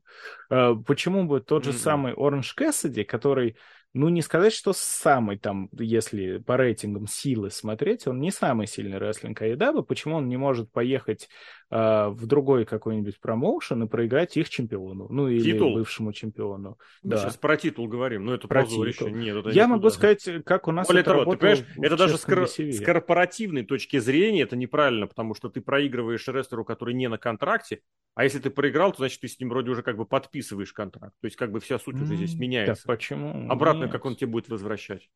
Э, 0.48 0.74
почему 0.86 1.24
бы 1.24 1.40
тот 1.40 1.64
же 1.64 1.72
mm-hmm. 1.72 1.74
самый 1.74 2.14
Оранж 2.14 2.45
Оранж 2.46 2.54
Кэссиди, 2.54 3.04
который, 3.04 3.56
ну, 3.92 4.08
не 4.08 4.22
сказать, 4.22 4.52
что 4.52 4.72
самый 4.72 5.38
там, 5.38 5.68
если 5.72 6.38
по 6.38 6.56
рейтингам 6.56 7.06
силы 7.06 7.50
смотреть, 7.50 8.06
он 8.06 8.20
не 8.20 8.30
самый 8.30 8.66
сильный 8.66 8.98
рестлинг 8.98 9.42
AEW. 9.42 9.82
Почему 9.82 10.16
он 10.16 10.28
не 10.28 10.36
может 10.36 10.70
поехать 10.70 11.28
э, 11.70 12.08
в 12.08 12.26
другой 12.26 12.64
какой-нибудь 12.64 13.20
промоушен 13.20 13.84
и 13.84 13.88
проиграть 13.88 14.36
их 14.36 14.48
чемпиону? 14.48 15.06
Ну, 15.10 15.28
или 15.28 15.52
титул? 15.52 15.74
бывшему 15.74 16.12
чемпиону. 16.12 16.78
Мы 17.02 17.10
да. 17.10 17.18
сейчас 17.18 17.36
про 17.36 17.56
титул 17.56 17.88
говорим, 17.88 18.24
но 18.24 18.34
это 18.34 18.48
про 18.48 18.64
титул. 18.64 19.08
Нет, 19.08 19.36
это 19.36 19.50
Я 19.50 19.68
могу 19.68 19.90
сказать, 19.90 20.28
как 20.44 20.68
у 20.68 20.72
нас 20.72 20.86
Более 20.86 21.02
это 21.02 21.12
того, 21.12 21.32
ты 21.32 21.38
понимаешь, 21.38 21.64
это 21.78 21.96
даже 21.96 22.18
с, 22.18 22.24
кор- 22.24 22.48
с 22.48 22.80
корпоративной 22.80 23.64
точки 23.64 23.98
зрения 23.98 24.42
это 24.42 24.56
неправильно, 24.56 25.06
потому 25.06 25.34
что 25.34 25.48
ты 25.48 25.60
проигрываешь 25.60 26.26
рестлеру, 26.28 26.64
который 26.64 26.94
не 26.94 27.08
на 27.08 27.18
контракте, 27.18 27.80
а 28.16 28.24
если 28.24 28.38
ты 28.38 28.48
проиграл, 28.48 28.92
то 28.92 28.98
значит 28.98 29.20
ты 29.20 29.28
с 29.28 29.38
ним 29.38 29.50
вроде 29.50 29.70
уже 29.70 29.82
как 29.82 29.98
бы 29.98 30.06
подписываешь 30.06 30.72
контракт. 30.72 31.14
То 31.20 31.26
есть 31.26 31.36
как 31.36 31.52
бы 31.52 31.60
вся 31.60 31.78
суть 31.78 31.96
уже 31.96 32.16
здесь 32.16 32.34
меняется. 32.34 32.86
Да 32.86 32.94
почему? 32.94 33.50
Обратно, 33.50 33.84
Нет. 33.84 33.92
как 33.92 34.06
он 34.06 34.16
тебе 34.16 34.28
будет 34.28 34.48
возвращать. 34.48 35.10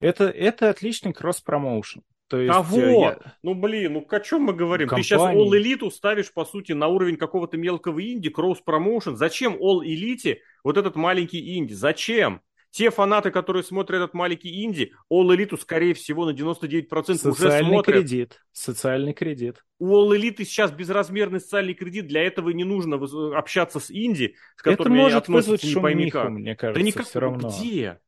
Это, 0.00 0.24
это 0.24 0.68
отличный 0.68 1.12
кросс-промоушен. 1.12 2.02
То 2.30 2.38
есть, 2.38 2.54
Кого? 2.54 2.78
Э, 2.78 3.00
я... 3.00 3.18
Ну, 3.42 3.54
блин, 3.54 3.94
ну 3.94 4.06
о 4.08 4.20
чем 4.20 4.42
мы 4.42 4.52
говорим? 4.52 4.86
Компании. 4.86 5.02
Ты 5.02 5.08
сейчас 5.08 5.20
All 5.20 5.50
Elite 5.50 5.90
ставишь, 5.90 6.32
по 6.32 6.44
сути, 6.44 6.70
на 6.70 6.86
уровень 6.86 7.16
какого-то 7.16 7.56
мелкого 7.56 8.00
инди, 8.00 8.30
кросс-промоушен. 8.30 9.16
Зачем 9.16 9.54
All 9.54 9.80
Elite 9.84 10.36
вот 10.62 10.76
этот 10.76 10.94
маленький 10.94 11.58
инди? 11.58 11.72
Зачем? 11.72 12.40
Те 12.70 12.92
фанаты, 12.92 13.32
которые 13.32 13.64
смотрят 13.64 13.96
этот 13.96 14.14
маленький 14.14 14.62
инди, 14.62 14.92
All 15.12 15.26
Elite, 15.36 15.60
скорее 15.60 15.92
всего, 15.92 16.24
на 16.24 16.30
99% 16.30 16.86
Социальный 17.16 17.30
уже 17.30 17.50
смотрят. 17.64 17.96
кредит. 17.96 18.40
Социальный 18.52 19.12
кредит. 19.12 19.64
У 19.80 19.92
All 19.92 20.16
Elite 20.16 20.44
сейчас 20.44 20.70
безразмерный 20.70 21.40
социальный 21.40 21.74
кредит. 21.74 22.06
Для 22.06 22.22
этого 22.22 22.50
не 22.50 22.62
нужно 22.62 23.00
общаться 23.36 23.80
с 23.80 23.90
инди, 23.90 24.36
с 24.56 24.62
которыми 24.62 24.98
Это 24.98 25.02
может 25.02 25.28
вызвать 25.28 25.64
не 25.64 25.74
пойми 25.74 26.10
как. 26.12 26.30
мне 26.30 26.54
кажется, 26.54 26.80
да 26.80 26.86
никак, 26.86 27.06
все 27.08 27.18
равно. 27.18 27.48
Где? 27.48 27.98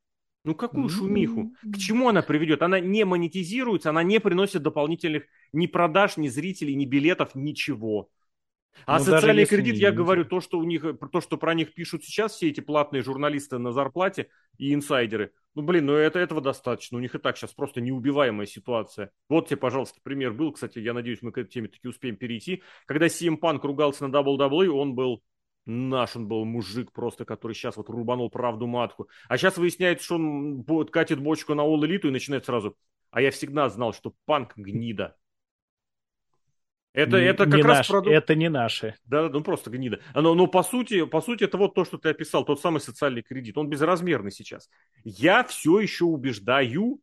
Ну 0.45 0.55
какую 0.55 0.89
шумиху? 0.89 1.55
К 1.63 1.79
чему 1.79 2.09
она 2.09 2.23
приведет? 2.23 2.63
Она 2.63 2.81
не 2.81 3.05
монетизируется, 3.05 3.91
она 3.91 4.03
не 4.03 4.19
приносит 4.19 4.63
дополнительных 4.63 5.25
ни 5.53 5.67
продаж, 5.67 6.17
ни 6.17 6.29
зрителей, 6.29 6.75
ни 6.75 6.85
билетов, 6.85 7.35
ничего. 7.35 8.11
А 8.87 8.99
ну, 8.99 9.05
социальный 9.05 9.45
кредит, 9.47 9.77
я 9.77 9.93
говорю, 9.93 10.25
то, 10.25 10.41
что 10.41 10.59
у 10.59 10.65
них, 10.65 10.85
то, 11.13 11.21
что 11.21 11.37
про 11.37 11.55
них 11.55 11.75
пишут 11.75 12.05
сейчас 12.05 12.33
все 12.33 12.49
эти 12.49 12.61
платные 12.61 13.03
журналисты 13.03 13.59
на 13.59 13.71
зарплате 13.73 14.29
и 14.59 14.75
инсайдеры. 14.75 15.33
Ну, 15.55 15.63
блин, 15.63 15.87
ну 15.87 15.93
это, 15.93 16.19
этого 16.19 16.41
достаточно. 16.41 16.97
У 16.97 17.01
них 17.01 17.15
и 17.15 17.19
так 17.19 17.37
сейчас 17.37 17.53
просто 17.53 17.81
неубиваемая 17.81 18.47
ситуация. 18.47 19.11
Вот 19.29 19.49
тебе, 19.49 19.59
пожалуйста, 19.59 20.01
пример 20.03 20.33
был. 20.33 20.53
Кстати, 20.53 20.79
я 20.79 20.95
надеюсь, 20.95 21.21
мы 21.23 21.33
к 21.33 21.39
этой 21.39 21.51
теме 21.51 21.69
таки 21.69 21.87
успеем 21.87 22.17
перейти. 22.17 22.63
Когда 22.87 23.07
CM 23.07 23.39
Punk 23.39 23.61
ругался 23.63 24.07
на 24.07 24.17
WWE, 24.17 24.69
он 24.69 24.95
был 24.95 25.23
наш, 25.67 26.17
он 26.17 26.29
был 26.29 26.45
мужик 26.45 26.93
просто, 26.93 27.25
который 27.25 27.55
сейчас 27.55 27.77
вот 27.77 27.89
рубанул 27.89 28.31
правду 28.31 28.67
матку. 28.67 29.09
А 29.29 29.37
сейчас 29.37 29.57
выясняется, 29.57 30.05
что 30.05 30.17
он 30.17 30.65
катит 30.87 31.21
бочку 31.21 31.55
на 31.55 31.63
All 31.63 31.81
Elite 31.81 32.09
и 32.09 32.11
начинает 32.11 32.45
сразу. 32.45 32.77
А 33.11 33.21
я 33.21 33.31
всегда 33.31 33.69
знал, 33.69 33.93
что 33.93 34.15
Панк 34.25 34.57
гнида. 34.57 35.17
Это, 36.95 37.21
не, 37.21 37.27
это 37.27 37.45
как 37.45 37.55
не 37.55 37.63
раз 37.63 37.79
наш, 37.79 37.89
продукт... 37.89 38.15
Это 38.15 38.35
не 38.35 38.51
наши. 38.51 38.97
Да, 39.05 39.29
ну 39.31 39.43
просто 39.43 39.71
гнида. 39.71 40.01
Но, 40.15 40.35
но 40.35 40.47
по 40.47 40.63
сути, 40.63 41.07
по 41.07 41.23
сути, 41.23 41.45
это 41.45 41.57
вот 41.57 41.75
то, 41.75 41.85
что 41.85 41.97
ты 41.97 42.11
описал, 42.11 42.45
тот 42.45 42.61
самый 42.61 42.81
социальный 42.81 43.23
кредит. 43.23 43.57
Он 43.57 43.69
безразмерный 43.69 44.31
сейчас. 44.31 44.69
Я 45.05 45.43
все 45.45 45.81
еще 45.81 46.05
убеждаю, 46.05 47.01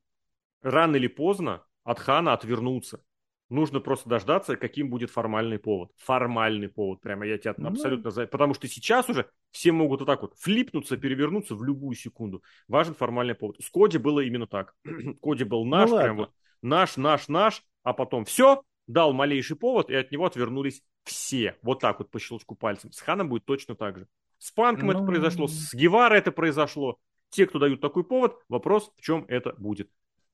рано 0.62 0.96
или 0.96 1.08
поздно 1.08 1.64
от 1.84 2.00
Хана 2.00 2.34
отвернуться. 2.34 3.04
Нужно 3.50 3.80
просто 3.80 4.08
дождаться, 4.08 4.56
каким 4.56 4.90
будет 4.90 5.10
формальный 5.10 5.58
повод. 5.58 5.92
Формальный 5.98 6.70
повод, 6.70 7.02
прямо 7.02 7.26
я 7.26 7.38
тебя 7.38 7.56
ну... 7.58 7.70
абсолютно... 7.70 8.12
За... 8.12 8.28
Потому 8.28 8.54
что 8.54 8.68
сейчас 8.68 9.10
уже 9.10 9.28
все 9.52 9.72
могут 9.72 10.02
вот 10.02 10.06
так 10.06 10.22
вот 10.22 10.36
флипнуться, 10.38 10.98
перевернуться 10.98 11.56
в 11.56 11.64
любую 11.64 11.96
секунду. 11.96 12.44
Важен 12.68 12.94
формальный 12.94 13.34
повод. 13.34 13.58
С 13.60 13.70
Коди 13.72 13.98
было 13.98 14.20
именно 14.20 14.46
так. 14.46 14.76
Коди 15.22 15.46
был 15.46 15.66
наш, 15.66 15.90
ну, 15.90 15.98
прям 15.98 16.18
вот 16.18 16.32
наш, 16.62 16.96
наш, 16.98 17.28
наш, 17.28 17.64
а 17.82 17.94
потом 17.94 18.26
все, 18.26 18.62
дал 18.86 19.14
малейший 19.14 19.58
повод, 19.58 19.90
и 19.90 19.96
от 19.96 20.12
него 20.12 20.26
отвернулись 20.26 20.84
все. 21.04 21.58
Вот 21.64 21.80
так 21.80 22.00
вот 22.00 22.12
по 22.12 22.20
щелчку 22.20 22.56
пальцем. 22.56 22.92
С 22.92 23.00
Ханом 23.02 23.30
будет 23.30 23.46
точно 23.46 23.76
так 23.76 23.98
же. 23.98 24.08
С 24.38 24.52
Панком 24.52 24.88
ну... 24.88 24.94
это 24.94 25.04
произошло, 25.04 25.48
с 25.48 25.74
Гевара 25.74 26.16
это 26.16 26.32
произошло. 26.32 26.98
Те, 27.30 27.46
кто 27.46 27.60
дают 27.60 27.82
такой 27.82 28.04
повод, 28.04 28.38
вопрос, 28.48 28.92
в 28.98 29.02
чем 29.02 29.26
это 29.28 29.54
будет. 29.58 29.90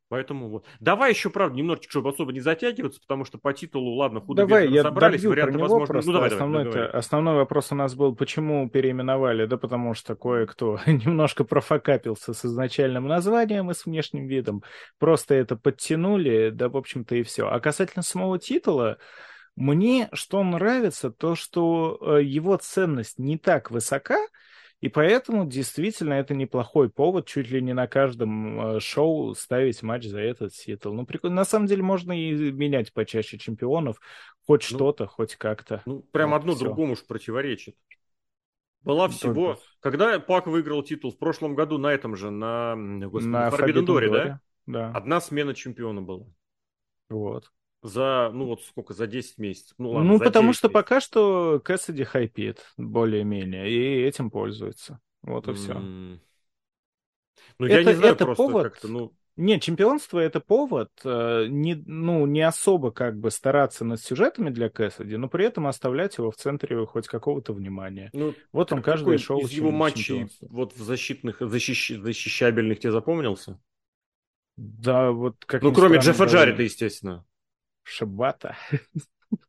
Поэтому 0.07 0.49
вот. 0.49 0.65
Давай 0.80 1.11
еще, 1.11 1.32
правда, 1.32 1.57
немножечко, 1.57 1.90
чтобы 1.90 2.10
особо 2.10 2.32
не 2.32 2.40
затягиваться, 2.40 3.02
потому 3.02 3.26
что 3.26 3.40
по 3.40 3.53
титулу, 3.53 3.95
ладно, 3.95 4.22
худо 4.22 4.45
давай, 4.45 4.69
я 4.69 4.84
собрались, 4.84 5.23
варианты 5.26 5.57
возможно. 5.57 6.02
Ну, 6.06 6.14
давай, 6.14 6.30
основной, 6.30 6.64
давай, 6.65 6.80
давай. 6.80 6.91
основной 6.91 7.36
вопрос 7.36 7.72
у 7.72 7.76
нас 7.76 7.95
был, 7.95 8.15
почему 8.15 8.69
переименовали? 8.69 9.48
Да 9.48 9.57
потому 9.57 9.95
что 9.95 10.15
кое-кто 10.15 10.80
немножко 10.86 11.44
профокапился 11.44 12.34
с 12.34 12.45
изначальным 12.45 13.07
названием 13.07 13.72
и 13.72 13.73
с 13.73 13.86
внешним 13.86 14.27
видом. 14.27 14.64
Просто 14.99 15.34
это 15.34 15.56
подтянули, 15.56 16.52
да, 16.53 16.69
в 16.69 16.77
общем-то, 16.77 17.15
и 17.15 17.23
все. 17.23 17.48
А 17.48 17.60
касательно 17.60 18.03
самого 18.03 18.38
титула, 18.38 18.99
мне 19.56 20.10
что 20.14 20.44
нравится, 20.44 21.10
то, 21.10 21.36
что 21.36 21.98
э, 21.99 22.23
его 22.23 22.57
ценность 22.57 23.18
не 23.18 23.40
так 23.40 23.72
высока, 23.72 24.19
и 24.82 24.90
поэтому 24.90 25.46
действительно 25.46 26.14
это 26.14 26.36
неплохой 26.36 26.90
повод 26.90 27.26
чуть 27.26 27.50
ли 27.50 27.62
не 27.62 27.74
на 27.74 27.88
каждом 27.88 28.76
э, 28.76 28.80
шоу 28.80 29.34
ставить 29.34 29.82
матч 29.82 30.06
за 30.06 30.20
этот 30.20 30.54
титул. 30.54 30.94
Ну, 30.94 31.06
прикольно. 31.06 31.38
На 31.38 31.46
самом 31.46 31.68
деле 31.68 31.82
можно 31.82 32.12
и 32.12 32.52
менять 32.52 32.94
почаще 32.94 33.38
чемпионов, 33.38 34.00
хоть 34.46 34.68
ну, 34.70 34.78
что-то, 34.78 35.08
хоть 35.08 35.36
как-то. 35.36 35.82
Ну, 35.86 36.02
прям 36.12 36.32
вот 36.32 36.38
одно 36.38 36.56
все. 36.56 36.66
другому 36.66 36.94
уж 36.94 37.06
противоречит. 37.06 37.76
Была 38.82 39.08
всего... 39.08 39.54
Только... 39.54 39.62
Когда 39.80 40.20
Пак 40.20 40.48
выиграл 40.48 40.84
титул 40.84 41.12
в 41.12 41.18
прошлом 41.18 41.56
году 41.56 41.78
на 41.78 41.92
этом 41.92 42.16
же, 42.16 42.30
на, 42.30 42.76
господи, 43.08 43.28
на 43.28 43.50
Forbidden 43.50 43.86
Door, 43.86 44.12
да? 44.12 44.40
да? 44.68 44.92
Одна 44.92 45.22
смена 45.22 45.56
чемпиона 45.56 46.02
была. 46.02 46.28
Вот. 47.10 47.52
За, 47.82 48.32
ну 48.34 48.48
вот 48.48 48.64
сколько, 48.64 48.94
за 48.94 49.08
10 49.08 49.38
месяцев. 49.38 49.76
Ну, 49.78 49.92
ладно, 49.92 50.14
ну 50.14 50.20
потому 50.20 50.54
что 50.54 50.68
месяцев. 50.68 50.74
пока 50.74 51.02
что 51.02 51.62
Кэссиди 51.64 52.04
хайпит 52.04 52.66
более-менее, 52.78 53.70
и 53.70 54.02
этим 54.04 54.32
пользуется. 54.32 55.00
Вот 55.22 55.48
и 55.48 55.54
все. 55.54 55.74
Ну, 55.74 56.20
это, 57.68 57.76
я 57.76 57.84
не 57.84 57.94
знаю 57.94 58.14
это 58.14 58.26
просто 58.26 58.44
повод... 58.44 58.64
как-то, 58.64 58.88
ну... 58.88 59.14
Нет, 59.38 59.62
чемпионство 59.62 60.20
это 60.20 60.40
повод 60.40 60.92
э, 61.04 61.48
не, 61.50 61.76
ну, 61.76 62.26
не 62.26 62.42
особо 62.42 62.92
как 62.92 63.20
бы 63.20 63.32
стараться 63.32 63.84
над 63.84 64.00
сюжетами 64.00 64.50
для 64.50 64.70
Кэссиди, 64.70 65.18
но 65.18 65.28
при 65.28 65.46
этом 65.46 65.68
оставлять 65.68 66.18
его 66.18 66.32
в 66.32 66.38
центре 66.38 66.86
хоть 66.86 67.08
какого-то 67.08 67.52
внимания. 67.52 68.10
Ну, 68.14 68.34
вот 68.54 68.72
он 68.72 68.82
каждое 68.82 69.18
шоу 69.18 69.42
из 69.42 69.52
его 69.52 69.72
матчей 69.72 70.30
вот 70.42 70.74
в 70.74 70.82
защитных, 70.82 71.38
защищ, 71.42 71.98
защищабельных 71.98 72.80
тебе 72.80 72.94
запомнился? 72.94 73.60
Да, 74.56 75.12
вот 75.12 75.44
как 75.46 75.62
Ну, 75.64 75.74
кроме 75.74 76.02
странно, 76.02 76.18
Джеффа 76.18 76.32
Джаррида, 76.32 76.64
естественно. 76.64 77.26
Шибата. 77.86 78.57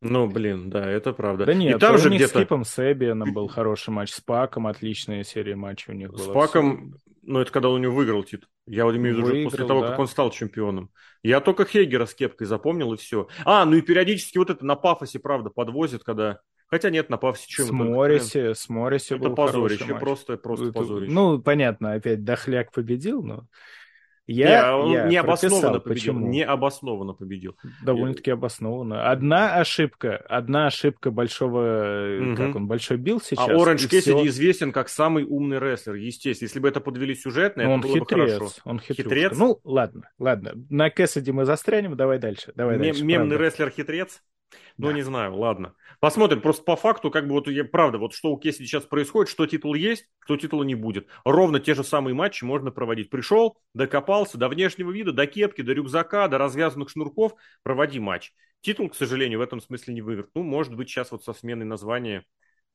Ну, 0.01 0.27
блин, 0.27 0.69
да, 0.69 0.89
это 0.89 1.13
правда. 1.13 1.45
Да 1.45 1.53
нет, 1.53 1.77
и 1.77 1.79
там 1.79 1.97
же 1.97 2.09
где-то... 2.09 2.39
с 2.39 2.41
Кипом 2.41 2.63
Сэбианом 2.63 3.33
был 3.33 3.47
хороший 3.47 3.91
матч, 3.91 4.11
с 4.11 4.21
Паком 4.21 4.67
отличная 4.67 5.23
серия 5.23 5.55
матчей 5.55 5.93
у 5.93 5.95
них 5.95 6.11
была. 6.11 6.23
С 6.23 6.27
Паком, 6.27 6.95
ну, 7.23 7.39
это 7.39 7.51
когда 7.51 7.69
он 7.69 7.75
у 7.75 7.77
него 7.77 7.95
выиграл 7.95 8.23
титул. 8.23 8.49
Я 8.65 8.85
вот 8.85 8.95
имею 8.95 9.15
в 9.15 9.17
виду 9.19 9.27
уже 9.27 9.43
после 9.43 9.65
того, 9.65 9.81
да. 9.81 9.89
как 9.89 9.99
он 9.99 10.07
стал 10.07 10.31
чемпионом. 10.31 10.89
Я 11.23 11.39
только 11.39 11.65
Хейгера 11.65 12.05
с 12.05 12.13
кепкой 12.13 12.47
запомнил, 12.47 12.93
и 12.93 12.97
все. 12.97 13.27
А, 13.45 13.65
ну 13.65 13.75
и 13.75 13.81
периодически 13.81 14.37
вот 14.37 14.49
это 14.49 14.65
на 14.65 14.75
пафосе, 14.75 15.19
правда, 15.19 15.49
подвозит, 15.49 16.03
когда... 16.03 16.41
Хотя 16.67 16.89
нет, 16.89 17.09
на 17.09 17.17
пафосе 17.17 17.45
чем 17.47 17.67
С 17.67 17.71
Морриси, 17.71 18.53
с 18.53 18.67
Морриси 18.67 19.13
Это 19.13 19.29
позорище, 19.29 19.95
просто, 19.95 20.35
просто 20.37 20.65
это, 20.65 20.73
позорище. 20.73 21.11
Ну, 21.11 21.39
понятно, 21.39 21.93
опять 21.93 22.23
Дохляк 22.23 22.71
победил, 22.71 23.23
но... 23.23 23.47
Я, 24.27 24.61
не, 24.61 24.75
он 24.75 24.91
я 24.91 25.07
необоснованно 25.07 25.79
победил. 25.79 26.13
Почему? 26.13 26.27
Необоснованно 26.27 27.13
победил. 27.13 27.55
Довольно-таки 27.83 28.31
обоснованно. 28.31 29.09
Одна 29.09 29.55
ошибка, 29.55 30.17
одна 30.17 30.67
ошибка 30.67 31.11
большого, 31.11 32.19
угу. 32.21 32.35
как 32.35 32.55
он, 32.57 32.67
большой 32.67 32.97
бил 32.97 33.21
сейчас. 33.21 33.47
А 33.47 33.53
Оранж 33.53 33.87
Кэссиди 33.87 34.11
все... 34.11 34.27
известен 34.27 34.73
как 34.73 34.89
самый 34.89 35.23
умный 35.23 35.59
рестлер, 35.59 35.95
естественно. 35.95 36.47
Если 36.47 36.59
бы 36.59 36.67
это 36.67 36.81
подвели 36.81 37.15
сюжетно, 37.15 37.61
это 37.61 37.69
он 37.71 37.81
было 37.81 37.93
хитрец, 37.93 38.09
бы 38.09 38.37
хорошо. 38.37 38.53
Он 38.65 38.79
хитрец. 38.79 38.97
хитрец. 38.97 39.37
Ну, 39.37 39.61
ладно, 39.63 40.09
ладно. 40.19 40.51
На 40.69 40.89
Кэссиди 40.89 41.31
мы 41.31 41.45
застрянем, 41.45 41.95
давай 41.95 42.19
дальше. 42.19 42.51
Давай 42.53 42.75
Мем- 42.75 42.83
дальше 42.83 43.05
мемный 43.05 43.37
рестлер 43.37 43.69
хитрец? 43.69 44.21
Ну, 44.77 44.87
да. 44.87 44.93
не 44.93 45.01
знаю, 45.01 45.35
ладно. 45.35 45.73
Посмотрим, 45.99 46.41
просто 46.41 46.63
по 46.63 46.75
факту, 46.75 47.09
как 47.09 47.27
бы 47.27 47.33
вот, 47.33 47.47
я, 47.47 47.65
правда, 47.65 47.97
вот 47.97 48.13
что 48.13 48.31
у 48.31 48.37
Кесси 48.37 48.65
сейчас 48.65 48.83
происходит, 48.83 49.31
что 49.31 49.47
титул 49.47 49.73
есть, 49.73 50.05
что 50.19 50.37
титула 50.37 50.63
не 50.63 50.75
будет. 50.75 51.07
Ровно 51.25 51.59
те 51.59 51.73
же 51.73 51.83
самые 51.83 52.13
матчи 52.13 52.43
можно 52.43 52.69
проводить. 52.69 53.09
Пришел, 53.09 53.57
докопался 53.73 54.37
до 54.37 54.47
внешнего 54.47 54.91
вида, 54.91 55.11
до 55.11 55.25
кепки, 55.25 55.63
до 55.63 55.73
рюкзака, 55.73 56.27
до 56.27 56.37
развязанных 56.37 56.89
шнурков, 56.89 57.33
проводи 57.63 57.99
матч. 57.99 58.31
Титул, 58.61 58.89
к 58.89 58.95
сожалению, 58.95 59.39
в 59.39 59.41
этом 59.41 59.59
смысле 59.59 59.95
не 59.95 60.01
выиграл. 60.01 60.27
Ну, 60.35 60.43
может 60.43 60.75
быть, 60.75 60.89
сейчас 60.89 61.11
вот 61.11 61.23
со 61.23 61.33
сменой 61.33 61.65
названия 61.65 62.25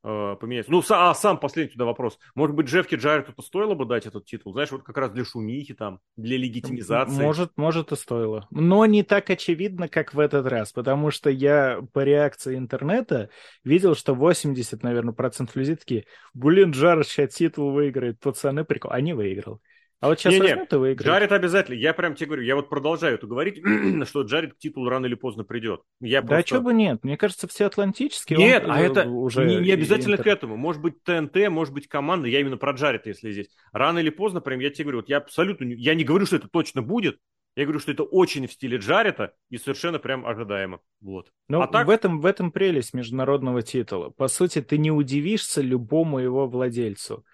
э, 0.02 0.36
поменять. 0.40 0.68
Ну, 0.68 0.82
а 0.90 1.14
сам 1.14 1.38
последний 1.38 1.72
туда 1.72 1.84
вопрос. 1.84 2.18
Может 2.34 2.56
быть, 2.56 2.66
Джеффки 2.66 2.96
Джаррету 2.96 3.40
стоило 3.42 3.74
бы 3.74 3.84
дать 3.84 4.06
этот 4.06 4.24
титул? 4.24 4.52
Знаешь, 4.52 4.70
вот 4.70 4.82
как 4.82 4.96
раз 4.96 5.10
для 5.10 5.24
шумихи 5.24 5.74
там, 5.74 6.00
для 6.16 6.36
легитимизации. 6.36 7.22
Может, 7.22 7.52
может 7.56 7.92
и 7.92 7.96
стоило. 7.96 8.46
Но 8.50 8.84
не 8.86 9.02
так 9.02 9.30
очевидно, 9.30 9.88
как 9.88 10.14
в 10.14 10.18
этот 10.18 10.46
раз, 10.46 10.72
потому 10.72 11.10
что 11.10 11.30
я 11.30 11.80
по 11.92 12.00
реакции 12.04 12.56
интернета 12.56 13.30
видел, 13.64 13.94
что 13.94 14.14
80, 14.14 14.82
наверное, 14.82 15.14
процентов 15.14 15.56
людей 15.56 15.76
такие, 15.76 16.04
блин, 16.34 16.70
Джаред 16.72 17.06
сейчас 17.06 17.34
титул 17.34 17.72
выиграет, 17.72 18.20
пацаны, 18.20 18.64
прикол. 18.64 18.92
А 18.92 19.00
не 19.00 19.12
выиграл. 19.14 19.60
А 20.02 20.08
вот 20.08 20.18
сейчас 20.18 20.34
не, 20.34 20.40
возьмет 20.40 20.72
не, 20.72 20.76
и 20.76 20.80
выиграет. 20.80 21.06
Джаред 21.06 21.30
обязательно. 21.30 21.76
Я 21.76 21.94
прям 21.94 22.16
тебе 22.16 22.26
говорю, 22.26 22.42
я 22.42 22.56
вот 22.56 22.68
продолжаю 22.68 23.14
это 23.14 23.28
говорить, 23.28 23.62
что 24.08 24.22
Джаред 24.22 24.54
к 24.54 24.58
титулу 24.58 24.88
рано 24.88 25.06
или 25.06 25.14
поздно 25.14 25.44
придет. 25.44 25.82
Я 26.00 26.22
да 26.22 26.28
просто... 26.28 26.46
что 26.46 26.60
бы 26.60 26.74
нет. 26.74 27.04
Мне 27.04 27.16
кажется, 27.16 27.46
все 27.46 27.66
атлантические. 27.66 28.36
Нет, 28.36 28.64
а 28.66 28.80
это 28.80 29.08
уже 29.08 29.46
не, 29.46 29.58
не 29.58 29.70
обязательно 29.70 30.14
интер... 30.14 30.24
к 30.24 30.26
этому. 30.26 30.56
Может 30.56 30.82
быть 30.82 31.00
ТНТ, 31.04 31.48
может 31.50 31.72
быть 31.72 31.86
команда. 31.86 32.26
Я 32.26 32.40
именно 32.40 32.56
про 32.56 32.72
Джаред, 32.72 33.06
если 33.06 33.30
здесь. 33.30 33.48
Рано 33.72 34.00
или 34.00 34.10
поздно, 34.10 34.40
прям 34.40 34.58
я 34.58 34.70
тебе 34.70 34.86
говорю, 34.86 34.98
вот 34.98 35.08
я 35.08 35.18
абсолютно... 35.18 35.66
Я 35.66 35.94
не 35.94 36.02
говорю, 36.02 36.26
что 36.26 36.34
это 36.34 36.48
точно 36.48 36.82
будет, 36.82 37.18
я 37.54 37.62
говорю, 37.62 37.78
что 37.78 37.92
это 37.92 38.02
очень 38.02 38.48
в 38.48 38.52
стиле 38.52 38.78
Джарета 38.78 39.34
и 39.50 39.56
совершенно 39.56 40.00
прям 40.00 40.26
ожидаемо. 40.26 40.80
Вот. 41.00 41.30
Но 41.46 41.58
ну, 41.58 41.62
а 41.62 41.68
так... 41.68 41.86
в, 41.86 41.90
этом, 41.90 42.20
в 42.20 42.26
этом 42.26 42.50
прелесть 42.50 42.92
международного 42.92 43.62
титула. 43.62 44.10
По 44.10 44.26
сути, 44.26 44.62
ты 44.62 44.78
не 44.78 44.90
удивишься 44.90 45.60
любому 45.60 46.18
его 46.18 46.48
владельцу 46.48 47.24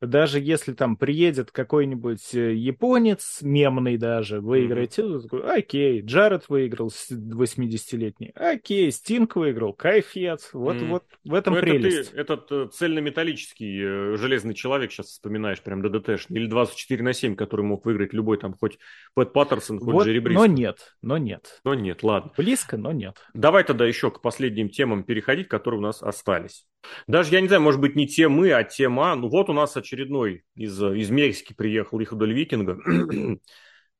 даже 0.00 0.40
если 0.40 0.72
там 0.72 0.96
приедет 0.96 1.50
какой-нибудь 1.50 2.34
э, 2.34 2.54
японец, 2.54 3.40
мемный 3.42 3.96
даже, 3.96 4.40
выиграет 4.40 4.96
mm-hmm. 4.96 5.22
такой, 5.22 5.58
окей, 5.58 6.00
Джаред 6.02 6.48
выиграл 6.48 6.88
80-летний, 6.88 8.32
окей, 8.34 8.90
Стинг 8.92 9.36
выиграл, 9.36 9.72
кайфец, 9.72 10.50
вот, 10.52 10.76
mm-hmm. 10.76 10.88
вот 10.88 11.04
в 11.24 11.34
этом 11.34 11.54
ну, 11.54 11.60
прелесть. 11.60 12.12
Это 12.12 12.36
ты, 12.36 12.44
этот 12.44 12.52
э, 12.52 12.68
цельнометаллический 12.72 13.82
э, 13.82 14.16
железный 14.16 14.54
человек 14.54 14.92
сейчас 14.92 15.06
вспоминаешь, 15.06 15.60
прям 15.60 15.82
ДДТ, 15.82 16.20
или 16.28 16.46
24 16.46 17.02
на 17.02 17.12
7, 17.12 17.34
который 17.34 17.64
мог 17.64 17.84
выиграть 17.84 18.12
любой 18.12 18.38
там, 18.38 18.54
хоть 18.54 18.78
Пэт 19.14 19.32
Паттерсон, 19.32 19.80
хоть 19.80 19.94
вот, 19.94 20.06
Джерри 20.06 20.20
Брис. 20.20 20.36
Но 20.36 20.46
нет, 20.46 20.96
но 21.02 21.18
нет. 21.18 21.60
Но 21.64 21.74
нет, 21.74 22.02
ладно. 22.02 22.32
Близко, 22.36 22.76
но 22.76 22.92
нет. 22.92 23.16
Давай 23.34 23.64
тогда 23.64 23.86
еще 23.86 24.10
к 24.10 24.20
последним 24.20 24.68
темам 24.68 25.02
переходить, 25.02 25.48
которые 25.48 25.80
у 25.80 25.82
нас 25.82 26.02
остались. 26.02 26.66
Даже, 27.06 27.32
я 27.32 27.40
не 27.40 27.48
знаю, 27.48 27.62
может 27.62 27.80
быть, 27.80 27.96
не 27.96 28.06
те 28.06 28.28
мы, 28.28 28.52
а 28.52 28.64
тема. 28.64 29.14
Ну 29.14 29.28
вот 29.28 29.50
у 29.50 29.52
нас 29.52 29.76
очередной 29.76 30.44
из, 30.54 30.80
из 30.82 31.10
Мексики 31.10 31.52
приехал 31.52 32.00
Иходоль 32.02 32.32
Викинга. 32.32 32.78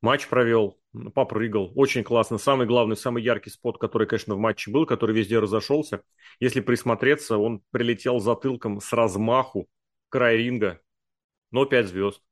Матч 0.01 0.29
провел, 0.29 0.79
попрыгал. 1.15 1.73
Очень 1.75 2.05
классно. 2.05 2.39
Самый 2.39 2.67
главный, 2.67 2.97
самый 2.97 3.23
яркий 3.23 3.51
спот, 3.51 3.79
который, 3.79 4.07
конечно, 4.07 4.35
в 4.37 4.39
матче 4.39 4.71
был, 4.71 4.87
который 4.87 5.15
везде 5.15 5.39
разошелся. 5.39 6.03
Если 6.39 6.61
присмотреться, 6.61 7.37
он 7.37 7.63
прилетел 7.73 8.21
затылком 8.21 8.81
с 8.81 8.93
размаху 8.93 9.69
край 10.09 10.37
ринга, 10.37 10.81
но 11.51 11.65
5 11.65 11.89
звезд. 11.89 12.23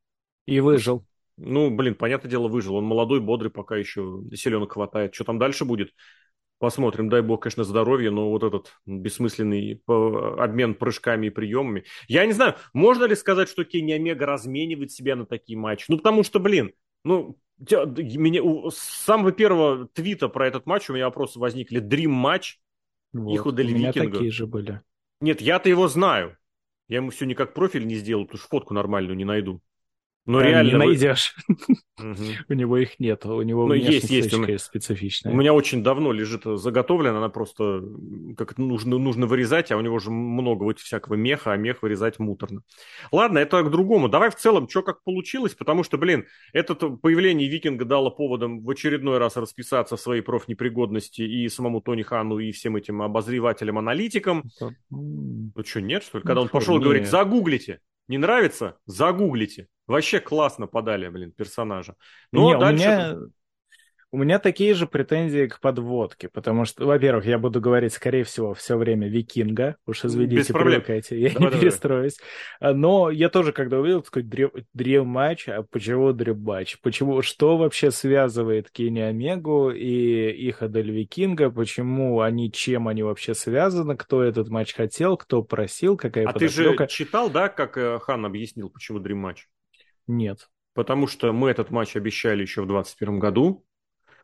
И 0.46 0.60
выжил. 0.60 1.04
Ну, 1.36 1.70
блин, 1.70 1.94
понятное 1.94 2.30
дело, 2.30 2.48
выжил. 2.48 2.76
Он 2.76 2.84
молодой, 2.84 3.20
бодрый, 3.20 3.50
пока 3.50 3.76
еще 3.76 4.22
селенок 4.34 4.72
хватает. 4.72 5.14
Что 5.14 5.24
там 5.24 5.38
дальше 5.38 5.64
будет? 5.64 5.92
Посмотрим, 6.58 7.10
дай 7.10 7.20
бог, 7.20 7.42
конечно, 7.42 7.64
здоровья, 7.64 8.10
но 8.10 8.30
вот 8.30 8.42
этот 8.42 8.72
бессмысленный 8.86 9.82
обмен 9.86 10.74
прыжками 10.74 11.26
и 11.26 11.30
приемами. 11.30 11.84
Я 12.08 12.24
не 12.24 12.32
знаю, 12.32 12.54
можно 12.72 13.04
ли 13.04 13.14
сказать, 13.14 13.50
что 13.50 13.64
Кенни 13.64 13.92
Омега 13.92 14.24
разменивает 14.24 14.90
себя 14.90 15.16
на 15.16 15.26
такие 15.26 15.58
матчи? 15.58 15.84
Ну, 15.88 15.98
потому 15.98 16.22
что, 16.22 16.40
блин, 16.40 16.72
ну, 17.04 17.38
меня, 17.58 18.70
с 18.70 18.76
самого 18.76 19.32
первого 19.32 19.88
твита 19.88 20.28
про 20.28 20.46
этот 20.46 20.66
матч 20.66 20.88
у 20.88 20.94
меня 20.94 21.06
вопросы 21.06 21.38
возникли. 21.38 21.78
Дрим 21.78 22.12
матч 22.12 22.58
вот, 23.12 23.34
их 23.34 23.46
у 23.46 23.52
Дель 23.52 23.72
У 23.72 23.76
меня 23.76 23.88
Викинга. 23.88 24.12
такие 24.12 24.30
же 24.30 24.46
были. 24.46 24.80
Нет, 25.20 25.40
я-то 25.40 25.68
его 25.68 25.88
знаю. 25.88 26.36
Я 26.88 26.98
ему 26.98 27.10
все 27.10 27.26
никак 27.26 27.54
профиль 27.54 27.86
не 27.86 27.96
сделал, 27.96 28.24
потому 28.24 28.38
что 28.38 28.48
фотку 28.48 28.74
нормальную 28.74 29.16
не 29.16 29.24
найду. 29.24 29.60
Но 30.26 30.40
да, 30.40 30.46
реально... 30.46 30.70
Не 30.70 30.76
найдешь. 30.76 31.34
У 32.48 32.52
него 32.52 32.76
их 32.76 32.98
нет, 32.98 33.24
у 33.24 33.40
него 33.42 33.66
ну, 33.66 33.74
есть, 33.74 34.10
есть. 34.10 34.30
специфичная. 34.64 35.32
У 35.32 35.36
меня 35.36 35.54
очень 35.54 35.82
давно 35.82 36.12
лежит 36.12 36.42
заготовлена, 36.44 37.18
она 37.18 37.28
просто 37.28 37.82
как 38.36 38.58
нужно, 38.58 38.98
нужно 38.98 39.26
вырезать, 39.26 39.72
а 39.72 39.76
у 39.76 39.80
него 39.80 39.94
уже 39.94 40.10
много 40.10 40.64
вот 40.64 40.78
всякого 40.80 41.14
меха, 41.14 41.52
а 41.52 41.56
мех 41.56 41.82
вырезать 41.82 42.18
муторно. 42.18 42.62
Ладно, 43.12 43.38
это 43.38 43.62
к 43.62 43.70
другому. 43.70 44.08
Давай 44.08 44.30
в 44.30 44.34
целом, 44.34 44.68
что 44.68 44.82
как 44.82 45.04
получилось, 45.04 45.54
потому 45.54 45.84
что, 45.84 45.96
блин, 45.96 46.26
это 46.52 46.74
появление 46.74 47.48
Викинга 47.48 47.84
дало 47.84 48.10
поводом 48.10 48.62
в 48.62 48.70
очередной 48.70 49.18
раз 49.18 49.36
расписаться 49.36 49.96
в 49.96 50.00
своей 50.00 50.22
профнепригодности 50.22 51.22
и 51.22 51.48
самому 51.48 51.80
Тони 51.80 52.02
Хану, 52.02 52.38
и 52.38 52.50
всем 52.50 52.76
этим 52.76 53.00
обозревателям-аналитикам. 53.00 54.42
Ну 54.90 55.52
что, 55.64 55.80
нет, 55.80 56.02
что 56.02 56.18
ли? 56.18 56.24
Когда 56.24 56.40
он 56.42 56.48
пошел 56.48 56.78
говорить, 56.80 57.08
загуглите. 57.08 57.80
Не 58.08 58.18
нравится? 58.18 58.76
Загуглите. 58.86 59.68
Вообще 59.86 60.20
классно 60.20 60.66
подали, 60.66 61.08
блин, 61.08 61.32
персонажа. 61.32 61.94
Но 62.32 62.52
Не, 62.52 62.58
дальше... 62.58 62.84
У 62.84 62.88
меня, 62.88 63.16
у 64.16 64.18
меня 64.18 64.38
такие 64.38 64.72
же 64.72 64.86
претензии 64.86 65.46
к 65.46 65.60
подводке, 65.60 66.30
потому 66.30 66.64
что, 66.64 66.86
во-первых, 66.86 67.26
я 67.26 67.38
буду 67.38 67.60
говорить, 67.60 67.92
скорее 67.92 68.24
всего, 68.24 68.54
все 68.54 68.78
время 68.78 69.10
викинга, 69.10 69.76
уж 69.84 70.06
извините, 70.06 70.54
привыкайте, 70.54 71.20
я 71.20 71.30
давай, 71.34 71.52
не 71.52 71.60
перестроюсь. 71.60 72.16
А, 72.58 72.72
но 72.72 73.10
я 73.10 73.28
тоже, 73.28 73.52
когда 73.52 73.78
увидел, 73.78 74.00
такой 74.00 74.22
древ, 74.22 74.52
древ 74.72 75.04
матч, 75.04 75.50
а 75.50 75.64
почему 75.64 76.14
древ 76.14 76.38
матч? 76.38 76.78
Почему, 76.80 77.20
что 77.20 77.58
вообще 77.58 77.90
связывает 77.90 78.70
Кенни 78.70 79.00
Омегу 79.00 79.68
и 79.70 80.30
их 80.30 80.62
Адель 80.62 80.92
Викинга? 80.92 81.50
Почему 81.50 82.22
они, 82.22 82.50
чем 82.50 82.88
они 82.88 83.02
вообще 83.02 83.34
связаны? 83.34 83.98
Кто 83.98 84.22
этот 84.22 84.48
матч 84.48 84.72
хотел, 84.72 85.18
кто 85.18 85.42
просил, 85.42 85.98
какая 85.98 86.24
А 86.24 86.32
подоплека? 86.32 86.84
ты 86.84 86.84
же 86.84 86.86
читал, 86.88 87.28
да, 87.28 87.50
как 87.50 87.76
э, 87.76 87.98
Хан 87.98 88.24
объяснил, 88.24 88.70
почему 88.70 88.98
древ 88.98 89.18
матч? 89.18 89.46
Нет. 90.06 90.48
Потому 90.72 91.06
что 91.06 91.34
мы 91.34 91.50
этот 91.50 91.70
матч 91.70 91.96
обещали 91.96 92.40
еще 92.40 92.62
в 92.62 92.66
2021 92.66 93.18
году, 93.18 93.66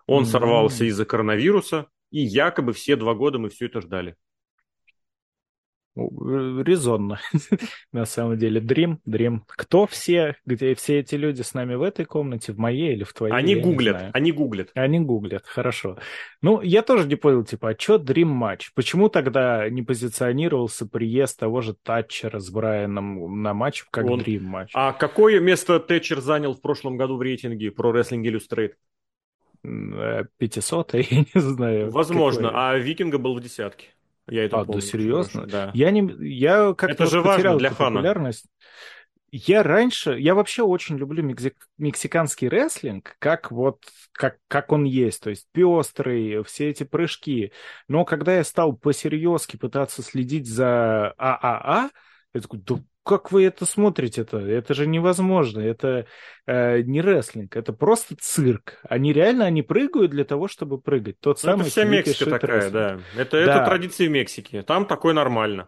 он 0.07 0.25
mm-hmm. 0.25 0.27
сорвался 0.27 0.85
из-за 0.85 1.05
коронавируса, 1.05 1.87
и 2.13 2.21
якобы 2.21 2.73
все 2.73 2.97
два 2.97 3.15
года 3.15 3.39
мы 3.39 3.49
все 3.49 3.67
это 3.67 3.81
ждали. 3.81 4.17
резонно, 5.97 7.21
на 7.93 8.05
самом 8.05 8.39
деле. 8.39 8.61
Дрим, 8.61 9.01
Дрим. 9.07 9.45
Кто 9.49 9.87
все, 9.87 10.37
где 10.45 10.75
все 10.75 11.01
эти 11.01 11.15
люди 11.15 11.41
с 11.41 11.55
нами 11.55 11.75
в 11.75 11.83
этой 11.83 12.05
комнате, 12.05 12.53
в 12.53 12.59
моей 12.59 12.93
или 12.93 13.05
в 13.05 13.15
твоей? 13.15 13.33
Они 13.33 13.57
гуглят, 13.57 14.11
они 14.13 14.31
гуглят. 14.31 14.71
Они 14.75 15.01
гуглят, 15.01 15.47
хорошо. 15.47 15.99
Ну, 16.43 16.61
я 16.61 16.83
тоже 16.83 17.09
не 17.09 17.17
понял, 17.17 17.45
типа, 17.45 17.71
а 17.71 17.79
что 17.79 17.97
Дрим 17.97 18.29
матч? 18.29 18.73
Почему 18.75 19.09
тогда 19.09 19.69
не 19.71 19.83
позиционировался 19.83 20.87
приезд 20.87 21.39
того 21.39 21.63
же 21.63 21.75
Татчера 21.83 22.41
с 22.41 22.51
Брайаном 22.51 23.43
на 23.43 23.55
матч 23.55 23.85
как 23.91 24.07
Дрим 24.19 24.45
матч? 24.45 24.71
А 24.75 24.93
какое 24.93 25.41
место 25.41 25.81
Тэтчер 25.81 26.21
занял 26.21 26.55
в 26.55 26.61
прошлом 26.61 26.99
году 26.99 27.17
в 27.17 27.23
рейтинге 27.23 27.71
про 27.71 27.91
Wrestling 27.91 28.23
Illustrated? 28.23 28.73
500, 29.63 30.95
я 30.95 31.25
не 31.35 31.41
знаю. 31.41 31.91
Возможно, 31.91 32.49
какой. 32.49 32.61
а 32.61 32.79
Викинга 32.79 33.19
был 33.19 33.37
в 33.37 33.41
десятке. 33.41 33.89
Я 34.29 34.45
это 34.45 34.61
а, 34.61 34.65
помню. 34.65 34.81
да 34.81 34.87
серьезно? 34.87 35.47
Да. 35.47 35.71
Я, 35.75 35.91
не, 35.91 36.01
я 36.29 36.75
как-то 36.75 37.05
это 37.05 37.07
же 37.07 37.23
важно 37.23 37.57
для 37.59 37.71
фана. 37.71 37.97
популярность. 37.97 38.47
Я 39.35 39.63
раньше, 39.63 40.19
я 40.19 40.35
вообще 40.35 40.63
очень 40.63 40.99
люблю 40.99 41.23
мексик, 41.23 41.55
мексиканский 41.79 42.49
рестлинг, 42.49 43.17
как 43.19 43.51
вот, 43.51 43.83
как, 44.13 44.37
как 44.47 44.73
он 44.73 44.85
есть, 44.85 45.23
то 45.23 45.31
есть 45.31 45.47
пестрый, 45.53 46.45
все 46.45 46.69
эти 46.69 46.85
прыжки. 46.85 47.51
Но 47.89 48.05
когда 48.05 48.37
я 48.37 48.45
стал 48.45 48.75
посерьезки 48.75 49.57
пытаться 49.57 50.03
следить 50.03 50.47
за 50.47 51.15
ААА, 51.17 51.89
я 52.35 52.41
такой, 52.41 52.61
да 52.61 52.79
как 53.05 53.33
вы 53.33 53.45
это 53.45 53.67
смотрите-то? 53.67 54.39
Это 54.39 54.75
же 54.75 54.87
невозможно. 54.87 55.61
Это 55.61 56.07
э, 56.47 56.83
не 56.83 57.01
рестлинг, 57.01 57.57
это 57.57 57.73
просто 57.73 58.17
цирк. 58.19 58.81
Они 58.89 59.13
реально 59.13 59.47
они 59.47 59.63
прыгают 59.63 60.11
для 60.11 60.25
того, 60.25 60.49
чтобы 60.49 60.81
прыгать. 60.81 61.19
Тот 61.21 61.39
ну, 61.43 61.51
самый 61.51 61.63
это 61.63 61.71
вся 61.71 61.85
Мексика 61.85 62.31
такая, 62.31 62.57
рестлинг. 62.57 62.73
да. 62.73 63.01
Это, 63.21 63.45
да. 63.45 63.57
это 63.57 63.65
традиции 63.65 64.07
Мексики. 64.07 64.63
Там 64.63 64.87
такое 64.87 65.15
нормально. 65.15 65.67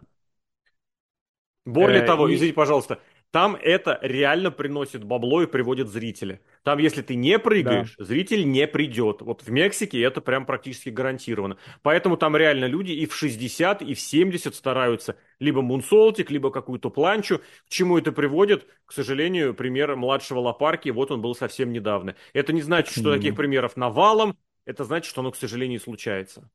Более 1.65 2.03
э, 2.03 2.05
того, 2.05 2.27
и... 2.27 2.35
извините, 2.35 2.55
пожалуйста, 2.55 2.99
там 3.35 3.57
это 3.61 3.99
реально 4.01 4.49
приносит 4.49 5.03
бабло 5.03 5.41
и 5.41 5.45
приводит 5.45 5.89
зрителя. 5.89 6.39
Там, 6.63 6.79
если 6.79 7.01
ты 7.01 7.15
не 7.15 7.37
прыгаешь, 7.37 7.93
да. 7.97 8.05
зритель 8.05 8.49
не 8.49 8.65
придет. 8.65 9.21
Вот 9.21 9.41
в 9.41 9.51
Мексике 9.51 10.01
это 10.01 10.21
прям 10.21 10.45
практически 10.45 10.87
гарантировано. 10.87 11.57
Поэтому 11.81 12.15
там 12.15 12.37
реально 12.37 12.63
люди 12.63 12.93
и 12.93 13.05
в 13.05 13.13
60, 13.13 13.81
и 13.81 13.93
в 13.93 13.99
70 13.99 14.55
стараются 14.55 15.17
либо 15.39 15.61
мунсолтик, 15.61 16.31
либо 16.31 16.49
какую-то 16.49 16.89
планчу. 16.89 17.39
К 17.39 17.69
чему 17.69 17.97
это 17.97 18.13
приводит? 18.13 18.67
К 18.85 18.93
сожалению, 18.93 19.53
пример 19.53 19.97
младшего 19.97 20.39
Лопарки, 20.39 20.87
вот 20.87 21.11
он 21.11 21.21
был 21.21 21.35
совсем 21.35 21.73
недавно. 21.73 22.15
Это 22.31 22.53
не 22.53 22.61
значит, 22.61 22.93
что 22.93 23.09
mm-hmm. 23.09 23.17
таких 23.17 23.35
примеров 23.35 23.75
навалом, 23.75 24.37
это 24.63 24.85
значит, 24.85 25.09
что 25.09 25.19
оно, 25.19 25.31
к 25.31 25.35
сожалению, 25.35 25.81
случается. 25.81 26.49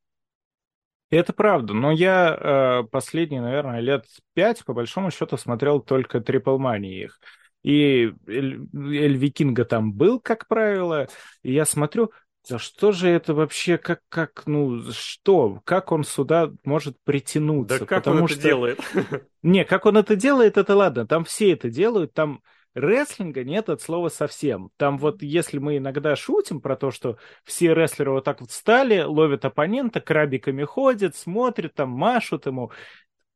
Это 1.11 1.33
правда, 1.33 1.73
но 1.73 1.91
я 1.91 2.37
э, 2.39 2.83
последние, 2.89 3.41
наверное, 3.41 3.81
лет 3.81 4.05
пять, 4.33 4.63
по 4.63 4.73
большому 4.73 5.11
счету, 5.11 5.35
смотрел 5.35 5.81
только 5.81 6.21
Триплмани 6.21 7.03
их. 7.03 7.19
И 7.63 8.13
Эль, 8.27 8.65
Эль 8.73 9.17
Викинга 9.17 9.65
там 9.65 9.93
был, 9.93 10.21
как 10.21 10.47
правило, 10.47 11.09
и 11.43 11.51
я 11.51 11.65
смотрю, 11.65 12.11
да 12.49 12.57
что 12.57 12.93
же 12.93 13.09
это 13.09 13.33
вообще, 13.33 13.77
как, 13.77 13.99
как, 14.07 14.43
ну, 14.47 14.81
что, 14.93 15.61
как 15.65 15.91
он 15.91 16.05
сюда 16.05 16.49
может 16.63 16.95
притянуться? 17.03 17.79
Да 17.79 17.85
как 17.85 17.99
Потому 17.99 18.21
он 18.21 18.27
что... 18.29 18.37
это 18.37 18.47
делает? 18.47 18.79
Не, 19.43 19.65
как 19.65 19.85
он 19.85 19.97
это 19.97 20.15
делает, 20.15 20.57
это 20.57 20.75
ладно, 20.75 21.05
там 21.05 21.25
все 21.25 21.51
это 21.51 21.69
делают, 21.69 22.13
там 22.13 22.41
Рестлинга 22.73 23.43
нет 23.43 23.69
от 23.69 23.81
слова 23.81 24.07
совсем. 24.07 24.71
Там 24.77 24.97
вот 24.97 25.21
если 25.21 25.57
мы 25.57 25.77
иногда 25.77 26.15
шутим 26.15 26.61
про 26.61 26.77
то, 26.77 26.89
что 26.89 27.17
все 27.43 27.73
рестлеры 27.73 28.11
вот 28.11 28.23
так 28.23 28.39
вот 28.39 28.51
встали, 28.51 29.01
ловят 29.01 29.43
оппонента, 29.43 29.99
крабиками 29.99 30.63
ходят, 30.63 31.15
смотрят, 31.17 31.73
там 31.73 31.89
машут 31.89 32.45
ему, 32.45 32.71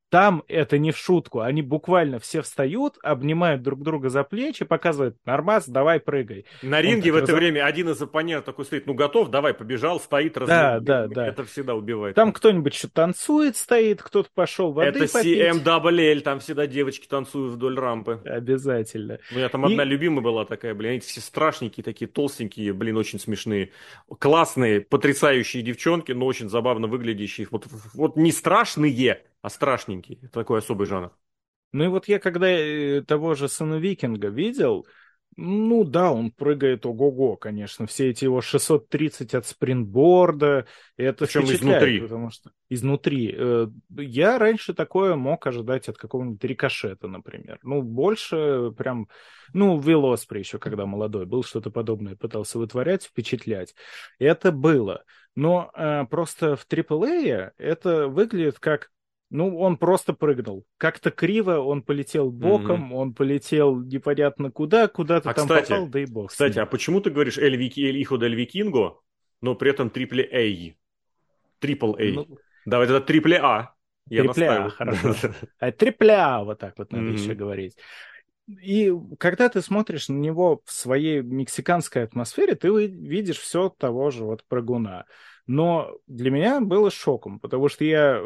там 0.10 0.44
это 0.48 0.78
не 0.78 0.92
в 0.92 0.98
шутку. 0.98 1.42
Они 1.42 1.62
буквально 1.62 2.20
все 2.20 2.42
встают, 2.42 2.98
обнимают 3.02 3.62
друг 3.64 3.82
друга 3.82 4.10
за 4.10 4.24
плечи, 4.24 4.64
показывают, 4.66 5.18
нормас, 5.26 5.68
давай 5.68 6.00
прыгай. 6.00 6.46
На 6.62 6.82
ринге 6.82 7.12
в 7.12 7.16
это 7.16 7.32
раз... 7.32 7.40
время 7.40 7.66
один 7.66 7.90
из 7.90 8.02
оппонентов 8.02 8.46
такой 8.46 8.66
стоит, 8.66 8.86
ну 8.86 8.94
готов, 8.94 9.30
давай, 9.30 9.54
побежал, 9.54 10.00
стоит, 10.00 10.36
да, 10.36 10.80
да, 10.80 11.08
да. 11.08 11.28
Это 11.28 11.44
всегда 11.46 11.76
убивает. 11.76 12.16
Там 12.16 12.34
кто-нибудь 12.34 12.74
что 12.74 12.90
танцует, 12.90 13.58
стоит, 13.58 14.02
кто-то 14.02 14.30
пошел 14.34 14.72
воды 14.74 15.00
Это 15.04 15.14
попить. 15.14 15.40
CMWL, 15.40 16.20
там 16.22 16.40
всегда 16.40 16.68
девочки 16.68 17.08
танцуют 17.08 17.54
вдоль 17.54 17.80
рампы. 17.80 18.22
Обязательно. 18.26 19.20
У 19.32 19.36
меня 19.36 19.50
там 19.50 19.66
И... 19.68 19.72
одна 19.72 19.84
любимая 19.84 20.22
была 20.22 20.46
такая, 20.46 20.74
блин, 20.76 20.92
они 20.92 21.00
все 21.00 21.22
страшненькие, 21.22 21.84
такие 21.84 22.08
толстенькие, 22.08 22.74
блин, 22.74 22.98
очень 22.98 23.20
смешные. 23.20 23.72
Классные, 24.20 24.82
потрясающие 24.82 25.64
девчонки, 25.64 26.12
но 26.12 26.26
очень 26.26 26.50
забавно 26.50 26.88
выглядящие. 26.88 27.48
Вот, 27.50 27.66
вот 27.94 28.18
не 28.18 28.32
страшные, 28.32 29.26
а 29.46 29.50
страшненький. 29.50 30.20
Это 30.24 30.32
такой 30.32 30.60
особый 30.60 30.88
жанр. 30.88 31.12
Ну 31.72 31.84
и 31.84 31.88
вот 31.88 32.08
я 32.08 32.20
когда 32.20 32.50
э, 32.50 33.02
того 33.02 33.36
же 33.36 33.48
сына 33.48 33.76
Викинга 33.76 34.30
видел, 34.30 34.88
ну 35.38 35.84
да, 35.84 36.12
он 36.12 36.32
прыгает 36.32 36.86
ого-го, 36.86 37.36
конечно. 37.36 37.86
Все 37.86 38.10
эти 38.10 38.24
его 38.24 38.42
630 38.42 39.36
от 39.36 39.46
спринтборда, 39.46 40.66
это 40.98 41.26
Причем 41.26 41.44
изнутри. 41.44 42.00
потому 42.00 42.32
что 42.32 42.52
изнутри. 42.70 43.36
Э, 43.38 43.68
я 43.90 44.40
раньше 44.40 44.74
такое 44.74 45.16
мог 45.16 45.46
ожидать 45.46 45.90
от 45.90 45.98
какого-нибудь 45.98 46.44
рикошета, 46.44 47.08
например. 47.08 47.60
Ну, 47.62 47.84
больше 47.84 48.74
прям... 48.76 49.10
Ну, 49.54 49.78
Велоспри 49.78 50.40
еще, 50.40 50.58
когда 50.58 50.88
молодой 50.88 51.28
был, 51.28 51.44
что-то 51.44 51.70
подобное 51.70 52.16
пытался 52.16 52.58
вытворять, 52.58 53.04
впечатлять. 53.04 53.76
Это 54.18 54.52
было. 54.52 55.04
Но 55.36 55.70
э, 55.76 56.06
просто 56.10 56.56
в 56.56 56.66
AAA 56.66 57.52
это 57.58 58.08
выглядит 58.08 58.58
как 58.60 58.90
ну, 59.30 59.58
он 59.60 59.78
просто 59.78 60.14
прыгнул. 60.14 60.66
Как-то 60.78 61.12
криво, 61.12 61.60
он 61.60 61.82
полетел 61.82 62.32
боком, 62.32 62.92
mm-hmm. 62.92 62.96
он 62.96 63.14
полетел 63.14 63.82
непонятно 63.82 64.52
куда, 64.52 64.88
куда-то 64.88 65.32
а, 65.32 65.34
там 65.34 65.48
кстати, 65.48 65.70
попал, 65.70 65.88
да 65.88 66.00
и 66.00 66.06
бог. 66.06 66.30
Кстати, 66.30 66.60
а 66.60 66.66
почему 66.66 67.02
ты 67.02 67.10
говоришь 67.10 67.38
Эль, 67.38 67.58
Вики, 67.58 67.82
Эль 67.82 68.02
Ихо 68.02 68.18
Дель 68.18 68.36
Викинго, 68.36 69.00
но 69.42 69.56
при 69.56 69.72
этом 69.72 69.90
трипле 69.90 70.24
A? 70.32 70.76
Трипл 71.60 71.96
A. 71.96 72.12
Ну, 72.14 72.38
Давай 72.66 72.88
это 72.88 73.02
трипле 73.02 73.40
А. 73.42 73.74
Я 74.08 74.24
трипле 74.24 74.50
А, 74.50 74.70
хорошо. 74.70 75.16
А 75.60 75.72
Triple 75.72 76.14
A, 76.14 76.44
вот 76.44 76.60
так 76.60 76.78
вот 76.78 76.92
надо 76.92 77.06
mm-hmm. 77.06 77.14
еще 77.14 77.34
говорить. 77.34 77.78
И 78.48 78.94
когда 79.18 79.50
ты 79.50 79.62
смотришь 79.62 80.08
на 80.08 80.18
него 80.18 80.62
в 80.66 80.72
своей 80.72 81.22
мексиканской 81.22 82.04
атмосфере, 82.04 82.54
ты 82.54 82.70
видишь 82.70 83.40
все 83.40 83.70
того 83.70 84.12
же 84.12 84.24
вот 84.24 84.44
прыгуна. 84.48 85.06
Но 85.48 85.98
для 86.08 86.32
меня 86.32 86.60
было 86.60 86.90
шоком, 86.90 87.40
потому 87.40 87.70
что 87.70 87.86
я 87.86 88.22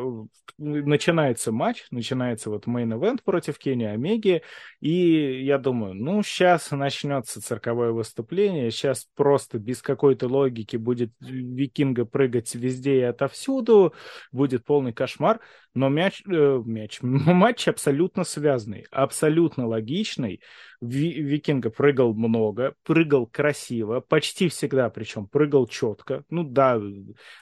начинается 0.58 1.52
матч, 1.52 1.86
начинается 1.92 2.50
вот 2.50 2.66
main 2.66 2.92
event 2.92 3.24
против 3.24 3.58
Кенни 3.58 3.84
Омеги, 3.86 4.42
и 4.80 5.44
я 5.44 5.58
думаю, 5.58 5.96
ну, 5.96 6.24
сейчас 6.24 6.72
начнется 6.72 7.42
цирковое 7.42 7.92
выступление, 7.92 8.72
сейчас 8.72 9.08
просто 9.16 9.60
без 9.60 9.82
какой-то 9.82 10.28
логики 10.28 10.78
будет 10.78 11.12
Викинго 11.20 12.06
прыгать 12.06 12.56
везде 12.56 13.00
и 13.00 13.04
отовсюду, 13.04 13.94
будет 14.32 14.66
полный 14.66 14.94
кошмар, 14.94 15.40
но 15.74 15.90
мяч, 15.90 16.24
э, 16.28 16.62
мяч, 16.66 17.00
матч 17.02 17.68
абсолютно 17.68 18.24
связанный, 18.24 18.86
абсолютно 18.92 19.68
логичный, 19.68 20.42
Викинга 20.82 21.70
прыгал 21.70 22.14
много, 22.14 22.74
прыгал 22.84 23.28
красиво, 23.28 24.00
почти 24.00 24.48
всегда, 24.48 24.90
причем 24.90 25.28
прыгал 25.28 25.68
четко. 25.68 26.24
Ну 26.30 26.44
да, 26.44 26.80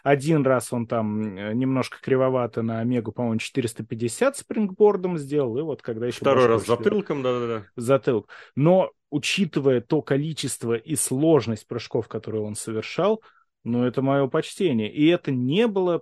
один 0.04 0.46
раз 0.46 0.74
он 0.74 0.88
там 0.88 1.38
э, 1.38 1.54
немножко 1.54 1.98
кривовато 2.02 2.62
на 2.62 2.80
Омегу, 2.80 3.12
по-моему, 3.12 3.40
450 3.40 4.38
спрингбордом 4.38 5.18
сделал, 5.18 5.58
и 5.58 5.62
вот 5.62 5.82
когда 5.82 6.08
еще... 6.08 6.20
Второй 6.20 6.48
раз 6.48 6.66
затылком, 6.66 7.22
да-да-да. 7.22 7.66
Затылок. 7.76 8.28
Но 8.56 8.92
учитывая 9.10 9.82
то 9.82 10.02
количество 10.02 10.74
и 10.74 10.96
сложность 10.96 11.68
прыжков, 11.68 12.08
которые 12.08 12.42
он 12.42 12.56
совершал, 12.56 13.22
ну, 13.64 13.86
это 13.86 14.02
мое 14.02 14.28
почтение. 14.28 14.92
И 14.92 15.08
это 15.08 15.32
не 15.32 15.68
было 15.68 16.02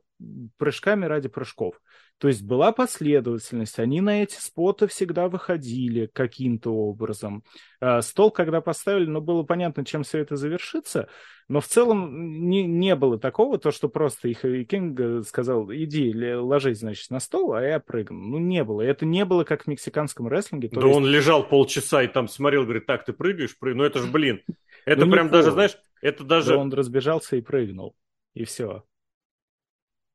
прыжками 0.58 1.06
ради 1.06 1.30
прыжков. 1.30 1.82
То 2.18 2.30
есть 2.30 2.44
была 2.44 2.72
последовательность, 2.72 3.78
они 3.78 4.00
на 4.00 4.24
эти 4.24 4.36
споты 4.36 4.88
всегда 4.88 5.28
выходили 5.28 6.06
каким-то 6.06 6.72
образом. 6.72 7.44
А, 7.82 8.02
стол, 8.02 8.32
когда 8.32 8.62
поставили, 8.62 9.06
ну, 9.06 9.20
было 9.20 9.44
понятно, 9.44 9.84
чем 9.84 10.04
все 10.04 10.20
это 10.20 10.38
завершится, 10.38 11.10
но 11.50 11.60
в 11.60 11.68
целом 11.68 12.48
не, 12.50 12.64
не 12.64 12.96
было 12.96 13.20
такого, 13.20 13.58
то, 13.58 13.72
что 13.72 13.90
просто 13.90 14.30
их 14.30 14.42
Кинг 14.42 15.26
сказал, 15.28 15.72
иди, 15.72 16.14
ложись, 16.36 16.80
значит, 16.80 17.12
на 17.12 17.20
стол, 17.20 17.54
а 17.54 17.62
я 17.62 17.80
прыгну. 17.80 18.18
Ну, 18.18 18.38
не 18.40 18.64
было. 18.64 18.82
Это 18.82 19.06
не 19.06 19.26
было 19.26 19.44
как 19.44 19.64
в 19.64 19.68
мексиканском 19.68 20.28
рестлинге. 20.28 20.70
да 20.70 20.82
есть... 20.82 20.98
он 20.98 21.06
лежал 21.06 21.48
полчаса 21.48 22.02
и 22.02 22.08
там 22.08 22.30
смотрел, 22.30 22.64
говорит, 22.64 22.86
так, 22.86 23.04
ты 23.06 23.12
прыгаешь, 23.12 23.58
прыгаешь. 23.58 23.78
Ну, 23.78 23.84
это 23.84 24.00
же, 24.00 24.08
блин, 24.08 24.42
это 24.86 25.06
ну, 25.06 25.12
прям 25.12 25.30
даже, 25.30 25.52
знаешь, 25.52 25.78
это 26.02 26.24
даже... 26.24 26.56
он 26.56 26.74
разбежался 26.74 27.36
и 27.36 27.42
прыгнул, 27.42 27.96
и 28.34 28.46
все. 28.46 28.84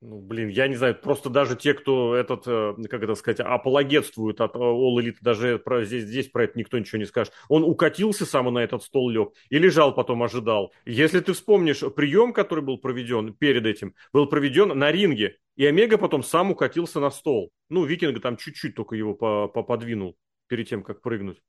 Ну, 0.02 0.18
блин, 0.18 0.48
я 0.48 0.66
не 0.66 0.76
знаю, 0.76 0.98
просто 0.98 1.28
даже 1.28 1.56
те, 1.56 1.74
кто 1.74 2.14
этот, 2.14 2.44
э, 2.46 2.74
как 2.88 3.02
это 3.02 3.14
сказать, 3.14 3.40
апологетствует 3.40 4.40
от 4.40 4.56
э, 4.56 4.58
All 4.58 4.96
Elite, 4.96 5.18
даже 5.20 5.58
про, 5.58 5.84
здесь, 5.84 6.04
здесь 6.04 6.28
про 6.28 6.44
это 6.44 6.58
никто 6.58 6.78
ничего 6.78 6.98
не 6.98 7.04
скажет. 7.04 7.34
Он 7.50 7.64
укатился 7.64 8.24
сам 8.24 8.52
на 8.52 8.60
этот 8.60 8.82
стол 8.82 9.10
лег 9.10 9.34
и 9.50 9.58
лежал 9.58 9.94
потом, 9.94 10.22
ожидал. 10.22 10.72
Если 10.86 11.20
ты 11.20 11.34
вспомнишь, 11.34 11.82
прием, 11.94 12.32
который 12.32 12.64
был 12.64 12.78
проведен 12.78 13.34
перед 13.34 13.66
этим, 13.66 13.94
был 14.10 14.26
проведен 14.26 14.68
на 14.68 14.90
ринге, 14.90 15.36
и 15.56 15.66
Омега 15.66 15.98
потом 15.98 16.22
сам 16.22 16.50
укатился 16.50 16.98
на 16.98 17.10
стол. 17.10 17.52
Ну, 17.68 17.84
Викинга 17.84 18.20
там 18.20 18.38
чуть-чуть 18.38 18.74
только 18.74 18.96
его 18.96 19.14
подвинул 19.14 20.16
перед 20.46 20.66
тем, 20.66 20.82
как 20.82 21.02
прыгнуть. 21.02 21.42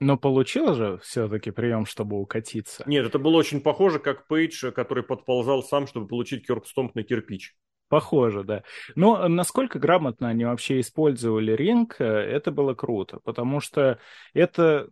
Но 0.00 0.16
получил 0.16 0.74
же 0.74 0.98
все-таки 1.02 1.50
прием, 1.50 1.84
чтобы 1.84 2.18
укатиться. 2.18 2.84
Нет, 2.86 3.06
это 3.06 3.18
было 3.18 3.36
очень 3.36 3.60
похоже, 3.60 3.98
как 3.98 4.26
Пейдж, 4.28 4.70
который 4.72 5.04
подползал 5.04 5.62
сам, 5.62 5.86
чтобы 5.86 6.08
получить 6.08 6.46
кёрбстомп 6.46 6.94
на 6.94 7.02
кирпич. 7.02 7.54
Похоже, 7.92 8.42
да. 8.42 8.62
Но 8.94 9.28
насколько 9.28 9.78
грамотно 9.78 10.30
они 10.30 10.46
вообще 10.46 10.80
использовали 10.80 11.52
ринг, 11.52 11.96
э, 11.98 12.04
это 12.04 12.50
было 12.50 12.72
круто, 12.72 13.18
потому 13.22 13.60
что 13.60 13.98
это... 14.32 14.88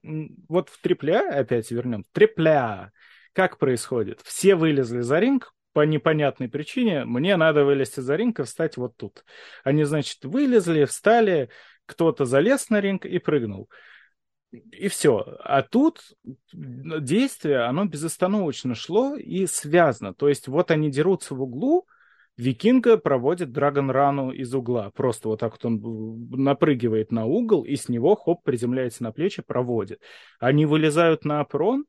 Вот 0.51 0.69
в 0.69 0.79
трипля, 0.83 1.27
опять 1.31 1.71
вернем, 1.71 2.05
трипля, 2.13 2.93
как 3.33 3.57
происходит? 3.57 4.21
Все 4.23 4.55
вылезли 4.55 5.01
за 5.01 5.19
ринг, 5.19 5.55
по 5.73 5.87
непонятной 5.87 6.51
причине, 6.51 7.07
мне 7.07 7.39
надо 7.39 7.65
вылезти 7.65 8.01
за 8.01 8.17
ринг 8.17 8.41
и 8.41 8.43
встать 8.43 8.77
вот 8.77 8.95
тут. 8.99 9.25
Они, 9.65 9.85
значит, 9.85 10.23
вылезли, 10.27 10.85
встали, 10.85 11.49
кто-то 11.87 12.27
залез 12.27 12.69
на 12.69 12.83
ринг 12.83 13.07
и 13.07 13.19
прыгнул. 13.19 13.71
И 14.73 14.89
все. 14.89 15.39
А 15.43 15.63
тут 15.63 16.03
действие, 16.53 17.61
оно 17.61 17.87
безостановочно 17.87 18.75
шло 18.75 19.17
и 19.17 19.47
связано. 19.47 20.13
То 20.13 20.29
есть 20.29 20.49
вот 20.49 20.71
они 20.71 20.91
дерутся 20.91 21.35
в 21.35 21.41
углу, 21.41 21.87
Викинга 22.41 22.97
проводит 22.97 23.53
Драгон 23.53 23.91
Рану 23.91 24.31
из 24.31 24.55
угла. 24.55 24.91
Просто 24.95 25.29
вот 25.29 25.41
так 25.41 25.53
вот 25.53 25.65
он 25.67 26.29
напрыгивает 26.31 27.13
на 27.13 27.27
угол 27.27 27.65
и 27.65 27.77
с 27.77 27.91
него, 27.91 28.17
хоп, 28.17 28.43
приземляется 28.43 29.03
на 29.03 29.13
плечи, 29.13 29.43
проводит. 29.43 30.01
Они 30.39 30.65
вылезают 30.65 31.27
на 31.27 31.41
опрон, 31.41 31.85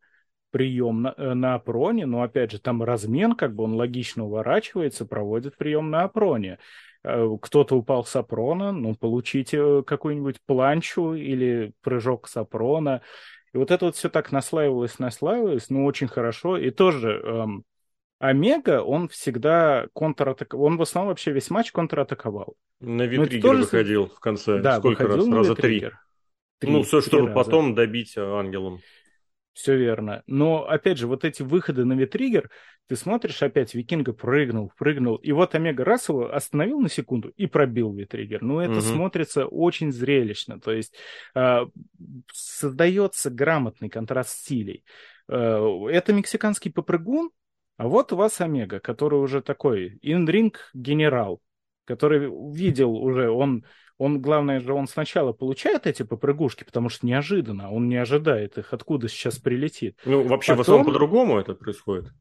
прием 0.52 1.04
на, 1.04 1.14
э, 1.16 1.34
на 1.34 1.56
опроне, 1.56 2.06
но 2.06 2.22
опять 2.22 2.52
же 2.52 2.60
там 2.60 2.84
размен, 2.84 3.34
как 3.36 3.56
бы 3.56 3.64
он 3.64 3.76
логично 3.76 4.26
уворачивается, 4.26 5.06
проводит 5.06 5.56
прием 5.56 5.90
на 5.90 6.04
опроне. 6.04 6.60
Э, 7.06 7.30
кто-то 7.42 7.78
упал 7.78 8.04
с 8.04 8.14
опрона, 8.18 8.74
ну, 8.74 8.94
получите 8.94 9.84
какую-нибудь 9.84 10.42
планчу 10.46 11.14
или 11.14 11.72
прыжок 11.82 12.28
с 12.28 12.36
опрона. 12.36 13.02
И 13.54 13.58
вот 13.58 13.72
это 13.72 13.86
вот 13.86 13.96
все 13.96 14.10
так 14.10 14.34
наслаивалось, 14.34 15.00
наслаивалось, 15.00 15.70
ну, 15.70 15.86
очень 15.86 16.10
хорошо. 16.10 16.58
И 16.58 16.72
тоже 16.72 17.22
эм, 17.24 17.64
Омега, 18.22 18.84
он 18.84 19.08
всегда 19.10 19.88
контратаковал. 19.96 20.68
Он 20.68 20.78
в 20.78 20.82
основном 20.84 21.10
вообще 21.10 21.32
весь 21.32 21.50
матч 21.50 21.72
контратаковал. 21.72 22.56
На 22.80 23.04
витригер 23.08 23.42
тоже... 23.42 23.62
выходил 23.64 24.08
в 24.10 24.20
конце. 24.20 24.60
Да, 24.60 24.78
Сколько 24.78 25.08
раз? 25.08 25.28
Раза 25.28 25.56
три. 25.56 25.90
три. 26.60 26.72
Ну, 26.72 26.84
все, 26.84 27.02
чтобы 27.02 27.34
потом 27.34 27.74
добить 27.74 28.16
э, 28.16 28.22
ангелом. 28.22 28.80
Все 29.54 29.76
верно. 29.76 30.22
Но, 30.28 30.68
опять 30.68 31.00
же, 31.00 31.08
вот 31.08 31.26
эти 31.26 31.42
выходы 31.42 31.84
на 31.84 31.94
ветригер, 31.94 32.52
ты 32.88 32.96
смотришь 32.96 33.42
опять, 33.42 33.74
Викинга 33.74 34.14
прыгнул, 34.14 34.72
прыгнул, 34.78 35.16
и 35.16 35.32
вот 35.32 35.56
Омега 35.56 35.82
его 35.82 36.32
остановил 36.32 36.80
на 36.80 36.90
секунду 36.90 37.30
и 37.30 37.48
пробил 37.48 37.92
ветригер. 37.92 38.44
Ну, 38.44 38.60
это 38.60 38.74
угу. 38.74 38.82
смотрится 38.82 39.48
очень 39.48 39.92
зрелищно. 39.92 40.60
То 40.60 40.72
есть 40.72 40.94
э, 41.34 41.66
создается 42.32 43.32
грамотный 43.32 43.90
контраст 43.90 44.30
стилей. 44.30 44.84
Э, 45.28 45.88
это 45.90 46.14
мексиканский 46.14 46.72
попрыгун, 46.72 47.32
а 47.82 47.88
вот 47.88 48.14
у 48.14 48.16
вас 48.16 48.40
Омега, 48.40 48.80
который 48.80 49.16
уже 49.16 49.42
такой 49.42 49.98
инринг 50.04 50.70
генерал, 50.76 51.42
который 51.86 52.30
видел 52.54 52.96
уже, 52.96 53.32
он, 53.32 53.66
он, 53.98 54.22
главное 54.22 54.60
же, 54.60 54.72
он 54.72 54.88
сначала 54.88 55.34
получает 55.34 55.88
эти 55.88 56.04
попрыгушки, 56.04 56.64
потому 56.64 56.90
что 56.90 57.08
неожиданно, 57.08 57.72
он 57.72 57.90
не 57.90 57.96
ожидает 57.96 58.60
их, 58.60 58.72
откуда 58.72 59.08
сейчас 59.08 59.40
прилетит. 59.40 60.00
Ну, 60.06 60.22
вообще, 60.22 60.52
Потом... 60.52 60.58
в 60.58 60.62
основном 60.62 60.86
по-другому 60.86 61.40
это 61.40 61.56
происходит. 61.56 62.12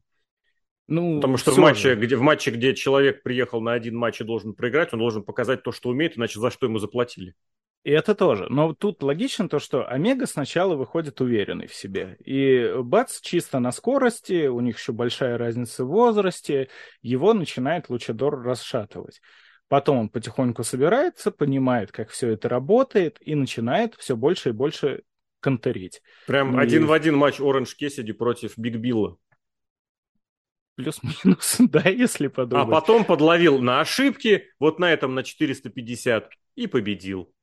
Ну, 0.87 1.17
Потому 1.17 1.37
что 1.37 1.51
в 1.51 1.57
матче, 1.59 1.93
где, 1.93 2.15
в 2.15 2.21
матче, 2.21 2.49
где 2.49 2.73
человек 2.73 3.21
приехал 3.21 3.61
на 3.61 3.73
один 3.73 3.95
матч 3.95 4.19
и 4.19 4.23
должен 4.23 4.55
проиграть, 4.55 4.93
он 4.93 4.99
должен 4.99 5.21
показать 5.21 5.61
то, 5.61 5.71
что 5.71 5.89
умеет, 5.89 6.17
иначе 6.17 6.39
за 6.39 6.49
что 6.49 6.65
ему 6.65 6.79
заплатили. 6.79 7.35
И 7.83 7.89
это 7.89 8.13
тоже. 8.13 8.47
Но 8.49 8.73
тут 8.73 9.01
логично 9.01 9.49
то, 9.49 9.57
что 9.57 9.87
Омега 9.87 10.27
сначала 10.27 10.75
выходит 10.75 11.19
уверенный 11.19 11.67
в 11.67 11.73
себе. 11.73 12.15
И 12.23 12.73
Бац 12.77 13.19
чисто 13.21 13.59
на 13.59 13.71
скорости, 13.71 14.47
у 14.47 14.59
них 14.59 14.77
еще 14.77 14.91
большая 14.91 15.37
разница 15.37 15.83
в 15.83 15.87
возрасте, 15.87 16.69
его 17.01 17.33
начинает 17.33 17.89
Лучадор 17.89 18.43
расшатывать. 18.43 19.21
Потом 19.67 19.97
он 19.97 20.09
потихоньку 20.09 20.63
собирается, 20.63 21.31
понимает, 21.31 21.91
как 21.91 22.09
все 22.09 22.29
это 22.29 22.49
работает, 22.49 23.17
и 23.21 23.33
начинает 23.33 23.95
все 23.95 24.15
больше 24.15 24.49
и 24.49 24.51
больше 24.51 25.03
контерить. 25.39 26.03
Прям 26.27 26.51
ну, 26.51 26.59
один 26.59 26.83
и... 26.83 26.85
в 26.85 26.91
один 26.91 27.15
матч 27.15 27.39
Оранж 27.39 27.75
Кесиди 27.75 28.11
против 28.11 28.57
Биг 28.57 28.75
Билла. 28.75 29.17
Плюс-минус, 30.75 31.55
да, 31.59 31.89
если 31.89 32.27
подумать. 32.27 32.67
А 32.67 32.69
потом 32.69 33.05
подловил 33.05 33.59
на 33.59 33.81
ошибки, 33.81 34.49
вот 34.59 34.77
на 34.77 34.91
этом 34.91 35.15
на 35.15 35.23
450, 35.23 36.29
и 36.55 36.67
победил. 36.67 37.33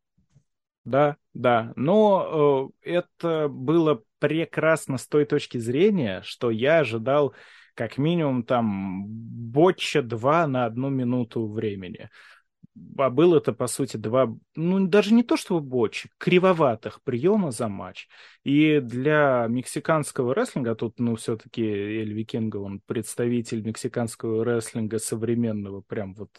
Да, 0.89 1.17
да. 1.35 1.73
Но 1.77 2.73
э, 2.83 2.91
это 2.91 3.49
было 3.49 4.03
прекрасно 4.19 4.97
с 4.97 5.07
той 5.07 5.27
точки 5.27 5.59
зрения, 5.59 6.23
что 6.25 6.51
я 6.51 6.79
ожидал 6.79 7.35
как 7.75 7.99
минимум 7.99 8.43
там 8.43 9.05
ботча 9.07 10.03
2 10.03 10.47
на 10.47 10.65
одну 10.65 10.89
минуту 10.89 11.47
времени. 11.47 12.09
А 12.97 13.11
было 13.11 13.39
это, 13.39 13.53
по 13.53 13.67
сути, 13.67 13.97
два, 13.97 14.33
ну, 14.55 14.87
даже 14.87 15.13
не 15.13 15.25
то 15.25 15.37
чтобы 15.37 15.61
ботчи, 15.61 16.11
кривоватых 16.17 17.03
приема 17.03 17.51
за 17.51 17.69
матч. 17.69 18.09
И 18.45 18.79
для 18.81 19.47
мексиканского 19.49 20.33
рестлинга, 20.33 20.77
тут, 20.77 21.01
ну, 21.01 21.17
все-таки 21.17 21.63
Эль 21.63 22.13
Викинга, 22.13 22.59
он 22.59 22.81
представитель 22.87 23.63
мексиканского 23.67 24.45
рестлинга 24.45 25.01
современного, 25.01 25.81
прям 25.81 26.15
вот 26.15 26.31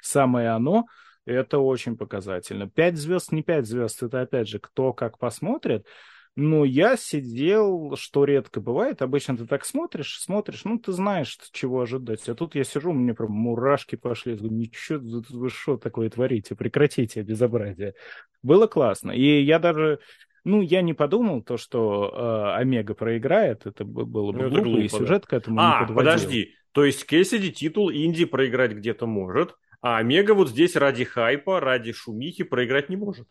самое 0.00 0.50
оно– 0.50 0.86
это 1.24 1.58
очень 1.58 1.96
показательно. 1.96 2.68
Пять 2.68 2.96
звезд, 2.96 3.32
не 3.32 3.42
пять 3.42 3.66
звезд, 3.66 4.02
это 4.02 4.22
опять 4.22 4.48
же 4.48 4.58
кто 4.58 4.92
как 4.92 5.18
посмотрит. 5.18 5.86
Но 6.34 6.64
я 6.64 6.96
сидел, 6.96 7.94
что 7.96 8.24
редко 8.24 8.60
бывает. 8.60 9.02
Обычно 9.02 9.36
ты 9.36 9.46
так 9.46 9.66
смотришь, 9.66 10.18
смотришь, 10.18 10.64
ну, 10.64 10.78
ты 10.78 10.92
знаешь, 10.92 11.38
чего 11.52 11.82
ожидать. 11.82 12.26
А 12.26 12.34
тут 12.34 12.54
я 12.54 12.64
сижу, 12.64 12.92
меня 12.92 13.12
прям 13.12 13.32
мурашки 13.32 13.96
пошли. 13.96 14.32
Я 14.32 14.38
говорю, 14.38 14.54
ничего, 14.54 15.22
вы 15.28 15.50
что 15.50 15.76
такое 15.76 16.08
творите? 16.08 16.54
Прекратите 16.54 17.20
безобразие. 17.20 17.94
Было 18.42 18.66
классно. 18.66 19.10
И 19.10 19.42
я 19.42 19.58
даже, 19.58 19.98
ну, 20.44 20.62
я 20.62 20.80
не 20.80 20.94
подумал 20.94 21.42
то, 21.42 21.58
что 21.58 22.10
э, 22.14 22.60
Омега 22.60 22.94
проиграет. 22.94 23.66
Это 23.66 23.84
было 23.84 24.32
бы 24.32 24.38
ну, 24.38 24.48
глупо, 24.48 24.64
глупо, 24.64 24.80
и 24.80 24.88
сюжет 24.88 25.22
да. 25.22 25.28
к 25.28 25.32
этому 25.34 25.60
а, 25.60 25.80
не 25.80 25.86
подводил. 25.86 26.12
подожди. 26.12 26.54
То 26.72 26.86
есть 26.86 27.04
Кессиди 27.04 27.52
титул 27.52 27.92
Инди 27.92 28.24
проиграть 28.24 28.72
где-то 28.72 29.04
может, 29.04 29.54
а 29.82 29.98
Омега 29.98 30.32
вот 30.32 30.48
здесь 30.48 30.76
ради 30.76 31.04
хайпа, 31.04 31.60
ради 31.60 31.92
шумихи 31.92 32.44
проиграть 32.44 32.88
не 32.88 32.96
может. 32.96 33.28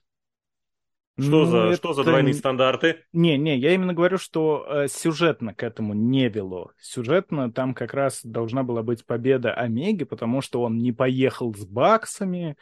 Что, 1.20 1.30
ну, 1.30 1.46
за, 1.46 1.58
это... 1.58 1.76
что 1.76 1.94
за 1.94 2.04
двойные 2.04 2.34
стандарты? 2.34 3.04
Не, 3.14 3.38
не, 3.38 3.58
я 3.58 3.74
именно 3.74 3.94
говорю, 3.94 4.18
что 4.18 4.66
э, 4.68 4.88
сюжетно 4.88 5.54
к 5.54 5.62
этому 5.62 5.94
не 5.94 6.30
вело. 6.30 6.72
Сюжетно 6.80 7.52
там 7.52 7.74
как 7.74 7.94
раз 7.94 8.22
должна 8.24 8.64
была 8.64 8.82
быть 8.82 9.06
победа 9.06 9.54
Омеги, 9.54 10.04
потому 10.04 10.42
что 10.42 10.62
он 10.62 10.78
не 10.78 10.92
поехал 10.92 11.54
с 11.54 11.66
баксами 11.66 12.56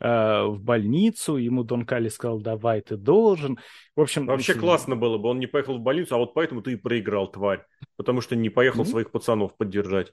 э, 0.00 0.44
в 0.44 0.60
больницу, 0.62 1.36
ему 1.36 1.64
Дон 1.64 1.84
Кали 1.84 2.08
сказал, 2.08 2.40
давай, 2.40 2.80
ты 2.80 2.96
должен. 2.96 3.58
В 3.96 4.00
общем... 4.00 4.26
Вообще 4.26 4.52
если... 4.52 4.60
классно 4.60 4.96
было 4.96 5.18
бы, 5.18 5.28
он 5.28 5.38
не 5.38 5.46
поехал 5.46 5.76
в 5.76 5.82
больницу, 5.82 6.14
а 6.14 6.18
вот 6.18 6.32
поэтому 6.32 6.62
ты 6.62 6.72
и 6.72 6.76
проиграл, 6.76 7.30
тварь. 7.30 7.66
Потому 7.96 8.20
что 8.20 8.36
не 8.36 8.50
поехал 8.50 8.82
mm-hmm. 8.82 8.90
своих 8.90 9.10
пацанов 9.10 9.56
поддержать. 9.56 10.12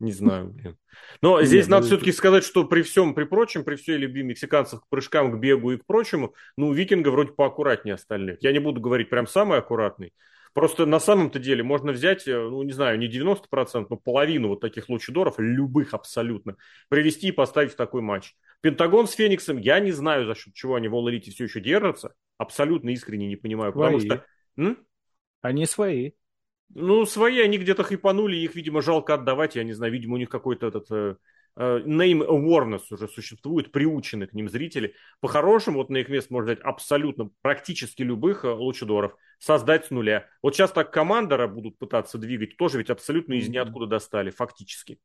Не 0.00 0.12
знаю, 0.12 0.50
блин. 0.50 0.76
Но 1.22 1.42
здесь 1.42 1.64
Нет, 1.64 1.70
надо 1.70 1.82
ну... 1.82 1.88
все-таки 1.88 2.12
сказать, 2.12 2.44
что 2.44 2.64
при 2.64 2.82
всем, 2.82 3.14
при 3.14 3.24
прочем, 3.24 3.64
при 3.64 3.74
всей 3.74 3.96
любви 3.96 4.22
мексиканцев 4.22 4.80
к 4.80 4.88
прыжкам, 4.88 5.32
к 5.32 5.40
бегу 5.40 5.72
и 5.72 5.76
к 5.76 5.86
прочему, 5.86 6.34
ну, 6.56 6.72
викинга 6.72 7.08
вроде 7.08 7.32
поаккуратнее 7.32 7.94
остальных. 7.94 8.38
Я 8.40 8.52
не 8.52 8.60
буду 8.60 8.80
говорить 8.80 9.10
прям 9.10 9.26
самый 9.26 9.58
аккуратный. 9.58 10.12
Просто 10.54 10.86
на 10.86 10.98
самом-то 10.98 11.38
деле 11.38 11.62
можно 11.62 11.92
взять, 11.92 12.26
э, 12.26 12.36
ну, 12.36 12.62
не 12.62 12.72
знаю, 12.72 12.98
не 12.98 13.08
90%, 13.08 13.86
но 13.90 13.96
половину 13.96 14.48
вот 14.48 14.60
таких 14.60 14.88
лучидоров, 14.88 15.34
любых 15.38 15.94
абсолютно, 15.94 16.56
привести 16.88 17.28
и 17.28 17.32
поставить 17.32 17.72
в 17.72 17.76
такой 17.76 18.02
матч. 18.02 18.34
Пентагон 18.60 19.06
с 19.06 19.12
Фениксом, 19.12 19.58
я 19.58 19.78
не 19.80 19.92
знаю, 19.92 20.26
за 20.26 20.34
счет 20.34 20.54
чего 20.54 20.76
они 20.76 20.88
в 20.88 20.94
All 20.94 21.20
все 21.20 21.44
еще 21.44 21.60
держатся. 21.60 22.14
Абсолютно 22.38 22.90
искренне 22.90 23.28
не 23.28 23.36
понимаю. 23.36 23.72
Свои. 23.72 23.84
Потому 23.84 24.00
что... 24.00 24.24
М? 24.56 24.86
Они 25.42 25.66
свои. 25.66 26.12
Ну, 26.74 27.06
свои 27.06 27.40
они 27.40 27.58
где-то 27.58 27.82
хайпанули, 27.82 28.36
их, 28.36 28.54
видимо, 28.54 28.82
жалко 28.82 29.14
отдавать, 29.14 29.56
я 29.56 29.64
не 29.64 29.72
знаю, 29.72 29.92
видимо, 29.92 30.14
у 30.14 30.18
них 30.18 30.28
какой-то 30.28 30.66
этот 30.66 30.86
э, 30.90 31.16
э, 31.56 31.78
name 31.86 32.26
awareness 32.26 32.82
уже 32.90 33.08
существует, 33.08 33.72
приучены 33.72 34.26
к 34.26 34.34
ним 34.34 34.48
зрители. 34.50 34.94
По-хорошему, 35.20 35.78
вот 35.78 35.88
на 35.88 35.96
их 35.96 36.08
место 36.08 36.32
можно 36.32 36.52
взять 36.52 36.64
абсолютно 36.64 37.30
практически 37.40 38.02
любых 38.02 38.44
э, 38.44 38.50
лучидоров, 38.50 39.16
создать 39.38 39.86
с 39.86 39.90
нуля. 39.90 40.26
Вот 40.42 40.54
сейчас 40.54 40.70
так 40.70 40.92
командора 40.92 41.48
будут 41.48 41.78
пытаться 41.78 42.18
двигать, 42.18 42.56
тоже 42.58 42.78
ведь 42.78 42.90
абсолютно 42.90 43.34
из 43.34 43.48
ниоткуда 43.48 43.86
достали, 43.86 44.30
фактически. 44.30 45.00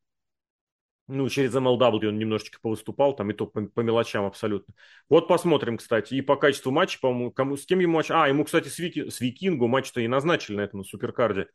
Ну, 1.06 1.28
через 1.28 1.54
MLW 1.54 2.08
он 2.08 2.18
немножечко 2.18 2.58
повыступал, 2.62 3.14
там 3.14 3.30
и 3.30 3.34
то 3.34 3.46
по, 3.46 3.62
по 3.62 3.80
мелочам 3.80 4.24
абсолютно. 4.24 4.74
Вот 5.10 5.28
посмотрим, 5.28 5.76
кстати. 5.76 6.14
И 6.14 6.22
по 6.22 6.36
качеству 6.36 6.72
матча, 6.72 6.98
по-моему, 6.98 7.30
кому, 7.30 7.56
с 7.56 7.66
кем 7.66 7.80
ему 7.80 7.94
матч... 7.94 8.10
А, 8.10 8.26
ему, 8.26 8.44
кстати, 8.44 8.68
с, 8.68 8.78
Вики, 8.78 9.10
с 9.10 9.20
Викингу 9.20 9.68
матч-то 9.68 10.00
и 10.00 10.08
назначили 10.08 10.56
на 10.56 10.62
этом 10.62 10.78
на 10.78 10.84
суперкарде. 10.84 11.48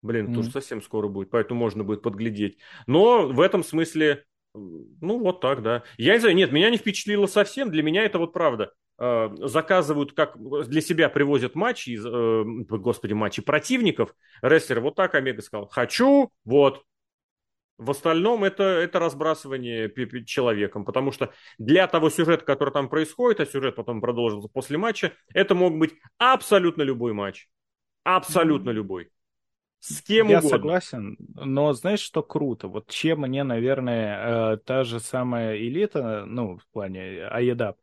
Блин, 0.00 0.28
mm-hmm. 0.28 0.34
тоже 0.34 0.50
совсем 0.50 0.80
скоро 0.80 1.08
будет, 1.08 1.28
поэтому 1.30 1.60
можно 1.60 1.84
будет 1.84 2.02
подглядеть. 2.02 2.58
Но 2.86 3.26
в 3.28 3.40
этом 3.40 3.62
смысле, 3.62 4.24
ну, 4.54 5.18
вот 5.18 5.40
так, 5.40 5.62
да. 5.62 5.82
Я 5.98 6.14
не 6.14 6.20
знаю, 6.20 6.34
нет, 6.34 6.52
меня 6.52 6.70
не 6.70 6.78
впечатлило 6.78 7.26
совсем. 7.26 7.70
Для 7.70 7.82
меня 7.82 8.04
это 8.04 8.18
вот 8.18 8.32
правда. 8.32 8.72
Э, 8.98 9.28
заказывают, 9.38 10.12
как 10.12 10.36
для 10.38 10.80
себя 10.80 11.08
привозят 11.08 11.54
матчи, 11.54 11.98
э, 11.98 12.44
господи, 12.68 13.12
матчи 13.12 13.42
противников. 13.42 14.14
Рестлер 14.42 14.80
вот 14.80 14.96
так 14.96 15.14
Омега 15.14 15.40
сказал, 15.40 15.68
хочу, 15.68 16.30
вот, 16.44 16.82
в 17.78 17.90
остальном 17.90 18.44
это, 18.44 18.64
это 18.64 18.98
разбрасывание 18.98 19.88
человеком, 20.24 20.84
потому 20.84 21.12
что 21.12 21.32
для 21.58 21.86
того 21.86 22.10
сюжета, 22.10 22.44
который 22.44 22.72
там 22.72 22.88
происходит, 22.88 23.40
а 23.40 23.46
сюжет 23.46 23.76
потом 23.76 24.00
продолжился 24.00 24.48
после 24.48 24.76
матча, 24.78 25.12
это 25.32 25.54
мог 25.54 25.78
быть 25.78 25.94
абсолютно 26.18 26.82
любой 26.82 27.12
матч. 27.12 27.48
Абсолютно 28.02 28.70
любой. 28.70 29.10
С 29.80 30.02
кем 30.02 30.28
Я 30.28 30.38
угодно. 30.38 30.56
согласен, 30.56 31.16
но 31.34 31.72
знаешь, 31.72 32.00
что 32.00 32.22
круто? 32.24 32.66
Вот 32.66 32.88
чем 32.88 33.20
мне, 33.20 33.44
наверное, 33.44 34.54
э, 34.54 34.56
та 34.58 34.82
же 34.82 34.98
самая 34.98 35.56
элита, 35.56 36.24
ну, 36.26 36.58
в 36.58 36.66
плане 36.72 37.28
AEW, 37.32 37.76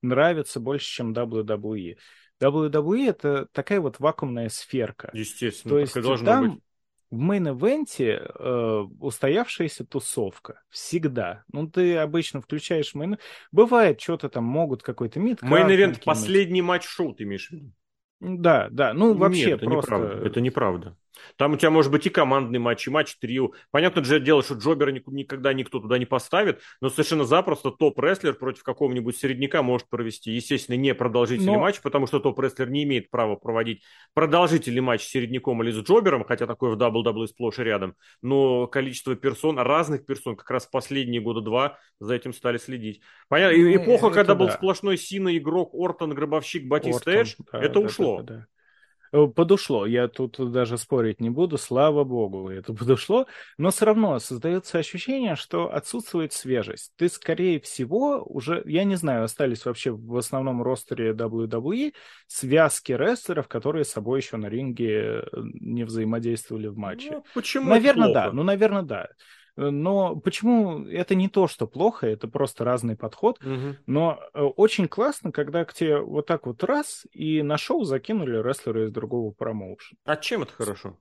нравится 0.00 0.60
больше, 0.60 0.86
чем 0.86 1.12
WWE. 1.12 1.98
WWE 2.40 3.08
это 3.08 3.46
такая 3.52 3.80
вот 3.80 4.00
вакуумная 4.00 4.48
сферка. 4.48 5.10
Естественно, 5.12 5.74
То 5.74 5.78
есть 5.78 6.24
там 6.24 6.54
быть. 6.54 6.62
В 7.12 7.18
main 7.20 7.62
event 7.62 8.15
е 8.15 8.26
э, 8.26 8.86
устоявшаяся 9.00 9.84
тусовка. 9.84 10.62
Всегда. 10.70 11.44
Ну, 11.52 11.68
ты 11.68 11.98
обычно 11.98 12.40
включаешь 12.40 12.94
main 12.94 13.18
Бывает, 13.52 14.00
что-то 14.00 14.30
там 14.30 14.44
могут 14.44 14.82
какой-то 14.82 15.20
mid. 15.20 15.42
Main 15.42 15.66
event, 15.66 16.02
последний 16.04 16.62
матч 16.62 16.84
шоу, 16.84 17.14
ты 17.14 17.24
имеешь 17.24 17.48
в 17.48 17.52
виду? 17.52 17.72
Да, 18.20 18.68
да, 18.70 18.94
ну 18.94 19.14
вообще 19.14 19.46
Нет, 19.46 19.62
это 19.62 19.66
просто... 19.66 19.94
Неправда. 19.94 20.26
Это 20.26 20.40
неправда. 20.40 20.96
Там 21.36 21.52
у 21.52 21.56
тебя 21.56 21.70
может 21.70 21.90
быть 21.90 22.06
и 22.06 22.10
командный 22.10 22.58
матч, 22.58 22.86
и 22.86 22.90
матч 22.90 23.16
трио. 23.16 23.50
Понятно 23.70 24.04
же 24.04 24.20
дело, 24.20 24.42
что 24.42 24.54
Jobber 24.54 24.85
а 24.85 24.90
никогда 24.90 25.52
никто 25.52 25.80
туда 25.80 25.98
не 25.98 26.06
поставит, 26.06 26.60
но 26.80 26.90
совершенно 26.90 27.24
запросто 27.24 27.70
топ-рестлер 27.70 28.34
против 28.34 28.62
какого-нибудь 28.62 29.16
середняка 29.16 29.62
может 29.62 29.88
провести, 29.88 30.32
естественно, 30.32 30.76
не 30.76 30.94
продолжительный 30.94 31.54
но... 31.54 31.60
матч, 31.60 31.80
потому 31.80 32.06
что 32.06 32.20
топ-рестлер 32.20 32.70
не 32.70 32.84
имеет 32.84 33.10
права 33.10 33.36
проводить 33.36 33.82
продолжительный 34.14 34.80
матч 34.80 35.02
с 35.02 35.08
середняком 35.08 35.62
или 35.62 35.70
с 35.70 35.78
Джобером, 35.78 36.24
хотя 36.24 36.46
такое 36.46 36.74
в 36.74 36.78
WWE 36.78 37.26
сплошь 37.26 37.58
и 37.58 37.62
рядом. 37.62 37.94
Но 38.22 38.66
количество 38.66 39.14
персон, 39.14 39.58
разных 39.58 40.06
персон, 40.06 40.36
как 40.36 40.50
раз 40.50 40.66
последние 40.66 41.20
года 41.20 41.40
два 41.40 41.78
за 42.00 42.14
этим 42.14 42.32
стали 42.32 42.58
следить. 42.58 43.00
Понятно, 43.28 43.58
ну, 43.58 43.76
эпоха, 43.76 44.10
когда 44.10 44.34
да. 44.34 44.40
был 44.40 44.50
сплошной 44.50 44.96
Сина, 44.96 45.36
игрок, 45.36 45.74
Ортон, 45.74 46.14
гробовщик, 46.14 46.66
Батист 46.66 47.06
Эдж, 47.06 47.34
да, 47.52 47.62
это 47.62 47.74
да, 47.74 47.80
ушло. 47.80 48.18
Да, 48.18 48.22
да, 48.22 48.34
да. 48.34 48.46
Э, 49.12 49.26
подушло. 49.26 49.84
Я 49.86 50.08
тут 50.08 50.38
даже 50.52 50.78
спорить 50.78 51.20
не 51.20 51.30
буду, 51.30 51.58
слава 51.58 52.02
богу, 52.04 52.48
это 52.48 52.72
подушло. 52.74 53.26
Но 53.58 53.70
все 53.70 53.84
равно 53.84 54.18
создается 54.18 54.78
ощущение, 54.78 55.36
что 55.36 55.72
отсутствует 55.72 56.32
свежесть. 56.32 56.92
Ты, 56.96 57.08
скорее 57.08 57.60
всего, 57.60 58.22
уже, 58.24 58.62
я 58.64 58.84
не 58.84 58.96
знаю, 58.96 59.24
остались 59.24 59.64
вообще 59.64 59.90
в 59.90 60.16
основном 60.16 60.62
ростере 60.62 61.12
WWE 61.12 61.92
связки 62.26 62.92
рестлеров, 62.92 63.48
которые 63.48 63.84
с 63.84 63.90
собой 63.90 64.20
еще 64.20 64.38
на 64.38 64.46
ринге 64.46 65.24
не 65.32 65.84
взаимодействовали 65.84 66.68
в 66.68 66.76
матче. 66.76 67.10
Ну, 67.10 67.24
почему? 67.34 67.68
Наверное, 67.68 68.12
да. 68.12 68.32
Ну, 68.32 68.42
наверное, 68.42 68.82
да. 68.82 69.08
Э, 69.56 69.70
но 69.70 70.16
почему 70.16 70.86
это 70.86 71.14
не 71.14 71.28
то, 71.28 71.46
что 71.46 71.66
плохо, 71.66 72.06
это 72.06 72.28
просто 72.28 72.64
разный 72.64 72.96
подход. 72.96 73.38
Угу. 73.44 73.76
Но 73.86 74.20
э, 74.34 74.42
очень 74.42 74.88
классно, 74.88 75.32
когда 75.32 75.64
к 75.64 75.74
тебе 75.74 76.00
вот 76.00 76.26
так 76.26 76.46
вот 76.46 76.62
раз 76.64 77.06
и 77.12 77.42
на 77.42 77.58
шоу 77.58 77.84
закинули 77.84 78.42
рестлера 78.42 78.84
из 78.84 78.90
другого 78.90 79.32
промоушена. 79.32 79.98
А 80.04 80.16
чем 80.16 80.42
это 80.42 80.52
хорошо? 80.52 80.98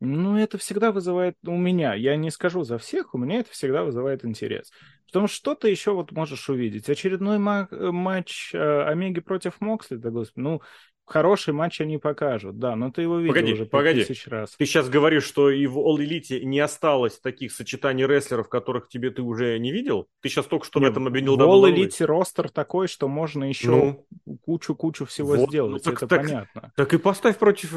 Ну, 0.00 0.36
это 0.36 0.58
всегда 0.58 0.92
вызывает 0.92 1.36
у 1.46 1.56
меня, 1.56 1.94
я 1.94 2.16
не 2.16 2.30
скажу 2.30 2.62
за 2.64 2.78
всех, 2.78 3.14
у 3.14 3.18
меня 3.18 3.40
это 3.40 3.50
всегда 3.50 3.84
вызывает 3.84 4.24
интерес. 4.24 4.70
Потому 5.06 5.28
что 5.28 5.36
что 5.36 5.54
ты 5.54 5.70
еще 5.70 5.92
вот 5.92 6.12
можешь 6.12 6.50
увидеть. 6.50 6.90
Очередной 6.90 7.36
э, 7.36 7.90
матч 7.90 8.54
Омеги 8.54 9.20
против 9.20 9.60
Моксли, 9.60 9.96
да, 9.96 10.10
господи, 10.10 10.42
ну, 10.42 10.62
Хороший 11.06 11.52
матч 11.52 11.80
они 11.82 11.98
покажут, 11.98 12.58
да, 12.58 12.76
но 12.76 12.90
ты 12.90 13.02
его 13.02 13.18
видел 13.18 13.34
погоди, 13.34 13.52
уже 13.52 13.66
погоди. 13.66 14.04
тысяч 14.04 14.26
раз. 14.26 14.54
Ты 14.56 14.64
сейчас 14.64 14.88
говоришь, 14.88 15.24
что 15.24 15.50
и 15.50 15.66
в 15.66 15.78
All 15.78 15.98
Elite 15.98 16.42
не 16.44 16.60
осталось 16.60 17.18
таких 17.18 17.52
сочетаний 17.52 18.06
рестлеров, 18.06 18.48
которых 18.48 18.88
тебе 18.88 19.10
ты 19.10 19.20
уже 19.20 19.58
не 19.58 19.70
видел? 19.70 20.08
Ты 20.22 20.30
сейчас 20.30 20.46
только 20.46 20.64
что 20.64 20.80
Нет, 20.80 20.88
в 20.88 20.92
этом 20.92 21.06
обвинил 21.06 21.36
В 21.36 21.40
All 21.40 21.70
Elite 21.70 22.04
ростер 22.06 22.48
такой, 22.48 22.88
что 22.88 23.08
можно 23.08 23.44
еще 23.44 23.98
кучу-кучу 24.44 25.04
ну, 25.04 25.06
всего 25.06 25.36
вот, 25.36 25.48
сделать, 25.50 25.84
ну, 25.84 25.92
так, 25.92 25.94
это 25.94 26.06
так, 26.06 26.22
понятно. 26.22 26.72
Так 26.74 26.94
и 26.94 26.98
поставь 26.98 27.36
против, 27.36 27.70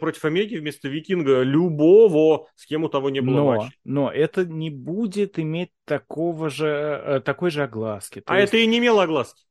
против 0.00 0.24
Омеги 0.24 0.56
вместо 0.56 0.88
Викинга 0.88 1.42
любого, 1.42 2.48
с 2.56 2.66
кем 2.66 2.82
у 2.84 2.88
того 2.88 3.10
не 3.10 3.20
было 3.20 3.36
но, 3.36 3.46
матча. 3.46 3.72
Но 3.84 4.10
это 4.10 4.44
не 4.44 4.70
будет 4.70 5.38
иметь 5.38 5.70
такого 5.84 6.50
же, 6.50 6.66
э, 6.66 7.20
такой 7.20 7.50
же 7.50 7.62
огласки. 7.62 8.20
То 8.20 8.32
а 8.32 8.40
есть... 8.40 8.52
это 8.52 8.62
и 8.62 8.66
не 8.66 8.78
имело 8.78 9.04
огласки. 9.04 9.44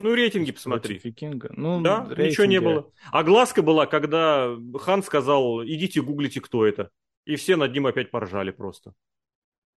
Ну, 0.00 0.14
рейтинги 0.14 0.50
посмотри. 0.52 1.00
Викинга. 1.02 1.50
Ну, 1.54 1.80
да, 1.82 2.06
рейтинги... 2.08 2.28
ничего 2.28 2.46
не 2.46 2.60
было. 2.60 2.90
А 3.12 3.22
глазка 3.22 3.62
была, 3.62 3.86
когда 3.86 4.56
Хан 4.78 5.02
сказал, 5.02 5.62
идите 5.64 6.00
гуглите, 6.02 6.40
кто 6.40 6.66
это. 6.66 6.90
И 7.26 7.36
все 7.36 7.56
над 7.56 7.72
ним 7.72 7.86
опять 7.86 8.10
поржали 8.10 8.50
просто. 8.50 8.94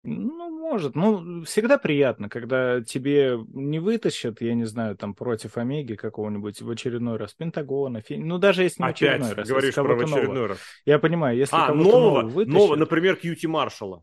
Ну, 0.04 0.50
может. 0.50 0.96
Ну, 0.96 1.44
всегда 1.44 1.78
приятно, 1.78 2.28
когда 2.28 2.80
тебе 2.80 3.38
не 3.52 3.78
вытащат, 3.78 4.40
я 4.40 4.54
не 4.54 4.64
знаю, 4.64 4.96
там, 4.96 5.14
против 5.14 5.56
Омеги 5.56 5.94
какого-нибудь 5.94 6.60
в 6.60 6.70
очередной 6.70 7.18
раз, 7.18 7.34
Пентагона, 7.34 8.00
фи... 8.00 8.16
ну, 8.16 8.38
даже 8.38 8.64
если 8.64 8.82
не 8.82 8.88
Опять 8.88 9.02
очередной 9.02 9.32
раз. 9.34 9.48
говоришь 9.48 9.74
про 9.74 9.94
очередной 9.94 10.24
нового. 10.24 10.48
раз. 10.48 10.58
Я 10.86 10.98
понимаю, 10.98 11.38
если 11.38 11.54
а, 11.54 11.68
кого-то 11.68 11.84
нового, 11.84 12.00
нового 12.22 12.30
вытащат... 12.30 12.58
нового, 12.58 12.76
например, 12.76 13.16
Кьюти 13.16 13.46
Маршала. 13.46 14.02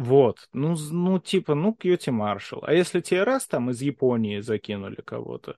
Вот, 0.00 0.48
ну, 0.54 0.76
ну 0.90 1.18
типа, 1.18 1.54
ну, 1.54 1.74
Кьюти 1.74 2.10
Маршал. 2.10 2.64
А 2.66 2.72
если 2.72 3.02
тебе 3.02 3.22
раз 3.22 3.46
там 3.46 3.68
из 3.68 3.82
Японии 3.82 4.40
закинули 4.40 5.02
кого-то, 5.04 5.56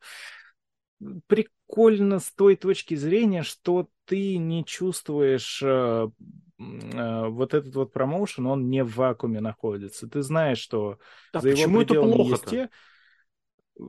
прикольно 1.29 2.19
с 2.19 2.29
той 2.33 2.57
точки 2.57 2.97
зрения, 2.97 3.45
что 3.45 3.89
ты 4.05 4.39
не 4.39 4.65
чувствуешь 4.65 5.63
э, 5.63 6.09
э, 6.59 7.27
вот 7.29 7.55
этот 7.55 7.73
вот 7.77 7.93
промоушен, 7.93 8.47
он 8.49 8.69
не 8.69 8.83
в 8.83 8.97
вакууме 8.97 9.39
находится. 9.39 10.09
Ты 10.09 10.23
знаешь, 10.23 10.59
что 10.59 10.99
да 11.33 11.39
за 11.39 11.51
его 11.51 11.79
пределами 11.79 12.29
есть 12.29 12.47
те, 12.47 12.69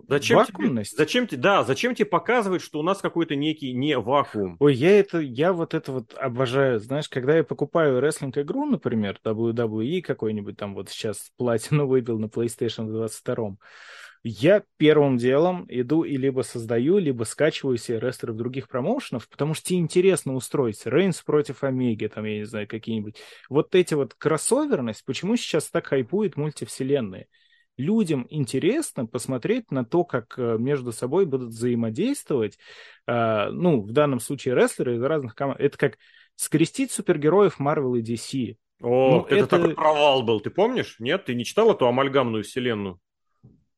Зачем 0.08 0.38
Вакуумность? 0.38 0.92
Тебе, 0.92 0.98
зачем 0.98 1.28
тебе, 1.28 1.42
да, 1.42 1.64
зачем 1.64 1.94
тебе 1.94 2.06
показывать, 2.06 2.62
что 2.62 2.80
у 2.80 2.84
нас 2.84 3.00
какой-то 3.00 3.36
некий 3.36 3.74
не 3.74 3.98
вакуум? 3.98 4.58
Ой, 4.60 4.74
я 4.74 4.98
это, 5.00 5.20
я 5.20 5.54
вот 5.54 5.74
это 5.74 5.92
вот 5.92 6.14
обожаю. 6.16 6.80
Знаешь, 6.80 7.10
когда 7.10 7.36
я 7.36 7.44
покупаю 7.44 8.00
рестлинг 8.00 8.38
игру, 8.38 8.66
например, 8.66 9.20
WWE 9.24 10.02
какой-нибудь 10.02 10.58
там 10.58 10.74
вот 10.74 10.90
сейчас 10.90 11.32
платину 11.38 11.88
выбил 11.88 12.18
на 12.18 12.26
PlayStation 12.26 12.88
22, 12.88 13.58
я 14.26 14.64
первым 14.78 15.18
делом 15.18 15.66
иду 15.68 16.04
и 16.04 16.16
либо 16.16 16.42
создаю, 16.44 16.98
либо 16.98 17.26
скачиваю 17.26 17.76
себе 17.76 18.00
рестлеров 18.00 18.38
других 18.38 18.70
промоушенов, 18.70 19.28
потому 19.28 19.54
что 19.54 19.66
тебе 19.68 19.80
интересно 19.80 20.34
устроить 20.34 20.86
Рейнс 20.86 21.22
против 21.22 21.64
Омеги, 21.64 22.08
там, 22.08 22.24
я 22.24 22.38
не 22.38 22.46
знаю, 22.46 22.68
какие-нибудь. 22.68 23.18
Вот 23.50 23.76
эти 23.76 23.96
вот 23.96 24.14
кроссоверность, 24.14 25.04
почему 25.04 25.36
сейчас 25.36 25.70
так 25.70 25.88
хайпует 25.88 26.38
мультивселенные? 26.38 27.28
Людям 27.78 28.28
интересно 28.30 29.06
посмотреть 29.06 29.72
на 29.72 29.84
то, 29.84 30.04
как 30.04 30.36
э, 30.38 30.58
между 30.60 30.92
собой 30.92 31.26
будут 31.26 31.50
взаимодействовать, 31.50 32.58
э, 33.08 33.50
ну, 33.50 33.82
в 33.82 33.92
данном 33.92 34.20
случае 34.20 34.56
рестлеры 34.56 34.96
из 34.96 35.02
разных 35.02 35.36
команд. 35.36 35.60
Это 35.60 35.78
как 35.78 35.98
скрестить 36.36 36.92
супергероев 36.92 37.60
Marvel 37.60 37.98
и 37.98 38.02
DC. 38.02 38.56
О, 38.82 39.12
ну, 39.12 39.26
это, 39.26 39.36
это 39.36 39.48
такой 39.48 39.76
провал 39.76 40.24
был, 40.24 40.40
ты 40.40 40.50
помнишь? 40.50 40.98
Нет, 41.00 41.26
ты 41.26 41.36
не 41.36 41.46
читал 41.46 41.72
эту 41.72 41.88
амальгамную 41.88 42.44
вселенную? 42.44 43.00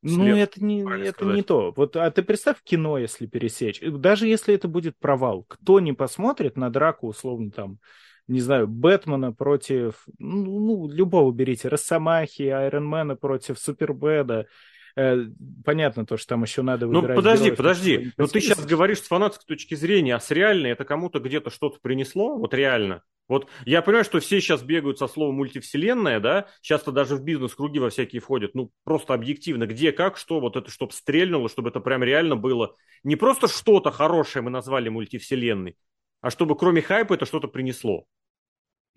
Ну, 0.02 0.36
это 0.36 0.64
не, 0.64 0.84
это 1.08 1.26
не 1.26 1.42
то. 1.42 1.74
Вот, 1.76 1.96
а 1.96 2.12
ты 2.12 2.22
представь 2.22 2.62
кино, 2.64 3.00
если 3.00 3.26
пересечь. 3.26 3.82
Даже 3.82 4.28
если 4.28 4.54
это 4.54 4.68
будет 4.68 5.00
провал, 5.00 5.46
кто 5.48 5.80
не 5.80 5.94
посмотрит 5.94 6.58
на 6.58 6.70
драку, 6.70 7.08
условно, 7.08 7.50
там, 7.50 7.80
не 8.28 8.40
знаю, 8.40 8.68
Бэтмена 8.68 9.32
против, 9.32 10.06
ну, 10.18 10.60
ну 10.60 10.90
любого 10.90 11.32
берите, 11.32 11.68
Росомахи, 11.68 12.44
Айронмена 12.44 13.16
против 13.16 13.60
Супербэда, 13.60 14.48
э, 14.96 15.26
понятно 15.64 16.06
то, 16.06 16.18
что 16.18 16.30
там 16.30 16.44
еще 16.44 16.62
надо 16.62 16.88
Ну, 16.88 17.02
подожди, 17.02 17.46
героев, 17.46 17.58
подожди. 17.58 18.12
Ну, 18.18 18.28
ты 18.28 18.42
сейчас 18.42 18.66
говоришь 18.66 19.00
с 19.00 19.08
фанатской 19.08 19.46
точки 19.48 19.76
зрения, 19.76 20.16
а 20.16 20.20
с 20.20 20.32
реальной 20.32 20.72
это 20.72 20.86
кому-то 20.86 21.20
где-то 21.20 21.50
что-то 21.50 21.80
принесло? 21.82 22.38
Вот 22.38 22.54
реально. 22.54 23.04
Вот 23.28 23.48
я 23.66 23.82
понимаю, 23.82 24.06
что 24.06 24.20
все 24.20 24.40
сейчас 24.40 24.62
бегают 24.62 25.00
со 25.00 25.08
словом 25.08 25.36
мультивселенная, 25.36 26.20
да, 26.20 26.48
часто 26.62 26.92
даже 26.92 27.16
в 27.16 27.24
бизнес-круги 27.24 27.80
во 27.80 27.90
всякие 27.90 28.22
входят, 28.22 28.54
ну, 28.54 28.72
просто 28.84 29.16
объективно, 29.16 29.66
где, 29.66 29.92
как, 29.92 30.18
что, 30.18 30.40
вот 30.40 30.56
это, 30.56 30.70
чтобы 30.70 30.94
стрельнуло, 30.94 31.50
чтобы 31.50 31.70
это 31.70 31.80
прям 31.80 32.04
реально 32.04 32.36
было. 32.36 32.76
Не 33.04 33.16
просто 33.16 33.48
что-то 33.48 33.90
хорошее 33.90 34.44
мы 34.44 34.52
назвали 34.52 34.90
мультивселенной, 34.90 35.76
а 36.22 36.30
чтобы 36.30 36.56
кроме 36.56 36.82
хайпа 36.84 37.16
это 37.16 37.26
что-то 37.26 37.48
принесло. 37.48 38.06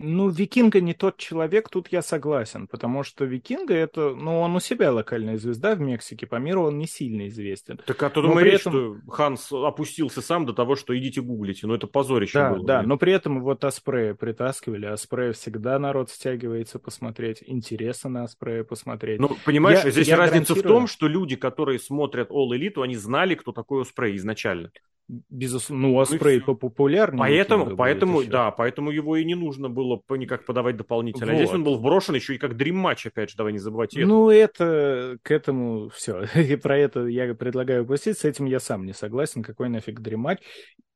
Ну, 0.00 0.28
Викинга 0.28 0.80
не 0.80 0.94
тот 0.94 1.16
человек, 1.16 1.68
тут 1.68 1.88
я 1.88 2.02
согласен, 2.02 2.68
потому 2.68 3.02
что 3.02 3.24
Викинга 3.24 3.74
это, 3.74 4.14
ну, 4.14 4.40
он 4.40 4.54
у 4.54 4.60
себя 4.60 4.92
локальная 4.92 5.36
звезда 5.38 5.74
в 5.74 5.80
Мексике, 5.80 6.26
по 6.26 6.36
миру 6.36 6.62
он 6.62 6.78
не 6.78 6.86
сильно 6.86 7.26
известен. 7.26 7.80
Так 7.84 8.00
а 8.04 8.10
то 8.10 8.22
думаю, 8.22 8.44
речь, 8.44 8.60
этом... 8.60 8.72
что 8.72 9.10
Ханс 9.10 9.52
опустился 9.52 10.22
сам 10.22 10.46
до 10.46 10.52
того, 10.52 10.76
что 10.76 10.96
идите 10.96 11.20
гуглите, 11.20 11.66
ну 11.66 11.74
это 11.74 11.88
позорище 11.88 12.38
да, 12.38 12.50
было. 12.52 12.64
Да, 12.64 12.82
но 12.82 12.96
при 12.96 13.12
этом 13.12 13.42
вот 13.42 13.64
Аспрея 13.64 14.14
притаскивали, 14.14 14.86
Аспрея 14.86 15.32
всегда 15.32 15.78
народ 15.80 16.10
стягивается 16.10 16.78
посмотреть, 16.78 17.42
интересно 17.44 18.10
на 18.10 18.22
Аспрея 18.24 18.62
посмотреть. 18.62 19.18
Ну, 19.18 19.36
понимаешь, 19.44 19.82
я, 19.82 19.90
здесь 19.90 20.06
я 20.06 20.16
разница 20.16 20.54
гарантирую... 20.54 20.62
в 20.62 20.78
том, 20.78 20.86
что 20.86 21.08
люди, 21.08 21.34
которые 21.34 21.80
смотрят 21.80 22.30
All 22.30 22.50
Elite, 22.50 22.80
они 22.82 22.94
знали, 22.94 23.34
кто 23.34 23.50
такой 23.50 23.82
Аспрей 23.82 24.16
изначально. 24.16 24.70
Безусловно, 25.08 25.88
ну, 25.88 26.00
Аспрей 26.00 26.42
ну, 26.46 26.54
популярнее. 26.54 27.18
Поэтому, 27.18 27.74
поэтому, 27.76 28.24
да, 28.24 28.50
поэтому 28.50 28.90
его 28.90 29.16
и 29.16 29.24
не 29.24 29.34
нужно 29.34 29.70
было 29.70 30.02
никак 30.10 30.44
подавать 30.44 30.76
дополнительно. 30.76 31.32
Вот. 31.32 31.32
А 31.32 31.36
здесь 31.36 31.54
он 31.54 31.64
был 31.64 31.78
вброшен 31.78 32.14
еще 32.14 32.34
и 32.34 32.38
как 32.38 32.58
дрим-матч, 32.58 33.06
опять 33.06 33.30
же, 33.30 33.36
давай 33.36 33.54
не 33.54 33.58
забывайте. 33.58 34.04
Ну, 34.04 34.28
это, 34.28 35.18
к 35.22 35.30
этому 35.30 35.88
все. 35.88 36.24
и 36.34 36.56
про 36.56 36.76
это 36.76 37.06
я 37.06 37.34
предлагаю 37.34 37.84
упустить, 37.84 38.18
с 38.18 38.24
этим 38.26 38.44
я 38.44 38.60
сам 38.60 38.84
не 38.84 38.92
согласен. 38.92 39.42
Какой 39.42 39.70
нафиг 39.70 40.00
дрим-матч? 40.00 40.40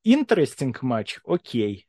Interesting 0.06 0.76
матч, 0.82 1.20
окей. 1.24 1.86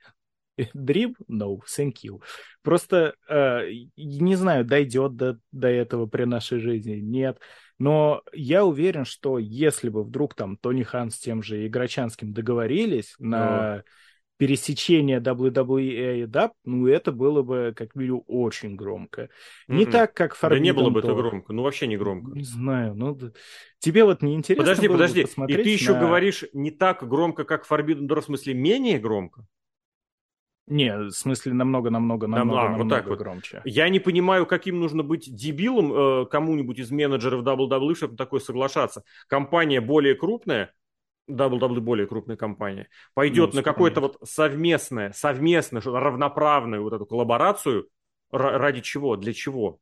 Дрим? 0.74 1.16
No, 1.28 1.60
thank 1.68 2.04
you. 2.04 2.22
Просто 2.62 3.16
э, 3.28 3.70
не 3.98 4.36
знаю, 4.36 4.66
дойдет 4.66 5.16
до, 5.16 5.40
до 5.52 5.68
этого 5.68 6.06
при 6.06 6.24
нашей 6.24 6.60
жизни, 6.60 6.96
нет. 6.96 7.40
Но 7.80 8.22
я 8.34 8.66
уверен, 8.66 9.06
что 9.06 9.40
если 9.40 9.90
бы 9.90 10.04
вдруг 10.04 10.36
там 10.36 10.58
Тони 10.58 10.84
Хан 10.84 11.10
с 11.10 11.18
тем 11.18 11.42
же 11.42 11.66
Играчанским 11.68 12.32
договорились 12.32 13.16
на 13.20 13.74
О. 13.74 13.84
пересечение 14.38 15.20
WWE 15.20 16.22
и 16.22 16.24
DAP, 16.24 16.52
ну 16.66 16.88
это 16.88 17.12
было 17.12 17.42
бы, 17.42 17.74
как 17.76 17.96
минимум, 17.96 18.24
очень 18.28 18.76
громко. 18.76 19.30
Не 19.68 19.84
м-м. 19.84 19.92
так, 19.92 20.14
как 20.14 20.34
Forbidden 20.36 20.50
Да 20.50 20.60
не 20.60 20.74
было 20.74 20.90
бы 20.92 21.00
это 21.00 21.16
громко, 21.16 21.52
ну 21.52 21.64
вообще 21.64 21.88
не 21.88 21.98
громко. 21.98 22.32
Не 22.32 22.44
знаю, 22.44 22.94
ну 22.96 23.20
тебе 23.80 24.06
вот 24.06 24.22
не 24.22 24.36
интересно 24.36 24.64
Подожди, 24.64 24.88
подожди, 24.88 25.22
и 25.48 25.56
ты 25.56 25.70
еще 25.70 25.94
на... 25.94 26.00
говоришь 26.00 26.46
не 26.54 26.70
так 26.70 27.06
громко, 27.08 27.44
как 27.44 27.68
Forbidden 27.70 28.08
Door, 28.08 28.22
в 28.22 28.26
смысле 28.26 28.54
менее 28.54 29.00
громко? 29.00 29.46
Не, 30.68 30.98
в 30.98 31.12
смысле 31.12 31.54
намного-намного 31.54 32.28
намного, 32.28 32.62
а, 32.62 32.70
намного 32.70 32.84
вот 32.84 32.90
так 32.90 33.18
громче. 33.18 33.58
Вот. 33.58 33.66
Я 33.66 33.90
не 33.90 34.00
понимаю, 34.00 34.46
каким 34.46 34.80
нужно 34.80 35.04
быть 35.04 35.34
дебилом 35.34 35.94
э, 35.94 36.26
кому-нибудь 36.28 36.80
из 36.80 36.90
менеджеров 36.90 37.44
WWE, 37.44 37.96
чтобы 37.96 38.16
такое 38.16 38.40
соглашаться. 38.40 39.04
Компания 39.28 39.82
более 39.82 40.16
крупная, 40.16 40.74
WWE 41.30 41.82
более 41.82 42.08
крупная 42.08 42.38
компания, 42.38 42.88
пойдет 43.14 43.52
ну, 43.52 43.58
на 43.58 43.64
какое-то 43.64 44.00
вот 44.00 44.18
совместное, 44.24 45.12
совместное, 45.12 45.82
равноправную 45.82 46.82
вот 46.82 46.94
эту 46.94 47.06
коллаборацию, 47.06 47.90
ради 48.32 48.82
чего, 48.82 49.18
для 49.18 49.34
чего? 49.34 49.80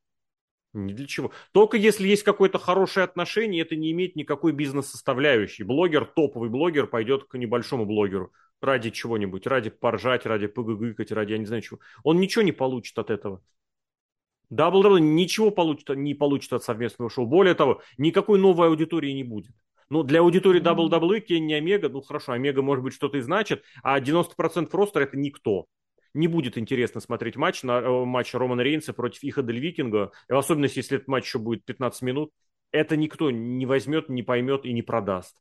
Ни 0.74 0.94
для 0.94 1.06
чего. 1.06 1.32
Только 1.52 1.78
если 1.78 2.08
есть 2.08 2.24
какое-то 2.24 2.58
хорошее 2.58 3.04
отношение, 3.04 3.62
это 3.62 3.76
не 3.76 3.92
имеет 3.92 4.16
никакой 4.16 4.52
бизнес-составляющей. 4.54 5.64
Блогер, 5.64 6.06
топовый 6.06 6.50
блогер, 6.50 6.88
пойдет 6.88 7.26
к 7.26 7.38
небольшому 7.38 7.86
блогеру 7.86 8.32
ради 8.62 8.90
чего-нибудь, 8.92 9.48
ради 9.48 9.70
поржать, 9.70 10.26
ради 10.26 10.48
погыгыкать, 10.48 11.12
ради 11.12 11.34
я 11.34 11.38
не 11.38 11.46
знаю 11.46 11.62
чего. 11.62 11.80
Он 12.04 12.20
ничего 12.20 12.44
не 12.44 12.52
получит 12.52 12.98
от 12.98 13.10
этого. 13.10 13.42
WWE 14.52 15.00
ничего 15.00 15.50
получит, 15.50 15.90
не 15.90 16.14
получит 16.14 16.54
от 16.54 16.64
совместного 16.64 17.10
шоу. 17.10 17.26
Более 17.26 17.56
того, 17.56 17.82
никакой 17.98 18.38
новой 18.38 18.68
аудитории 18.68 19.12
не 19.12 19.24
будет. 19.24 19.54
Ну, 19.90 20.04
для 20.04 20.22
аудитории 20.22 20.62
WWE 20.62 21.20
Кенни 21.20 21.54
Омега, 21.54 21.90
ну 21.90 22.02
хорошо, 22.02 22.34
Омега 22.34 22.62
может 22.62 22.84
быть 22.84 22.94
что-то 22.94 23.18
и 23.18 23.22
значит, 23.22 23.64
а 23.84 24.00
90% 24.00 24.70
ростера 24.72 25.04
это 25.04 25.18
никто 25.18 25.68
не 26.14 26.28
будет 26.28 26.58
интересно 26.58 27.02
смотреть 27.02 27.36
матч, 27.36 27.64
на, 27.64 27.80
э, 27.80 28.06
матч 28.06 28.34
Романа 28.34 28.62
Рейнса 28.62 28.94
против 28.94 29.24
Иха 29.24 29.42
Дель 29.42 29.60
Викинга, 29.60 30.12
в 30.28 30.36
особенности, 30.36 30.80
если 30.80 30.98
этот 30.98 31.08
матч 31.08 31.26
еще 31.26 31.40
будет 31.40 31.66
15 31.66 32.02
минут, 32.02 32.32
это 32.72 32.96
никто 32.96 33.32
не 33.32 33.66
возьмет, 33.66 34.10
не 34.10 34.24
поймет 34.24 34.66
и 34.66 34.74
не 34.74 34.82
продаст. 34.82 35.38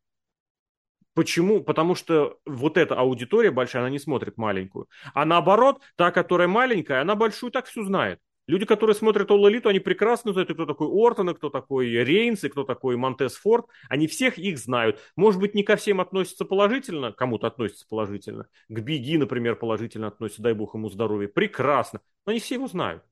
Почему? 1.20 1.62
Потому 1.62 1.94
что 1.94 2.38
вот 2.47 2.78
эта 2.78 2.94
аудитория 2.94 3.51
большая, 3.51 3.82
она 3.82 3.90
не 3.90 3.98
смотрит 3.98 4.38
маленькую. 4.38 4.88
А 5.12 5.26
наоборот, 5.26 5.82
та, 5.97 6.12
которая 6.12 6.48
маленькая, 6.48 7.02
она 7.02 7.14
большую 7.14 7.52
так 7.52 7.66
всю 7.66 7.84
знает. 7.84 8.20
Люди, 8.47 8.64
которые 8.64 8.97
смотрят 8.97 9.30
All 9.30 9.42
Elite, 9.42 9.68
они 9.68 9.80
прекрасно 9.80 10.32
знают, 10.32 10.51
кто 10.51 10.64
такой 10.64 10.88
Ортон, 10.88 11.34
кто 11.34 11.51
такой 11.51 11.88
Рейнс, 11.90 12.42
и 12.44 12.48
кто 12.48 12.64
такой 12.64 12.97
Монтес 12.97 13.34
Форд. 13.34 13.66
Они 13.90 14.06
всех 14.06 14.38
их 14.38 14.56
знают. 14.56 14.98
Может 15.14 15.42
быть, 15.42 15.55
не 15.55 15.62
ко 15.62 15.76
всем 15.76 16.01
относятся 16.01 16.47
положительно, 16.47 17.12
кому-то 17.12 17.48
относятся 17.48 17.84
положительно. 17.86 18.47
К 18.70 18.80
Биги, 18.80 19.18
например, 19.18 19.56
положительно 19.56 20.06
относятся, 20.06 20.40
дай 20.40 20.55
бог 20.55 20.74
ему 20.74 20.88
здоровья. 20.88 21.28
Прекрасно. 21.28 22.01
Но 22.24 22.30
они 22.30 22.40
все 22.40 22.55
его 22.55 22.66
знают. 22.66 23.02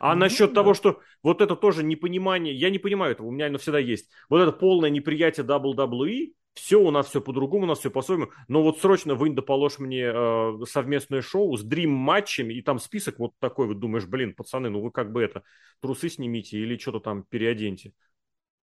А 0.00 0.14
ну, 0.14 0.20
насчет 0.20 0.52
да. 0.52 0.62
того, 0.62 0.72
что 0.72 1.00
вот 1.22 1.42
это 1.42 1.54
тоже 1.54 1.84
непонимание, 1.84 2.54
я 2.54 2.70
не 2.70 2.78
понимаю 2.78 3.12
этого, 3.12 3.26
у 3.26 3.30
меня 3.30 3.48
оно 3.48 3.58
всегда 3.58 3.78
есть. 3.78 4.08
Вот 4.30 4.40
это 4.40 4.52
полное 4.52 4.88
неприятие 4.88 5.44
WWE, 5.44 6.32
все 6.56 6.80
у 6.80 6.90
нас 6.90 7.08
все 7.08 7.20
по-другому, 7.20 7.64
у 7.64 7.68
нас 7.68 7.80
все 7.80 7.90
по-своему. 7.90 8.30
Но 8.48 8.62
вот 8.62 8.80
срочно 8.80 9.14
вынь 9.14 9.34
да 9.34 9.42
положь 9.42 9.78
мне 9.78 10.10
э, 10.12 10.52
совместное 10.66 11.22
шоу 11.22 11.56
с 11.56 11.62
дрим-матчами, 11.62 12.54
и 12.54 12.62
там 12.62 12.78
список 12.78 13.18
вот 13.18 13.32
такой, 13.38 13.66
вот 13.68 13.78
думаешь, 13.78 14.06
блин, 14.06 14.34
пацаны, 14.34 14.70
ну 14.70 14.80
вы 14.80 14.90
как 14.90 15.12
бы 15.12 15.22
это, 15.22 15.42
трусы 15.80 16.08
снимите 16.08 16.58
или 16.58 16.76
что-то 16.78 17.00
там 17.00 17.24
переоденьте. 17.28 17.92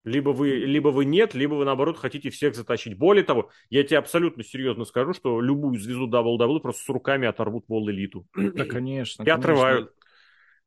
Либо 0.05 0.31
вы, 0.31 0.51
либо 0.51 0.89
вы 0.89 1.05
нет, 1.05 1.35
либо 1.35 1.55
вы, 1.55 1.67
наоборот, 1.67 1.99
хотите 1.99 2.31
всех 2.31 2.55
затащить. 2.55 2.97
Более 2.97 3.23
того, 3.23 3.51
я 3.69 3.83
тебе 3.85 3.99
абсолютно 3.99 4.43
серьезно 4.43 4.87
скажу, 4.87 5.12
что 5.12 5.43
любую 5.43 5.79
звезду 5.79 6.09
WWE 6.09 6.61
просто 6.61 6.83
с 6.83 6.89
руками 6.89 7.29
оторвут 7.29 7.65
в 7.69 7.91
элиту. 7.91 8.27
Да, 8.35 8.65
конечно. 8.65 9.25
И 9.25 9.29
отрывают 9.29 9.93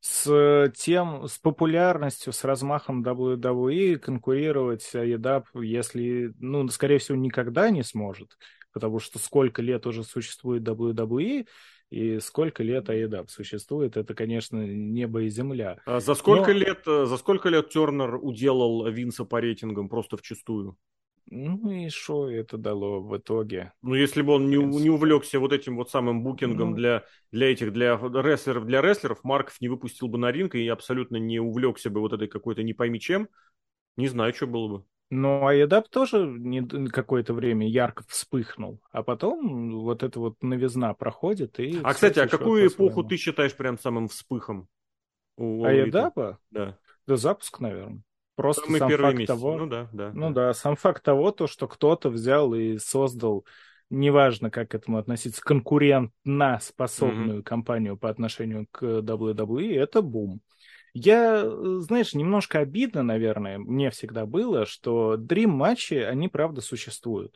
с 0.06 0.70
тем, 0.76 1.30
с 1.30 1.40
популярностью, 1.40 2.34
с 2.34 2.44
размахом 2.44 3.04
WWE 3.04 3.98
конкурировать 3.98 4.90
EDAP, 4.94 5.46
если, 5.64 6.34
ну, 6.40 6.68
скорее 6.68 6.98
всего, 6.98 7.18
никогда 7.18 7.70
не 7.70 7.84
сможет, 7.84 8.38
потому 8.74 9.00
что 9.00 9.18
сколько 9.18 9.62
лет 9.62 9.88
уже 9.88 10.04
существует 10.04 10.64
WWE, 10.64 11.48
и 11.90 12.20
сколько 12.20 12.64
лет 12.64 12.90
AEDAP 12.90 13.30
существует, 13.30 13.96
это, 13.96 14.14
конечно, 14.14 14.58
небо 14.58 15.22
и 15.22 15.30
земля. 15.30 15.78
А 15.86 16.02
за 16.02 16.16
сколько 16.16 16.52
Но... 16.52 16.60
лет, 16.60 16.82
э, 16.86 17.06
за 17.06 17.18
сколько 17.18 17.48
лет 17.48 17.70
Тернер 17.70 18.16
уделал 18.22 18.86
Винса 18.90 19.24
по 19.24 19.40
рейтингам 19.40 19.88
просто 19.88 20.18
вчистую? 20.18 20.76
Ну 21.28 21.72
и 21.72 21.90
что 21.90 22.30
это 22.30 22.58
дало 22.58 23.00
в 23.02 23.18
итоге? 23.18 23.74
Ну, 23.82 23.96
если 23.96 24.22
бы 24.22 24.34
он 24.34 24.50
не, 24.50 24.58
не 24.58 24.90
увлекся 24.90 25.40
вот 25.40 25.54
этим 25.54 25.78
вот 25.78 25.90
самым 25.90 26.24
букингом 26.24 26.72
ну... 26.72 26.76
для, 26.76 27.04
для 27.32 27.52
этих, 27.52 27.74
для 27.74 27.98
рестлеров, 27.98 28.66
для 28.66 28.82
рестлеров, 28.82 29.24
Марков 29.24 29.60
не 29.62 29.70
выпустил 29.70 30.08
бы 30.08 30.18
на 30.18 30.32
ринг 30.32 30.56
и 30.56 30.68
абсолютно 30.68 31.18
не 31.18 31.40
увлекся 31.40 31.90
бы 31.90 32.02
вот 32.02 32.14
этой 32.14 32.28
какой-то 32.28 32.62
не 32.64 32.74
пойми 32.74 33.00
чем, 33.00 33.30
не 33.96 34.08
знаю, 34.08 34.34
что 34.34 34.48
было 34.48 34.68
бы. 34.68 34.86
Ну, 35.10 35.46
а 35.46 35.54
Едап 35.54 35.90
тоже 35.90 36.26
не, 36.26 36.66
какое-то 36.90 37.34
время 37.34 37.68
ярко 37.68 38.04
вспыхнул, 38.08 38.82
а 38.92 39.04
потом 39.04 39.82
вот 39.82 40.02
эта 40.02 40.20
вот 40.20 40.42
новизна 40.42 40.94
проходит. 40.94 41.60
И 41.60 41.80
а, 41.84 41.94
кстати, 41.94 42.20
а 42.20 42.28
какую 42.28 42.68
эпоху 42.68 43.04
ты 43.04 43.18
считаешь 43.18 43.56
прям 43.56 43.78
самым 43.78 44.08
вспыхом? 44.08 44.68
У 45.38 45.64
а 45.64 45.72
Едапа? 45.72 46.40
Да. 46.52 46.78
Да 47.06 47.18
запуск, 47.18 47.60
наверное. 47.60 48.02
Просто 48.36 48.64
Самый 48.66 48.80
сам 48.80 48.90
факт 48.90 49.18
месяц. 49.18 49.28
того, 49.28 49.58
ну 49.58 49.68
да, 49.68 49.90
да. 49.94 50.12
Ну 50.14 50.30
да. 50.30 50.48
да, 50.48 50.54
сам 50.54 50.76
факт 50.76 51.04
того, 51.04 51.32
то, 51.32 51.48
что 51.48 51.68
кто-то 51.68 52.10
взял 52.10 52.54
и 52.56 52.78
создал, 52.80 53.46
неважно, 53.90 54.50
как 54.50 54.72
к 54.72 54.76
этому 54.76 54.98
относиться, 54.98 55.42
конкурентно 55.42 56.60
способную 56.62 57.40
mm-hmm. 57.40 57.44
компанию 57.44 57.98
по 57.98 58.10
отношению 58.10 58.68
к 58.72 58.84
WWE, 58.84 59.80
это 59.80 60.02
бум. 60.02 60.42
Я, 60.94 61.44
знаешь, 61.82 62.14
немножко 62.14 62.60
обидно, 62.60 63.02
наверное, 63.02 63.58
мне 63.58 63.90
всегда 63.90 64.26
было, 64.26 64.66
что 64.66 65.16
Dream-матчи, 65.16 65.96
они 65.96 66.28
правда 66.28 66.62
существуют. 66.62 67.36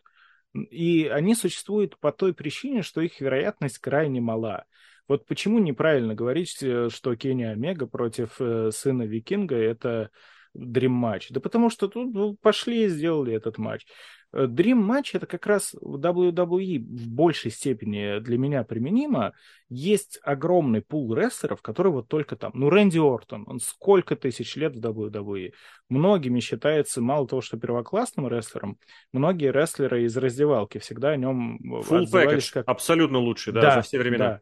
И 0.53 1.07
они 1.07 1.35
существуют 1.35 1.97
по 1.99 2.11
той 2.11 2.33
причине, 2.33 2.81
что 2.81 3.01
их 3.01 3.19
вероятность 3.19 3.79
крайне 3.79 4.21
мала. 4.21 4.65
Вот 5.07 5.25
почему 5.25 5.59
неправильно 5.59 6.15
говорить, 6.15 6.61
э, 6.61 6.89
что 6.89 7.15
Кенни 7.15 7.43
Омега 7.43 7.87
против 7.87 8.39
э, 8.39 8.71
сына 8.71 9.03
Викинга 9.03 9.55
это 9.55 10.09
Dream 10.55 10.89
матч? 10.89 11.29
Да 11.29 11.39
потому 11.39 11.69
что 11.69 11.87
тут 11.87 12.13
ну, 12.13 12.35
пошли 12.35 12.85
и 12.85 12.89
сделали 12.89 13.33
этот 13.33 13.57
матч. 13.57 13.85
Э, 14.33 14.45
Dream 14.45 14.75
матч 14.75 15.15
это 15.15 15.25
как 15.25 15.45
раз 15.47 15.73
в 15.79 15.95
WWE 15.97 16.79
в 16.79 17.07
большей 17.09 17.51
степени 17.51 18.19
для 18.19 18.37
меня 18.37 18.63
применимо. 18.63 19.33
Есть 19.69 20.19
огромный 20.23 20.81
пул 20.81 21.13
рестлеров, 21.13 21.61
которые 21.61 21.93
вот 21.93 22.07
только 22.07 22.35
там. 22.35 22.51
Ну, 22.53 22.69
Рэнди 22.69 22.99
Ортон, 22.99 23.43
он 23.47 23.59
сколько 23.59 24.15
тысяч 24.15 24.55
лет 24.55 24.75
в 24.75 24.79
WWE. 24.79 25.53
Многими 25.89 26.39
считается, 26.39 27.01
мало 27.01 27.27
того, 27.27 27.41
что 27.41 27.57
первоклассным 27.57 28.27
рестлером, 28.27 28.77
многие 29.11 29.51
рестлеры 29.51 30.03
из 30.03 30.15
раздевалки 30.17 30.77
всегда 30.77 31.09
о 31.09 31.17
нем 31.17 31.59
Full 31.83 32.05
package, 32.11 32.53
как... 32.53 32.67
абсолютно 32.67 33.19
лучший, 33.19 33.53
да, 33.53 33.61
да, 33.61 33.75
за 33.75 33.81
все 33.81 33.99
времена. 33.99 34.27
Да. 34.27 34.41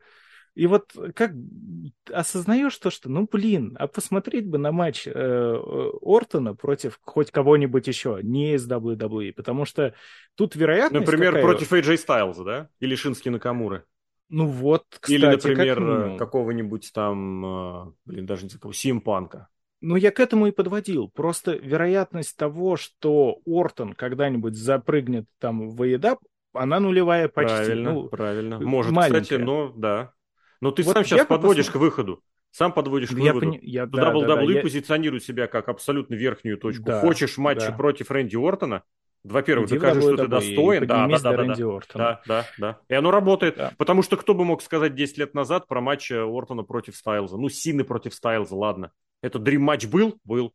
И 0.55 0.67
вот 0.67 0.93
как 1.15 1.31
осознаешь 2.11 2.77
то, 2.77 2.89
что, 2.89 3.09
ну 3.09 3.27
блин, 3.29 3.75
а 3.77 3.87
посмотреть 3.87 4.47
бы 4.47 4.57
на 4.57 4.71
матч 4.71 5.05
э, 5.05 5.11
Ортона 6.01 6.55
против 6.55 6.97
хоть 7.03 7.29
кого-нибудь 7.29 7.87
еще, 7.87 8.19
не 8.23 8.53
из 8.53 8.67
WWE, 8.69 9.33
потому 9.33 9.65
что 9.65 9.93
тут 10.35 10.55
вероятность 10.55 11.05
Например, 11.05 11.33
какая... 11.33 11.43
против 11.43 11.73
AJ 11.73 12.05
Styles, 12.07 12.43
да? 12.43 12.69
Или 12.79 12.95
Шински 12.95 13.27
Накамуры. 13.27 13.83
Ну 14.29 14.47
вот, 14.47 14.85
кстати, 14.89 15.11
Или, 15.11 15.25
например, 15.25 15.75
как 15.75 16.17
какого-нибудь 16.19 16.91
там, 16.93 17.45
э, 17.45 17.91
блин, 18.05 18.25
даже 18.25 18.45
не 18.45 18.49
знаю, 18.49 18.73
Симпанка. 18.73 19.49
Ну, 19.81 19.97
я 19.97 20.11
к 20.11 20.19
этому 20.19 20.47
и 20.47 20.51
подводил. 20.51 21.09
Просто 21.09 21.51
вероятность 21.51 22.35
того, 22.37 22.77
что 22.77 23.39
Ортон 23.45 23.93
когда-нибудь 23.93 24.55
запрыгнет 24.55 25.25
там 25.37 25.69
в 25.69 25.81
EDAP, 25.83 26.17
она 26.53 26.79
нулевая 26.79 27.27
почти. 27.27 27.55
Правильно, 27.55 27.93
ну, 27.93 28.07
правильно. 28.07 28.59
Может, 28.59 28.91
маленькая. 28.93 29.21
кстати, 29.21 29.41
но 29.41 29.73
да. 29.75 30.13
Но 30.61 30.71
ты 30.71 30.83
вот 30.83 30.93
сам 30.93 31.03
сейчас 31.03 31.25
подводишь 31.25 31.67
посмотр... 31.67 31.79
к 31.79 31.81
выходу. 31.81 32.23
Сам 32.51 32.71
подводишь 32.71 33.09
к 33.09 33.17
я 33.17 33.33
выводу. 33.33 33.51
Пони... 33.51 33.59
Я, 33.61 33.85
да, 33.85 34.13
WWE 34.13 34.27
да, 34.27 34.35
да, 34.35 34.41
я... 34.41 34.61
позиционирует 34.61 35.23
себя 35.23 35.47
как 35.47 35.67
абсолютно 35.67 36.15
верхнюю 36.15 36.57
точку. 36.57 36.83
Да, 36.83 37.01
Хочешь 37.01 37.37
матча 37.37 37.67
да. 37.67 37.73
против 37.73 38.11
Рэнди 38.11 38.37
Ортона? 38.37 38.83
Во-первых, 39.25 39.69
докажи, 39.69 40.01
что 40.01 40.17
ты 40.17 40.27
достоин. 40.27 40.85
Да, 40.85 41.07
да, 41.07 41.19
да, 41.19 41.33
да, 41.33 41.79
да, 41.93 42.21
да, 42.27 42.45
да. 42.59 42.79
И 42.87 42.93
оно 42.93 43.09
работает. 43.09 43.57
Да. 43.57 43.73
Потому 43.77 44.03
что 44.03 44.17
кто 44.17 44.35
бы 44.35 44.45
мог 44.45 44.61
сказать 44.61 44.93
10 44.93 45.17
лет 45.17 45.33
назад 45.33 45.67
про 45.67 45.81
матч 45.81 46.11
Ортона 46.11 46.63
против 46.63 46.95
Стайлза? 46.95 47.35
Ну, 47.35 47.49
Сины 47.49 47.83
против 47.83 48.13
Стайлза, 48.13 48.55
ладно. 48.55 48.91
Это 49.23 49.39
Dream 49.39 49.57
матч 49.57 49.87
был? 49.87 50.19
Был. 50.23 50.53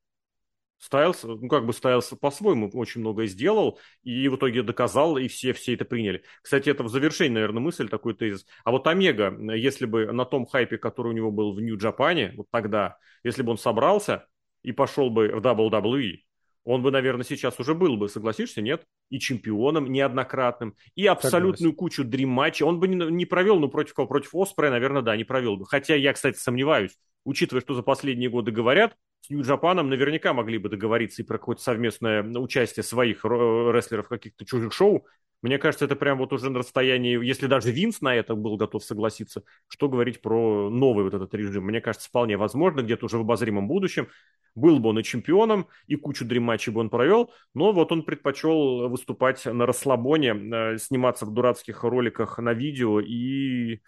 Стайлс, 0.80 1.24
ну 1.24 1.46
как 1.48 1.66
бы 1.66 1.74
Стайлс 1.74 2.08
по-своему 2.20 2.70
очень 2.72 3.02
многое 3.02 3.26
сделал, 3.26 3.78
и 4.02 4.28
в 4.28 4.36
итоге 4.36 4.62
доказал, 4.62 5.18
и 5.18 5.28
все, 5.28 5.52
все 5.52 5.74
это 5.74 5.84
приняли. 5.84 6.22
Кстати, 6.42 6.70
это 6.70 6.82
в 6.82 6.88
завершении, 6.88 7.34
наверное, 7.34 7.60
мысль, 7.60 7.88
такой 7.88 8.14
тезис. 8.14 8.46
А 8.64 8.70
вот 8.70 8.86
Омега, 8.86 9.36
если 9.54 9.84
бы 9.84 10.10
на 10.10 10.24
том 10.24 10.46
хайпе, 10.46 10.78
который 10.78 11.08
у 11.08 11.12
него 11.14 11.30
был 11.30 11.52
в 11.52 11.60
Нью-Джапане, 11.60 12.32
вот 12.36 12.46
тогда, 12.50 12.96
если 13.22 13.42
бы 13.42 13.52
он 13.52 13.58
собрался 13.58 14.26
и 14.62 14.72
пошел 14.72 15.10
бы 15.10 15.28
в 15.28 15.40
WWE, 15.40 16.20
он 16.64 16.82
бы, 16.82 16.90
наверное, 16.90 17.24
сейчас 17.24 17.58
уже 17.58 17.74
был 17.74 17.96
бы, 17.96 18.08
согласишься, 18.08 18.62
нет? 18.62 18.84
И 19.10 19.18
чемпионом 19.18 19.90
неоднократным, 19.90 20.76
и 20.94 21.06
абсолютную 21.06 21.72
Согласен. 21.72 21.76
кучу 21.76 22.04
дрим-матчей. 22.04 22.64
Он 22.64 22.78
бы 22.78 22.88
не, 22.88 22.96
не 23.10 23.26
провел, 23.26 23.58
ну, 23.58 23.68
против 23.68 23.94
кого? 23.94 24.08
Против 24.08 24.34
Оспрея, 24.34 24.70
наверное, 24.70 25.02
да, 25.02 25.16
не 25.16 25.24
провел 25.24 25.56
бы. 25.56 25.66
Хотя 25.66 25.94
я, 25.94 26.12
кстати, 26.12 26.36
сомневаюсь, 26.36 26.96
учитывая, 27.24 27.60
что 27.60 27.74
за 27.74 27.82
последние 27.82 28.30
годы 28.30 28.50
говорят, 28.50 28.96
с 29.22 29.30
Нью-Джапаном 29.30 29.88
наверняка 29.88 30.32
могли 30.32 30.58
бы 30.58 30.68
договориться 30.68 31.22
и 31.22 31.24
про 31.24 31.38
какое-то 31.38 31.62
совместное 31.62 32.22
участие 32.22 32.82
своих 32.82 33.24
рестлеров 33.24 34.06
в 34.06 34.08
каких-то 34.08 34.44
чужих 34.46 34.72
шоу. 34.72 35.06
Мне 35.42 35.58
кажется, 35.58 35.86
это 35.86 35.96
прям 35.96 36.18
вот 36.18 36.32
уже 36.32 36.50
на 36.50 36.58
расстоянии, 36.58 37.22
если 37.24 37.46
даже 37.46 37.70
Винс 37.70 38.02
на 38.02 38.14
это 38.14 38.34
был 38.34 38.56
готов 38.56 38.84
согласиться, 38.84 39.42
что 39.68 39.88
говорить 39.88 40.20
про 40.20 40.68
новый 40.68 41.04
вот 41.04 41.14
этот 41.14 41.32
режим. 41.34 41.64
Мне 41.64 41.80
кажется, 41.80 42.08
вполне 42.08 42.36
возможно, 42.36 42.82
где-то 42.82 43.06
уже 43.06 43.16
в 43.16 43.22
обозримом 43.22 43.66
будущем. 43.66 44.08
Был 44.54 44.80
бы 44.80 44.90
он 44.90 44.98
и 44.98 45.02
чемпионом, 45.02 45.68
и 45.86 45.96
кучу 45.96 46.26
дрим-матчей 46.26 46.72
бы 46.72 46.80
он 46.80 46.90
провел, 46.90 47.32
но 47.54 47.72
вот 47.72 47.92
он 47.92 48.02
предпочел 48.02 48.88
выступать 48.88 49.46
на 49.46 49.64
расслабоне, 49.64 50.34
э, 50.34 50.78
сниматься 50.78 51.24
в 51.24 51.32
дурацких 51.32 51.84
роликах 51.84 52.38
на 52.38 52.52
видео 52.52 53.00
и 53.00 53.80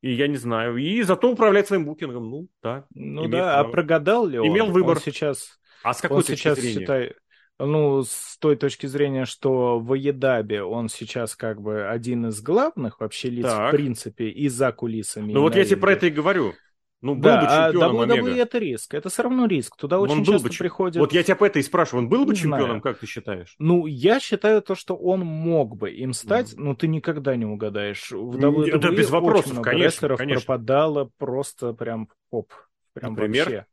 и 0.00 0.12
я 0.12 0.28
не 0.28 0.36
знаю. 0.36 0.76
И 0.76 1.02
зато 1.02 1.30
управлять 1.30 1.66
своим 1.66 1.84
букингом. 1.84 2.30
Ну, 2.30 2.48
да. 2.62 2.84
Ну 2.94 3.28
да, 3.28 3.54
право. 3.54 3.60
а 3.60 3.64
прогадал 3.64 4.26
ли 4.26 4.38
он? 4.38 4.46
Имел 4.46 4.66
выбор. 4.70 4.96
Он 4.96 5.02
сейчас... 5.02 5.58
А 5.82 5.94
с 5.94 6.00
какой 6.00 6.18
он 6.18 6.22
точки 6.22 6.40
сейчас 6.40 6.58
зрения? 6.58 6.80
Считай, 6.80 7.14
ну, 7.58 8.04
с 8.04 8.36
той 8.38 8.56
точки 8.56 8.86
зрения, 8.86 9.24
что 9.24 9.80
в 9.80 9.94
Едабе 9.94 10.62
он 10.62 10.88
сейчас 10.88 11.34
как 11.34 11.60
бы 11.60 11.88
один 11.88 12.26
из 12.26 12.40
главных 12.40 13.00
вообще 13.00 13.30
лиц, 13.30 13.46
так. 13.46 13.68
в 13.68 13.76
принципе, 13.76 14.28
и 14.28 14.48
за 14.48 14.70
кулисами. 14.70 15.32
Ну 15.32 15.40
вот 15.40 15.56
я 15.56 15.64
тебе 15.64 15.78
про 15.78 15.92
это 15.92 16.06
и 16.06 16.10
говорю. 16.10 16.54
Ну, 17.00 17.14
был 17.14 17.22
да, 17.22 17.40
бы 17.40 17.46
а 17.48 17.72
чемпионом 17.72 18.00
а 18.00 18.04
WWE 18.06 18.18
Омега. 18.18 18.42
это 18.42 18.58
риск. 18.58 18.94
Это 18.94 19.08
все 19.08 19.22
равно 19.22 19.46
риск. 19.46 19.76
Туда 19.76 20.00
очень 20.00 20.24
часто 20.24 20.48
бы, 20.48 20.54
приходят... 20.54 20.96
Вот 20.96 21.12
я 21.12 21.22
тебя 21.22 21.36
по 21.36 21.44
это 21.44 21.60
и 21.60 21.62
спрашиваю. 21.62 22.04
Он 22.04 22.08
был 22.08 22.24
бы 22.24 22.32
не 22.32 22.38
чемпионом, 22.38 22.66
знаю. 22.66 22.80
как 22.80 22.98
ты 22.98 23.06
считаешь? 23.06 23.54
Ну, 23.58 23.86
я 23.86 24.18
считаю 24.18 24.62
то, 24.62 24.74
что 24.74 24.96
он 24.96 25.20
мог 25.20 25.76
бы 25.76 25.92
им 25.92 26.12
стать, 26.12 26.54
mm. 26.54 26.56
но 26.58 26.74
ты 26.74 26.88
никогда 26.88 27.36
не 27.36 27.46
угадаешь. 27.46 28.10
В 28.10 28.36
WWE 28.36 28.78
да, 28.78 28.90
без 28.90 29.10
вопросов, 29.10 29.52
очень 29.52 29.62
конечно, 29.62 30.16
конечно. 30.16 30.40
пропадало 30.40 31.10
просто 31.18 31.72
прям 31.72 32.08
поп. 32.30 32.52
Прям 32.94 33.12
Например? 33.12 33.44
вообще. 33.44 33.66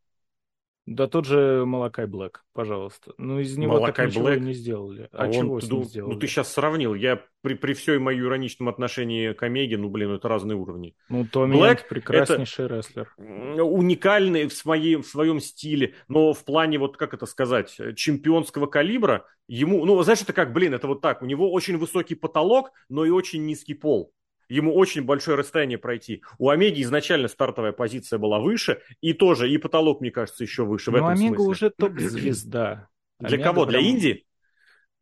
Да 0.85 1.07
тот 1.07 1.25
же 1.25 1.65
Малакай 1.65 2.05
Блэк, 2.05 2.43
пожалуйста. 2.53 3.13
Ну, 3.17 3.39
из 3.39 3.57
него 3.57 3.73
Малакай 3.73 4.05
так 4.05 4.07
ничего 4.07 4.25
Блэк. 4.25 4.39
не 4.39 4.53
сделали. 4.53 5.09
А, 5.11 5.23
а 5.23 5.33
чего 5.33 5.55
он, 5.55 5.61
с 5.61 5.63
ним 5.69 5.79
ну, 5.79 5.83
сделали? 5.83 6.13
Ну, 6.13 6.19
ты 6.19 6.27
сейчас 6.27 6.53
сравнил. 6.53 6.93
Я 6.93 7.23
при, 7.41 7.55
при 7.55 7.73
всей 7.73 7.97
моем 7.97 8.25
ироничном 8.25 8.69
отношении 8.69 9.33
к 9.33 9.41
Омеге, 9.41 9.77
ну, 9.77 9.89
блин, 9.89 10.11
это 10.11 10.27
разные 10.27 10.55
уровни. 10.55 10.95
Ну, 11.09 11.25
Томми 11.25 11.55
Блэк 11.55 11.87
прекраснейший 11.89 12.65
это 12.65 12.75
рестлер. 12.75 13.13
Уникальный 13.17 14.45
в, 14.47 14.53
своей, 14.53 14.97
в 14.97 15.07
своем 15.07 15.39
стиле, 15.39 15.95
но 16.07 16.33
в 16.33 16.45
плане, 16.45 16.77
вот 16.77 16.97
как 16.97 17.15
это 17.15 17.25
сказать, 17.25 17.75
чемпионского 17.95 18.67
калибра, 18.67 19.25
ему, 19.47 19.85
ну, 19.85 20.01
знаешь, 20.03 20.21
это 20.21 20.33
как, 20.33 20.53
блин, 20.53 20.75
это 20.75 20.87
вот 20.87 21.01
так, 21.01 21.23
у 21.23 21.25
него 21.25 21.51
очень 21.51 21.77
высокий 21.77 22.15
потолок, 22.15 22.71
но 22.89 23.05
и 23.05 23.09
очень 23.09 23.43
низкий 23.45 23.73
пол. 23.73 24.13
Ему 24.49 24.73
очень 24.75 25.03
большое 25.03 25.37
расстояние 25.37 25.77
пройти. 25.77 26.23
У 26.37 26.49
Омеги 26.49 26.81
изначально 26.83 27.27
стартовая 27.27 27.71
позиция 27.71 28.19
была 28.19 28.39
выше, 28.39 28.81
и 29.01 29.13
тоже, 29.13 29.49
и 29.49 29.57
потолок, 29.57 30.01
мне 30.01 30.11
кажется, 30.11 30.43
еще 30.43 30.65
выше 30.65 30.91
Но 30.91 30.93
в 30.93 30.95
этом 30.97 31.09
Омега 31.09 31.35
смысле. 31.35 31.51
уже 31.51 31.69
топ-звезда. 31.71 32.87
Для 33.19 33.37
кого? 33.37 33.65
Для 33.65 33.79
Индии? 33.79 34.25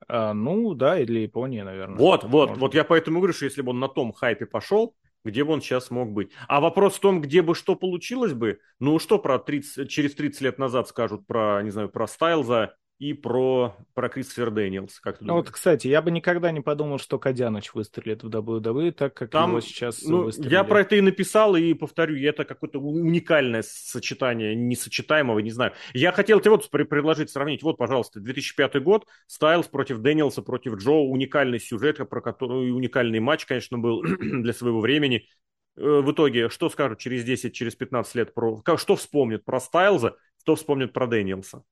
А, 0.07 0.33
ну, 0.33 0.73
да, 0.73 0.99
и 0.99 1.05
для 1.05 1.21
Японии, 1.21 1.61
наверное. 1.61 1.97
Вот, 1.97 2.23
вот, 2.23 2.49
Может. 2.49 2.61
вот 2.61 2.75
я 2.75 2.83
поэтому 2.83 3.19
говорю, 3.19 3.33
что 3.33 3.45
если 3.45 3.61
бы 3.61 3.71
он 3.71 3.79
на 3.79 3.87
том 3.87 4.11
хайпе 4.11 4.45
пошел, 4.45 4.95
где 5.25 5.43
бы 5.43 5.53
он 5.53 5.61
сейчас 5.61 5.89
мог 5.89 6.11
быть. 6.11 6.31
А 6.47 6.59
вопрос 6.59 6.95
в 6.95 6.99
том, 6.99 7.21
где 7.21 7.41
бы 7.41 7.55
что 7.55 7.75
получилось 7.75 8.33
бы, 8.33 8.59
ну 8.79 8.99
что 8.99 9.19
про 9.19 9.39
30, 9.39 9.89
через 9.89 10.13
30 10.15 10.41
лет 10.41 10.59
назад 10.59 10.89
скажут 10.89 11.25
про, 11.25 11.61
не 11.63 11.69
знаю, 11.69 11.89
про 11.89 12.07
Стайлза 12.07 12.75
и 12.99 13.13
про, 13.13 13.75
про 13.93 14.07
Кристофер 14.07 14.51
Дэниелс. 14.51 14.99
Как 14.99 15.17
ты 15.17 15.25
ну 15.25 15.33
вот, 15.33 15.49
кстати, 15.49 15.87
я 15.87 16.01
бы 16.01 16.11
никогда 16.11 16.51
не 16.51 16.61
подумал, 16.61 16.99
что 16.99 17.19
Кадяныч 17.19 17.73
выстрелит 17.73 18.23
в 18.23 18.29
WWE 18.29 18.91
так, 18.91 19.13
как 19.13 19.31
Там, 19.31 19.49
его 19.49 19.61
сейчас 19.61 20.03
ну, 20.03 20.23
выстрелили. 20.23 20.53
Я 20.53 20.63
про 20.63 20.81
это 20.81 20.95
и 20.95 21.01
написал, 21.01 21.55
и 21.55 21.73
повторю, 21.73 22.17
это 22.17 22.45
какое-то 22.45 22.79
уникальное 22.79 23.63
сочетание 23.65 24.55
несочетаемого, 24.55 25.39
не 25.39 25.51
знаю. 25.51 25.73
Я 25.93 26.11
хотел 26.11 26.39
тебе 26.39 26.51
вот 26.51 26.69
предложить 26.69 27.29
сравнить. 27.29 27.63
Вот, 27.63 27.77
пожалуйста, 27.77 28.19
2005 28.19 28.81
год, 28.81 29.05
Стайлз 29.27 29.67
против 29.67 29.99
Дэниелса, 29.99 30.41
против 30.41 30.75
Джо, 30.75 30.91
уникальный 30.91 31.59
сюжет, 31.59 31.97
про 32.09 32.21
который 32.21 32.71
уникальный 32.71 33.19
матч, 33.19 33.45
конечно, 33.45 33.77
был 33.77 34.01
для 34.19 34.53
своего 34.53 34.79
времени. 34.79 35.27
Э, 35.75 36.01
в 36.01 36.11
итоге, 36.11 36.49
что 36.49 36.69
скажут 36.69 36.99
через 36.99 37.23
10, 37.23 37.53
через 37.53 37.75
15 37.75 38.15
лет 38.15 38.33
про... 38.33 38.61
Что 38.77 38.95
вспомнят 38.95 39.43
про 39.43 39.59
Стайлза, 39.59 40.15
что 40.41 40.55
вспомнят 40.55 40.93
про 40.93 41.07
Дэниелса? 41.07 41.63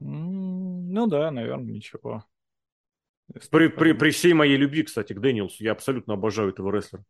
Ну 0.00 1.06
да, 1.06 1.30
наверное, 1.30 1.72
ничего. 1.74 2.24
При, 3.50 3.68
при, 3.68 3.92
при 3.92 4.10
всей 4.10 4.32
моей 4.32 4.56
любви, 4.56 4.82
кстати, 4.82 5.12
к 5.12 5.20
Дэниелсу, 5.20 5.62
я 5.62 5.72
абсолютно 5.72 6.14
обожаю 6.14 6.48
этого 6.48 6.72
рестлера. 6.72 7.04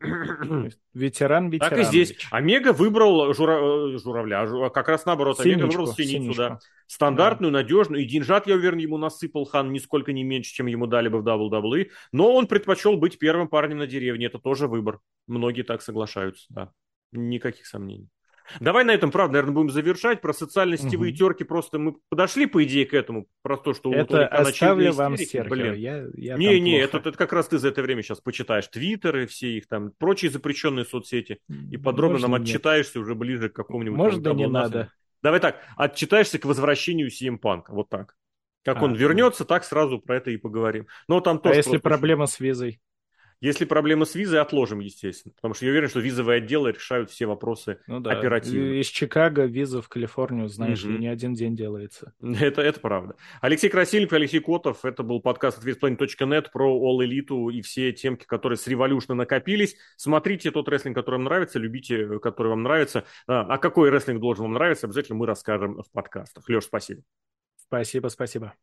Ветеран, 0.00 1.50
ветеран. 1.50 1.50
Так 1.70 1.78
и 1.78 1.84
здесь. 1.84 2.16
Омега 2.30 2.72
выбрал 2.72 3.32
жура... 3.32 3.94
Э, 3.94 3.98
журавля, 3.98 4.42
а 4.42 4.70
как 4.70 4.88
раз 4.88 5.06
наоборот. 5.06 5.40
Омега 5.40 5.66
выбрал 5.66 5.86
синицу, 5.86 6.36
да. 6.36 6.58
Стандартную, 6.86 7.52
да. 7.52 7.60
надежную. 7.60 8.02
И 8.02 8.04
деньжат, 8.04 8.46
я 8.46 8.54
уверен, 8.56 8.78
ему 8.78 8.98
насыпал 8.98 9.44
Хан 9.44 9.72
нисколько 9.72 10.12
не 10.12 10.24
меньше, 10.24 10.52
чем 10.52 10.66
ему 10.66 10.86
дали 10.86 11.08
бы 11.08 11.20
в 11.20 11.26
WWE. 11.26 11.90
Но 12.12 12.34
он 12.34 12.46
предпочел 12.46 12.96
быть 12.96 13.18
первым 13.18 13.48
парнем 13.48 13.78
на 13.78 13.86
деревне. 13.86 14.26
Это 14.26 14.38
тоже 14.38 14.68
выбор. 14.68 15.00
Многие 15.26 15.62
так 15.62 15.80
соглашаются, 15.80 16.46
да. 16.50 16.72
Никаких 17.12 17.66
сомнений. 17.66 18.08
Давай 18.60 18.84
на 18.84 18.92
этом, 18.92 19.10
правда, 19.10 19.34
наверное, 19.34 19.54
будем 19.54 19.70
завершать. 19.70 20.20
Про 20.20 20.32
социально-сетевые 20.32 21.12
угу. 21.12 21.18
терки 21.18 21.44
просто 21.44 21.78
мы 21.78 21.96
подошли, 22.08 22.46
по 22.46 22.62
идее, 22.64 22.86
к 22.86 22.94
этому. 22.94 23.26
Про 23.42 23.56
то, 23.56 23.74
что 23.74 23.92
это 23.92 24.28
у 24.30 24.36
оставлю 24.40 24.92
вам 24.92 25.16
Серхио. 25.16 25.50
Блин. 25.50 25.74
Я, 25.74 26.04
я 26.14 26.36
не, 26.36 26.60
не, 26.60 26.78
это, 26.78 26.98
это 26.98 27.12
как 27.12 27.32
раз 27.32 27.48
ты 27.48 27.58
за 27.58 27.68
это 27.68 27.82
время 27.82 28.02
сейчас 28.02 28.20
почитаешь 28.20 28.68
твиттеры, 28.68 29.26
все 29.26 29.56
их 29.56 29.66
там, 29.68 29.92
прочие 29.98 30.30
запрещенные 30.30 30.84
соцсети. 30.84 31.40
И 31.70 31.76
подробно 31.76 32.18
Может, 32.18 32.28
нам 32.28 32.42
отчитаешься 32.42 32.98
нет. 32.98 33.04
уже 33.04 33.14
ближе 33.14 33.48
к 33.48 33.54
какому-нибудь... 33.54 33.98
Может, 33.98 34.22
да 34.22 34.32
не 34.32 34.46
надо. 34.46 34.90
Давай 35.22 35.40
так, 35.40 35.58
отчитаешься 35.76 36.38
к 36.38 36.44
возвращению 36.44 37.08
CM 37.08 37.40
Punk. 37.40 37.64
Вот 37.68 37.88
так. 37.88 38.14
Как 38.64 38.78
а, 38.78 38.84
он 38.84 38.94
вернется, 38.94 39.44
так 39.44 39.64
сразу 39.64 39.98
про 39.98 40.16
это 40.16 40.30
и 40.30 40.36
поговорим. 40.36 40.86
Но 41.08 41.20
там 41.20 41.38
тоже 41.38 41.54
а 41.54 41.56
если 41.58 41.76
проблема 41.76 42.26
с 42.26 42.40
визой? 42.40 42.80
Если 43.44 43.66
проблемы 43.66 44.06
с 44.06 44.14
визой, 44.14 44.40
отложим, 44.40 44.80
естественно. 44.80 45.34
Потому 45.34 45.52
что 45.52 45.66
я 45.66 45.70
уверен, 45.70 45.90
что 45.90 46.00
визовые 46.00 46.38
отделы 46.38 46.72
решают 46.72 47.10
все 47.10 47.26
вопросы 47.26 47.78
ну, 47.86 48.00
да. 48.00 48.12
оперативно. 48.12 48.80
Из 48.80 48.86
Чикаго 48.86 49.44
виза 49.44 49.82
в 49.82 49.90
Калифорнию, 49.90 50.48
знаешь, 50.48 50.82
угу. 50.82 50.94
не 50.94 51.08
один 51.08 51.34
день 51.34 51.54
делается. 51.54 52.14
Это, 52.22 52.62
это 52.62 52.80
правда. 52.80 53.16
Алексей 53.42 53.68
Красильников, 53.68 54.14
Алексей 54.14 54.40
Котов. 54.40 54.86
Это 54.86 55.02
был 55.02 55.20
подкаст 55.20 55.58
ответспланет.нет 55.58 56.52
про 56.52 56.74
All 56.74 57.06
Elite 57.06 57.52
и 57.52 57.60
все 57.60 57.92
темки, 57.92 58.24
которые 58.24 58.56
с 58.56 58.66
Revolution 58.66 59.12
накопились. 59.12 59.76
Смотрите 59.98 60.50
тот 60.50 60.66
рестлинг, 60.70 60.96
который 60.96 61.16
вам 61.16 61.24
нравится, 61.24 61.58
любите, 61.58 62.18
который 62.20 62.48
вам 62.48 62.62
нравится. 62.62 63.04
А, 63.26 63.42
а 63.42 63.58
какой 63.58 63.90
рестлинг 63.90 64.22
должен 64.22 64.44
вам 64.44 64.54
нравиться, 64.54 64.86
обязательно 64.86 65.18
мы 65.18 65.26
расскажем 65.26 65.82
в 65.82 65.90
подкастах. 65.92 66.48
Леш, 66.48 66.64
спасибо. 66.64 67.02
Спасибо, 67.58 68.08
спасибо. 68.08 68.54